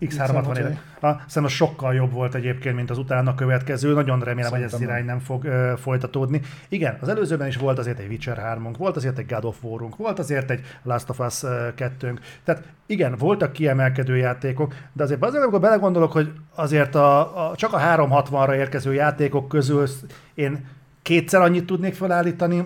X360 0.00 0.56
éve. 0.56 0.82
A, 1.00 1.06
szerintem 1.06 1.44
az 1.44 1.50
sokkal 1.50 1.94
jobb 1.94 2.12
volt 2.12 2.34
egyébként, 2.34 2.74
mint 2.74 2.90
az 2.90 2.98
utána 2.98 3.34
következő. 3.34 3.92
Nagyon 3.94 4.20
remélem, 4.20 4.50
hogy 4.50 4.62
ez 4.62 4.70
Szerintem 4.70 4.96
irány 4.96 5.06
nem 5.06 5.18
fog 5.18 5.44
ö, 5.44 5.72
folytatódni. 5.76 6.40
Igen, 6.68 6.98
az 7.00 7.08
előzőben 7.08 7.46
is 7.46 7.56
volt 7.56 7.78
azért 7.78 7.98
egy 7.98 8.08
Witcher 8.08 8.36
3 8.36 8.72
volt 8.78 8.96
azért 8.96 9.18
egy 9.18 9.26
God 9.26 9.44
of 9.44 9.56
war 9.62 9.80
volt 9.96 10.18
azért 10.18 10.50
egy 10.50 10.60
Last 10.82 11.10
of 11.10 11.18
Us 11.18 11.40
2 11.74 12.18
Tehát 12.44 12.62
igen, 12.86 13.14
voltak 13.18 13.52
kiemelkedő 13.52 14.16
játékok, 14.16 14.74
de 14.92 15.02
azért 15.02 15.22
azért, 15.22 15.42
amikor 15.42 15.60
belegondolok, 15.60 16.12
hogy 16.12 16.32
azért 16.54 16.94
a, 16.94 17.50
a, 17.50 17.56
csak 17.56 17.72
a 17.72 17.78
360-ra 17.78 18.54
érkező 18.54 18.94
játékok 18.94 19.48
közül 19.48 19.86
én 20.34 20.66
kétszer 21.02 21.40
annyit 21.40 21.66
tudnék 21.66 21.94
felállítani, 21.94 22.64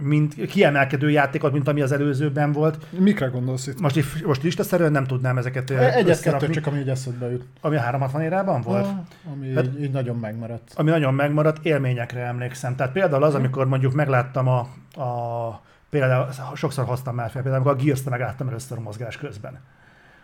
mint 0.00 0.46
kiemelkedő 0.46 1.10
játékot, 1.10 1.52
mint 1.52 1.68
ami 1.68 1.80
az 1.80 1.92
előzőben 1.92 2.52
volt. 2.52 2.86
Mikre 2.98 3.26
gondolsz 3.26 3.66
itt? 3.66 3.80
Most, 3.80 4.24
most 4.26 4.42
listaszerűen 4.42 4.92
nem 4.92 5.04
tudnám 5.04 5.38
ezeket 5.38 5.70
ö, 5.70 5.74
Egyet-kettő 5.78 6.08
összerakni. 6.10 6.54
csak, 6.54 6.66
ami 6.66 6.78
így 6.78 6.88
eszedbe 6.88 7.30
jut. 7.30 7.44
Ami 7.60 7.76
a 7.76 7.80
360 7.80 8.22
érában 8.22 8.60
volt? 8.60 8.84
Ah, 8.86 9.32
ami 9.32 9.54
Hát- 9.54 9.64
így, 9.64 9.82
így 9.82 9.90
nagyon 9.90 10.16
megmaradt. 10.16 10.72
Ami 10.74 10.90
nagyon 10.90 11.14
megmaradt, 11.14 11.64
élményekre 11.64 12.20
emlékszem. 12.20 12.76
Tehát 12.76 12.92
például 12.92 13.22
az, 13.22 13.34
amikor 13.34 13.66
mondjuk 13.68 13.92
megláttam 13.94 14.48
a, 14.48 14.58
a 15.02 15.62
például, 15.90 16.28
sokszor 16.54 16.84
hoztam 16.84 17.14
már 17.14 17.30
fel, 17.30 17.42
például 17.42 17.62
amikor 17.64 17.80
a 17.80 17.84
Gears-t 17.84 18.10
megláttam 18.10 18.48
először 18.48 18.78
a 18.78 18.80
mozgás 18.80 19.16
közben. 19.16 19.60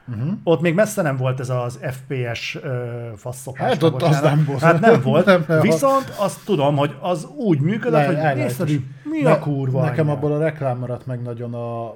Uh-huh. 0.09 0.33
Ott 0.45 0.61
még 0.61 0.75
messze 0.75 1.03
nem 1.03 1.17
volt 1.17 1.41
ez 1.41 1.49
az 1.51 1.79
FPS 1.83 2.55
ö, 2.63 3.09
faszopás. 3.17 3.69
Hát 3.69 3.83
ott 3.83 4.03
az 4.03 4.21
nem 4.21 4.45
volt. 4.45 4.61
Hát 4.61 4.81
nem 4.81 5.01
volt. 5.03 5.25
Nem, 5.31 5.45
nem. 5.49 5.61
Viszont 5.61 6.13
azt 6.17 6.45
tudom, 6.45 6.77
hogy 6.77 6.97
az 7.01 7.25
úgy 7.25 7.61
működött, 7.61 8.07
Le- 8.07 8.29
hogy 8.29 8.37
nézted, 8.37 8.69
hogy 8.69 8.85
mi 9.03 9.21
Ne- 9.23 9.31
a 9.31 9.39
kurva 9.39 9.83
Nekem 9.83 10.01
anyja? 10.09 10.13
abból 10.13 10.33
a 10.33 10.39
reklám 10.39 10.79
maradt 10.79 11.07
meg 11.07 11.23
nagyon 11.23 11.55
a... 11.55 11.89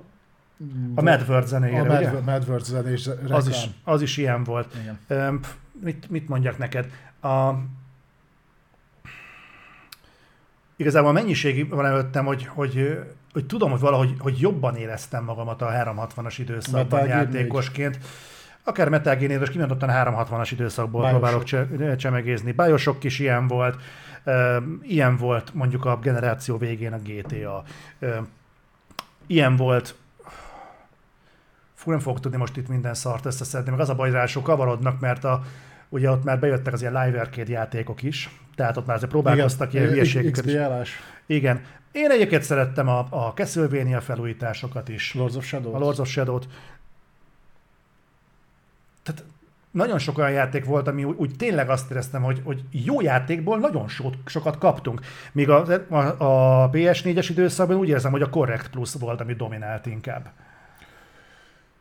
A 0.94 1.02
Madword 1.02 1.47
zenéjére, 1.47 2.09
a 2.09 2.20
Madword 2.24 2.64
zenés 2.64 3.06
reklám. 3.06 3.32
Az 3.39 3.48
is, 3.48 3.64
az 3.85 4.02
is 4.02 4.16
ilyen 4.16 4.44
volt. 4.44 4.74
Igen. 4.81 4.98
Öm, 5.06 5.40
mit, 5.81 6.10
mit 6.10 6.28
mondjak 6.28 6.59
neked? 6.59 6.86
A... 7.22 7.51
Igazából 10.76 11.09
a 11.09 11.12
mennyiségi 11.12 11.62
van 11.62 11.86
előttem, 11.86 12.24
hogy, 12.24 12.47
hogy, 12.47 12.98
hogy 13.35 13.47
tudom, 13.47 13.70
hogy 13.70 13.81
valahogy 13.81 14.15
hogy 14.19 14.40
jobban 14.40 14.77
éreztem 14.77 15.24
magamat 15.24 15.62
a 15.62 15.70
360-as 15.70 16.35
időszakban 16.39 17.01
Metal 17.01 17.06
játékosként. 17.06 17.98
Akár 18.65 18.89
Metal 18.89 19.15
Gear 19.15 19.31
4, 19.31 19.40
és 19.40 19.51
kimondottan 19.51 19.89
a 19.89 19.93
360-as 19.93 20.48
időszakból 20.52 21.01
Bioshock. 21.01 21.20
próbálok 21.20 21.44
cse- 21.44 21.97
csemegézni. 21.97 22.52
Bioshock 22.52 23.05
is 23.05 23.19
ilyen 23.19 23.47
volt. 23.47 23.77
Ilyen 24.82 25.16
volt 25.16 25.55
mondjuk 25.55 25.85
a 25.85 25.98
generáció 25.98 26.56
végén 26.56 26.93
a 26.93 26.98
GTA. 26.98 27.65
Ilyen 29.27 29.56
volt 29.56 29.94
Fú, 31.74 31.90
nem 31.90 32.01
fogok 32.01 32.20
tudni 32.20 32.36
most 32.36 32.56
itt 32.56 32.69
minden 32.69 32.94
szart 32.94 33.27
összeszedni, 33.27 33.70
meg 33.70 33.81
az 33.81 33.89
a 33.89 33.94
baj, 33.94 34.11
rá 34.11 34.27
sok 34.27 34.43
kavarodnak, 34.43 35.01
mert 35.01 35.24
a, 35.24 35.43
ugye 35.95 36.11
ott 36.11 36.25
már 36.25 36.39
bejöttek 36.39 36.73
az 36.73 36.81
ilyen 36.81 37.05
live 37.05 37.21
arcade 37.21 37.53
játékok 37.53 38.03
is, 38.03 38.31
tehát 38.55 38.77
ott 38.77 38.87
már 38.87 38.97
azért 38.97 39.11
próbálkoztak 39.11 39.73
ilyen 39.73 39.89
hülyeségeket 39.89 40.47
is. 40.47 41.01
Igen. 41.27 41.61
Én 41.93 42.11
egyébként 42.11 42.43
szerettem 42.43 42.89
a, 42.89 43.07
a 43.11 43.33
Castlevania 43.35 44.01
felújításokat 44.01 44.89
is, 44.89 45.15
Lords 45.15 45.37
of 45.37 45.45
Shadow. 45.45 45.75
a 45.75 45.79
Lords 45.79 45.99
of 45.99 46.09
Shadow-t. 46.09 46.49
Tehát 49.03 49.25
nagyon 49.71 49.99
sok 49.99 50.19
olyan 50.19 50.31
játék 50.31 50.65
volt, 50.65 50.89
ami 50.89 51.05
úgy, 51.05 51.16
úgy 51.19 51.37
tényleg 51.37 51.71
azt 51.71 51.91
éreztem, 51.91 52.23
hogy, 52.23 52.41
hogy 52.45 52.62
jó 52.71 53.01
játékból 53.01 53.59
nagyon 53.59 53.89
so, 53.89 54.11
sokat 54.27 54.59
kaptunk. 54.59 55.01
Míg 55.33 55.51
a, 55.51 55.66
a, 55.89 55.97
a 56.62 56.71
PS4-es 56.71 57.27
időszakban 57.31 57.77
úgy 57.77 57.89
érzem, 57.89 58.11
hogy 58.11 58.23
a 58.23 58.31
Correct 58.31 58.71
Plus 58.71 58.95
volt, 58.95 59.21
ami 59.21 59.35
dominált 59.35 59.87
inkább. 59.87 60.31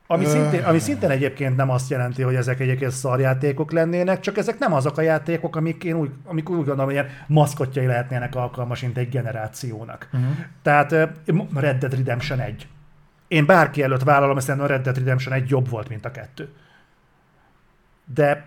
Ami 0.08 0.26
szintén, 0.26 0.64
ami 0.64 0.80
szintén 0.80 1.10
egyébként 1.10 1.56
nem 1.56 1.70
azt 1.70 1.90
jelenti, 1.90 2.22
hogy 2.22 2.36
ezek 2.36 2.60
egyébként 2.60 2.92
szarjátékok 2.92 3.72
lennének, 3.72 4.20
csak 4.20 4.38
ezek 4.38 4.60
nem 4.60 4.74
azok 4.74 4.98
a 4.98 5.02
játékok, 5.02 5.56
amik 5.56 5.84
én 5.84 5.96
úgy, 5.96 6.12
amik 6.24 6.50
úgy 6.50 6.56
gondolom, 6.56 6.86
hogy 6.86 6.94
ilyen 6.94 7.10
maszkotjai 7.28 7.86
lehetnének 7.86 8.36
alkalmasint 8.36 8.98
egy 8.98 9.10
generációnak. 9.10 10.10
Uh-huh. 10.14 10.30
Tehát 10.62 10.92
Red 11.54 11.78
Dead 11.78 11.94
Redemption 11.94 12.40
1. 12.40 12.68
Én 13.28 13.46
bárki 13.46 13.84
előtt 13.84 14.04
vállalom, 14.04 14.34
hogy 14.34 14.44
szerintem 14.44 14.70
a 14.70 14.74
Red 14.74 14.84
Dead 14.84 14.98
Redemption 14.98 15.34
1 15.34 15.50
jobb 15.50 15.70
volt, 15.70 15.90
mint 15.90 16.06
a 16.06 16.12
kettő. 16.12 16.50
De 18.14 18.46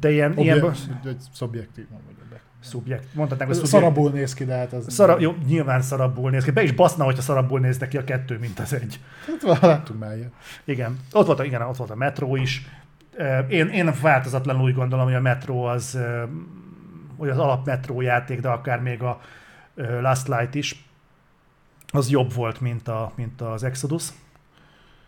De 0.00 0.10
ilyen, 0.10 0.30
Obje- 0.30 0.56
ilyen 0.56 0.74
egy 1.04 1.22
szubjektív, 1.32 1.88
nem 1.90 2.00
vagyok 2.06 2.28
be. 2.30 2.40
Szubjekt, 2.62 3.14
mondhatnánk, 3.14 3.50
hogy 3.50 3.60
szubjekt, 3.60 3.84
szarabul 3.84 4.10
néz 4.10 4.34
ki, 4.34 4.44
de 4.44 4.56
hát 4.56 4.72
az... 4.72 4.84
Szara, 4.88 5.20
jó, 5.20 5.34
nyilván 5.46 5.82
szarabbul 5.82 6.30
néz 6.30 6.44
ki. 6.44 6.50
Be 6.50 6.62
is 6.62 6.72
baszna, 6.72 7.04
hogyha 7.04 7.22
szarabbul 7.22 7.60
néznek 7.60 7.88
ki 7.88 7.96
a 7.96 8.04
kettő, 8.04 8.38
mint 8.38 8.58
az 8.58 8.72
egy. 8.72 9.00
Hát 9.26 9.60
láttunk 9.60 10.00
már 10.00 10.16
ilyet. 10.16 10.32
Igen, 10.64 10.98
ott 11.12 11.26
volt, 11.26 11.38
a, 11.38 11.44
igen, 11.44 11.62
ott 11.62 11.76
volt 11.76 11.90
a 11.90 11.94
metró 11.94 12.36
is. 12.36 12.66
Én, 13.48 13.68
én 13.68 13.92
változatlanul 14.00 14.62
úgy 14.62 14.74
gondolom, 14.74 15.04
hogy 15.04 15.14
a 15.14 15.20
metró 15.20 15.64
az, 15.64 15.98
hogy 17.16 17.28
az 17.28 17.38
alap 17.38 17.66
metró 17.66 18.00
játék, 18.00 18.40
de 18.40 18.48
akár 18.48 18.80
még 18.80 19.02
a 19.02 19.20
Last 20.00 20.28
Light 20.28 20.54
is, 20.54 20.84
az 21.86 22.10
jobb 22.10 22.34
volt, 22.34 22.60
mint, 22.60 22.88
a, 22.88 23.12
mint 23.16 23.40
az 23.40 23.62
Exodus. 23.62 24.08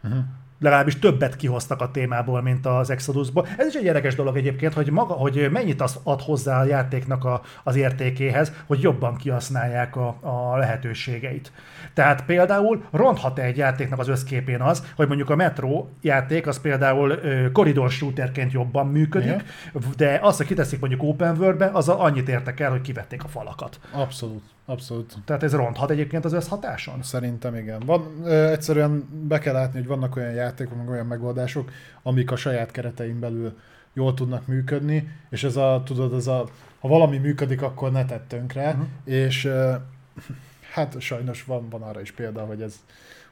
Uh-huh. 0.02 0.24
Legalábbis 0.64 0.98
többet 0.98 1.36
kihoztak 1.36 1.80
a 1.80 1.90
témából, 1.90 2.42
mint 2.42 2.66
az 2.66 2.90
Exodusból. 2.90 3.46
Ez 3.56 3.66
is 3.66 3.74
egy 3.74 3.84
érdekes 3.84 4.14
dolog 4.14 4.36
egyébként, 4.36 4.72
hogy, 4.74 4.90
maga, 4.90 5.12
hogy 5.12 5.48
mennyit 5.50 5.80
az 5.80 5.98
ad 6.02 6.20
hozzá 6.20 6.60
a 6.60 6.64
játéknak 6.64 7.24
a, 7.24 7.42
az 7.62 7.76
értékéhez, 7.76 8.52
hogy 8.66 8.80
jobban 8.80 9.16
kihasználják 9.16 9.96
a, 9.96 10.16
a 10.20 10.56
lehetőségeit. 10.56 11.52
Tehát 11.94 12.24
például 12.24 12.84
ronthat 12.90 13.38
egy 13.38 13.56
játéknak 13.56 13.98
az 13.98 14.08
összképén 14.08 14.60
az, 14.60 14.92
hogy 14.96 15.06
mondjuk 15.06 15.30
a 15.30 15.36
Metro 15.36 15.86
játék 16.00 16.46
az 16.46 16.60
például 16.60 17.10
ö, 17.10 17.52
koridor 17.52 17.90
shooterként 17.90 18.52
jobban 18.52 18.86
működik, 18.86 19.28
Igen. 19.72 19.86
de 19.96 20.18
azt, 20.22 20.36
hogy 20.36 20.46
kiteszik 20.46 20.80
mondjuk 20.80 21.02
open 21.02 21.36
worldbe, 21.38 21.70
az 21.72 21.88
annyit 21.88 22.28
értek 22.28 22.60
el, 22.60 22.70
hogy 22.70 22.80
kivették 22.80 23.24
a 23.24 23.28
falakat. 23.28 23.80
Abszolút, 23.92 24.42
abszolút. 24.66 25.14
Tehát 25.24 25.42
ez 25.42 25.54
ronthat 25.54 25.90
egyébként 25.90 26.24
az 26.24 26.32
összhatáson. 26.32 27.02
Szerintem 27.02 27.54
igen. 27.54 27.82
Van, 27.86 28.20
ö, 28.24 28.50
egyszerűen 28.50 29.08
be 29.28 29.38
kell 29.38 29.52
látni, 29.52 29.78
hogy 29.78 29.88
vannak 29.88 30.16
olyan 30.16 30.32
játékok, 30.32 30.76
meg 30.76 30.88
olyan 30.88 31.06
megoldások, 31.06 31.70
amik 32.02 32.30
a 32.30 32.36
saját 32.36 32.70
keretein 32.70 33.20
belül 33.20 33.58
jól 33.92 34.14
tudnak 34.14 34.46
működni, 34.46 35.08
és 35.30 35.44
ez 35.44 35.56
a, 35.56 35.82
tudod, 35.84 36.14
ez 36.14 36.26
a, 36.26 36.48
ha 36.80 36.88
valami 36.88 37.18
működik, 37.18 37.62
akkor 37.62 37.92
ne 37.92 38.04
tett 38.04 38.28
tönkre, 38.28 38.68
uh-huh. 38.68 38.86
és 39.04 39.44
ö, 39.44 39.74
hát 40.72 41.00
sajnos 41.00 41.44
van, 41.44 41.68
van 41.68 41.82
arra 41.82 42.00
is 42.00 42.12
példa, 42.12 42.44
hogy 42.44 42.62
ez 42.62 42.74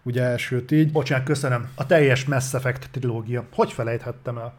ugye 0.02 0.22
elsőt 0.22 0.70
így. 0.70 0.92
Bocsánat, 0.92 1.24
köszönöm. 1.24 1.68
A 1.74 1.86
teljes 1.86 2.24
Mass 2.24 2.54
Effect 2.54 2.90
trilógia. 2.90 3.44
Hogy 3.54 3.72
felejthettem 3.72 4.38
el? 4.38 4.54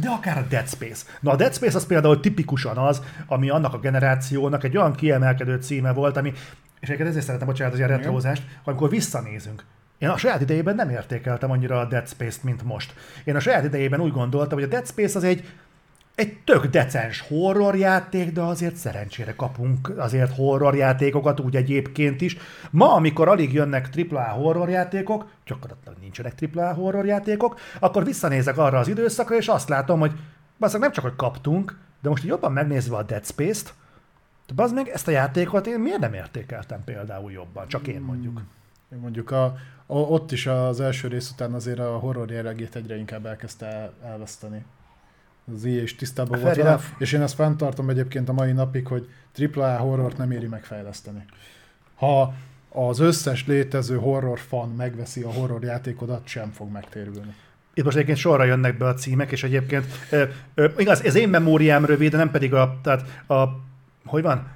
De 0.00 0.08
akár 0.08 0.38
a 0.38 0.44
Dead 0.48 0.68
Space. 0.68 1.04
Na 1.20 1.30
a 1.30 1.36
Dead 1.36 1.54
Space 1.54 1.76
az 1.76 1.86
például 1.86 2.20
tipikusan 2.20 2.76
az, 2.76 3.02
ami 3.26 3.50
annak 3.50 3.74
a 3.74 3.78
generációnak 3.78 4.64
egy 4.64 4.76
olyan 4.76 4.92
kiemelkedő 4.92 5.56
címe 5.56 5.92
volt, 5.92 6.16
ami, 6.16 6.32
és 6.80 6.88
egyébként 6.88 7.08
ezért 7.08 7.24
szeretem, 7.24 7.46
bocsánat, 7.46 7.72
az 7.72 7.78
ilyen 7.78 7.90
retrózást, 7.90 8.42
amikor 8.64 8.88
visszanézünk. 8.88 9.64
Én 9.98 10.08
a 10.08 10.16
saját 10.16 10.40
idejében 10.40 10.74
nem 10.74 10.90
értékeltem 10.90 11.50
annyira 11.50 11.80
a 11.80 11.84
Dead 11.84 12.08
Space-t, 12.08 12.42
mint 12.42 12.62
most. 12.62 12.94
Én 13.24 13.36
a 13.36 13.40
saját 13.40 13.64
idejében 13.64 14.00
úgy 14.00 14.12
gondoltam, 14.12 14.58
hogy 14.58 14.66
a 14.66 14.70
Dead 14.70 14.86
Space 14.86 15.18
az 15.18 15.24
egy, 15.24 15.44
egy 16.14 16.38
tök 16.44 16.66
decens 16.66 17.20
horrorjáték, 17.20 18.32
de 18.32 18.40
azért 18.40 18.76
szerencsére 18.76 19.34
kapunk 19.34 19.98
azért 19.98 20.34
horrorjátékokat 20.34 21.40
úgy 21.40 21.56
egyébként 21.56 22.20
is. 22.20 22.36
Ma, 22.70 22.94
amikor 22.94 23.28
alig 23.28 23.52
jönnek 23.52 23.88
AAA 24.10 24.28
horrorjátékok, 24.28 25.30
gyakorlatilag 25.46 25.96
nincsenek 26.00 26.34
AAA 26.54 26.72
horrorjátékok, 26.72 27.60
akkor 27.80 28.04
visszanézek 28.04 28.58
arra 28.58 28.78
az 28.78 28.88
időszakra, 28.88 29.36
és 29.36 29.48
azt 29.48 29.68
látom, 29.68 30.00
hogy 30.00 30.12
basszak 30.58 30.80
nem 30.80 30.92
csak, 30.92 31.04
hogy 31.04 31.16
kaptunk, 31.16 31.78
de 32.02 32.08
most 32.08 32.24
jobban 32.24 32.52
megnézve 32.52 32.96
a 32.96 33.02
Dead 33.02 33.24
Space-t, 33.26 33.74
az 34.56 34.72
meg 34.72 34.88
ezt 34.88 35.08
a 35.08 35.10
játékot 35.10 35.66
én 35.66 35.78
miért 35.78 35.98
nem 35.98 36.14
értékeltem 36.14 36.84
például 36.84 37.32
jobban? 37.32 37.68
Csak 37.68 37.86
én 37.86 38.00
mondjuk. 38.00 38.42
Mondjuk 39.00 39.30
a, 39.30 39.44
a, 39.86 39.96
ott 39.96 40.32
is 40.32 40.46
az 40.46 40.80
első 40.80 41.08
rész 41.08 41.30
után 41.30 41.52
azért 41.52 41.78
a 41.78 41.98
horror 41.98 42.30
jellegét 42.30 42.76
egyre 42.76 42.96
inkább 42.96 43.26
elkezdte 43.26 43.66
el, 43.66 43.92
elveszteni. 44.04 44.64
Az 45.54 45.64
EA 45.64 45.82
is 45.82 45.94
tisztában 45.94 46.40
volt 46.40 46.56
vele, 46.56 46.78
és 46.98 47.12
én 47.12 47.22
ezt 47.22 47.34
fenntartom 47.34 47.88
egyébként 47.88 48.28
a 48.28 48.32
mai 48.32 48.52
napig, 48.52 48.86
hogy 48.86 49.08
AAA 49.54 49.76
horrort 49.76 50.16
nem 50.16 50.30
éri 50.30 50.46
megfejleszteni. 50.46 51.24
Ha 51.94 52.34
az 52.68 52.98
összes 52.98 53.46
létező 53.46 53.96
horror 53.96 54.38
fan 54.38 54.68
megveszi 54.68 55.22
a 55.22 55.32
horror 55.32 55.62
játékodat, 55.62 56.26
sem 56.26 56.50
fog 56.50 56.70
megtérülni. 56.70 57.34
Itt 57.74 57.84
most 57.84 57.96
egyébként 57.96 58.18
sorra 58.18 58.44
jönnek 58.44 58.78
be 58.78 58.86
a 58.86 58.94
címek, 58.94 59.32
és 59.32 59.44
egyébként 59.44 59.86
ö, 60.10 60.24
ö, 60.54 60.68
igaz, 60.76 61.04
ez 61.04 61.14
én 61.14 61.28
memóriám 61.28 61.84
rövid, 61.84 62.10
de 62.10 62.16
nem 62.16 62.30
pedig 62.30 62.54
a, 62.54 62.78
tehát 62.82 63.28
a, 63.28 63.60
hogy 64.04 64.22
van? 64.22 64.46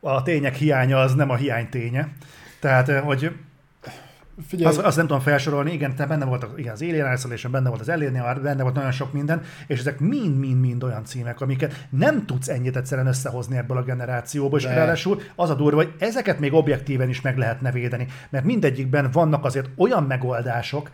A 0.00 0.22
tények 0.22 0.54
hiánya 0.54 0.98
az 0.98 1.14
nem 1.14 1.30
a 1.30 1.36
hiány 1.36 1.68
ténye. 1.68 2.08
Tehát, 2.60 2.90
hogy 3.00 3.32
Figyelj, 4.46 4.76
az, 4.76 4.84
azt 4.84 4.96
nem 4.96 5.06
tudom 5.06 5.22
felsorolni, 5.22 5.72
igen, 5.72 5.94
te 5.94 6.06
benne 6.06 6.24
volt 6.24 6.46
igen, 6.56 6.72
az 6.72 6.82
Alien 6.82 7.12
Isolation, 7.12 7.52
benne 7.52 7.68
volt 7.68 7.80
az 7.80 7.88
Alien, 7.88 8.40
benne 8.42 8.62
volt 8.62 8.74
nagyon 8.74 8.90
sok 8.90 9.12
minden, 9.12 9.42
és 9.66 9.78
ezek 9.78 10.00
mind-mind-mind 10.00 10.84
olyan 10.84 11.04
címek, 11.04 11.40
amiket 11.40 11.86
nem 11.90 12.26
tudsz 12.26 12.48
ennyit 12.48 12.76
egyszerűen 12.76 13.06
összehozni 13.06 13.56
ebből 13.56 13.76
a 13.76 13.82
generációból, 13.82 14.58
és 14.58 14.64
De. 14.64 14.74
ráadásul 14.74 15.20
az 15.34 15.50
a 15.50 15.54
durva, 15.54 15.76
hogy 15.76 15.94
ezeket 15.98 16.38
még 16.38 16.52
objektíven 16.52 17.08
is 17.08 17.20
meg 17.20 17.38
lehetne 17.38 17.72
védeni, 17.72 18.06
mert 18.28 18.44
mindegyikben 18.44 19.10
vannak 19.12 19.44
azért 19.44 19.68
olyan 19.76 20.02
megoldások, 20.02 20.90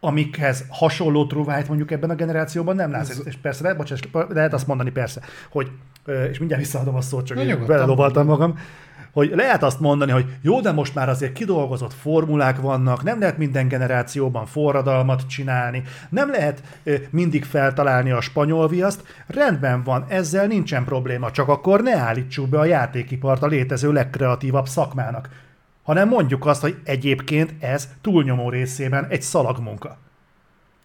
amikhez 0.00 0.64
hasonló 0.68 1.26
truvájt 1.26 1.68
mondjuk 1.68 1.90
ebben 1.90 2.10
a 2.10 2.14
generációban 2.14 2.76
nem 2.76 2.90
látsz. 2.90 3.20
És 3.24 3.36
persze, 3.36 3.62
lehet, 3.62 3.78
bocsáss, 3.78 4.00
lehet 4.28 4.52
azt 4.52 4.66
mondani 4.66 4.90
persze, 4.90 5.20
hogy, 5.50 5.70
és 6.30 6.38
mindjárt 6.38 6.62
visszaadom 6.62 6.94
a 6.94 7.00
szót, 7.00 7.26
csak 7.26 7.66
belelovaltam 7.66 8.26
magam, 8.26 8.58
hogy 9.12 9.32
lehet 9.34 9.62
azt 9.62 9.80
mondani, 9.80 10.10
hogy 10.10 10.36
jó, 10.42 10.60
de 10.60 10.72
most 10.72 10.94
már 10.94 11.08
azért 11.08 11.32
kidolgozott 11.32 11.92
formulák 11.92 12.60
vannak, 12.60 13.02
nem 13.02 13.20
lehet 13.20 13.38
minden 13.38 13.68
generációban 13.68 14.46
forradalmat 14.46 15.26
csinálni, 15.26 15.82
nem 16.08 16.30
lehet 16.30 16.62
mindig 17.10 17.44
feltalálni 17.44 18.10
a 18.10 18.20
spanyol 18.20 18.68
viaszt, 18.68 19.02
rendben 19.26 19.82
van, 19.82 20.04
ezzel 20.08 20.46
nincsen 20.46 20.84
probléma, 20.84 21.30
csak 21.30 21.48
akkor 21.48 21.82
ne 21.82 21.96
állítsuk 21.96 22.48
be 22.48 22.58
a 22.58 22.64
játékipart 22.64 23.42
a 23.42 23.46
létező 23.46 23.92
legkreatívabb 23.92 24.66
szakmának, 24.66 25.28
hanem 25.82 26.08
mondjuk 26.08 26.46
azt, 26.46 26.60
hogy 26.60 26.76
egyébként 26.84 27.54
ez 27.60 27.88
túlnyomó 28.00 28.50
részében 28.50 29.06
egy 29.08 29.22
szalagmunka. 29.22 29.98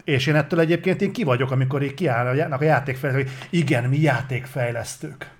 És 0.04 0.26
én 0.26 0.34
ettől 0.34 0.60
egyébként 0.60 1.02
én 1.02 1.12
ki 1.12 1.24
vagyok, 1.24 1.50
amikor 1.50 1.82
így 1.82 1.94
kiállnak 1.94 2.60
a 2.60 2.64
játékfejlesztők, 2.64 3.28
hogy 3.28 3.58
igen, 3.58 3.84
mi 3.84 4.00
játékfejlesztők, 4.00 5.30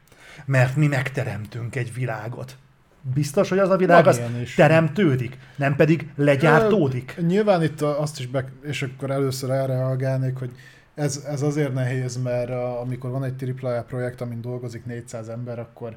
mert 0.44 0.76
mi 0.76 0.86
megteremtünk 0.86 1.76
egy 1.76 1.94
világot. 1.94 2.56
Biztos, 3.14 3.48
hogy 3.48 3.58
az 3.58 3.70
a 3.70 3.76
világ 3.76 4.04
Van 4.04 4.12
az 4.12 4.40
is. 4.40 4.54
teremtődik, 4.54 5.38
nem 5.56 5.76
pedig 5.76 6.10
legyártódik? 6.16 7.14
Ö, 7.18 7.22
Nyilván 7.22 7.62
itt 7.62 7.80
azt 7.80 8.18
is 8.18 8.26
be, 8.26 8.44
és 8.62 8.82
akkor 8.82 9.10
először 9.10 9.50
erre 9.50 9.66
reagálnék, 9.66 10.36
hogy 10.38 10.50
ez, 10.94 11.24
ez 11.28 11.42
azért 11.42 11.74
nehéz, 11.74 12.22
mert 12.22 12.48
uh, 12.48 12.80
amikor 12.80 13.10
van 13.10 13.24
egy 13.24 13.54
AAA 13.62 13.82
projekt, 13.82 14.20
amin 14.20 14.40
dolgozik 14.40 14.84
400 14.84 15.28
ember, 15.28 15.58
akkor 15.58 15.96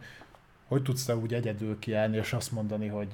hogy 0.68 0.82
tudsz 0.82 1.06
te 1.06 1.16
úgy 1.16 1.34
egyedül 1.34 1.80
kiállni, 1.80 2.18
és 2.18 2.34
azt 2.34 2.52
mondani, 2.52 2.88
hogy 2.88 3.08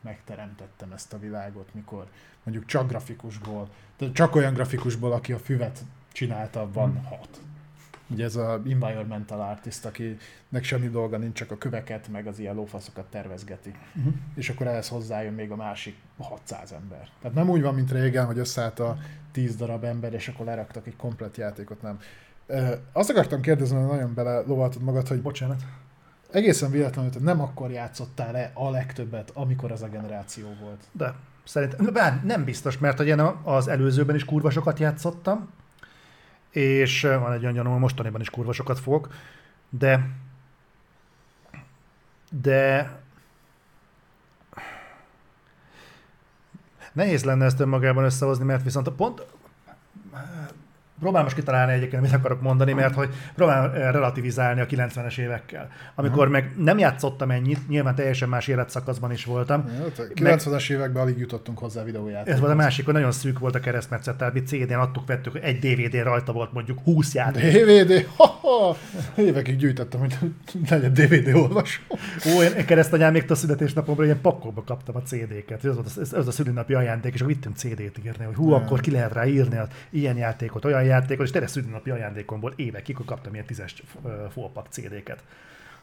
megteremtettem 0.00 0.92
ezt 0.92 1.12
a 1.12 1.18
világot, 1.18 1.68
mikor 1.74 2.04
mondjuk 2.42 2.66
csak 2.66 2.88
grafikusból, 2.88 3.68
de 3.98 4.10
csak 4.12 4.34
olyan 4.34 4.54
grafikusból, 4.54 5.12
aki 5.12 5.32
a 5.32 5.38
füvet 5.38 5.84
csinálta, 6.12 6.68
van 6.72 7.02
hat. 7.08 7.40
Ugye 8.12 8.24
ez 8.24 8.36
a 8.36 8.60
environmental 8.66 9.40
artist, 9.40 9.84
akinek 9.84 10.62
semmi 10.62 10.88
dolga 10.88 11.16
nincs, 11.16 11.32
csak 11.32 11.50
a 11.50 11.58
köveket, 11.58 12.08
meg 12.08 12.26
az 12.26 12.38
ilyen 12.38 12.54
lófaszokat 12.54 13.04
tervezgeti. 13.04 13.74
Uh-huh. 13.96 14.12
És 14.34 14.48
akkor 14.48 14.66
ehhez 14.66 14.88
hozzájön 14.88 15.32
még 15.32 15.50
a 15.50 15.56
másik 15.56 15.96
600 16.18 16.72
ember. 16.72 17.08
Tehát 17.20 17.36
nem 17.36 17.48
úgy 17.48 17.62
van, 17.62 17.74
mint 17.74 17.92
régen, 17.92 18.26
hogy 18.26 18.38
összeállt 18.38 18.78
a 18.78 18.96
10 19.32 19.56
darab 19.56 19.84
ember, 19.84 20.12
és 20.12 20.28
akkor 20.28 20.46
leraktak 20.46 20.86
egy 20.86 20.96
komplet 20.96 21.36
játékot, 21.36 21.82
nem. 21.82 21.98
Azt 22.92 23.10
akartam 23.10 23.40
kérdezni, 23.40 23.76
hogy 23.76 23.86
nagyon 23.86 24.14
bele 24.14 24.40
lovaltad 24.40 24.82
magad, 24.82 25.08
hogy 25.08 25.22
Bocsánat. 25.22 25.62
egészen 26.30 26.70
véletlenül, 26.70 27.10
hogy 27.12 27.22
nem 27.22 27.40
akkor 27.40 27.70
játszottál-e 27.70 28.50
a 28.54 28.70
legtöbbet, 28.70 29.30
amikor 29.34 29.72
az 29.72 29.82
a 29.82 29.88
generáció 29.88 30.46
volt. 30.60 30.84
De 30.92 31.14
szerintem, 31.44 31.92
bár 31.92 32.20
nem 32.24 32.44
biztos, 32.44 32.78
mert 32.78 32.96
hogy 32.96 33.06
én 33.06 33.20
az 33.42 33.68
előzőben 33.68 34.14
is 34.14 34.24
kurva 34.24 34.50
sokat 34.50 34.78
játszottam, 34.78 35.48
és 36.52 37.04
eh, 37.04 37.20
van 37.20 37.32
egy 37.32 37.42
olyan 37.42 37.54
gyanúm, 37.54 37.78
mostaniban 37.78 38.20
is 38.20 38.30
kurva 38.30 38.52
sokat 38.52 38.78
fogok, 38.78 39.08
de 39.68 40.08
de 42.30 42.90
nehéz 46.92 47.24
lenne 47.24 47.44
ezt 47.44 47.60
önmagában 47.60 48.04
összehozni, 48.04 48.44
mert 48.44 48.62
viszont 48.62 48.86
a 48.86 48.92
pont 48.92 49.26
próbálom 51.02 51.24
most 51.24 51.36
kitalálni 51.36 51.72
egyébként, 51.72 52.02
mit 52.02 52.12
akarok 52.12 52.40
mondani, 52.40 52.72
mert 52.72 52.94
hogy 52.94 53.08
próbálom 53.34 53.70
eh, 53.74 53.92
relativizálni 53.92 54.60
a 54.60 54.66
90-es 54.66 55.18
évekkel. 55.18 55.68
Amikor 55.94 56.28
meg 56.28 56.52
nem 56.56 56.78
játszottam 56.78 57.30
ennyit, 57.30 57.68
nyilván 57.68 57.94
teljesen 57.94 58.28
más 58.28 58.48
életszakaszban 58.48 59.12
is 59.12 59.24
voltam, 59.24 59.64
Ja, 59.78 59.92
te 59.92 60.02
90-es 60.14 60.70
években 60.70 61.02
alig 61.02 61.18
jutottunk 61.18 61.58
hozzá 61.58 61.84
videójátékhoz. 61.84 62.34
ez 62.34 62.40
volt 62.40 62.52
a 62.52 62.56
másik, 62.56 62.84
hogy 62.84 62.94
nagyon 62.94 63.12
szűk 63.12 63.38
volt 63.38 63.54
a 63.54 63.60
keresztmetszet, 63.60 64.16
tehát 64.16 64.34
mi 64.34 64.42
CD-n 64.42 64.72
adtuk, 64.72 65.06
vettük, 65.06 65.38
egy 65.42 65.58
DVD-n 65.58 66.02
rajta 66.02 66.32
volt 66.32 66.52
mondjuk 66.52 66.78
20 66.84 67.14
játék. 67.14 67.52
DVD, 67.52 68.06
ha, 68.16 68.26
ha, 68.26 68.76
évekig 69.16 69.56
gyűjtöttem, 69.56 70.00
hogy 70.00 70.16
legyen 70.70 70.92
DVD 70.92 71.34
olvasó. 71.34 71.82
Ó, 72.36 72.42
én 72.42 72.64
keresztanyáméktól 72.66 73.36
a 73.36 73.38
születésnapomra 73.38 74.04
ilyen 74.04 74.20
pakkokba 74.20 74.62
kaptam 74.62 74.96
a 74.96 75.02
CD-ket. 75.02 75.64
Ez, 75.64 75.74
volt 75.74 75.86
az, 75.86 75.98
ez, 75.98 76.12
ez 76.12 76.26
a 76.26 76.30
szülinapi 76.30 76.74
ajándék, 76.74 77.14
és 77.14 77.20
akkor 77.20 77.32
vittem 77.32 77.52
CD-t 77.52 77.98
írni, 78.04 78.24
hogy 78.24 78.34
hú, 78.34 78.50
Nem. 78.50 78.62
akkor 78.62 78.80
ki 78.80 78.90
lehet 78.90 79.12
rá 79.12 79.26
írni 79.26 79.56
az 79.56 79.68
ilyen 79.90 80.16
játékot, 80.16 80.64
olyan 80.64 80.84
játékot, 80.92 81.24
és 81.24 81.30
tényleg 81.30 81.50
szülinapi 81.50 81.90
ajándékomból 81.90 82.52
évekig 82.56 82.96
kaptam 83.06 83.34
ilyen 83.34 83.46
tízes 83.46 83.82
ö, 84.04 84.08
fullpak 84.32 84.66
CD-ket. 84.70 85.22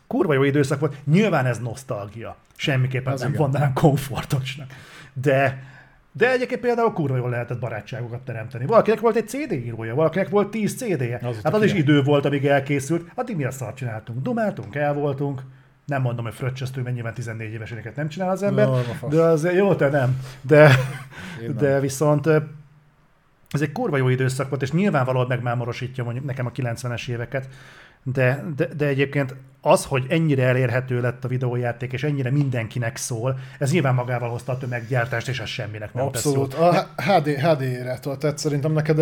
Kurva 0.07 0.33
jó 0.33 0.43
időszak 0.43 0.79
volt. 0.79 0.95
Nyilván 1.05 1.45
ez 1.45 1.59
nosztalgia. 1.59 2.35
Semmiképpen 2.55 3.13
Az 3.13 3.19
nem 3.19 3.29
igen. 3.29 3.41
mondanám 3.41 3.73
komfortosnak. 3.73 4.67
De, 5.13 5.63
de 6.11 6.31
egyébként 6.31 6.61
például 6.61 6.93
kurva 6.93 7.17
jól 7.17 7.29
lehetett 7.29 7.59
barátságokat 7.59 8.21
teremteni. 8.21 8.65
Valakinek 8.65 8.99
volt 8.99 9.15
egy 9.15 9.27
CD 9.27 9.51
írója, 9.51 9.95
valakinek 9.95 10.29
volt 10.29 10.51
10 10.51 10.75
CD-je. 10.77 11.19
Az 11.23 11.39
hát 11.43 11.53
az 11.53 11.63
is 11.63 11.73
idő 11.73 12.01
volt, 12.01 12.25
amíg 12.25 12.45
elkészült. 12.45 13.11
Addig 13.15 13.35
mi 13.35 13.43
a 13.43 13.51
szart 13.51 13.75
csináltunk? 13.75 14.21
Dumáltunk, 14.21 14.75
el 14.75 14.93
voltunk. 14.93 15.41
Nem 15.85 16.01
mondom, 16.01 16.25
hogy 16.25 16.33
fröccsöztünk, 16.33 16.83
mert 16.83 16.95
nyilván 16.95 17.13
14 17.13 17.51
éveséneket 17.53 17.95
nem 17.95 18.07
csinál 18.07 18.29
az 18.29 18.43
ember. 18.43 18.67
Fasz. 18.99 19.11
de 19.11 19.21
az 19.21 19.53
jó, 19.53 19.75
te 19.75 19.89
nem. 19.89 20.21
De, 20.41 20.69
Én 21.41 21.47
nem. 21.47 21.55
de 21.55 21.79
viszont 21.79 22.29
ez 23.51 23.61
egy 23.61 23.71
kurva 23.71 23.97
jó 23.97 24.09
időszak 24.09 24.49
volt, 24.49 24.61
és 24.61 24.71
nyilvánvalóan 24.71 25.27
megmámorosítja 25.27 26.03
mondjuk 26.03 26.25
nekem 26.25 26.45
a 26.45 26.51
90-es 26.51 27.07
éveket, 27.07 27.47
de, 28.03 28.45
de, 28.55 28.65
de 28.77 28.85
egyébként 28.85 29.35
az, 29.61 29.85
hogy 29.85 30.05
ennyire 30.09 30.43
elérhető 30.43 31.01
lett 31.01 31.25
a 31.25 31.27
videójáték, 31.27 31.93
és 31.93 32.03
ennyire 32.03 32.31
mindenkinek 32.31 32.97
szól, 32.97 33.39
ez 33.59 33.71
nyilván 33.71 33.93
magával 33.93 34.29
hozta 34.29 34.51
a 34.51 34.57
tömeggyártást, 34.57 35.27
és 35.27 35.39
ez 35.39 35.47
semminek 35.47 35.93
nem 35.93 36.05
Abszolút. 36.05 36.49
tesz 36.49 36.59
jót. 36.59 36.73
A 36.75 37.01
HD, 37.01 37.27
HD-re 37.27 37.99
tehát 37.99 38.37
szerintem 38.37 38.71
neked... 38.71 38.99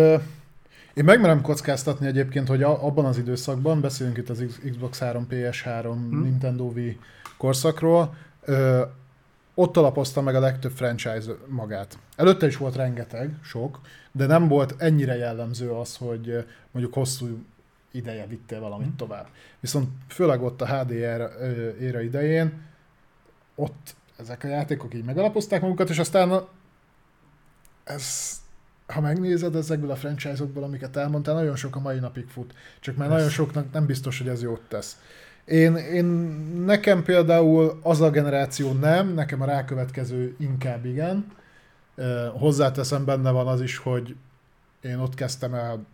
Én 0.94 1.04
megmerem 1.04 1.40
kockáztatni 1.40 2.06
egyébként, 2.06 2.48
hogy 2.48 2.62
abban 2.62 3.04
az 3.04 3.18
időszakban, 3.18 3.80
beszélünk 3.80 4.16
itt 4.16 4.28
az 4.28 4.44
Xbox 4.70 4.98
3, 4.98 5.26
PS3, 5.30 5.82
hmm. 5.82 6.22
Nintendo 6.22 6.64
Wii 6.64 6.98
korszakról, 7.36 8.14
ott 9.60 9.76
alapozta 9.76 10.20
meg 10.20 10.34
a 10.34 10.40
legtöbb 10.40 10.72
franchise 10.72 11.32
magát. 11.46 11.98
Előtte 12.16 12.46
is 12.46 12.56
volt 12.56 12.76
rengeteg, 12.76 13.34
sok, 13.42 13.80
de 14.12 14.26
nem 14.26 14.48
volt 14.48 14.74
ennyire 14.78 15.16
jellemző 15.16 15.70
az, 15.70 15.96
hogy 15.96 16.28
ö, 16.28 16.40
mondjuk 16.70 16.94
hosszú 16.94 17.44
ideje 17.92 18.26
vittél 18.26 18.60
valamit 18.60 18.86
Mhm. 18.86 18.96
tovább. 18.96 19.26
Viszont 19.60 19.88
főleg 20.08 20.42
ott 20.42 20.60
a 20.60 20.66
HD 20.78 20.90
éra, 20.90 21.30
éra 21.80 22.00
idején, 22.00 22.62
ott 23.54 23.94
ezek 24.18 24.44
a 24.44 24.48
játékok 24.48 24.94
így 24.94 25.04
megalapozták 25.04 25.60
magukat, 25.60 25.88
és 25.90 25.98
aztán 25.98 26.42
ez, 27.84 28.32
ha 28.86 29.00
megnézed 29.00 29.54
ezekből 29.56 29.90
a 29.90 29.96
franchise-okból, 29.96 30.62
amiket 30.62 30.96
elmondtál, 30.96 31.34
nagyon 31.34 31.56
sok 31.56 31.76
a 31.76 31.80
mai 31.80 31.98
napig 31.98 32.26
fut. 32.28 32.54
Csak 32.80 32.96
már 32.96 33.08
nagyon 33.08 33.28
soknak 33.28 33.72
nem 33.72 33.86
biztos, 33.86 34.18
hogy 34.18 34.28
ez 34.28 34.42
jót 34.42 34.60
tesz. 34.68 34.96
Én, 35.48 35.76
én, 35.76 36.04
nekem 36.64 37.02
például 37.02 37.78
az 37.82 38.00
a 38.00 38.10
generáció 38.10 38.72
nem, 38.72 39.14
nekem 39.14 39.42
a 39.42 39.44
rákövetkező 39.44 40.34
inkább 40.38 40.84
igen. 40.84 41.32
Hozzáteszem, 42.32 43.04
benne 43.04 43.30
van 43.30 43.46
az 43.46 43.60
is, 43.60 43.76
hogy 43.76 44.16
én 44.80 44.98
ott 44.98 45.14
kezdtem 45.14 45.54
el 45.54 45.86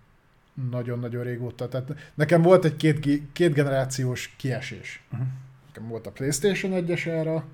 nagyon-nagyon 0.70 1.22
régóta. 1.22 1.68
Tehát 1.68 1.94
nekem 2.14 2.42
volt 2.42 2.64
egy 2.64 2.76
két, 2.76 3.08
két 3.32 3.52
generációs 3.52 4.34
kiesés. 4.36 5.04
Uh-huh. 5.12 5.26
Nekem 5.66 5.88
volt 5.88 6.06
a 6.06 6.10
PlayStation 6.10 6.72
1-es 6.74 7.16
ára, 7.18 7.44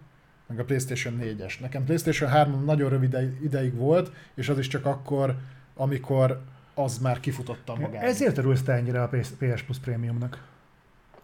meg 0.46 0.58
a 0.58 0.64
PlayStation 0.64 1.18
4-es. 1.22 1.60
Nekem 1.60 1.84
PlayStation 1.84 2.30
3 2.30 2.64
nagyon 2.64 2.90
rövid 2.90 3.08
ide- 3.08 3.42
ideig 3.42 3.74
volt, 3.74 4.12
és 4.34 4.48
az 4.48 4.58
is 4.58 4.68
csak 4.68 4.86
akkor, 4.86 5.36
amikor 5.74 6.40
az 6.74 6.98
már 6.98 7.20
kifutotta 7.20 7.74
magát. 7.74 8.02
Ezért 8.02 8.38
örülsz 8.38 8.62
te 8.62 8.72
ennyire 8.72 9.02
a 9.02 9.08
PS 9.08 9.62
Plus 9.62 9.78
Premiumnak. 9.78 10.42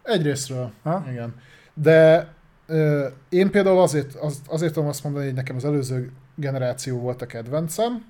Egyrésztről, 0.07 0.71
Ha? 0.83 1.05
igen. 1.11 1.35
De 1.73 2.27
ö, 2.67 3.07
én 3.29 3.51
például 3.51 3.79
azért, 3.79 4.15
az, 4.15 4.41
azért 4.47 4.73
tudom 4.73 4.89
azt 4.89 5.03
mondani, 5.03 5.25
hogy 5.25 5.33
nekem 5.33 5.55
az 5.55 5.65
előző 5.65 6.11
generáció 6.35 6.99
volt 6.99 7.21
a 7.21 7.25
kedvencem, 7.25 8.05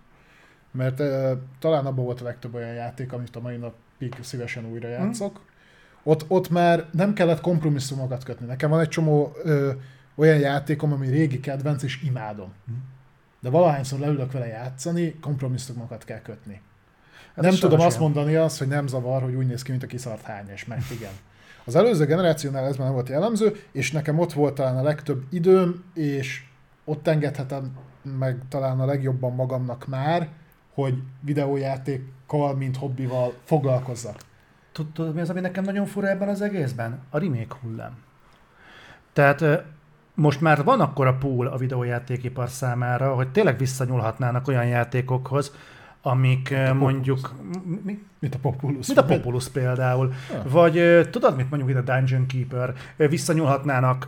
mert 0.72 1.00
ö, 1.00 1.34
talán 1.60 1.86
abban 1.86 2.06
volt 2.06 2.22
a 2.22 2.24
legtöbb 2.24 2.54
olyan 2.54 2.74
játék, 2.74 3.14
amit 3.14 3.36
a 3.36 3.40
mai 3.40 3.58
napig 3.58 4.16
szívesen 4.22 4.66
újra 4.72 4.88
játszok. 4.88 5.42
Ott, 6.04 6.26
ott 6.28 6.50
már 6.50 6.86
nem 6.92 7.14
kellett 7.14 7.42
kompromisszumokat 7.42 8.24
kötni. 8.24 8.46
Nekem 8.46 8.70
van 8.70 8.80
egy 8.80 8.90
csomó 8.90 9.36
ö, 9.44 9.72
olyan 10.16 10.40
játékom, 10.40 10.92
ami 10.94 11.08
régi 11.08 11.40
kedvenc, 11.40 11.84
és 11.84 12.04
imádom. 12.04 12.54
De 13.40 13.50
valahányszor 13.50 14.00
leülök 14.00 14.32
vele 14.32 14.48
játszani, 14.48 15.16
kompromisszumokat 15.22 16.04
kell 16.04 16.22
kötni. 16.22 16.62
Hát 17.36 17.46
nem 17.46 17.56
tudom 17.56 17.80
azt 17.80 18.00
mondani 18.00 18.36
azt, 18.36 18.58
hogy 18.58 18.68
nem 18.68 18.88
zavar, 18.88 19.22
hogy 19.22 19.34
úgy 19.34 19.48
néz 19.48 19.62
ki, 19.62 19.72
mint 19.72 19.84
a 19.84 19.88
kiszart 19.88 20.22
hányas, 20.22 20.66
mert 20.66 20.92
igen. 20.92 21.12
Az 21.68 21.76
előző 21.76 22.06
generációnál 22.06 22.66
ez 22.66 22.76
már 22.76 22.86
nem 22.86 22.96
volt 22.96 23.10
jellemző, 23.10 23.56
és 23.72 23.92
nekem 23.92 24.20
ott 24.20 24.34
volt 24.34 24.54
talán 24.54 24.78
a 24.78 24.82
legtöbb 24.82 25.24
időm, 25.30 25.84
és 25.94 26.44
ott 26.86 27.08
engedhetem 27.08 27.72
meg 28.20 28.42
talán 28.50 28.80
a 28.80 28.86
legjobban 28.86 29.34
magamnak 29.36 29.88
már, 29.88 30.30
hogy 30.74 30.94
videójátékkal, 31.22 32.56
mint 32.56 32.78
hobbival 32.78 33.34
foglalkozzak. 33.44 34.16
Tud- 34.72 34.94
Tudod, 34.94 35.14
mi 35.14 35.22
az, 35.22 35.30
ami 35.30 35.40
nekem 35.40 35.64
nagyon 35.64 35.86
fura 35.86 36.08
ebben 36.08 36.28
az 36.28 36.42
egészben? 36.42 37.00
A 37.10 37.18
remake 37.18 37.56
hullám. 37.62 37.98
Tehát 39.14 39.64
most 40.14 40.42
már 40.42 40.64
van 40.64 40.80
akkora 40.80 41.14
pool 41.14 41.48
a 41.48 41.58
videójátékipar 41.58 42.50
számára, 42.50 43.14
hogy 43.14 43.32
tényleg 43.32 43.58
visszanyúlhatnának 43.58 44.48
olyan 44.48 44.66
játékokhoz, 44.66 45.56
amik 46.02 46.50
ö, 46.52 46.74
mondjuk... 46.74 47.36
Mi- 47.66 47.82
Mi? 47.84 48.00
Mint 48.20 48.36
a 48.36 48.40
Populus. 48.42 48.88
Mint 48.88 49.00
a 49.00 49.06
Populus 49.06 49.50
például. 49.50 50.14
Ja. 50.34 50.44
Vagy 50.50 50.78
ö, 50.78 51.10
tudod, 51.10 51.36
mit 51.36 51.50
mondjuk 51.50 51.70
itt 51.72 51.90
a 51.90 51.94
Dungeon 51.94 52.26
Keeper, 52.26 52.74
Ö, 52.98 53.08
visszanyúlhatnának 53.08 54.08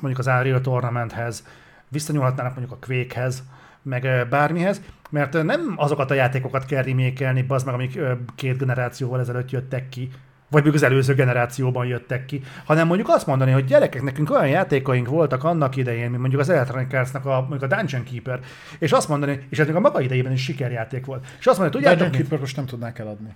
mondjuk 0.00 0.26
az 0.26 0.34
Unreal 0.36 0.60
Tournamenthez, 0.60 1.44
visszanyúlhatnának 1.88 2.54
mondjuk 2.56 2.78
a 2.82 2.86
Quakehez, 2.86 3.42
meg 3.82 4.26
bármihez, 4.30 4.80
mert 5.10 5.42
nem 5.42 5.74
azokat 5.76 6.10
a 6.10 6.14
játékokat 6.14 6.64
kell 6.66 6.82
remékelni, 6.82 7.42
bazd 7.42 7.66
meg, 7.66 7.74
amik 7.74 7.98
két 8.34 8.58
generációval 8.58 9.20
ezelőtt 9.20 9.50
jöttek 9.50 9.88
ki, 9.88 10.10
vagy 10.54 10.62
mondjuk 10.62 10.74
az 10.84 10.90
előző 10.90 11.14
generációban 11.14 11.86
jöttek 11.86 12.24
ki, 12.24 12.42
hanem 12.64 12.86
mondjuk 12.86 13.08
azt 13.08 13.26
mondani, 13.26 13.50
hogy 13.50 13.64
gyerekek, 13.64 14.02
nekünk 14.02 14.30
olyan 14.30 14.48
játékaink 14.48 15.08
voltak 15.08 15.44
annak 15.44 15.76
idején, 15.76 16.08
mint 16.08 16.20
mondjuk 16.20 16.40
az 16.40 16.48
Electronic 16.48 16.94
Arts-nak 16.94 17.26
a, 17.26 17.40
mondjuk 17.48 17.72
a 17.72 17.76
Dungeon 17.76 18.04
Keeper, 18.04 18.40
és 18.78 18.92
azt 18.92 19.08
mondani, 19.08 19.46
és 19.48 19.58
ez 19.58 19.66
még 19.66 19.76
a 19.76 19.80
maga 19.80 20.00
idejében 20.00 20.32
is 20.32 20.42
sikerjáték 20.42 21.06
volt. 21.06 21.26
És 21.38 21.46
azt 21.46 21.58
mondani, 21.58 21.70
tudjátok, 21.70 21.98
Dungeon? 21.98 22.22
Keeper 22.22 22.38
most 22.38 22.56
nem 22.56 22.66
tudnák 22.66 22.98
eladni. 22.98 23.34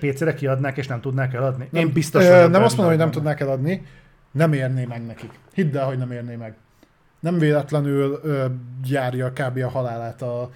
PC-re 0.00 0.34
kiadnák, 0.34 0.76
és 0.76 0.86
nem 0.86 1.00
tudnák 1.00 1.34
eladni? 1.34 1.68
Én 1.72 1.82
Nem, 1.82 1.92
biztos 1.92 2.24
ö, 2.24 2.48
Nem 2.48 2.62
azt 2.62 2.76
mondom, 2.76 2.94
hogy 2.94 3.04
nem 3.04 3.10
tudnák 3.10 3.40
eladni, 3.40 3.86
nem 4.30 4.52
érné 4.52 4.84
meg 4.84 5.06
nekik. 5.06 5.30
Hidd 5.52 5.76
el, 5.76 5.86
hogy 5.86 5.98
nem 5.98 6.10
érné 6.10 6.34
meg. 6.34 6.54
Nem 7.20 7.38
véletlenül 7.38 8.20
ö, 8.22 8.44
járja 8.84 9.32
kb. 9.32 9.58
a 9.58 9.68
halálát 9.68 10.22
a 10.22 10.50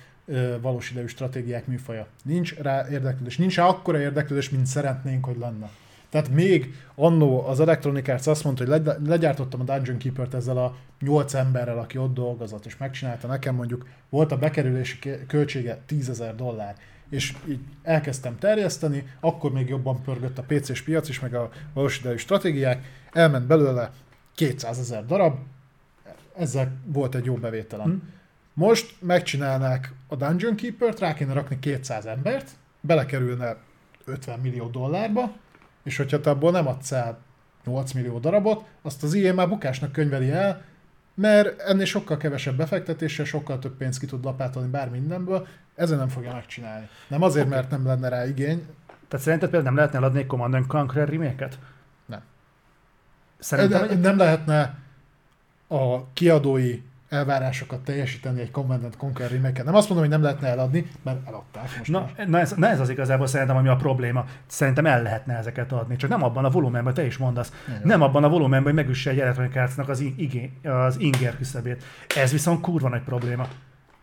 valós 0.61 0.91
idejű 0.91 1.07
stratégiák 1.07 1.67
műfaja. 1.67 2.07
Nincs 2.25 2.55
rá 2.55 2.89
érdeklődés. 2.91 3.37
Nincs 3.37 3.57
rá 3.57 3.67
akkora 3.67 4.01
érdeklődés, 4.01 4.51
mint 4.51 4.67
szeretnénk, 4.67 5.25
hogy 5.25 5.39
lenne. 5.39 5.71
Tehát 6.13 6.29
még 6.29 6.75
annó 6.95 7.47
az 7.47 7.61
Electronic 7.61 8.09
Arts 8.09 8.27
azt 8.27 8.45
mondta, 8.45 8.65
hogy 8.65 8.73
legy- 8.73 9.07
legyártottam 9.07 9.61
a 9.61 9.65
Dungeon 9.65 9.99
Keeper-t 9.99 10.35
ezzel 10.35 10.57
a 10.57 10.77
nyolc 11.01 11.35
emberrel, 11.35 11.79
aki 11.79 11.99
ott 11.99 12.15
dolgozott, 12.15 12.67
és 12.67 12.77
megcsinálta 12.77 13.27
nekem 13.27 13.55
mondjuk, 13.55 13.87
volt 14.09 14.33
a 14.33 14.39
bekerülési 14.39 14.99
költsége 15.27 15.79
10 15.87 16.09
ezer 16.09 16.35
dollár, 16.35 16.77
és 17.09 17.35
így 17.49 17.59
elkezdtem 17.83 18.39
terjeszteni, 18.39 19.07
akkor 19.21 19.53
még 19.53 19.69
jobban 19.69 20.03
pörgött 20.03 20.39
a 20.39 20.45
PC-s 20.47 20.83
piac 20.83 21.09
is, 21.09 21.21
meg 21.21 21.35
a 21.35 21.51
valós 21.73 21.99
idejű 21.99 22.17
stratégiák, 22.17 22.85
elment 23.13 23.47
belőle 23.47 23.91
200 24.35 24.79
ezer 24.79 25.07
darab, 25.07 25.39
ezzel 26.37 26.73
volt 26.85 27.15
egy 27.15 27.25
jó 27.25 27.35
bevételem. 27.35 27.87
Hm. 27.87 27.97
Most 28.55 28.95
megcsinálnák 28.99 29.93
a 30.09 30.17
Dungeon 30.17 30.55
Keeper-t, 30.55 30.99
rá 30.99 31.15
kéne 31.15 31.33
rakni 31.33 31.59
200 31.59 32.07
embert, 32.07 32.51
belekerülne 32.81 33.57
50 34.05 34.39
millió 34.39 34.67
dollárba, 34.67 35.33
és 35.83 35.97
hogyha 35.97 36.21
te 36.21 36.31
abból 36.31 36.51
nem 36.51 36.67
adsz 36.67 36.93
el 36.93 37.19
8 37.65 37.93
millió 37.93 38.19
darabot, 38.19 38.65
azt 38.83 39.03
az 39.03 39.15
IE 39.15 39.33
már 39.33 39.49
bukásnak 39.49 39.93
könyveli 39.93 40.31
el, 40.31 40.63
mert 41.15 41.61
ennél 41.61 41.85
sokkal 41.85 42.17
kevesebb 42.17 42.57
befektetéssel, 42.57 43.25
sokkal 43.25 43.59
több 43.59 43.77
pénzt 43.77 43.99
ki 43.99 44.07
tud 44.07 44.25
lapátolni 44.25 44.71
bár 44.71 44.91
mindenből, 44.91 45.47
ezen 45.75 45.99
nem 45.99 46.09
fogja 46.09 46.33
megcsinálni. 46.33 46.89
Nem 47.09 47.23
azért, 47.23 47.49
mert 47.49 47.71
nem 47.71 47.87
lenne 47.87 48.09
rá 48.09 48.27
igény, 48.27 48.67
Tehát 49.09 49.25
szerinted 49.25 49.51
például 49.51 49.65
nem 49.65 49.77
lehetne 49.77 49.99
eladni 49.99 50.19
egy 50.19 50.27
Command 50.27 50.55
and 50.55 50.67
Conquer 50.67 51.09
remake-et? 51.09 51.59
Nem. 52.07 52.21
Szerintem 53.39 53.89
egy... 53.91 54.01
nem 54.01 54.17
lehetne 54.17 54.79
a 55.69 56.13
kiadói 56.13 56.83
elvárásokat 57.13 57.81
teljesíteni 57.81 58.41
egy 58.41 58.51
Command 58.51 58.85
and 58.85 58.97
Conquer 58.97 59.31
remake 59.31 59.63
Nem 59.63 59.75
azt 59.75 59.89
mondom, 59.89 60.09
hogy 60.09 60.17
nem 60.17 60.23
lehetne 60.23 60.49
eladni, 60.49 60.87
mert 61.03 61.29
eladták 61.29 61.77
most. 61.79 61.91
Na, 61.91 62.11
már. 62.17 62.29
na, 62.29 62.39
ez, 62.39 62.53
na 62.53 62.69
ez 62.69 62.81
az 62.81 62.89
igazából 62.89 63.27
szerintem, 63.27 63.57
ami 63.57 63.69
a 63.69 63.77
probléma. 63.77 64.25
Szerintem 64.47 64.87
el 64.87 65.03
lehetne 65.03 65.37
ezeket 65.37 65.73
adni, 65.73 65.97
csak 65.97 66.11
nem 66.11 66.23
abban 66.23 66.45
a 66.45 66.51
volumenben, 66.51 66.95
te 66.95 67.07
is 67.07 67.17
mondasz. 67.17 67.53
Igen. 67.69 67.81
Nem 67.85 68.03
abban 68.03 68.25
a 68.25 68.29
volumenben, 68.29 68.63
hogy 68.63 68.83
megüsse 68.83 69.11
egy 69.11 69.21
Electronic 69.21 69.57
Arts-nak 69.57 69.89
az, 69.89 70.01
igé, 70.01 70.53
az 70.63 71.01
inger 71.01 71.37
küszöbét. 71.37 71.85
Ez 72.17 72.33
viszont 72.33 72.61
kurva 72.61 72.89
nagy 72.89 73.03
probléma. 73.03 73.47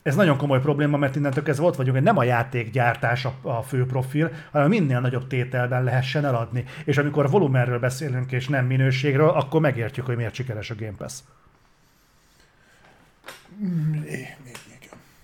ez 0.03 0.15
nagyon 0.15 0.37
komoly 0.37 0.61
probléma, 0.61 0.97
mert 0.97 1.15
innentől 1.15 1.43
kezdve 1.43 1.65
ott 1.65 1.75
vagyunk, 1.75 1.95
hogy 1.95 2.05
nem 2.05 2.17
a 2.17 2.23
játékgyártás 2.23 3.25
a, 3.25 3.33
a 3.41 3.61
fő 3.61 3.85
profil, 3.85 4.31
hanem 4.51 4.69
minél 4.69 4.99
nagyobb 4.99 5.27
tételben 5.27 5.83
lehessen 5.83 6.25
eladni. 6.25 6.63
És 6.85 6.97
amikor 6.97 7.29
volumenről 7.29 7.79
beszélünk 7.79 8.31
és 8.31 8.47
nem 8.47 8.65
minőségről, 8.65 9.29
akkor 9.29 9.61
megértjük, 9.61 10.05
hogy 10.05 10.15
miért 10.15 10.33
sikeres 10.33 10.69
a 10.69 10.75
Game 10.75 10.95
Pass. 10.97 11.19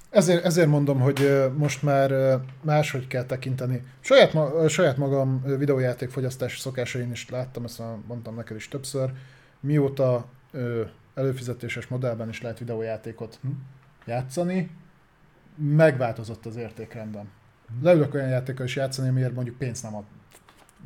Ezért, 0.09 0.45
ezért 0.45 0.67
mondom, 0.67 0.99
hogy 0.99 1.51
most 1.57 1.83
már 1.83 2.39
máshogy 2.61 3.07
kell 3.07 3.23
tekinteni. 3.23 3.83
Saját, 3.99 4.33
ma, 4.33 4.67
saját 4.67 4.97
magam 4.97 5.43
videójáték 5.57 6.09
fogyasztási 6.09 6.59
szokásain 6.59 7.11
is 7.11 7.29
láttam, 7.29 7.63
ezt 7.63 7.81
mondtam 8.07 8.35
neked 8.35 8.55
is 8.55 8.67
többször, 8.67 9.11
mióta 9.59 10.25
előfizetéses 11.15 11.87
modellben 11.87 12.29
is 12.29 12.41
lehet 12.41 12.59
videójátékot 12.59 13.39
Hm. 13.41 13.47
játszani, 14.05 14.69
megváltozott 15.55 16.45
az 16.45 16.55
értékrendem. 16.55 17.29
Leülök 17.81 18.13
olyan 18.13 18.29
játékkal 18.29 18.65
is 18.65 18.75
játszani, 18.75 19.09
amiért 19.09 19.33
mondjuk 19.33 19.57
pénzt 19.57 19.83
nem 19.83 19.95
ad. 19.95 20.03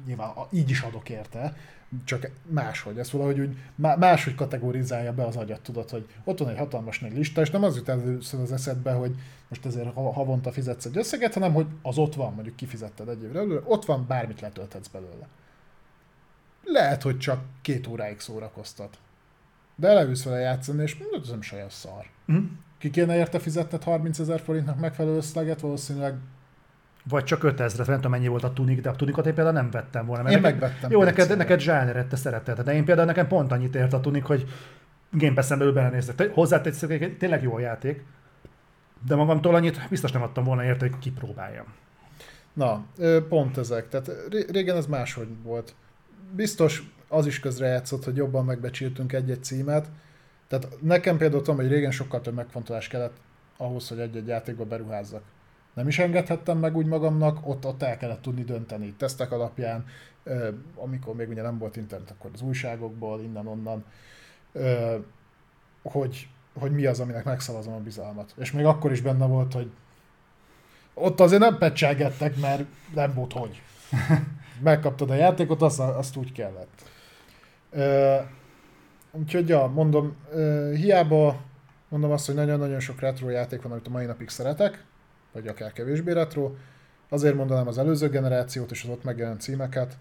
Nyilván 0.06 0.32
így 0.52 0.70
is 0.70 0.82
adok 0.82 1.10
érte, 1.10 1.56
csak 2.03 2.30
máshogy. 2.45 2.98
Ezt 2.98 3.11
valahogy 3.11 3.40
úgy 3.40 3.57
má- 3.76 3.98
máshogy 3.98 4.36
kategorizálja 4.36 5.14
be 5.14 5.26
az 5.26 5.36
agyat, 5.36 5.61
tudod, 5.61 5.90
hogy 5.90 6.07
ott 6.24 6.40
van 6.40 6.49
egy 6.49 6.57
hatalmas 6.57 6.99
nagy 6.99 7.14
lista, 7.14 7.41
és 7.41 7.49
nem 7.49 7.64
az 7.64 7.76
jut 7.76 7.90
először 7.90 8.40
az 8.40 8.52
eszedbe, 8.52 8.91
hogy 8.91 9.16
most 9.48 9.66
ezért 9.66 9.94
ha- 9.94 10.14
havonta 10.14 10.52
fizetsz 10.52 10.86
egy 10.86 10.98
összeget, 10.98 11.34
hanem 11.34 11.53
hogy 11.53 11.66
az 11.82 11.98
ott 11.98 12.16
van, 12.16 12.34
mondjuk 12.34 12.56
kifizetted 12.56 13.10
egy 13.10 13.24
évre 13.24 13.40
előre, 13.40 13.61
ott 13.66 13.86
van, 13.86 14.06
bármit 14.07 14.41
letölthetsz 14.41 14.88
belőle. 14.88 15.28
Lehet, 16.64 17.02
hogy 17.02 17.18
csak 17.18 17.44
két 17.61 17.88
óráig 17.88 18.20
szórakoztat. 18.20 18.98
De 19.76 19.94
leülsz 19.94 20.24
vele 20.24 20.40
játszani, 20.40 20.84
és 20.84 20.98
mondod, 20.98 21.22
ez 21.22 21.30
nem 21.30 21.40
is 21.40 21.52
olyan 21.52 21.70
szar. 21.70 22.06
Mhm. 22.26 22.44
Ki 22.78 22.90
kéne 22.90 23.16
érte 23.16 23.40
fizetned 23.40 23.84
30 23.84 24.20
ezer 24.20 24.40
forintnak 24.40 24.80
megfelelő 24.80 25.16
összeget, 25.16 25.60
valószínűleg 25.60 26.16
Vagy 27.04 27.24
csak 27.24 27.44
5000, 27.44 27.88
nem 27.88 27.96
tudom 27.96 28.12
mennyi 28.12 28.28
volt 28.28 28.44
a 28.44 28.54
tunik, 28.54 28.82
de 28.82 28.90
a 28.90 28.96
tunikot 28.96 29.26
én 29.26 29.34
például 29.34 29.56
nem 29.56 29.70
vettem 29.72 30.06
volna. 30.06 30.24
mert 30.24 30.36
Én 30.36 30.42
neked- 30.42 30.60
megvettem 30.60 30.92
Jó, 30.92 31.04
neked, 31.04 31.38
neked 31.38 31.60
zsáneret, 31.60 32.08
te 32.08 32.16
szeretted, 32.16 32.60
de 32.62 32.74
én 32.74 32.86
például 32.86 33.08
nekem 33.08 33.28
pont 33.28 33.52
annyit 33.52 33.76
ért 33.76 33.94
a 33.94 34.00
tunik, 34.00 34.24
hogy 34.24 34.48
Game 35.12 35.34
Pass-en 35.34 35.58
belül 35.58 35.74
belenéztek. 35.74 36.16
Te- 36.16 36.30
Hozzáteszek, 36.34 37.02
egy 37.02 37.18
tényleg 37.18 37.44
jó 37.44 37.60
játék, 37.60 38.04
de 39.08 39.16
magamtól 39.16 39.56
annyit 39.56 39.88
biztos 39.90 40.12
nem 40.12 40.22
adtam 40.22 40.44
volna 40.44 40.64
érte, 40.64 40.88
hogy 40.90 41.00
kipróbáljam. 41.00 41.66
Na, 42.54 42.86
pont 43.30 43.58
ezek. 43.58 43.90
Tehát 43.90 44.12
ré- 44.30 44.52
régen 44.52 44.76
ez 44.76 44.86
máshogy 44.86 45.28
volt. 45.44 45.76
Biztos 46.36 46.84
az 47.08 47.26
is 47.26 47.40
közrejátszott, 47.40 48.04
hogy 48.04 48.16
jobban 48.16 48.46
megbecsültünk 48.46 49.14
egy-egy 49.14 49.44
címet. 49.44 49.88
Tehát 50.48 50.68
nekem 50.82 51.18
például 51.18 51.42
tudom, 51.42 51.60
hogy 51.60 51.68
régen 51.70 51.92
sokkal 51.92 52.22
több 52.22 52.34
megfontolás 52.34 52.88
kellett 52.88 53.18
ahhoz, 53.58 53.88
hogy 53.90 54.00
egy-egy 54.00 54.28
játékba 54.28 54.66
beruházzak. 54.66 55.22
Nem 55.80 55.88
is 55.88 55.99
engedhettem 55.99 56.57
meg 56.57 56.76
úgy 56.76 56.85
magamnak, 56.85 57.47
ott, 57.47 57.65
ott 57.65 57.84
el 57.84 57.97
kellett 57.97 58.22
tudni 58.22 58.43
dönteni 58.43 58.93
tesztek 58.93 59.31
alapján, 59.31 59.85
amikor 60.76 61.15
még 61.15 61.30
ugye 61.30 61.41
nem 61.41 61.57
volt 61.57 61.76
internet, 61.76 62.11
akkor 62.11 62.31
az 62.34 62.41
újságokból, 62.41 63.22
innen-onnan, 63.22 63.85
hogy, 65.84 66.27
hogy 66.60 66.72
mi 66.72 66.85
az, 66.85 66.99
aminek 66.99 67.23
megszavazom 67.23 67.73
a 67.73 67.80
bizalmat. 67.80 68.34
És 68.38 68.51
még 68.51 68.65
akkor 68.65 68.91
is 68.91 69.01
benne 69.01 69.26
volt, 69.26 69.53
hogy 69.53 69.72
ott 70.93 71.19
azért 71.19 71.41
nem 71.41 71.57
pecselgettek, 71.57 72.39
mert 72.39 72.64
nem 72.93 73.14
volt 73.14 73.34
hogy. 73.34 73.61
Megkaptad 74.61 75.10
a 75.10 75.15
játékot, 75.15 75.61
azt, 75.61 75.80
azt 75.80 76.15
úgy 76.15 76.31
kellett. 76.31 76.89
Úgyhogy 79.11 79.47
ja, 79.49 79.68
mondom, 79.68 80.15
hiába 80.76 81.41
mondom 81.89 82.11
azt, 82.11 82.26
hogy 82.26 82.35
nagyon-nagyon 82.35 82.80
sok 82.80 82.99
retro 82.99 83.30
játék 83.30 83.61
van, 83.61 83.72
amit 83.72 83.88
a 83.88 83.89
mai 83.89 84.06
napig 84.06 84.30
szeretek, 84.30 84.88
vagy 85.31 85.47
akár 85.47 85.73
kevésbé 85.73 86.11
retro, 86.11 86.51
azért 87.10 87.35
mondanám 87.35 87.68
az 87.68 87.77
előző 87.77 88.10
generációt 88.10 88.72
és 88.72 88.84
az 88.84 88.89
ott 88.89 89.03
megjelent 89.03 89.41
címeket. 89.41 89.97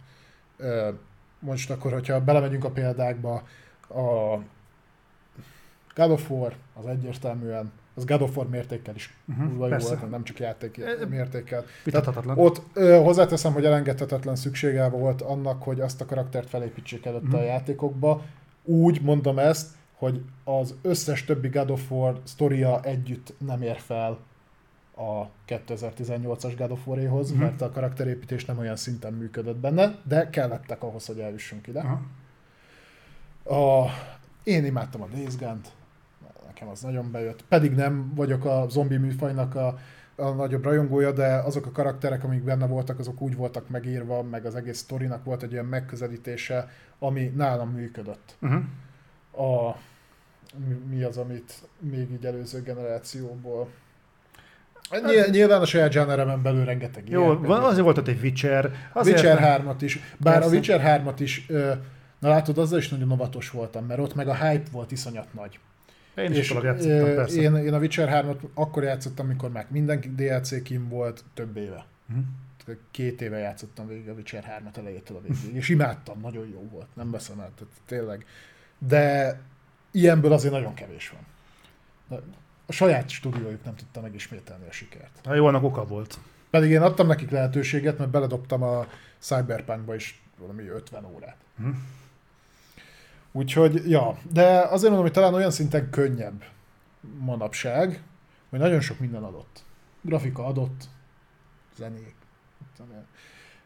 Most 1.41 1.71
akkor, 1.71 1.93
hogyha 1.93 2.21
belemegyünk 2.25 2.65
a 2.65 2.71
példákba, 2.71 3.35
a 3.89 4.37
God 5.95 6.11
of 6.11 6.31
War 6.31 6.55
az 6.75 6.87
egyértelműen, 6.87 7.73
az 7.95 8.05
God 8.05 8.23
of 8.23 8.37
War 8.37 8.49
mértékkel 8.49 8.95
is 8.95 9.17
persze. 9.59 9.97
volt, 9.97 10.11
nem 10.11 10.25
csak 10.25 10.39
játék 10.39 10.81
mértékkel. 11.09 11.65
Vitathatatlan. 11.85 12.39
Ott 12.39 12.63
ö, 12.75 12.97
hozzáteszem, 13.03 13.53
hogy 13.53 13.65
elengedhetetlen 13.65 14.37
szüksége 14.37 14.89
volt 14.89 15.23
annak, 15.23 15.63
hogy 15.63 15.81
azt 15.81 16.01
a 16.01 16.05
karaktert 16.07 16.49
felépítsék 16.49 17.07
előtte 17.07 17.27
Mhm. 17.27 17.37
a 17.37 17.43
játékokba. 17.43 18.23
Úgy 18.65 19.03
mondom 19.03 19.39
ezt, 19.39 19.69
hogy 19.95 20.23
az 20.45 20.75
összes 20.83 21.25
többi 21.25 21.49
God 21.49 21.71
of 21.71 21.91
War 21.91 22.21
sztoria 22.25 22.81
együtt 22.83 23.35
nem 23.47 23.63
ér 23.63 23.79
fel 23.79 24.19
a 24.99 25.31
2018-as 25.47 26.55
God 26.59 26.71
of 26.71 26.87
War-éhoz, 26.87 27.31
Mhm. 27.31 27.41
mert 27.41 27.61
a 27.61 27.71
karakterépítés 27.71 28.45
nem 28.45 28.59
olyan 28.59 28.77
szinten 28.77 29.13
működött 29.13 29.57
benne, 29.57 29.99
de 30.05 30.31
kellettek 30.31 30.83
ahhoz, 30.83 31.07
hogy 31.07 31.21
eljussunk 31.21 31.67
ide. 31.67 31.81
Aha. 31.81 32.01
A, 33.57 33.91
én 34.43 34.65
imádtam 34.65 35.03
a 35.03 35.07
Days 35.07 35.35
nekem 36.47 36.69
az 36.69 36.81
nagyon 36.81 37.11
bejött. 37.11 37.45
Pedig 37.45 37.75
nem 37.75 38.13
vagyok 38.15 38.45
a 38.45 38.67
zombi 38.69 38.97
műfajnak 38.97 39.55
a, 39.55 39.79
a 40.17 40.29
nagyobb 40.29 40.65
rajongója, 40.65 41.13
de 41.13 41.35
azok 41.35 41.67
a 41.67 41.73
karakterek, 41.73 42.25
amik 42.25 42.43
benne 42.43 42.67
voltak, 42.67 42.99
azok 42.99 43.21
úgy 43.21 43.37
voltak 43.37 43.69
megírva, 43.69 44.23
meg 44.23 44.45
az 44.47 44.55
egész 44.55 44.79
sztorinak 44.79 45.25
volt 45.25 45.43
egy 45.43 45.53
olyan 45.53 45.65
megközelítése, 45.65 46.69
ami 46.99 47.33
nálam 47.37 47.71
működött. 47.71 48.37
Uh-huh. 48.41 48.63
A, 49.49 49.77
mi, 50.67 50.75
mi 50.97 51.03
az, 51.03 51.17
amit 51.17 51.69
még 51.79 52.11
így 52.11 52.27
előző 52.27 52.63
generációból 52.63 53.69
Nyilván, 54.91 55.31
nyilván 55.31 55.61
a 55.61 55.65
saját 55.67 55.93
zsáneremen 55.93 56.43
belül 56.43 56.65
rengeteg 56.65 57.09
Jó, 57.09 57.23
ilyen, 57.23 57.43
van, 57.43 57.63
azért 57.63 57.85
volt 57.85 57.99
ott 57.99 58.09
egy 58.09 58.23
Witcher. 58.23 58.71
Azért 58.93 59.17
Witcher 59.17 59.41
nem- 59.41 59.77
3-at 59.77 59.83
is. 59.83 59.99
Bár 60.19 60.35
Persze. 60.35 60.49
a 60.49 60.53
Witcher 60.53 61.03
3-at 61.05 61.17
is, 61.21 61.47
na 62.19 62.29
látod, 62.29 62.59
azzal 62.59 62.79
is 62.79 62.89
nagyon 62.89 63.13
óvatos 63.13 63.51
voltam, 63.51 63.85
mert 63.87 64.01
ott 64.01 64.15
meg 64.15 64.29
a 64.29 64.35
hype 64.35 64.71
volt 64.73 64.93
iszonyat 64.93 65.35
nagy. 65.35 65.59
Én 66.17 66.31
is 66.31 66.39
És 66.39 66.51
játszottam, 66.63 67.15
persze. 67.15 67.41
én, 67.41 67.55
én 67.57 67.75
a 67.75 67.79
Witcher 67.79 68.25
3-at 68.25 68.37
akkor 68.55 68.83
játszottam, 68.83 69.27
amikor 69.27 69.51
már 69.51 69.67
minden 69.71 70.01
DLC 70.17 70.63
kim 70.63 70.89
volt 70.89 71.25
több 71.35 71.57
éve. 71.57 71.87
Tehát 72.65 72.81
Két 72.91 73.21
éve 73.21 73.39
játszottam 73.39 73.87
végig 73.89 74.09
a 74.09 74.13
Witcher 74.13 74.61
3-at 74.63 74.77
elejétől 74.77 75.17
a 75.17 75.21
végig, 75.21 75.55
és 75.55 75.69
imádtam, 75.69 76.21
nagyon 76.21 76.49
jó 76.53 76.69
volt, 76.73 76.87
nem 76.95 77.11
veszem 77.11 77.41
el, 77.41 77.51
tehát 77.59 77.75
tényleg. 77.87 78.27
De 78.79 79.39
ilyenből 79.91 80.33
azért 80.33 80.53
nagyon 80.53 80.75
kevés 80.75 81.11
van. 81.11 81.21
De 82.09 82.25
a 82.69 82.73
saját 82.73 83.09
stúdiójuk 83.09 83.65
nem 83.65 83.75
tudta 83.75 84.01
megismételni 84.01 84.67
a 84.69 84.73
sikert. 84.73 85.21
Ha 85.25 85.35
jó, 85.35 85.47
annak 85.47 85.63
oka 85.63 85.85
volt. 85.85 86.19
Pedig 86.51 86.71
én 86.71 86.83
adtam 86.83 87.07
nekik 87.07 87.31
lehetőséget, 87.31 87.99
mert 87.99 88.11
beledobtam 88.11 88.63
a 88.63 88.87
Cyberpunkba 89.19 89.95
is 89.95 90.23
valami 90.39 90.69
50 90.69 91.05
órát. 91.05 91.37
Hm. 91.57 91.69
Úgyhogy, 93.33 93.91
ja, 93.91 94.19
de 94.33 94.45
azért 94.47 94.83
mondom, 94.83 95.03
hogy 95.03 95.13
talán 95.13 95.35
olyan 95.35 95.51
szinten 95.51 95.91
könnyebb 95.91 96.45
manapság, 97.19 98.03
hogy 98.51 98.59
nagyon 98.59 98.81
sok 98.81 98.99
minden 98.99 99.23
adott. 99.23 99.65
Grafika 100.01 100.47
adott, 100.47 100.85
zenék. 101.77 102.15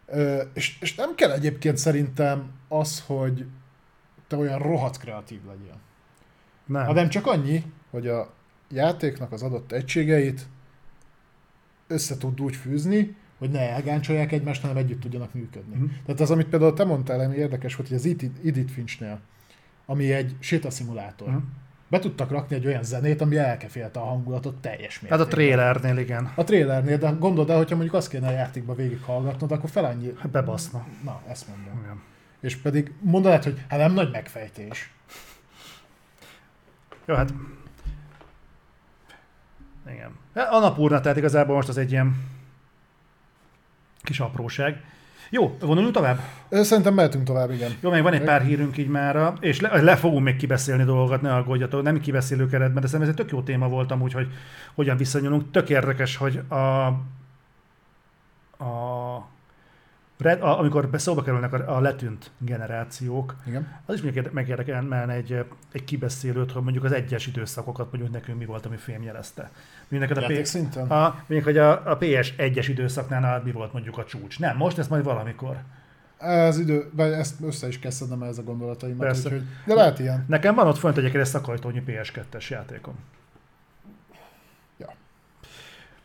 Ö, 0.07 0.43
és, 0.55 0.79
és 0.81 0.95
nem 0.95 1.15
kell 1.15 1.31
egyébként 1.31 1.77
szerintem 1.77 2.51
az, 2.69 3.03
hogy 3.07 3.47
te 4.27 4.37
olyan 4.37 4.59
rohadt 4.59 4.99
kreatív 4.99 5.41
legyél. 5.47 5.77
Nem. 6.67 6.85
Hanem 6.85 7.09
csak 7.09 7.27
annyi, 7.27 7.65
hogy 7.91 8.09
a 8.09 8.31
játéknak 8.73 9.33
az 9.33 9.43
adott 9.43 9.73
egységeit 9.73 10.47
össze 11.87 12.17
tud 12.17 12.41
úgy 12.41 12.57
fűzni, 12.57 13.17
hogy 13.39 13.51
ne 13.51 13.71
elgáncsolják 13.71 14.33
egymást, 14.33 14.61
hanem 14.63 14.77
együtt 14.77 15.01
tudjanak 15.01 15.35
működni. 15.35 15.77
Mhm. 15.77 15.85
Tehát 16.07 16.21
az, 16.21 16.31
amit 16.31 16.47
például 16.47 16.73
te 16.73 16.85
mondtál, 16.85 17.21
ami 17.21 17.37
érdekes 17.37 17.75
volt, 17.77 17.89
hogy 17.89 17.97
az 17.97 18.07
Edith 18.45 18.73
Finchnél, 18.73 19.21
ami 19.87 20.13
egy 20.13 20.37
sétaszimulátor, 20.39 21.29
Mhm. 21.29 21.39
be 21.89 21.99
tudtak 21.99 22.31
rakni 22.31 22.57
egy 22.57 22.67
olyan 22.67 22.83
zenét, 22.83 23.21
ami 23.21 23.37
elkefélte 23.37 24.01
a 24.01 24.05
hangulatot 24.05 24.55
teljes 24.61 25.01
mértékben. 25.01 25.19
Hát 25.19 25.27
a 25.27 25.31
trailernél 25.31 25.97
igen. 25.99 26.33
A 26.35 26.45
trailernél, 26.45 26.99
de 26.99 27.11
gondold 27.11 27.51
el, 27.51 27.57
hogyha 27.57 27.75
mondjuk 27.75 27.97
azt 27.97 28.09
kéne 28.09 28.27
a 28.27 28.31
játékba 28.31 28.75
végighallgatnod, 28.75 29.53
akkor 29.53 29.71
fel 29.71 29.85
annyi... 29.85 30.13
Hát 30.19 30.31
Bebaszna. 30.31 30.87
Na, 31.05 31.23
ezt 31.29 31.49
mondom. 31.49 31.83
Igen. 31.85 32.01
És 32.41 32.57
pedig 32.57 32.93
mondanád, 33.01 33.45
hogy 33.45 33.65
hát 33.69 33.79
nem 33.79 33.93
nagy 33.93 34.11
megfejtés. 34.11 34.93
Jó, 37.07 37.15
hát... 37.15 37.35
Igen. 39.91 40.11
A 40.51 40.59
napúrna, 40.59 41.01
tehát 41.01 41.19
igazából 41.19 41.55
most 41.55 41.69
az 41.69 41.79
egy 41.79 41.91
ilyen 41.91 42.29
kis 44.03 44.21
apróság. 44.21 44.85
Jó, 45.31 45.57
vonuljunk 45.61 45.95
tovább? 45.95 46.21
Szerintem 46.51 46.95
mehetünk 46.95 47.25
tovább, 47.25 47.51
igen. 47.51 47.71
Jó, 47.81 47.91
még 47.91 48.03
van 48.03 48.13
egy 48.13 48.23
pár 48.23 48.43
hírünk 48.43 48.77
így 48.77 48.89
mára, 48.89 49.35
és 49.41 49.61
le, 49.61 49.83
le 49.83 49.97
fogunk 49.97 50.25
még 50.25 50.37
kibeszélni 50.37 50.85
dolgokat, 50.85 51.21
ne 51.21 51.35
aggódjatok, 51.35 51.83
nem 51.83 52.01
kibeszélő 52.01 52.47
keretben, 52.47 52.83
de 52.83 52.89
szerintem 52.89 53.09
ez 53.09 53.09
egy 53.19 53.25
tök 53.25 53.31
jó 53.31 53.43
téma 53.43 53.69
volt 53.69 53.91
amúgy, 53.91 54.13
hogy 54.13 54.29
hogyan 54.75 54.97
viszonyulunk. 54.97 55.51
Tök 55.51 55.71
érdekes, 55.71 56.17
hogy 56.17 56.43
a, 56.49 56.87
a 58.65 59.29
Red, 60.23 60.43
a, 60.43 60.59
amikor 60.59 60.89
szóba 60.93 61.23
kerülnek 61.23 61.53
a, 61.53 61.77
a 61.77 61.81
letűnt 61.81 62.31
generációk, 62.39 63.37
Igen. 63.47 63.69
az 63.87 63.95
is 63.95 64.13
megérdekelne 64.33 65.09
egy, 65.09 65.45
egy 65.73 65.85
kibeszélőt, 65.85 66.53
hogy 66.53 66.63
mondjuk 66.63 66.85
az 66.85 66.93
egyes 66.93 67.27
időszakokat 67.27 67.93
mondjuk 67.93 68.13
nekünk 68.13 68.39
mi 68.39 68.45
volt, 68.45 68.67
ami 68.67 68.77
fémjelezte. 68.77 69.51
Mondjuk 69.89 70.01
neked 70.01 70.17
a, 70.17 70.21
Játék 70.21 70.41
P- 70.41 70.47
szinten? 70.47 70.87
a, 70.87 71.15
mondjuk, 71.19 71.45
hogy 71.45 71.59
a, 71.59 71.91
a 71.91 71.97
PS 71.97 72.35
1-es 72.39 72.67
időszaknál 72.69 73.43
mi 73.45 73.53
volt 73.53 73.73
mondjuk 73.73 73.99
a 73.99 74.05
csúcs. 74.05 74.39
Nem, 74.39 74.57
most 74.57 74.79
ez 74.79 74.89
majd 74.89 75.05
valamikor. 75.05 75.57
Az 76.19 76.59
idő, 76.59 76.91
ezt 76.97 77.41
össze 77.41 77.67
is 77.69 77.79
kell 77.79 77.91
szednem 77.91 78.23
ez 78.23 78.39
a 78.39 78.43
gondolataimat, 78.43 78.99
Persze. 78.99 79.29
úgyhogy, 79.29 79.43
de 79.67 79.75
lehet 79.75 79.99
ilyen. 79.99 80.25
Nekem 80.29 80.55
van 80.55 80.67
ott 80.67 80.79
fönt 80.79 80.99
egy 80.99 81.25
szakajtónyi 81.25 81.83
PS2-es 81.87 82.49
játékom. 82.49 82.95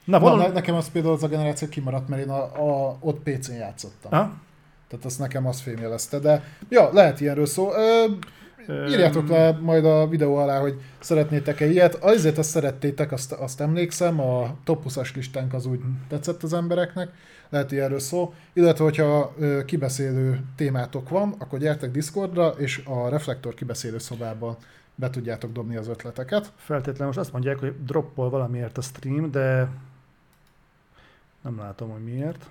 Na, 0.07 0.17
Na, 0.17 0.23
valami... 0.23 0.41
ne, 0.41 0.51
nekem 0.51 0.75
az 0.75 0.91
például 0.91 1.13
az 1.13 1.23
a 1.23 1.27
generáció 1.27 1.67
kimaradt, 1.67 2.07
mert 2.07 2.21
én 2.21 2.29
a, 2.29 2.43
a, 2.43 2.97
ott 2.99 3.19
PC-n 3.23 3.53
játszottam. 3.53 4.11
Ha? 4.11 4.33
Tehát 4.87 5.05
azt 5.05 5.19
nekem 5.19 5.47
az 5.47 5.59
fémjelezte, 5.59 6.19
de 6.19 6.43
ja, 6.69 6.89
lehet 6.93 7.21
ilyenről 7.21 7.45
szó. 7.45 7.69
Ö, 7.73 8.05
írjátok 8.89 9.27
le 9.27 9.51
majd 9.51 9.85
a 9.85 10.07
videó 10.07 10.35
alá, 10.35 10.59
hogy 10.59 10.81
szeretnétek-e 10.99 11.65
ilyet. 11.65 11.95
Azért 11.95 12.37
azt 12.37 12.49
szerettétek, 12.49 13.11
azt, 13.11 13.31
azt 13.31 13.61
emlékszem, 13.61 14.19
a 14.19 14.55
top 14.63 14.83
20-as 14.87 15.15
listánk 15.15 15.53
az 15.53 15.65
úgy 15.65 15.79
tetszett 16.07 16.43
az 16.43 16.53
embereknek, 16.53 17.09
lehet 17.49 17.71
ilyenről 17.71 17.99
szó. 17.99 18.33
Illetve, 18.53 18.83
hogyha 18.83 19.33
ö, 19.39 19.65
kibeszélő 19.65 20.39
témátok 20.55 21.09
van, 21.09 21.35
akkor 21.37 21.59
gyertek 21.59 21.91
Discordra, 21.91 22.47
és 22.47 22.81
a 22.85 23.09
Reflektor 23.09 23.53
kibeszélő 23.53 23.97
szobában 23.97 24.57
be 24.95 25.09
tudjátok 25.09 25.51
dobni 25.51 25.75
az 25.75 25.87
ötleteket. 25.87 26.51
Feltétlenül 26.55 27.05
most 27.05 27.19
azt 27.19 27.31
mondják, 27.31 27.59
hogy 27.59 27.73
droppol 27.85 28.29
valamiért 28.29 28.77
a 28.77 28.81
stream, 28.81 29.31
de 29.31 29.69
nem 31.41 31.57
látom, 31.57 31.89
hogy 31.91 32.03
miért. 32.03 32.49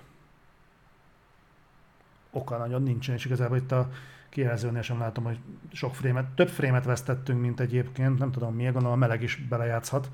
Oka 2.31 2.57
nagyon 2.57 2.83
nincsen, 2.83 3.15
és 3.15 3.25
igazából 3.25 3.57
itt 3.57 3.71
a 3.71 3.89
kijelzőnél 4.29 4.81
sem 4.81 4.99
látom, 4.99 5.23
hogy 5.23 5.39
sok 5.71 5.95
frémet, 5.95 6.25
több 6.25 6.49
frémet 6.49 6.85
vesztettünk, 6.85 7.41
mint 7.41 7.59
egyébként, 7.59 8.19
nem 8.19 8.31
tudom 8.31 8.55
miért, 8.55 8.73
gondolom 8.73 8.97
a 8.97 8.99
meleg 8.99 9.21
is 9.21 9.35
belejátszhat, 9.35 10.11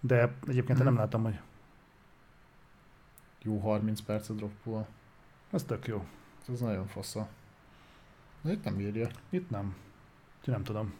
de 0.00 0.32
egyébként 0.46 0.78
Mhm. 0.78 0.86
nem 0.86 0.96
látom, 0.96 1.22
hogy 1.22 1.38
Jó 3.42 3.58
30 3.58 4.00
perc 4.00 4.28
a 4.28 4.34
droppol. 4.34 4.86
ez 5.50 5.64
tök 5.64 5.86
jó. 5.86 6.04
Ez 6.52 6.60
nagyon 6.60 6.86
fasza. 6.86 7.28
De 8.40 8.52
itt 8.52 8.64
nem 8.64 8.80
írja. 8.80 9.08
Itt 9.30 9.50
nem. 9.50 9.76
Úgyhogy 10.38 10.54
nem 10.54 10.62
tudom. 10.64 10.94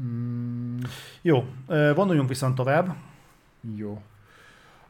Mm, 0.00 0.78
Jó, 1.22 1.44
vonuljunk 1.94 2.28
viszont 2.28 2.54
tovább. 2.54 2.96
jó. 3.76 4.02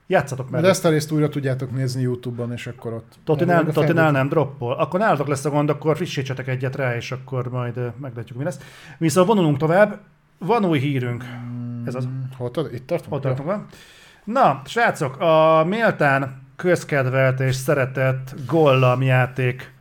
Játszatok 0.07 0.51
meg. 0.51 0.61
Mert 0.61 0.73
ezt 0.73 0.85
a 0.85 0.89
részt 0.89 1.12
újra 1.12 1.28
tudjátok 1.28 1.70
nézni 1.70 2.03
Youtube-on, 2.03 2.53
és 2.53 2.66
akkor 2.66 2.93
ott... 2.93 3.12
Totinál, 3.24 3.65
Totinál 3.66 4.11
nem 4.11 4.28
droppol. 4.28 4.73
Akkor 4.73 5.01
nálatok 5.01 5.27
lesz 5.27 5.45
a 5.45 5.51
gond, 5.51 5.70
akkor 5.70 5.97
frissítsetek 5.97 6.49
egyet 6.49 6.77
rá, 6.77 6.97
és 6.97 7.12
akkor 7.12 7.49
majd 7.49 7.93
meglátjuk, 8.01 8.39
mi 8.39 8.45
lesz. 8.45 8.59
Viszont 8.99 9.27
vonulunk 9.27 9.57
tovább. 9.57 9.99
Van 10.39 10.65
új 10.65 10.78
hírünk. 10.78 11.24
Ez 11.85 11.95
az. 11.95 12.07
Mm, 12.07 12.20
Hol 12.37 12.51
tart? 12.51 12.73
Itt 12.73 12.87
tartunk? 12.87 13.15
Ott 13.15 13.20
tartunk 13.23 13.49
van. 13.49 13.66
Na, 14.24 14.62
srácok, 14.65 15.20
a 15.20 15.65
méltán 15.65 16.43
közkedvelt 16.57 17.41
és 17.41 17.55
szeretett 17.55 18.35
Gollam 18.47 19.03
játék 19.03 19.73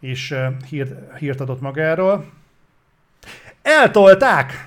is 0.00 0.34
hírt, 0.68 1.16
hírt 1.18 1.40
adott 1.40 1.60
magáról. 1.60 2.24
Eltolták! 3.62 4.66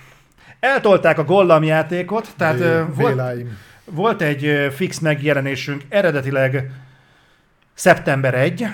Eltolták 0.60 1.18
a 1.18 1.24
Gollam 1.24 1.64
játékot, 1.64 2.34
tehát 2.38 2.58
Vé- 2.58 2.96
volt, 2.96 3.10
Véláim. 3.10 3.58
Volt 3.86 4.22
egy 4.22 4.74
fix 4.74 5.00
megjelenésünk, 5.00 5.84
eredetileg 5.90 6.72
szeptember 7.74 8.34
1, 8.34 8.66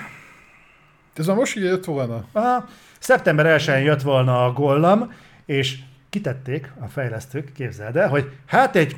Ez 1.14 1.26
már 1.26 1.36
most 1.36 1.56
így 1.56 1.62
jött 1.62 1.84
volna? 1.84 2.24
Aha, 2.32 2.68
szeptember 2.98 3.60
1-én 3.60 3.82
jött 3.82 4.02
volna 4.02 4.44
a 4.44 4.52
Gollam, 4.52 5.12
és 5.44 5.78
kitették 6.10 6.72
a 6.80 6.86
fejlesztők, 6.86 7.52
képzeld 7.52 7.96
el, 7.96 8.08
hogy 8.08 8.32
hát 8.46 8.76
egy 8.76 8.96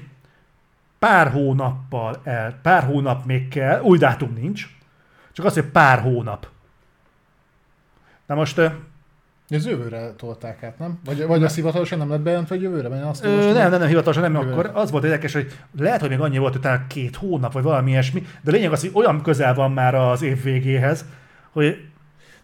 pár 0.98 1.30
hónappal 1.30 2.20
el, 2.24 2.58
pár 2.62 2.82
hónap 2.82 3.24
még 3.24 3.48
kell, 3.48 3.80
új 3.80 3.98
dátum 3.98 4.32
nincs, 4.32 4.66
csak 5.32 5.44
az, 5.44 5.54
hogy 5.54 5.64
pár 5.64 6.00
hónap. 6.00 6.48
Na 8.26 8.34
most 8.34 8.60
Ez 9.50 9.66
jövőre 9.66 10.12
tolták 10.16 10.62
át, 10.62 10.78
nem? 10.78 10.98
Vagy, 11.04 11.26
vagy 11.26 11.42
az 11.42 11.54
hivatalosan 11.54 11.98
nem 11.98 12.10
lett 12.10 12.20
bejelentve, 12.20 12.54
hogy 12.54 12.64
jövőre? 12.64 12.88
Mert 12.88 13.04
azt 13.04 13.24
Ö, 13.24 13.52
nem, 13.52 13.70
nem, 13.70 13.78
nem, 13.80 13.88
hivatalosan 13.88 14.22
nem, 14.32 14.42
Jövő. 14.42 14.52
akkor 14.52 14.70
az 14.74 14.90
volt 14.90 15.04
érdekes, 15.04 15.32
hogy 15.32 15.52
lehet, 15.78 16.00
hogy 16.00 16.08
még 16.08 16.20
annyi 16.20 16.38
volt, 16.38 16.52
hogy 16.52 16.62
talán 16.62 16.84
két 16.88 17.16
hónap, 17.16 17.52
vagy 17.52 17.62
valami 17.62 17.90
ilyesmi, 17.90 18.26
de 18.42 18.50
lényeg 18.50 18.72
az, 18.72 18.80
hogy 18.80 18.90
olyan 18.94 19.22
közel 19.22 19.54
van 19.54 19.72
már 19.72 19.94
az 19.94 20.22
év 20.22 20.42
végéhez, 20.42 21.04
hogy 21.50 21.76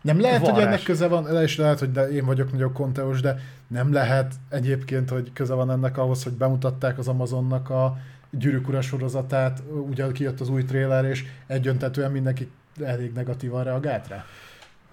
Nem 0.00 0.20
lehet, 0.20 0.40
hogy 0.40 0.50
Varázs. 0.50 0.66
ennek 0.66 0.82
köze 0.82 1.06
van, 1.08 1.24
le 1.32 1.42
is 1.42 1.56
lehet, 1.56 1.78
hogy 1.78 1.92
de 1.92 2.10
én 2.10 2.24
vagyok 2.24 2.52
nagyobb 2.52 2.72
konteós, 2.72 3.20
de 3.20 3.38
nem 3.66 3.92
lehet 3.92 4.34
egyébként, 4.48 5.10
hogy 5.10 5.32
köze 5.32 5.54
van 5.54 5.70
ennek 5.70 5.98
ahhoz, 5.98 6.22
hogy 6.22 6.32
bemutatták 6.32 6.98
az 6.98 7.08
Amazonnak 7.08 7.70
a 7.70 7.96
Gyűrűk 8.30 8.68
Ura 8.68 8.80
sorozatát, 8.80 9.62
ugye 9.90 10.12
kijött 10.12 10.40
az 10.40 10.48
új 10.48 10.64
trailer, 10.64 11.04
és 11.04 11.24
egyöntetően 11.46 12.10
mindenki 12.10 12.50
elég 12.84 13.12
negatívan 13.12 13.64
reagált 13.64 14.08
rá. 14.08 14.24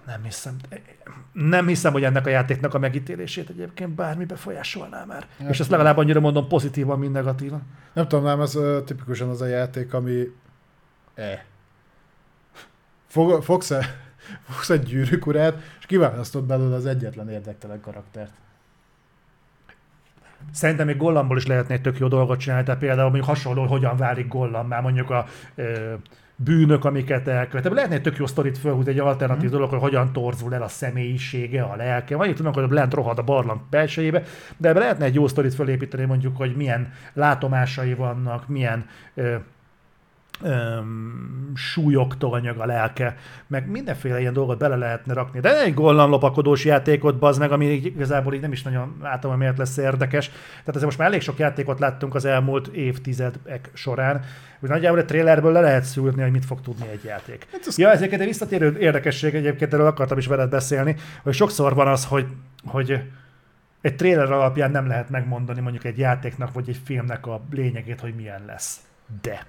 Nem 0.06 0.22
hiszem, 0.22 0.56
nem 1.32 1.66
hiszem, 1.66 1.92
hogy 1.92 2.04
ennek 2.04 2.26
a 2.26 2.30
játéknak 2.30 2.74
a 2.74 2.78
megítélését 2.78 3.48
egyébként 3.48 3.90
bármi 3.90 4.24
befolyásolná 4.24 5.04
már. 5.04 5.26
Ja. 5.40 5.48
És 5.48 5.60
ezt 5.60 5.70
legalább 5.70 5.96
annyira 5.96 6.20
mondom 6.20 6.48
pozitívan, 6.48 6.98
mint 6.98 7.12
negatívan. 7.12 7.62
Nem 7.92 8.08
tudom, 8.08 8.24
nem, 8.24 8.40
ez 8.40 8.54
ö, 8.54 8.80
tipikusan 8.84 9.28
az 9.28 9.40
a 9.40 9.46
játék, 9.46 9.94
ami... 9.94 10.32
E. 11.14 11.44
Fog, 13.06 13.42
fogsz, 13.42 13.70
-e, 13.70 14.00
fogsz 14.48 14.70
egy 14.70 14.82
gyűrűk 14.82 15.26
urát, 15.26 15.62
és 15.78 15.86
kiválasztod 15.86 16.44
belőle 16.44 16.74
az 16.74 16.86
egyetlen 16.86 17.28
érdektelen 17.28 17.80
karaktert. 17.80 18.32
Szerintem 20.52 20.86
még 20.86 20.96
Gollamból 20.96 21.36
is 21.36 21.46
lehetne 21.46 21.74
egy 21.74 21.80
tök 21.80 21.98
jó 21.98 22.08
dolgot 22.08 22.38
csinálni, 22.38 22.64
tehát 22.64 22.80
például 22.80 23.02
mondjuk 23.02 23.24
hasonló, 23.24 23.60
hogy 23.60 23.70
hogyan 23.70 23.96
válik 23.96 24.28
Gollam, 24.28 24.66
már 24.66 24.82
mondjuk 24.82 25.10
a 25.10 25.26
ö, 25.54 25.94
bűnök, 26.36 26.84
amiket 26.84 27.28
elkövet. 27.28 27.72
Lehetne 27.72 27.94
egy 27.94 28.02
tök 28.02 28.16
jó 28.16 28.26
sztorit 28.26 28.58
fölhúzni, 28.58 28.90
egy 28.90 28.98
alternatív 28.98 29.50
dolog, 29.50 29.70
hogy 29.70 29.80
hogyan 29.80 30.12
torzul 30.12 30.54
el 30.54 30.62
a 30.62 30.68
személyisége, 30.68 31.62
a 31.62 31.76
lelke. 31.76 32.16
Vagy 32.16 32.34
tudom, 32.34 32.52
hogy 32.52 32.70
lent 32.70 32.94
rohad 32.94 33.18
a 33.18 33.22
barlang 33.22 33.60
belsejébe, 33.70 34.22
de 34.56 34.68
ebbe 34.68 34.78
lehetne 34.78 35.04
egy 35.04 35.14
jó 35.14 35.26
sztorit 35.26 35.54
fölépíteni, 35.54 36.04
mondjuk, 36.04 36.36
hogy 36.36 36.56
milyen 36.56 36.92
látomásai 37.12 37.94
vannak, 37.94 38.48
milyen 38.48 38.86
ö, 39.14 39.34
öm, 40.44 41.52
súlyoktól 41.54 42.34
anyag 42.34 42.58
a 42.58 42.66
lelke, 42.66 43.16
meg 43.46 43.68
mindenféle 43.70 44.20
ilyen 44.20 44.32
dolgot 44.32 44.58
bele 44.58 44.76
lehetne 44.76 45.12
rakni. 45.12 45.40
De 45.40 45.62
egy 45.62 45.74
gollam 45.74 46.10
lopakodós 46.10 46.64
játékot, 46.64 47.18
bazd 47.18 47.40
meg, 47.40 47.52
ami 47.52 47.66
igazából 47.66 48.34
így 48.34 48.40
nem 48.40 48.52
is 48.52 48.62
nagyon 48.62 48.96
látom, 49.02 49.30
hogy 49.30 49.40
miért 49.40 49.58
lesz 49.58 49.76
érdekes. 49.76 50.28
Tehát 50.28 50.68
azért 50.68 50.84
most 50.84 50.98
már 50.98 51.08
elég 51.08 51.20
sok 51.20 51.38
játékot 51.38 51.78
láttunk 51.78 52.14
az 52.14 52.24
elmúlt 52.24 52.66
évtizedek 52.66 53.70
során, 53.72 54.24
hogy 54.60 54.68
nagyjából 54.68 54.98
a 54.98 55.04
trailerből 55.04 55.52
le 55.52 55.60
lehet 55.60 55.84
szűrni, 55.84 56.22
hogy 56.22 56.30
mit 56.30 56.44
fog 56.44 56.60
tudni 56.60 56.88
egy 56.92 57.04
játék. 57.04 57.46
Hát 57.52 57.60
ez- 57.66 57.78
Ja, 57.78 57.90
ezeket 57.90 58.20
egy 58.20 58.26
visszatérő 58.26 58.78
érdekesség 58.78 59.34
egyébként, 59.34 59.72
erről 59.72 59.86
akartam 59.86 60.18
is 60.18 60.26
veled 60.26 60.50
beszélni, 60.50 60.96
hogy 61.22 61.34
sokszor 61.34 61.74
van 61.74 61.88
az, 61.88 62.04
hogy, 62.04 62.26
hogy 62.64 63.00
egy 63.80 63.96
trailer 63.96 64.32
alapján 64.32 64.70
nem 64.70 64.86
lehet 64.86 65.10
megmondani 65.10 65.60
mondjuk 65.60 65.84
egy 65.84 65.98
játéknak 65.98 66.52
vagy 66.52 66.68
egy 66.68 66.80
filmnek 66.84 67.26
a 67.26 67.40
lényegét, 67.50 68.00
hogy 68.00 68.14
milyen 68.14 68.42
lesz. 68.46 68.80
De 69.22 69.46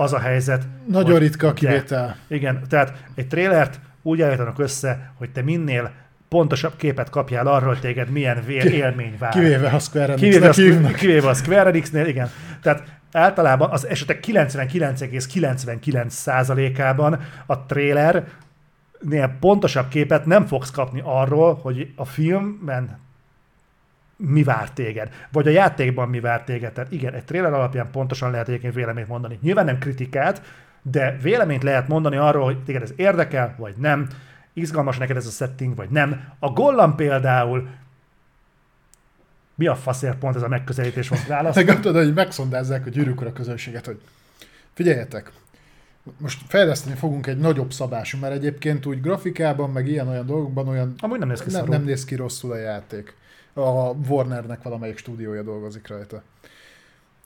az 0.00 0.12
a 0.12 0.18
helyzet, 0.18 0.62
Nagyon 0.86 1.10
hogy 1.10 1.20
ritka 1.20 1.46
a 1.46 1.52
de. 1.52 1.58
kivétel. 1.58 2.16
Igen, 2.28 2.62
tehát 2.68 2.92
egy 3.14 3.26
trélert 3.26 3.80
úgy 4.02 4.22
állítanak 4.22 4.58
össze, 4.58 5.12
hogy 5.14 5.30
te 5.30 5.42
minél 5.42 5.90
pontosabb 6.28 6.72
képet 6.76 7.10
kapjál 7.10 7.46
arról, 7.46 7.68
hogy 7.68 7.80
téged 7.80 8.10
milyen 8.10 8.42
vé- 8.46 8.64
élmény 8.64 9.14
vár. 9.18 9.32
Kivéve 9.32 9.68
a 9.68 9.78
Square 9.78 10.14
kivéve, 10.14 10.44
Enixnek 10.44 10.66
hívnak. 10.66 10.94
kivéve 10.94 11.28
a 11.28 11.34
Square 11.34 11.68
Enixnél, 11.68 12.06
igen. 12.06 12.30
Tehát 12.62 12.82
általában 13.12 13.70
az 13.70 13.86
esetek 13.86 14.20
99,99%-ában 14.26 17.20
a 17.46 17.64
trailernél 17.66 19.36
pontosabb 19.40 19.88
képet 19.88 20.26
nem 20.26 20.46
fogsz 20.46 20.70
kapni 20.70 21.02
arról, 21.04 21.54
hogy 21.62 21.92
a 21.96 22.04
filmben 22.04 22.98
mi 24.18 24.42
vár 24.42 24.70
téged, 24.70 25.08
vagy 25.32 25.46
a 25.46 25.50
játékban 25.50 26.08
mi 26.08 26.20
vár 26.20 26.44
téged. 26.44 26.72
Tehát 26.72 26.92
igen, 26.92 27.14
egy 27.14 27.24
trailer 27.24 27.52
alapján 27.52 27.90
pontosan 27.90 28.30
lehet 28.30 28.48
egyébként 28.48 28.74
véleményt 28.74 29.08
mondani. 29.08 29.38
Nyilván 29.42 29.64
nem 29.64 29.78
kritikát, 29.78 30.42
de 30.82 31.16
véleményt 31.22 31.62
lehet 31.62 31.88
mondani 31.88 32.16
arról, 32.16 32.44
hogy 32.44 32.64
téged 32.64 32.82
ez 32.82 32.92
érdekel, 32.96 33.54
vagy 33.58 33.74
nem, 33.76 34.08
izgalmas 34.52 34.98
neked 34.98 35.16
ez 35.16 35.26
a 35.26 35.30
setting, 35.30 35.76
vagy 35.76 35.90
nem. 35.90 36.32
A 36.38 36.50
Gollam 36.50 36.94
például 36.94 37.68
mi 39.54 39.66
a 39.66 39.74
faszért 39.74 40.18
pont 40.18 40.36
ez 40.36 40.42
a 40.42 40.48
megközelítés 40.48 41.08
volt 41.08 41.26
válasz? 41.26 41.54
Te 41.54 41.62
gondolod, 41.62 42.04
hogy 42.04 42.14
megszondázzák 42.14 42.86
a 42.86 42.90
gyűrűk 42.90 43.20
ura 43.20 43.32
közönséget, 43.32 43.86
hogy 43.86 44.00
figyeljetek, 44.74 45.32
most 46.16 46.40
fejleszteni 46.46 46.96
fogunk 46.96 47.26
egy 47.26 47.38
nagyobb 47.38 47.72
szabású, 47.72 48.18
mert 48.18 48.34
egyébként 48.34 48.86
úgy 48.86 49.00
grafikában, 49.00 49.70
meg 49.70 49.88
ilyen-olyan 49.88 50.26
dolgokban 50.26 50.68
olyan 50.68 50.94
Amúgy 50.98 51.18
nem 51.18 51.28
néz 51.28 51.42
ki 51.42 51.50
szarul. 51.50 51.68
nem 51.68 51.84
néz 51.84 52.04
ki 52.04 52.14
rosszul 52.14 52.52
a 52.52 52.56
játék. 52.56 53.14
A 53.58 53.94
Warnernek 54.08 54.62
valamelyik 54.62 54.98
stúdiója 54.98 55.42
dolgozik 55.42 55.86
rajta. 55.86 56.22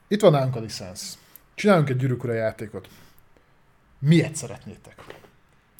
Itt 0.08 0.20
van 0.20 0.32
nálunk 0.32 0.56
a 0.56 0.60
licensz. 0.60 1.18
Csinálunk 1.54 1.88
egy 1.88 1.96
gyűrűk 1.96 2.22
játékot. 2.24 2.88
Miért 3.98 4.36
szeretnétek? 4.36 5.04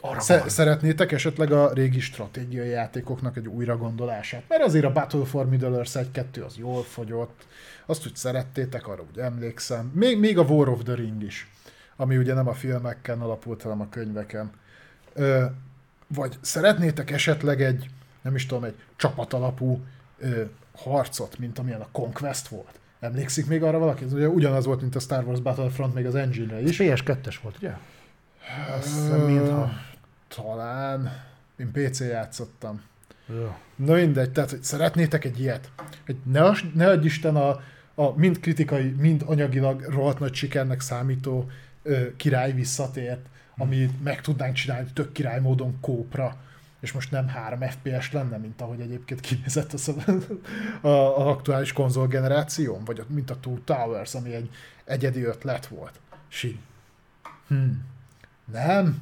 Arra 0.00 0.20
Sze- 0.20 0.48
szeretnétek 0.48 1.12
esetleg 1.12 1.52
a 1.52 1.72
régi 1.72 2.00
stratégiai 2.00 2.68
játékoknak 2.68 3.36
egy 3.36 3.48
újra 3.48 3.76
gondolását? 3.76 4.42
Mert 4.48 4.62
azért 4.62 4.84
a 4.84 4.92
Battle 4.92 5.24
for 5.24 5.48
Middle-earth 5.48 5.98
1-2 6.12 6.46
az 6.46 6.56
jól 6.56 6.82
fogyott, 6.82 7.46
azt 7.86 8.06
úgy 8.06 8.16
szerettétek, 8.16 8.86
arra 8.86 9.04
úgy 9.10 9.18
emlékszem. 9.18 9.90
Még, 9.94 10.18
még 10.18 10.38
a 10.38 10.42
War 10.42 10.68
of 10.68 10.82
the 10.82 10.94
Ring 10.94 11.22
is, 11.22 11.50
ami 11.96 12.16
ugye 12.16 12.34
nem 12.34 12.48
a 12.48 12.52
filmeken 12.52 13.20
alapult, 13.20 13.62
hanem 13.62 13.80
a 13.80 13.88
könyveken. 13.88 14.50
Ö, 15.12 15.44
vagy 16.06 16.38
szeretnétek 16.40 17.10
esetleg 17.10 17.62
egy, 17.62 17.90
nem 18.22 18.34
is 18.34 18.46
tudom, 18.46 18.64
egy 18.64 18.76
csapatalapú 18.96 19.80
ö, 20.22 20.42
harcot, 20.76 21.38
mint 21.38 21.58
amilyen 21.58 21.80
a 21.80 21.88
Conquest 21.92 22.48
volt? 22.48 22.80
Emlékszik 23.00 23.46
még 23.46 23.62
arra 23.62 23.78
valaki? 23.78 24.04
Ez 24.04 24.12
ugye 24.12 24.28
ugyanaz 24.28 24.64
volt, 24.64 24.80
mint 24.80 24.96
a 24.96 25.00
Star 25.00 25.24
Wars 25.24 25.40
Battlefront, 25.40 25.94
még 25.94 26.06
az 26.06 26.14
engine-re 26.14 26.60
is. 26.60 26.78
És 26.78 27.02
PS2-es 27.04 27.34
volt, 27.42 27.56
ugye? 27.56 27.72
Azt 28.76 29.26
mintha. 29.26 29.70
Talán. 30.28 31.12
Én 31.56 31.70
PC 31.72 32.00
játszottam. 32.00 32.82
Jó. 33.26 33.54
Na 33.76 33.94
mindegy, 33.94 34.30
tehát 34.32 34.50
hogy 34.50 34.62
szeretnétek 34.62 35.24
egy 35.24 35.40
ilyet? 35.40 35.70
Hogy 36.06 36.16
ne, 36.24 36.44
as- 36.44 36.72
ne 36.74 36.88
adj 36.88 37.06
Isten 37.06 37.36
a, 37.36 37.60
a 37.94 38.16
mind 38.16 38.40
kritikai, 38.40 38.90
mind 38.98 39.22
anyagilag 39.26 39.82
rohadt 39.88 40.18
nagy 40.18 40.34
sikernek 40.34 40.80
számító 40.80 41.50
ö, 41.82 42.16
király 42.16 42.52
visszatért, 42.52 43.26
amit 43.56 44.02
meg 44.04 44.20
tudnánk 44.20 44.54
csinálni 44.54 44.88
tök 44.94 45.12
király 45.12 45.40
módon 45.40 45.78
kópra, 45.80 46.36
és 46.82 46.92
most 46.92 47.10
nem 47.10 47.28
3 47.28 47.60
FPS 47.60 48.12
lenne, 48.12 48.36
mint 48.36 48.60
ahogy 48.60 48.80
egyébként 48.80 49.20
kinézett 49.20 49.72
az 49.72 49.88
a, 49.88 50.12
a, 50.86 51.18
a 51.18 51.28
aktuális 51.30 51.72
konzolgeneráción, 51.72 52.84
vagy 52.84 52.98
a- 53.00 53.04
mint 53.08 53.30
a 53.30 53.36
Two 53.40 53.58
Towers, 53.64 54.14
ami 54.14 54.34
egy 54.34 54.48
egyedi 54.84 55.24
ötlet 55.24 55.66
volt. 55.66 56.00
Sí. 56.28 56.58
Hmm. 57.48 57.84
Nem? 58.52 58.96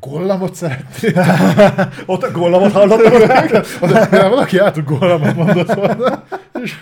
Gollamot 0.00 0.54
szeretnék? 0.54 1.16
Ott 2.06 2.22
a 2.22 2.30
gollamot 2.30 2.72
hallottam 2.72 3.26
meg. 3.26 3.54
Az, 3.54 3.78
valaki 4.10 4.58
át, 4.58 4.84
gollamot 4.84 5.34
mondott 5.34 5.72
volna. 5.74 6.24
És 6.62 6.76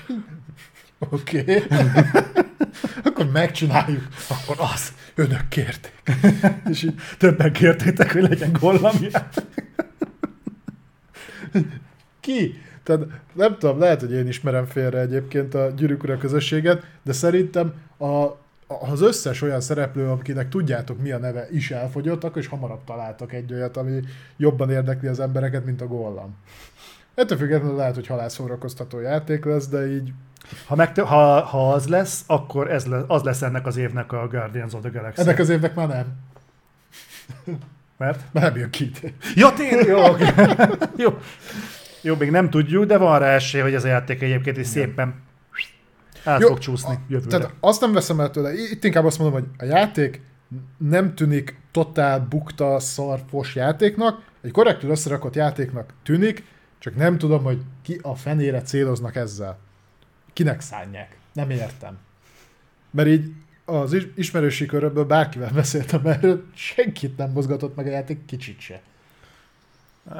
oké. 0.98 1.40
Okay. 1.40 1.62
Akkor 3.04 3.30
megcsináljuk. 3.30 4.08
Akkor 4.28 4.56
az. 4.74 4.92
Önök 5.14 5.48
kérték. 5.48 6.02
És 6.68 6.82
így, 6.82 6.94
Többen 7.18 7.52
kértétek, 7.52 8.12
hogy 8.12 8.22
legyen 8.22 8.52
gollamját. 8.52 9.46
Ki? 12.20 12.55
Tehát 12.82 13.06
nem 13.32 13.56
tudom, 13.59 13.78
lehet, 13.78 14.01
hogy 14.01 14.12
én 14.12 14.26
ismerem 14.26 14.66
félre 14.66 15.01
egyébként 15.01 15.55
a 15.55 15.70
gyűrűk 15.76 16.18
közösséget, 16.18 16.86
de 17.02 17.12
szerintem 17.12 17.74
a, 17.98 18.26
az 18.66 19.01
összes 19.01 19.43
olyan 19.43 19.60
szereplő, 19.60 20.09
akinek 20.09 20.48
tudjátok 20.48 21.01
mi 21.01 21.10
a 21.10 21.18
neve, 21.18 21.48
is 21.51 21.70
elfogyott, 21.70 22.24
akkor 22.24 22.39
is 22.39 22.47
hamarabb 22.47 22.85
találtak 22.85 23.32
egy 23.32 23.52
olyat, 23.52 23.76
ami 23.76 24.01
jobban 24.36 24.70
érdekli 24.70 25.09
az 25.09 25.20
embereket, 25.20 25.64
mint 25.64 25.81
a 25.81 25.86
Gollam. 25.86 26.36
Ettől 27.14 27.39
függetlenül 27.39 27.76
lehet, 27.76 27.94
hogy 27.94 28.06
halászórakoztató 28.06 29.01
játék 29.01 29.44
lesz, 29.44 29.68
de 29.68 29.93
így 29.93 30.12
Ha, 30.66 30.74
meg, 30.74 30.98
ha, 30.98 31.40
ha 31.40 31.72
az 31.72 31.86
lesz, 31.86 32.24
akkor 32.26 32.70
ez 32.70 32.86
le, 32.86 33.05
az 33.06 33.22
lesz 33.22 33.43
ennek 33.43 33.66
az 33.66 33.76
évnek 33.76 34.12
a 34.12 34.28
Guardians 34.28 34.72
of 34.72 34.81
the 34.81 34.90
Galaxy. 34.90 35.20
ennek 35.20 35.39
az 35.39 35.48
évnek 35.48 35.74
már 35.74 35.89
nem. 35.89 36.06
Mert? 37.96 38.20
Már 38.32 38.44
nem 38.44 38.56
jön 38.56 38.70
ki. 38.70 38.90
Ja, 39.34 39.52
tényleg, 39.52 39.86
jó, 39.86 40.04
oké. 40.04 40.24
jó. 40.96 41.18
Jó, 42.00 42.16
még 42.16 42.30
nem 42.30 42.50
tudjuk, 42.50 42.84
de 42.84 42.96
van 42.96 43.18
rá 43.18 43.34
esély, 43.34 43.60
hogy 43.60 43.74
ez 43.74 43.84
a 43.84 43.88
játék 43.88 44.22
egyébként 44.22 44.56
is 44.56 44.66
szépen 44.66 45.22
át 46.24 46.40
Jó, 46.40 46.48
fog 46.48 46.58
csúszni 46.58 46.98
jövőre. 47.08 47.38
Tehát 47.38 47.54
azt 47.60 47.80
nem 47.80 47.92
veszem 47.92 48.20
el 48.20 48.30
tőle. 48.30 48.52
Itt 48.52 48.84
inkább 48.84 49.04
azt 49.04 49.18
mondom, 49.18 49.40
hogy 49.40 49.48
a 49.58 49.64
játék 49.64 50.20
nem 50.78 51.14
tűnik 51.14 51.58
totál 51.70 52.20
bukta 52.20 52.80
szarfos 52.80 53.54
játéknak, 53.54 54.22
egy 54.42 54.50
korrektül 54.50 54.90
összerakott 54.90 55.34
játéknak 55.34 55.92
tűnik, 56.02 56.44
csak 56.78 56.96
nem 56.96 57.18
tudom, 57.18 57.42
hogy 57.42 57.62
ki 57.82 57.98
a 58.02 58.14
fenére 58.14 58.62
céloznak 58.62 59.16
ezzel. 59.16 59.58
Kinek 60.32 60.60
szánják. 60.60 61.18
Nem 61.32 61.50
értem. 61.50 61.98
Mert 62.90 63.08
így 63.08 63.32
az 63.64 63.92
is- 63.92 64.08
ismerősi 64.14 64.66
körökből 64.66 65.04
bárkivel 65.04 65.50
beszéltem 65.54 66.06
erről, 66.06 66.44
senkit 66.54 67.16
nem 67.16 67.30
mozgatott 67.30 67.76
meg 67.76 67.86
a 67.86 67.90
játék, 67.90 68.24
kicsit 68.24 68.60
se. 68.60 68.80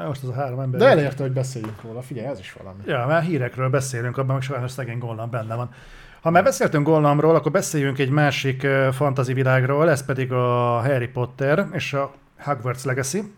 Most 0.07 0.23
az 0.23 0.29
a 0.29 0.33
három 0.35 0.61
ember. 0.61 0.81
De 0.81 0.87
elérte, 0.87 1.23
hogy 1.23 1.33
beszéljünk 1.33 1.83
róla. 1.83 2.03
Figyelj, 2.03 2.27
ez 2.27 2.39
is 2.39 2.53
valami. 2.53 2.79
Ja, 2.87 3.07
már 3.09 3.23
hírekről 3.23 3.69
beszélünk, 3.71 4.17
abban 4.19 4.35
meg 4.35 4.43
sajnos 4.43 4.71
szegény 4.71 4.99
Gollam 4.99 5.31
benne 5.31 5.55
van. 5.55 5.71
Ha 6.21 6.31
már 6.31 6.43
beszéltünk 6.43 6.87
Gollamról, 6.87 7.35
akkor 7.35 7.53
beszéljünk 7.53 7.99
egy 7.99 8.11
másik 8.11 8.63
uh, 8.65 8.93
fantasy 8.93 9.33
világról, 9.33 9.91
ez 9.91 10.05
pedig 10.05 10.33
a 10.33 10.81
Harry 10.81 11.09
Potter 11.09 11.67
és 11.73 11.93
a 11.93 12.13
Hogwarts 12.39 12.83
Legacy. 12.85 13.33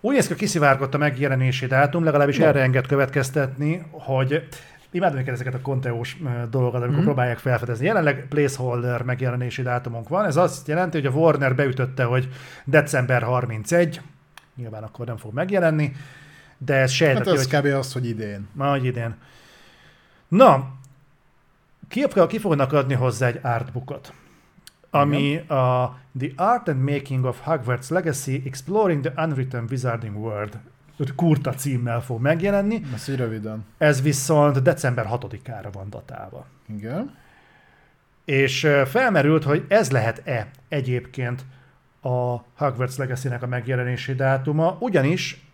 Úgy 0.00 0.14
néz 0.14 0.26
ki, 0.26 0.34
kiszivárgott 0.34 0.94
a 0.94 0.98
megjelenési 0.98 1.66
dátum, 1.66 2.04
legalábbis 2.04 2.38
No. 2.38 2.44
erre 2.44 2.60
enged 2.60 2.86
következtetni, 2.86 3.82
hogy 3.90 4.48
imádom 4.92 5.18
őket 5.18 5.34
ezeket 5.34 5.54
a 5.54 5.60
konteós 5.60 6.16
dolgokat, 6.50 6.82
amikor 6.82 7.00
mm. 7.00 7.04
próbálják 7.04 7.38
felfedezni. 7.38 7.86
Jelenleg 7.86 8.26
placeholder 8.28 9.02
megjelenési 9.02 9.62
dátumunk 9.62 10.08
van, 10.08 10.24
ez 10.24 10.36
azt 10.36 10.68
jelenti, 10.68 10.96
hogy 10.96 11.06
a 11.06 11.16
Warner 11.16 11.54
beütötte, 11.54 12.04
hogy 12.04 12.28
december 12.64 13.22
31, 13.22 14.00
nyilván 14.56 14.82
akkor 14.82 15.06
nem 15.06 15.16
fog 15.16 15.34
megjelenni, 15.34 15.92
de 16.58 16.74
ez 16.74 16.80
Hát 16.80 16.90
sejteti, 16.90 17.30
ez 17.30 17.50
hogy 17.50 17.60
kb. 17.60 17.66
az, 17.66 17.92
hogy 17.92 18.06
idén. 18.06 18.48
majd 18.52 18.84
idén. 18.84 19.14
Na, 20.28 20.72
ki, 21.88 22.04
ki 22.28 22.38
fognak 22.38 22.72
adni 22.72 22.94
hozzá 22.94 23.26
egy 23.26 23.38
artbookot, 23.42 24.12
ami 24.90 25.36
a 25.36 25.96
The 26.18 26.28
Art 26.36 26.68
and 26.68 26.82
Making 26.90 27.24
of 27.24 27.40
Hogwarts 27.40 27.88
Legacy 27.88 28.42
Exploring 28.46 29.04
the 29.04 29.24
Unwritten 29.24 29.66
Wizarding 29.70 30.16
World 30.16 30.58
kurta 31.16 31.54
címmel 31.54 32.00
fog 32.00 32.20
megjelenni, 32.20 32.82
Ezt 32.94 33.08
így 33.08 33.16
röviden. 33.16 33.64
ez 33.78 34.02
viszont 34.02 34.62
december 34.62 35.06
6-ára 35.10 35.68
van 35.72 35.90
datálva. 35.90 36.46
Igen. 36.76 37.14
És 38.24 38.68
felmerült, 38.84 39.44
hogy 39.44 39.64
ez 39.68 39.90
lehet-e 39.90 40.48
egyébként 40.68 41.44
a 42.02 42.36
Hogwarts 42.56 42.96
Legacy-nek 42.96 43.42
a 43.42 43.46
megjelenési 43.46 44.14
dátuma, 44.14 44.76
ugyanis 44.80 45.46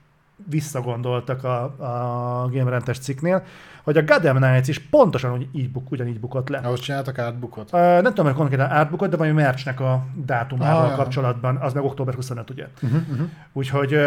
visszagondoltak 0.48 1.44
a, 1.44 1.62
a 1.62 2.48
Game 2.48 2.70
Rentes 2.70 2.98
cikknél, 2.98 3.42
hogy 3.82 3.96
a 3.96 4.02
Gotham 4.02 4.36
Knights 4.36 4.68
is 4.68 4.78
pontosan 4.78 5.32
úgy, 5.32 5.48
így 5.52 5.70
buk, 5.70 5.90
ugyanígy 5.90 6.20
bukott 6.20 6.48
le. 6.48 6.58
Ahhoz 6.58 6.80
csináltak 6.80 7.18
artbookot. 7.18 7.72
Uh, 7.72 7.80
nem 7.80 8.02
tudom, 8.04 8.24
hogy 8.26 8.34
konkrétan 8.34 8.70
artbookot, 8.70 9.08
de 9.10 9.16
valami 9.16 9.34
merchnek 9.34 9.80
a 9.80 10.06
dátumával 10.24 10.90
Ah, 10.90 10.96
kapcsolatban, 10.96 11.56
az 11.56 11.72
meg 11.72 11.84
október 11.84 12.14
25, 12.14 12.50
ugye. 12.50 12.66
Uh-huh, 12.82 13.00
uh-huh. 13.10 13.28
Úgyhogy 13.52 14.00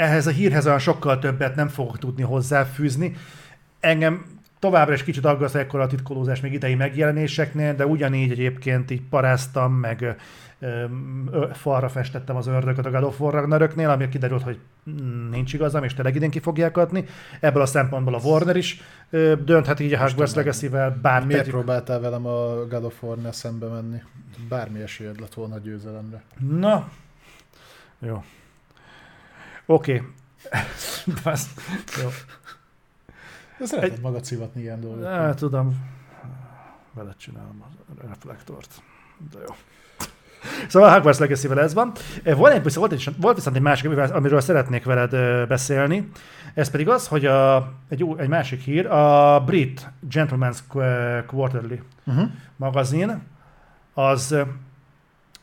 ehhez 0.00 0.26
a 0.26 0.30
hírhez 0.30 0.66
olyan 0.66 0.78
sokkal 0.78 1.18
többet 1.18 1.54
nem 1.54 1.68
fogok 1.68 1.98
tudni 1.98 2.22
hozzáfűzni. 2.22 3.16
Engem 3.80 4.24
továbbra 4.58 4.94
is 4.94 5.02
kicsit 5.02 5.24
aggaszt 5.24 5.54
ekkor 5.54 5.80
a 5.80 5.86
titkolózás 5.86 6.40
még 6.40 6.52
idei 6.52 6.74
megjelenéseknél, 6.74 7.74
de 7.74 7.86
ugyanígy 7.86 8.30
egyébként 8.30 8.90
így 8.90 9.02
paráztam, 9.10 9.72
meg 9.72 10.16
ö, 10.58 10.82
falra 11.52 11.88
festettem 11.88 12.36
az 12.36 12.46
ördögöt 12.46 12.86
a 12.86 12.90
God 12.90 13.02
of 13.02 13.20
War 13.20 13.32
Ragnaröknél, 13.32 13.90
ami 13.90 14.08
kiderült, 14.08 14.42
hogy 14.42 14.58
nincs 15.30 15.52
igazam, 15.52 15.84
és 15.84 15.94
tényleg 15.94 16.14
idén 16.14 16.30
ki 16.30 16.38
fogják 16.38 16.76
adni. 16.76 17.04
Ebből 17.40 17.62
a 17.62 17.66
szempontból 17.66 18.14
a 18.14 18.20
Warner 18.22 18.56
is 18.56 18.80
ö, 19.10 19.34
dönthet 19.44 19.80
így 19.80 19.92
a 19.92 19.98
Hogwarts 19.98 20.34
Legacy-vel, 20.34 20.98
bár 21.02 21.26
Miért 21.26 21.38
tegyük- 21.40 21.54
próbáltál 21.56 22.00
velem 22.00 22.26
a 22.26 22.66
God 22.66 22.84
of 22.84 23.02
War-nál 23.02 23.32
szembe 23.32 23.66
menni? 23.66 24.02
Bármi 24.48 24.80
esélyed 24.80 25.20
lett 25.20 25.34
volna 25.34 25.54
a 25.54 25.58
győzelemre. 25.58 26.22
Na, 26.48 26.88
jó. 27.98 28.22
Oké. 29.70 30.02
Okay. 31.18 31.34
jó. 32.02 32.08
Szereted 33.66 34.00
magad 34.00 34.24
szivatni 34.24 34.60
ilyen 34.60 34.80
dolgokat. 34.80 35.10
Ne, 35.10 35.34
tudom. 35.34 35.76
Veled 36.92 37.16
csinálom 37.16 37.62
a 37.62 38.04
reflektort. 38.08 38.82
De 39.32 39.38
jó. 39.48 39.54
Szóval 40.68 40.88
a 40.88 40.92
Hogwarts 40.92 41.18
legacy 41.18 41.48
ez 41.58 41.74
van. 41.74 41.92
Volt, 42.24 42.52
egy, 42.66 42.74
volt, 42.74 42.92
egy, 42.92 43.08
volt 43.20 43.36
viszont 43.36 43.56
egy 43.56 43.62
másik, 43.62 43.98
amiről 43.98 44.40
szeretnék 44.40 44.84
veled 44.84 45.46
beszélni. 45.48 46.10
Ez 46.54 46.70
pedig 46.70 46.88
az, 46.88 47.06
hogy 47.08 47.26
a, 47.26 47.72
egy, 47.88 48.02
új- 48.02 48.20
egy 48.20 48.28
másik 48.28 48.60
hír, 48.60 48.86
a 48.86 49.40
Brit 49.44 49.90
Gentleman's 50.10 50.58
Qu- 50.68 51.26
Quarterly 51.26 51.80
Uh-huh. 52.06 52.28
magazin, 52.56 53.22
az 53.94 54.36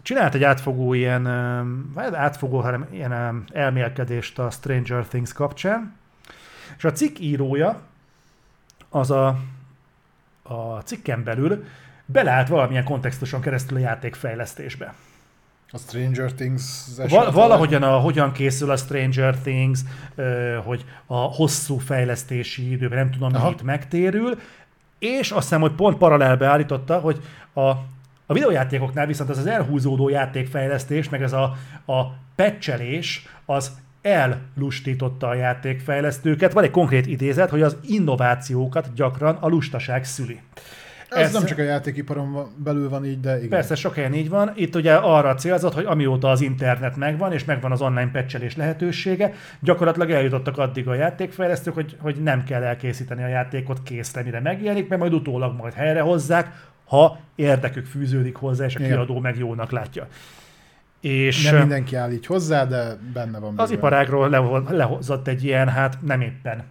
csinált 0.08 0.36
egy 0.36 0.44
átfogó 0.44 0.94
ilyen, 0.94 1.28
átfogó, 2.14 2.60
hanem 2.60 2.88
ilyen 2.92 3.44
elmélkedést 3.54 4.40
a 4.40 4.50
Stranger 4.50 5.08
Things 5.08 5.34
kapcsán, 5.34 5.96
és 6.78 6.84
a 6.84 6.92
cikk 6.92 7.20
írója 7.20 7.82
az 8.90 9.12
a, 9.12 9.40
a 10.44 10.80
cikken 10.84 11.24
belül 11.24 11.64
beleállt 12.06 12.48
valamilyen 12.48 12.84
kontextuson 12.84 13.42
keresztül 13.42 13.78
a 13.78 13.80
játékfejlesztésbe. 13.80 14.94
A 15.70 15.78
Stranger 15.78 16.32
Things 16.34 16.64
Val- 17.10 17.34
valahogyan 17.34 17.84
a, 17.84 17.98
hogyan 17.98 18.32
készül 18.32 18.72
a 18.72 18.78
Stranger 18.78 19.38
Things, 19.38 19.80
hogy 20.64 20.86
a 21.06 21.18
hosszú 21.18 21.78
fejlesztési 21.78 22.72
időben 22.72 22.98
nem 22.98 23.12
tudom, 23.12 23.36
Aha. 23.36 23.50
mit 23.50 23.64
megtérül, 23.64 24.40
és 25.00 25.32
azt 25.32 25.44
hiszem, 25.44 25.62
hogy 25.62 25.72
pont 25.72 25.98
paralelbe 25.98 26.48
állította, 26.48 27.00
hogy 27.00 27.22
a 27.54 27.72
A 28.30 28.34
videójátékoknál 28.34 29.06
viszont 29.06 29.30
ez 29.30 29.38
az 29.38 29.48
elhúzódó 29.48 30.10
játékfejlesztés, 30.10 31.10
meg 31.10 31.22
ez 31.22 31.34
a, 31.34 31.44
a 31.86 32.04
pecselés, 32.36 33.28
az 33.46 33.72
ellustította 34.02 35.28
a 35.28 35.34
játékfejlesztőket. 35.34 36.54
Van 36.54 36.64
egy 36.64 36.72
konkrét 36.72 37.08
idézet, 37.08 37.50
hogy 37.50 37.62
az 37.62 37.78
innovációkat 37.88 38.94
gyakran 38.96 39.36
a 39.36 39.48
lustaság 39.48 40.06
szüli. 40.06 40.40
Ez, 41.10 41.20
ez 41.20 41.34
nem 41.34 41.46
csak 41.46 41.58
a 41.58 41.62
játékiparon 41.62 42.48
belül 42.64 42.90
van 42.90 43.06
így, 43.06 43.20
de 43.20 43.38
igen. 43.38 43.50
Persze, 43.50 43.76
sok 43.76 43.96
helyen 43.96 44.14
így 44.14 44.30
van. 44.30 44.52
Itt 44.56 44.76
ugye 44.76 44.94
arra 44.94 45.36
célzott, 45.36 45.74
hogy 45.74 45.86
amióta 45.86 46.30
az 46.30 46.42
internet 46.42 46.96
megvan, 46.96 47.34
és 47.34 47.46
megvan 47.46 47.72
az 47.72 47.82
online 47.82 48.10
patchelés 48.12 48.56
lehetősége, 48.56 49.34
gyakorlatilag 49.60 50.12
eljutottak 50.12 50.58
addig 50.58 50.88
a 50.88 50.94
játékfejlesztők, 50.94 51.74
hogy, 51.74 51.98
hogy 52.00 52.16
nem 52.24 52.44
kell 52.44 52.64
elkészíteni 52.64 53.24
a 53.24 53.28
játékot 53.28 53.84
készre, 53.84 54.24
mire 54.24 54.40
megjelenik, 54.40 54.88
mert 54.88 55.02
majd 55.02 55.14
utólag 55.14 55.56
majd 55.56 55.74
helyrehozzák, 55.74 56.66
ha 56.88 57.20
érdekük 57.36 57.86
fűződik 57.86 58.36
hozzá, 58.36 58.66
és 58.66 58.76
a 58.76 58.80
Igen. 58.80 58.92
kiadó 58.92 59.20
meg 59.20 59.38
jónak 59.38 59.72
látja. 59.72 60.08
És 61.00 61.44
Nem 61.44 61.58
mindenki 61.60 61.96
áll 61.96 62.12
így 62.12 62.26
hozzá, 62.26 62.66
de 62.66 62.96
benne 63.14 63.40
van. 63.40 63.60
az 63.60 63.72
iparágról 63.72 64.30
leho- 64.30 64.70
lehozott 64.70 65.28
egy 65.28 65.44
ilyen, 65.44 65.70
hát 65.70 66.02
nem 66.02 66.22
éppen 66.22 66.64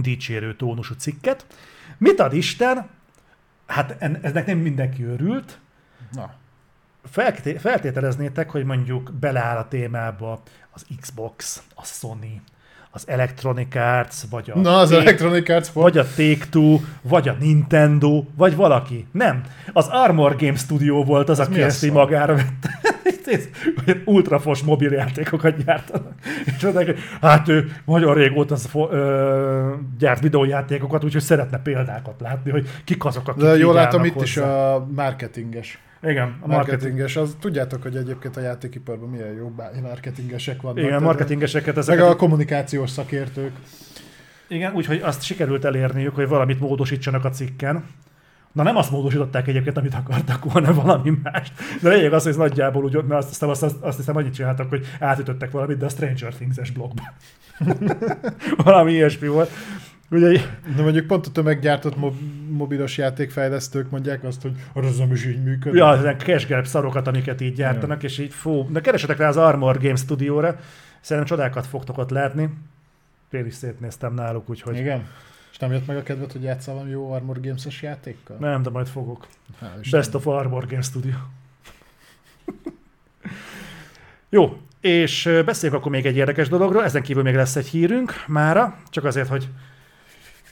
dicsérő 0.00 0.54
tónusú 0.56 0.94
cikket. 0.94 1.46
Mit 1.98 2.20
ad 2.20 2.32
Isten? 2.32 2.86
Hát 3.66 3.96
en- 3.98 4.18
eznek 4.24 4.46
nem 4.46 4.58
mindenki 4.58 5.04
örült, 5.04 5.58
Na, 6.12 6.30
Felté- 7.04 7.60
feltételeznétek, 7.60 8.50
hogy 8.50 8.64
mondjuk 8.64 9.12
beleáll 9.20 9.56
a 9.56 9.68
témába 9.68 10.42
az 10.70 10.86
Xbox, 11.00 11.62
a 11.74 11.84
Sony, 11.84 12.42
az 12.90 13.08
Electronic 13.08 13.74
Arts, 13.74 14.14
vagy 14.30 14.50
a, 14.54 14.58
Na 14.58 14.76
az 14.78 14.88
Take- 14.90 15.02
Electronic 15.06 15.48
Arts 15.48 15.68
vagy 15.68 15.98
a 15.98 16.04
Take-Two, 16.16 16.78
vagy 17.02 17.28
a 17.28 17.36
Nintendo, 17.40 18.24
vagy 18.36 18.56
valaki. 18.56 19.06
Nem. 19.12 19.42
Az 19.72 19.86
Armor 19.90 20.36
Game 20.36 20.56
Studio 20.56 21.04
volt 21.04 21.28
az, 21.28 21.40
Ez 21.40 21.46
aki 21.46 21.62
ezt 21.62 21.84
így 21.84 21.92
magára 21.92 22.34
vette. 22.34 22.70
Ultrafos 24.04 24.62
mobiljátékokat 24.62 25.64
gyártanak. 25.64 26.12
És 26.44 26.62
mondták, 26.62 26.86
hogy 26.86 26.98
hát 27.20 27.48
ő 27.48 27.72
nagyon 27.84 28.14
régóta 28.14 28.56
fo- 28.56 28.92
ö, 28.92 29.72
gyárt 29.98 30.20
videójátékokat, 30.20 31.04
úgyhogy 31.04 31.22
szeretne 31.22 31.58
példákat 31.58 32.20
látni, 32.20 32.50
hogy 32.50 32.68
kik 32.84 33.04
azok, 33.04 33.28
akik 33.28 33.42
De 33.42 33.56
jól 33.56 33.74
látom, 33.74 34.04
itt 34.04 34.22
is 34.22 34.34
hozzá. 34.34 34.48
a 34.74 34.86
marketinges. 34.94 35.78
Igen, 36.02 36.36
a 36.40 36.46
marketing. 36.46 36.50
Marketinges, 36.50 37.16
az, 37.16 37.36
tudjátok, 37.40 37.82
hogy 37.82 37.96
egyébként 37.96 38.36
a 38.36 38.40
játékiparban 38.40 39.08
milyen 39.08 39.32
jó 39.32 39.54
marketingesek 39.82 40.62
vannak. 40.62 40.78
Igen, 40.78 41.02
marketingeseket 41.02 41.74
Meg 41.74 41.84
ezeket 41.84 42.08
a 42.08 42.16
kommunikációs 42.16 42.90
szakértők. 42.90 43.52
Igen, 44.48 44.74
úgyhogy 44.74 45.00
azt 45.02 45.22
sikerült 45.22 45.64
elérniük, 45.64 46.14
hogy 46.14 46.28
valamit 46.28 46.60
módosítsanak 46.60 47.24
a 47.24 47.30
cikken. 47.30 47.84
Na 48.52 48.62
nem 48.62 48.76
azt 48.76 48.90
módosították 48.90 49.48
egyébként, 49.48 49.76
amit 49.76 49.94
akartak 49.94 50.52
volna, 50.52 50.74
valami 50.74 51.12
mást. 51.22 51.52
De 51.82 51.88
lényeg 51.88 52.12
az, 52.12 52.22
hogy 52.22 52.32
ez 52.32 52.38
nagyjából 52.38 52.84
úgy, 52.84 52.94
mert 52.94 53.24
azt, 53.24 53.42
azt, 53.42 53.62
azt, 53.62 53.76
azt 53.80 53.96
hiszem 53.96 54.16
annyit 54.16 54.34
csináltak, 54.34 54.68
hogy 54.68 54.86
átütöttek 55.00 55.50
valamit, 55.50 55.76
de 55.76 55.84
a 55.84 55.88
Stranger 55.88 56.34
Things-es 56.34 56.70
blogba. 56.70 57.02
valami 58.64 58.92
ilyesmi 58.92 59.28
volt. 59.28 59.50
Ugye, 60.10 60.40
De 60.76 60.82
mondjuk 60.82 61.06
pont 61.06 61.26
a 61.26 61.30
tömeggyártott 61.30 61.96
mob- 61.96 62.20
mobilos 62.50 62.96
játékfejlesztők 62.98 63.90
mondják 63.90 64.24
azt, 64.24 64.42
hogy 64.42 64.52
"Hát 64.74 64.84
ez 64.84 64.96
nem 64.96 65.12
is 65.12 65.26
így 65.26 65.42
működik. 65.42 65.78
ja, 65.78 65.96
ezen 65.96 66.18
cashgrab 66.18 66.66
szarokat, 66.66 67.06
amiket 67.06 67.40
így 67.40 67.54
gyártanak, 67.54 68.02
és 68.02 68.18
így 68.18 68.32
fú, 68.32 68.66
de 68.70 68.80
keresetek 68.80 69.16
rá 69.18 69.28
az 69.28 69.36
Armor 69.36 69.78
Game 69.78 69.96
Studio-ra, 69.96 70.56
szerintem 71.00 71.36
csodákat 71.36 71.66
fogtok 71.66 71.98
ott 71.98 72.10
látni. 72.10 72.48
Én 73.30 73.46
is 73.46 73.54
szétnéztem 73.54 74.14
náluk, 74.14 74.50
úgyhogy 74.50 74.76
Igen. 74.76 75.06
És 75.52 75.58
nem 75.58 75.72
jött 75.72 75.86
meg 75.86 75.96
a 75.96 76.02
kedved, 76.02 76.32
hogy 76.32 76.42
játszál 76.42 76.74
valami 76.74 76.90
jó 76.92 77.12
Armor 77.12 77.40
Games-es 77.40 77.82
játékkal? 77.82 78.36
nem, 78.40 78.62
de 78.62 78.70
majd 78.70 78.86
fogok. 78.86 79.26
Istennek. 79.60 79.90
Best 79.90 80.14
of 80.14 80.26
Armor 80.26 80.66
Game 80.66 80.82
Studio. 80.82 81.12
Jó, 84.30 84.56
és 84.80 85.30
beszéljünk 85.44 85.80
akkor 85.80 85.92
még 85.92 86.06
egy 86.06 86.16
érdekes 86.16 86.48
dologról, 86.48 86.84
ezen 86.84 87.02
kívül 87.02 87.22
még 87.22 87.34
lesz 87.34 87.56
egy 87.56 87.66
hírünk 87.66 88.12
mára, 88.26 88.76
csak 88.90 89.04
azért, 89.04 89.28
hogy 89.28 89.48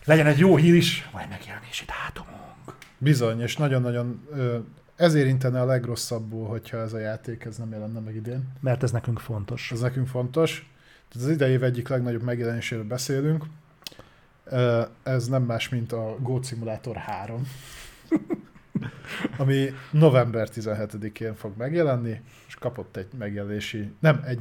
legyen 0.07 0.27
egy 0.27 0.39
jó 0.39 0.57
hír 0.57 0.74
is, 0.74 1.09
vagy 1.12 1.27
megjelenési 1.28 1.85
dátumunk. 1.85 2.74
Bizony, 2.99 3.41
és 3.41 3.57
nagyon-nagyon 3.57 4.28
ez 4.97 5.15
érintene 5.15 5.61
a 5.61 5.65
legrosszabbul, 5.65 6.47
hogyha 6.47 6.77
ez 6.77 6.93
a 6.93 6.99
játék 6.99 7.45
ez 7.45 7.57
nem 7.57 7.70
jelenne 7.70 8.01
meg 8.01 8.15
idén. 8.15 8.53
Mert 8.61 8.83
ez 8.83 8.91
nekünk 8.91 9.19
fontos. 9.19 9.73
Ez 9.73 9.81
nekünk 9.81 10.07
fontos. 10.07 10.70
Tehát 11.09 11.27
az 11.27 11.35
idei 11.35 11.53
év 11.53 11.62
egyik 11.62 11.89
legnagyobb 11.89 12.23
megjelenéséről 12.23 12.85
beszélünk. 12.85 13.45
Ez 15.03 15.28
nem 15.28 15.43
más, 15.43 15.69
mint 15.69 15.93
a 15.93 16.16
Goat 16.20 16.47
Simulator 16.47 16.97
3. 16.97 17.47
ami 19.39 19.70
november 19.91 20.49
17-én 20.55 21.35
fog 21.35 21.53
megjelenni, 21.57 22.20
és 22.47 22.55
kapott 22.55 22.97
egy 22.97 23.09
megjelenési, 23.19 23.93
nem, 23.99 24.23
egy 24.27 24.41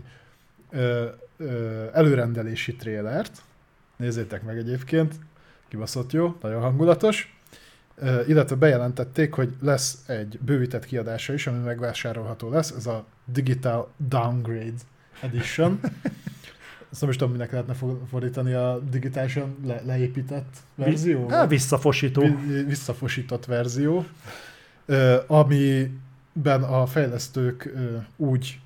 ö, 0.70 1.08
ö, 1.38 1.86
előrendelési 1.94 2.76
trélert. 2.76 3.42
Nézzétek 3.96 4.44
meg 4.44 4.58
egyébként, 4.58 5.16
kibaszott 5.68 6.12
jó, 6.12 6.36
nagyon 6.42 6.62
hangulatos. 6.62 7.38
Illetve 8.28 8.56
bejelentették, 8.56 9.34
hogy 9.34 9.54
lesz 9.62 10.04
egy 10.08 10.40
bővített 10.42 10.86
kiadása 10.86 11.34
is, 11.34 11.48
ami 11.48 11.58
megvásárolható 11.58 12.50
lesz, 12.50 12.72
ez 12.72 12.86
a 12.86 13.06
Digital 13.26 13.92
Downgrade 13.98 14.80
Edition. 15.22 15.80
Ezt 16.92 17.02
nem 17.02 17.10
is 17.10 17.16
tudom, 17.16 17.34
minek 17.34 17.52
lehetne 17.52 17.74
for- 17.74 18.08
fordítani 18.10 18.54
a 18.54 18.80
digitálisan 18.90 19.56
le- 19.66 19.82
leépített 19.86 20.56
verzió. 20.76 21.32
Á, 21.32 21.48
visszafosító. 21.48 22.22
Vi- 22.22 22.66
visszafosított 22.66 23.46
verzió, 23.46 24.06
amiben 25.28 26.64
a 26.64 26.86
fejlesztők 26.86 27.74
úgy 28.16 28.60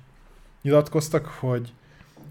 nyilatkoztak, 0.62 1.26
hogy 1.26 1.72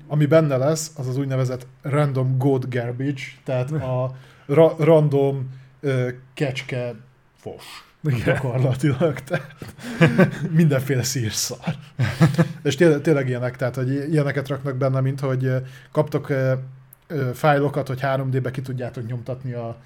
ami 0.07 0.25
benne 0.25 0.57
lesz, 0.57 0.91
az 0.97 1.07
az 1.07 1.17
úgynevezett 1.17 1.65
random 1.81 2.37
goat 2.37 2.69
garbage, 2.69 3.21
tehát 3.43 3.71
a 3.95 4.15
ra- 4.49 4.79
random 4.79 5.49
ö, 5.79 6.09
kecske 6.33 6.95
fos. 7.37 7.63
Igen. 8.03 8.21
Gyakorlatilag, 8.25 9.19
tehát 9.19 9.55
mindenféle 10.51 11.03
szírszar. 11.03 11.75
És 12.63 12.75
tényleg, 12.75 13.01
tényleg 13.01 13.27
ilyenek, 13.27 13.55
tehát 13.55 13.75
hogy 13.75 13.89
ilyeneket 14.11 14.47
raknak 14.47 14.75
benne, 14.75 14.99
mint 15.01 15.19
hogy 15.19 15.51
kaptok 15.91 16.29
ö, 16.29 16.53
ö, 17.07 17.29
fájlokat, 17.33 17.87
hogy 17.87 17.99
3D-be 18.01 18.51
ki 18.51 18.61
tudjátok 18.61 19.07
nyomtatni 19.07 19.53
a 19.53 19.77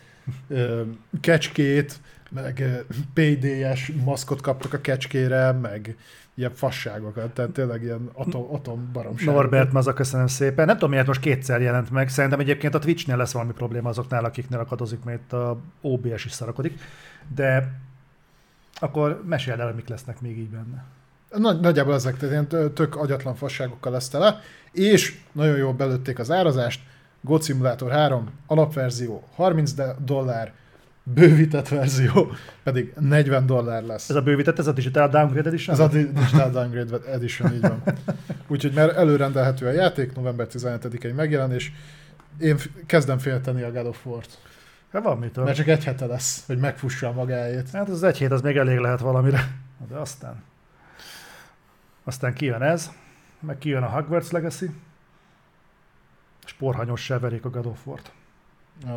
ö, 0.48 0.81
kecskét, 1.22 1.99
meg 2.30 2.60
ö, 2.60 2.94
PDS 3.14 3.91
maszkot 4.03 4.41
kaptok 4.41 4.73
a 4.73 4.81
kecskére, 4.81 5.52
meg 5.52 5.95
ilyen 6.35 6.53
fasságokat, 6.53 7.31
tehát 7.31 7.51
tényleg 7.51 7.84
ilyen 7.84 8.10
atom, 8.14 8.53
atom 8.53 8.89
baromság. 8.93 9.34
Norbert 9.34 9.72
Maza, 9.72 9.93
köszönöm 9.93 10.27
szépen. 10.27 10.65
Nem 10.65 10.76
tudom, 10.76 10.89
miért 10.89 11.07
most 11.07 11.19
kétszer 11.19 11.61
jelent 11.61 11.91
meg. 11.91 12.10
Szerintem 12.10 12.39
egyébként 12.39 12.76
a 12.76 12.80
Twitchnél 12.80 13.18
lesz 13.18 13.31
valami 13.31 13.51
probléma 13.51 13.89
azoknál, 13.89 14.26
akiknél 14.26 14.60
akadozik, 14.60 15.03
mert 15.03 15.34
a 15.34 15.60
OBS 15.81 16.26
is 16.26 16.31
szarakodik. 16.31 16.80
De 17.35 17.80
akkor 18.73 19.23
meséld 19.26 19.60
el, 19.60 19.73
mik 19.73 19.88
lesznek 19.88 20.22
még 20.22 20.38
így 20.38 20.49
benne. 20.49 20.84
Nagy, 21.38 21.60
nagyjából 21.60 21.93
ezek, 21.93 22.18
tehát 22.18 22.31
ilyen 22.34 22.47
tö- 22.47 22.73
tök 22.73 22.95
agyatlan 22.95 23.35
fasságokkal 23.35 23.91
lesz 23.91 24.10
tele, 24.10 24.39
és 24.72 25.19
nagyon 25.31 25.57
jól 25.57 25.73
belőtték 25.73 26.19
az 26.19 26.31
árazást, 26.31 26.81
God 27.22 27.43
Simulator 27.43 27.91
3 27.91 28.30
alapverzió 28.45 29.23
30 29.35 29.73
de- 29.73 29.95
dollár, 30.05 30.53
bővített 31.03 31.67
verzió 31.67 32.31
pedig 32.63 32.93
40 32.99 33.45
dollár 33.45 33.84
lesz. 33.84 34.09
Ez 34.09 34.15
a 34.15 34.21
bővített, 34.21 34.59
ez 34.59 34.67
a 34.67 34.71
Digital 34.71 35.07
Downgrade 35.09 35.49
Edition? 35.49 35.75
Ez 35.75 35.81
a 35.81 35.88
Di- 35.88 36.11
Digital 36.11 36.49
Downgrade 36.51 36.97
Edition, 37.11 37.53
így 37.53 37.61
van. 37.61 37.84
Úgyhogy 38.47 38.73
már 38.73 38.89
előrendelhető 38.97 39.67
a 39.67 39.71
játék, 39.71 40.15
november 40.15 40.47
17-i 40.51 41.15
megjelenés. 41.15 41.71
Én 42.39 42.57
kezdem 42.85 43.17
félteni 43.17 43.61
a 43.61 43.71
God 43.71 43.85
of 43.85 44.05
War-t, 44.05 44.38
Hát 44.91 45.03
van 45.03 45.17
mitől. 45.17 45.43
mert 45.43 45.57
csak 45.57 45.67
egy 45.67 45.84
hete 45.84 46.05
lesz, 46.05 46.43
hogy 46.45 46.57
megfussa 46.57 47.07
a 47.07 47.11
magáét. 47.11 47.69
Hát 47.71 47.89
az 47.89 48.03
egy 48.03 48.17
hét, 48.17 48.31
az 48.31 48.41
még 48.41 48.57
elég 48.57 48.77
lehet 48.77 48.99
valamire. 48.99 49.51
De 49.89 49.95
aztán... 49.95 50.43
Aztán 52.03 52.34
kijön 52.34 52.61
ez, 52.61 52.91
meg 53.39 53.57
kijön 53.57 53.84
a 53.84 53.88
Hogwarts 53.89 54.30
Legacy, 54.31 54.69
és 56.45 56.53
porhanyossá 56.53 57.19
verik 57.19 57.45
a 57.45 57.49
God 57.49 57.65
of 57.65 57.85
War-t. 57.88 58.11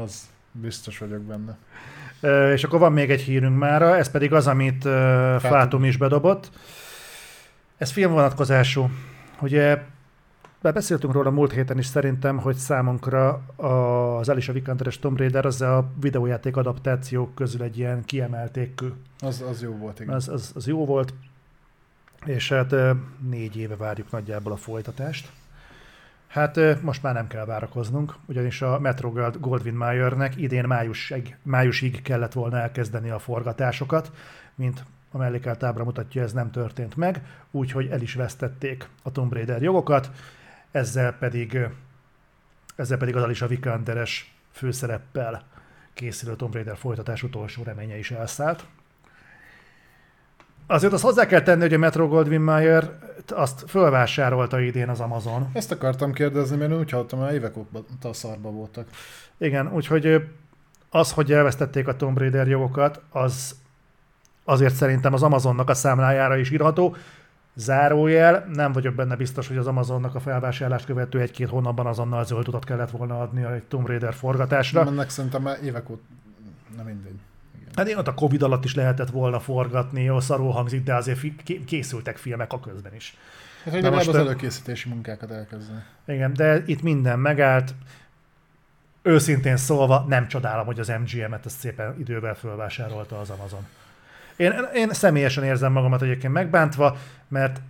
Az 0.04 0.28
biztos 0.52 0.98
vagyok 0.98 1.20
benne. 1.22 1.56
És 2.52 2.64
akkor 2.64 2.78
van 2.78 2.92
még 2.92 3.10
egy 3.10 3.20
hírünk 3.20 3.58
mára, 3.58 3.96
ez 3.96 4.10
pedig 4.10 4.32
az, 4.32 4.46
amit 4.46 4.82
Fátum 5.38 5.84
is 5.84 5.96
bedobott. 5.96 6.50
Ez 7.76 7.90
filmvonatkozású. 7.90 8.90
Ugye 9.40 9.78
már 10.60 10.72
beszéltünk 10.72 11.12
róla 11.12 11.30
múlt 11.30 11.52
héten 11.52 11.78
is 11.78 11.86
szerintem, 11.86 12.38
hogy 12.38 12.56
számunkra 12.56 13.42
az 13.56 14.28
Alicia 14.28 14.52
Vikander-es 14.52 14.98
Tomb 14.98 15.18
Raider 15.18 15.46
az 15.46 15.60
a 15.60 15.90
videójáték 16.00 16.56
adaptációk 16.56 17.34
közül 17.34 17.62
egy 17.62 17.78
ilyen 17.78 18.04
kiemeltékű. 18.04 18.86
Az, 19.20 19.44
az 19.50 19.62
jó 19.62 19.76
volt, 19.76 20.00
igen. 20.00 20.14
Az, 20.14 20.28
az, 20.28 20.52
az 20.54 20.66
jó 20.66 20.84
volt, 20.84 21.14
és 22.24 22.48
hát 22.48 22.74
négy 23.30 23.56
éve 23.56 23.76
várjuk 23.76 24.10
nagyjából 24.10 24.52
a 24.52 24.56
folytatást. 24.56 25.28
Hát 26.26 26.82
most 26.82 27.02
már 27.02 27.14
nem 27.14 27.26
kell 27.26 27.44
várakoznunk, 27.44 28.14
ugyanis 28.26 28.62
a 28.62 28.78
Metro 28.78 29.10
Gold- 29.10 29.40
Goldwyn 29.40 29.74
Mayernek 29.74 30.36
idén 30.36 30.64
májusig, 30.64 31.36
májusig 31.42 32.02
kellett 32.02 32.32
volna 32.32 32.58
elkezdeni 32.58 33.10
a 33.10 33.18
forgatásokat, 33.18 34.12
mint 34.54 34.84
a 35.10 35.18
mellékelt 35.18 35.62
ábra 35.62 35.84
mutatja, 35.84 36.22
ez 36.22 36.32
nem 36.32 36.50
történt 36.50 36.96
meg, 36.96 37.22
úgyhogy 37.50 37.86
el 37.86 38.00
is 38.00 38.14
vesztették 38.14 38.88
a 39.02 39.12
Tomb 39.12 39.32
Raider 39.32 39.62
jogokat, 39.62 40.10
ezzel 40.70 41.12
pedig, 41.12 41.58
ezzel 42.76 42.98
pedig 42.98 43.16
az 43.16 43.22
Alicia 43.22 43.46
Vikanderes 43.46 44.34
főszereppel 44.50 45.42
készülő 45.94 46.36
Tomb 46.36 46.54
Raider 46.54 46.76
folytatás 46.76 47.22
utolsó 47.22 47.62
reménye 47.62 47.98
is 47.98 48.10
elszállt. 48.10 48.66
Azért 50.66 50.92
azt 50.92 51.02
hozzá 51.02 51.26
kell 51.26 51.42
tenni, 51.42 51.60
hogy 51.60 51.74
a 51.74 51.78
Metro 51.78 52.08
Goldwyn 52.08 52.40
Mayer 52.40 52.90
azt 53.28 53.64
fölvásárolta 53.68 54.60
idén 54.60 54.88
az 54.88 55.00
Amazon. 55.00 55.48
Ezt 55.52 55.72
akartam 55.72 56.12
kérdezni, 56.12 56.56
mert 56.56 56.72
úgy 56.72 56.90
hallottam, 56.90 57.18
hogy 57.18 57.34
évek 57.34 57.56
óta 57.56 58.12
szarba 58.12 58.50
voltak. 58.50 58.88
Igen, 59.38 59.72
úgyhogy 59.72 60.22
az, 60.90 61.12
hogy 61.12 61.32
elvesztették 61.32 61.88
a 61.88 61.96
Tomb 61.96 62.18
Raider 62.18 62.48
jogokat, 62.48 63.00
az 63.10 63.54
azért 64.44 64.74
szerintem 64.74 65.12
az 65.12 65.22
Amazonnak 65.22 65.68
a 65.68 65.74
számlájára 65.74 66.36
is 66.36 66.50
írható. 66.50 66.96
Zárójel, 67.54 68.48
nem 68.52 68.72
vagyok 68.72 68.94
benne 68.94 69.16
biztos, 69.16 69.48
hogy 69.48 69.56
az 69.56 69.66
Amazonnak 69.66 70.14
a 70.14 70.20
felvásárlást 70.20 70.86
követő 70.86 71.20
egy-két 71.20 71.48
hónapban 71.48 71.86
azonnal 71.86 72.24
zöld 72.24 72.48
utat 72.48 72.64
kellett 72.64 72.90
volna 72.90 73.20
adni 73.20 73.44
a 73.44 73.60
Tomb 73.68 73.86
Raider 73.86 74.14
forgatásra. 74.14 74.84
Mennek 74.84 75.10
szerintem 75.10 75.42
már 75.42 75.58
évek 75.62 75.90
óta, 75.90 76.02
nem 76.76 76.86
mindegy. 76.86 77.18
Hát 77.74 77.88
én 77.88 77.96
ott 77.96 78.08
a 78.08 78.14
Covid 78.14 78.42
alatt 78.42 78.64
is 78.64 78.74
lehetett 78.74 79.10
volna 79.10 79.40
forgatni, 79.40 80.02
jó, 80.02 80.20
szarul 80.20 80.52
hangzik, 80.52 80.82
de 80.82 80.94
azért 80.94 81.18
készültek 81.66 82.16
filmek 82.16 82.52
a 82.52 82.60
közben 82.60 82.94
is. 82.94 83.16
Hát, 83.64 83.74
hogy 83.74 83.82
legalább 83.82 84.06
most, 84.06 84.08
az 84.08 84.26
előkészítési 84.26 84.88
munkákat 84.88 85.30
elkezdeni. 85.30 85.82
Igen, 86.06 86.32
de 86.34 86.62
itt 86.66 86.82
minden 86.82 87.18
megállt. 87.18 87.74
Őszintén 89.02 89.56
szólva 89.56 90.04
nem 90.08 90.28
csodálom, 90.28 90.66
hogy 90.66 90.80
az 90.80 90.88
MGM-et 90.88 91.46
ezt 91.46 91.58
szépen 91.58 91.94
idővel 91.98 92.34
fölvásárolta 92.34 93.20
az 93.20 93.30
Amazon. 93.30 93.66
Én, 94.36 94.52
én 94.74 94.92
személyesen 94.92 95.44
érzem 95.44 95.72
magamat 95.72 96.02
egyébként 96.02 96.32
megbántva, 96.32 96.96
mert 97.28 97.60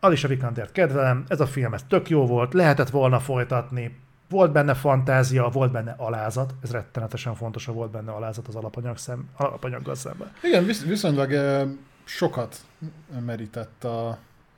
Alicia 0.00 0.28
Vikandert 0.28 0.72
kedvelem, 0.72 1.24
ez 1.28 1.40
a 1.40 1.46
film 1.46 1.74
ez 1.74 1.84
tök 1.88 2.08
jó 2.08 2.26
volt, 2.26 2.54
lehetett 2.54 2.90
volna 2.90 3.20
folytatni, 3.20 3.98
volt 4.28 4.52
benne 4.52 4.74
fantázia, 4.74 5.48
volt 5.48 5.72
benne 5.72 5.94
alázat, 5.96 6.54
ez 6.62 6.70
rettenetesen 6.70 7.34
fontos, 7.34 7.64
volt 7.64 7.90
benne 7.90 8.10
alázat 8.12 8.48
az 8.48 8.54
alapanyag 8.54 8.96
szem, 8.96 9.28
alapanyaggal 9.36 9.94
szemben. 9.94 10.32
Igen, 10.42 10.64
visz, 10.64 10.84
viszonylag 10.84 11.32
sokat 12.04 12.56
merített 13.24 13.84
a, 13.84 14.08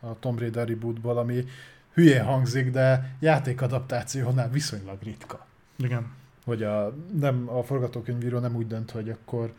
a 0.01 0.19
Tomb 0.21 0.39
Raider 0.39 0.69
rebootból, 0.69 1.19
ami 1.19 1.45
hülyén 1.93 2.25
hangzik, 2.25 2.71
de 2.71 3.17
játékadaptációnál 3.19 4.51
viszonylag 4.51 5.03
ritka. 5.03 5.47
Igen. 5.77 6.13
Hogy 6.45 6.63
a, 6.63 6.95
nem, 7.21 7.49
a 7.49 7.63
forgatókönyvíró 7.63 8.39
nem 8.39 8.57
úgy 8.57 8.67
dönt, 8.67 8.91
hogy 8.91 9.11
akkor 9.11 9.53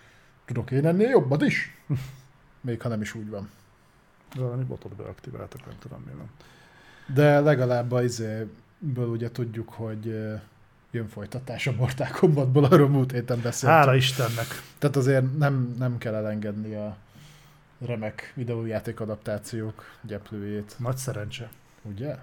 tudok 0.46 0.72
én 0.72 0.86
ennél 0.86 1.10
jobbat 1.10 1.42
is. 1.42 1.78
Még 2.62 2.82
ha 2.82 2.90
nem 2.90 3.02
is 3.02 3.14
úgy 3.14 3.30
van. 3.30 3.50
Valami 4.36 4.64
botot 4.64 4.96
beaktiváltak, 4.96 5.66
nem 5.66 5.76
tudom 5.80 6.04
mi 6.06 6.12
van. 6.18 6.30
De 7.14 7.40
legalább 7.40 7.92
a 7.92 8.04
izéből 8.80 9.08
ugye 9.08 9.32
tudjuk, 9.32 9.70
hogy 9.70 10.06
jön 10.92 11.08
folytatás 11.08 11.68
a 11.68 11.72
Mortal 11.72 12.08
Kombatból, 12.20 12.64
arról 12.64 12.88
múlt 12.90 13.12
héten 13.12 13.42
beszéltünk. 13.42 13.82
Hála 13.82 13.96
Istennek! 13.96 14.48
Tehát 14.78 14.96
azért 14.96 15.38
nem, 15.38 15.76
nem 15.78 15.98
kell 15.98 16.14
elengedni 16.16 16.74
a 16.76 16.98
remek 17.86 18.32
videójáték 18.36 19.00
adaptációk 19.00 19.84
gyeplőjét, 20.02 20.76
Nagy 20.78 20.98
szerencse. 20.98 21.50
ugye? 21.82 22.16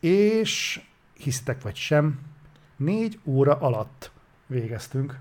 És 0.00 0.80
hiszitek 1.14 1.62
vagy 1.62 1.74
sem, 1.76 2.18
négy 2.76 3.18
óra 3.24 3.54
alatt 3.58 4.10
végeztünk 4.46 5.18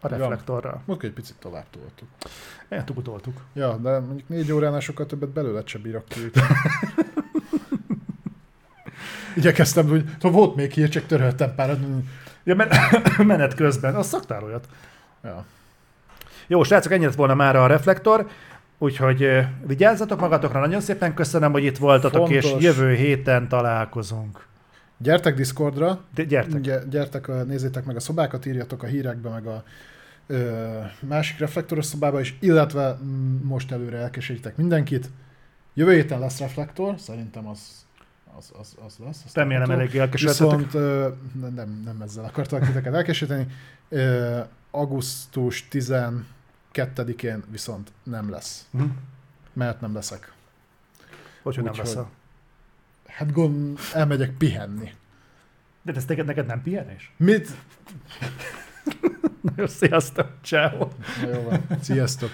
a 0.00 0.08
Ja. 0.10 0.16
reflektorral. 0.16 0.82
Most 0.84 1.02
egy 1.02 1.12
picit 1.12 1.36
tovább 1.38 1.64
toltuk. 1.70 2.08
Eltugutoltuk. 2.68 3.40
Ja, 3.54 3.76
de 3.76 3.98
mondjuk 3.98 4.28
négy 4.28 4.52
óránál 4.52 4.80
sokkal 4.80 5.06
többet 5.06 5.28
belőle 5.28 5.62
se 5.64 5.78
bírok 5.78 6.04
ki. 6.08 6.20
Igyekeztem, 9.38 9.88
hogy 9.88 10.04
ha 10.20 10.30
volt 10.30 10.54
még 10.56 10.72
hír, 10.72 10.88
csak 10.88 11.06
töröltem 11.06 11.54
pár. 11.54 11.78
Ja, 12.44 12.54
men- 12.54 12.68
menet 13.26 13.54
közben, 13.54 13.94
az 13.94 14.06
szaktál 14.06 14.42
olyat. 14.42 14.68
Ja. 15.24 15.44
Jó, 16.46 16.62
srácok, 16.62 16.92
ennyi 16.92 17.04
lett 17.04 17.14
volna 17.14 17.34
már 17.34 17.56
a 17.56 17.66
reflektor, 17.66 18.28
úgyhogy 18.78 19.28
vigyázzatok 19.66 20.20
magatokra, 20.20 20.60
nagyon 20.60 20.80
szépen 20.80 21.14
köszönöm, 21.14 21.52
hogy 21.52 21.64
itt 21.64 21.78
voltatok, 21.78 22.26
Fontos. 22.26 22.52
és 22.52 22.62
jövő 22.64 22.94
héten 22.94 23.48
találkozunk. 23.48 24.46
Gyertek 24.98 25.34
Discordra, 25.34 26.00
De 26.14 26.24
gyertek. 26.24 26.60
Gy- 26.60 26.88
gyertek, 26.88 27.44
nézzétek 27.46 27.84
meg 27.84 27.96
a 27.96 28.00
szobákat, 28.00 28.46
írjatok 28.46 28.82
a 28.82 28.86
hírekbe, 28.86 29.28
meg 29.30 29.46
a 29.46 29.62
ö, 30.26 30.58
másik 31.00 31.38
reflektoros 31.38 31.84
szobába 31.84 32.20
is, 32.20 32.36
illetve 32.40 32.98
mm, 33.04 33.36
most 33.42 33.72
előre 33.72 33.96
elkeserítek 33.98 34.56
mindenkit. 34.56 35.10
Jövő 35.74 35.92
héten 35.92 36.18
lesz 36.18 36.38
reflektor, 36.38 36.94
szerintem 36.98 37.48
az, 37.48 37.60
az, 38.38 38.52
az, 38.58 38.74
az 38.86 38.96
lesz. 39.04 39.22
azt 39.24 39.34
Remélem 39.36 39.60
látható. 39.68 39.80
elég 39.80 39.96
elkeserítettek. 39.96 40.58
Viszont 40.72 41.54
nem, 41.54 41.82
nem 41.84 42.00
ezzel 42.02 42.24
akartak 42.24 42.66
titeket 42.66 42.94
elkeseríteni. 42.94 43.46
Augusztus 44.70 45.68
12-én 45.72 47.42
viszont 47.50 47.92
nem 48.02 48.30
lesz, 48.30 48.66
Hm? 48.72 48.82
mert 49.52 49.80
nem 49.80 49.94
leszek. 49.94 50.32
Hogy, 51.42 51.54
hogy 51.54 51.64
nem 51.64 51.72
Úgyhogy- 51.72 51.86
leszel. 51.88 52.10
Hát 53.06 53.32
gond, 53.32 53.78
elmegyek 53.94 54.30
pihenni. 54.30 54.92
De 55.82 55.92
ez 55.94 56.04
neked, 56.04 56.26
neked 56.26 56.46
nem 56.46 56.62
pihenés? 56.62 57.12
Mit? 57.16 57.48
Sziasztok, 59.78 60.30
ciao. 60.42 60.88
Jó 61.32 61.42
van. 61.42 61.66
Sziasztok. 61.80 62.30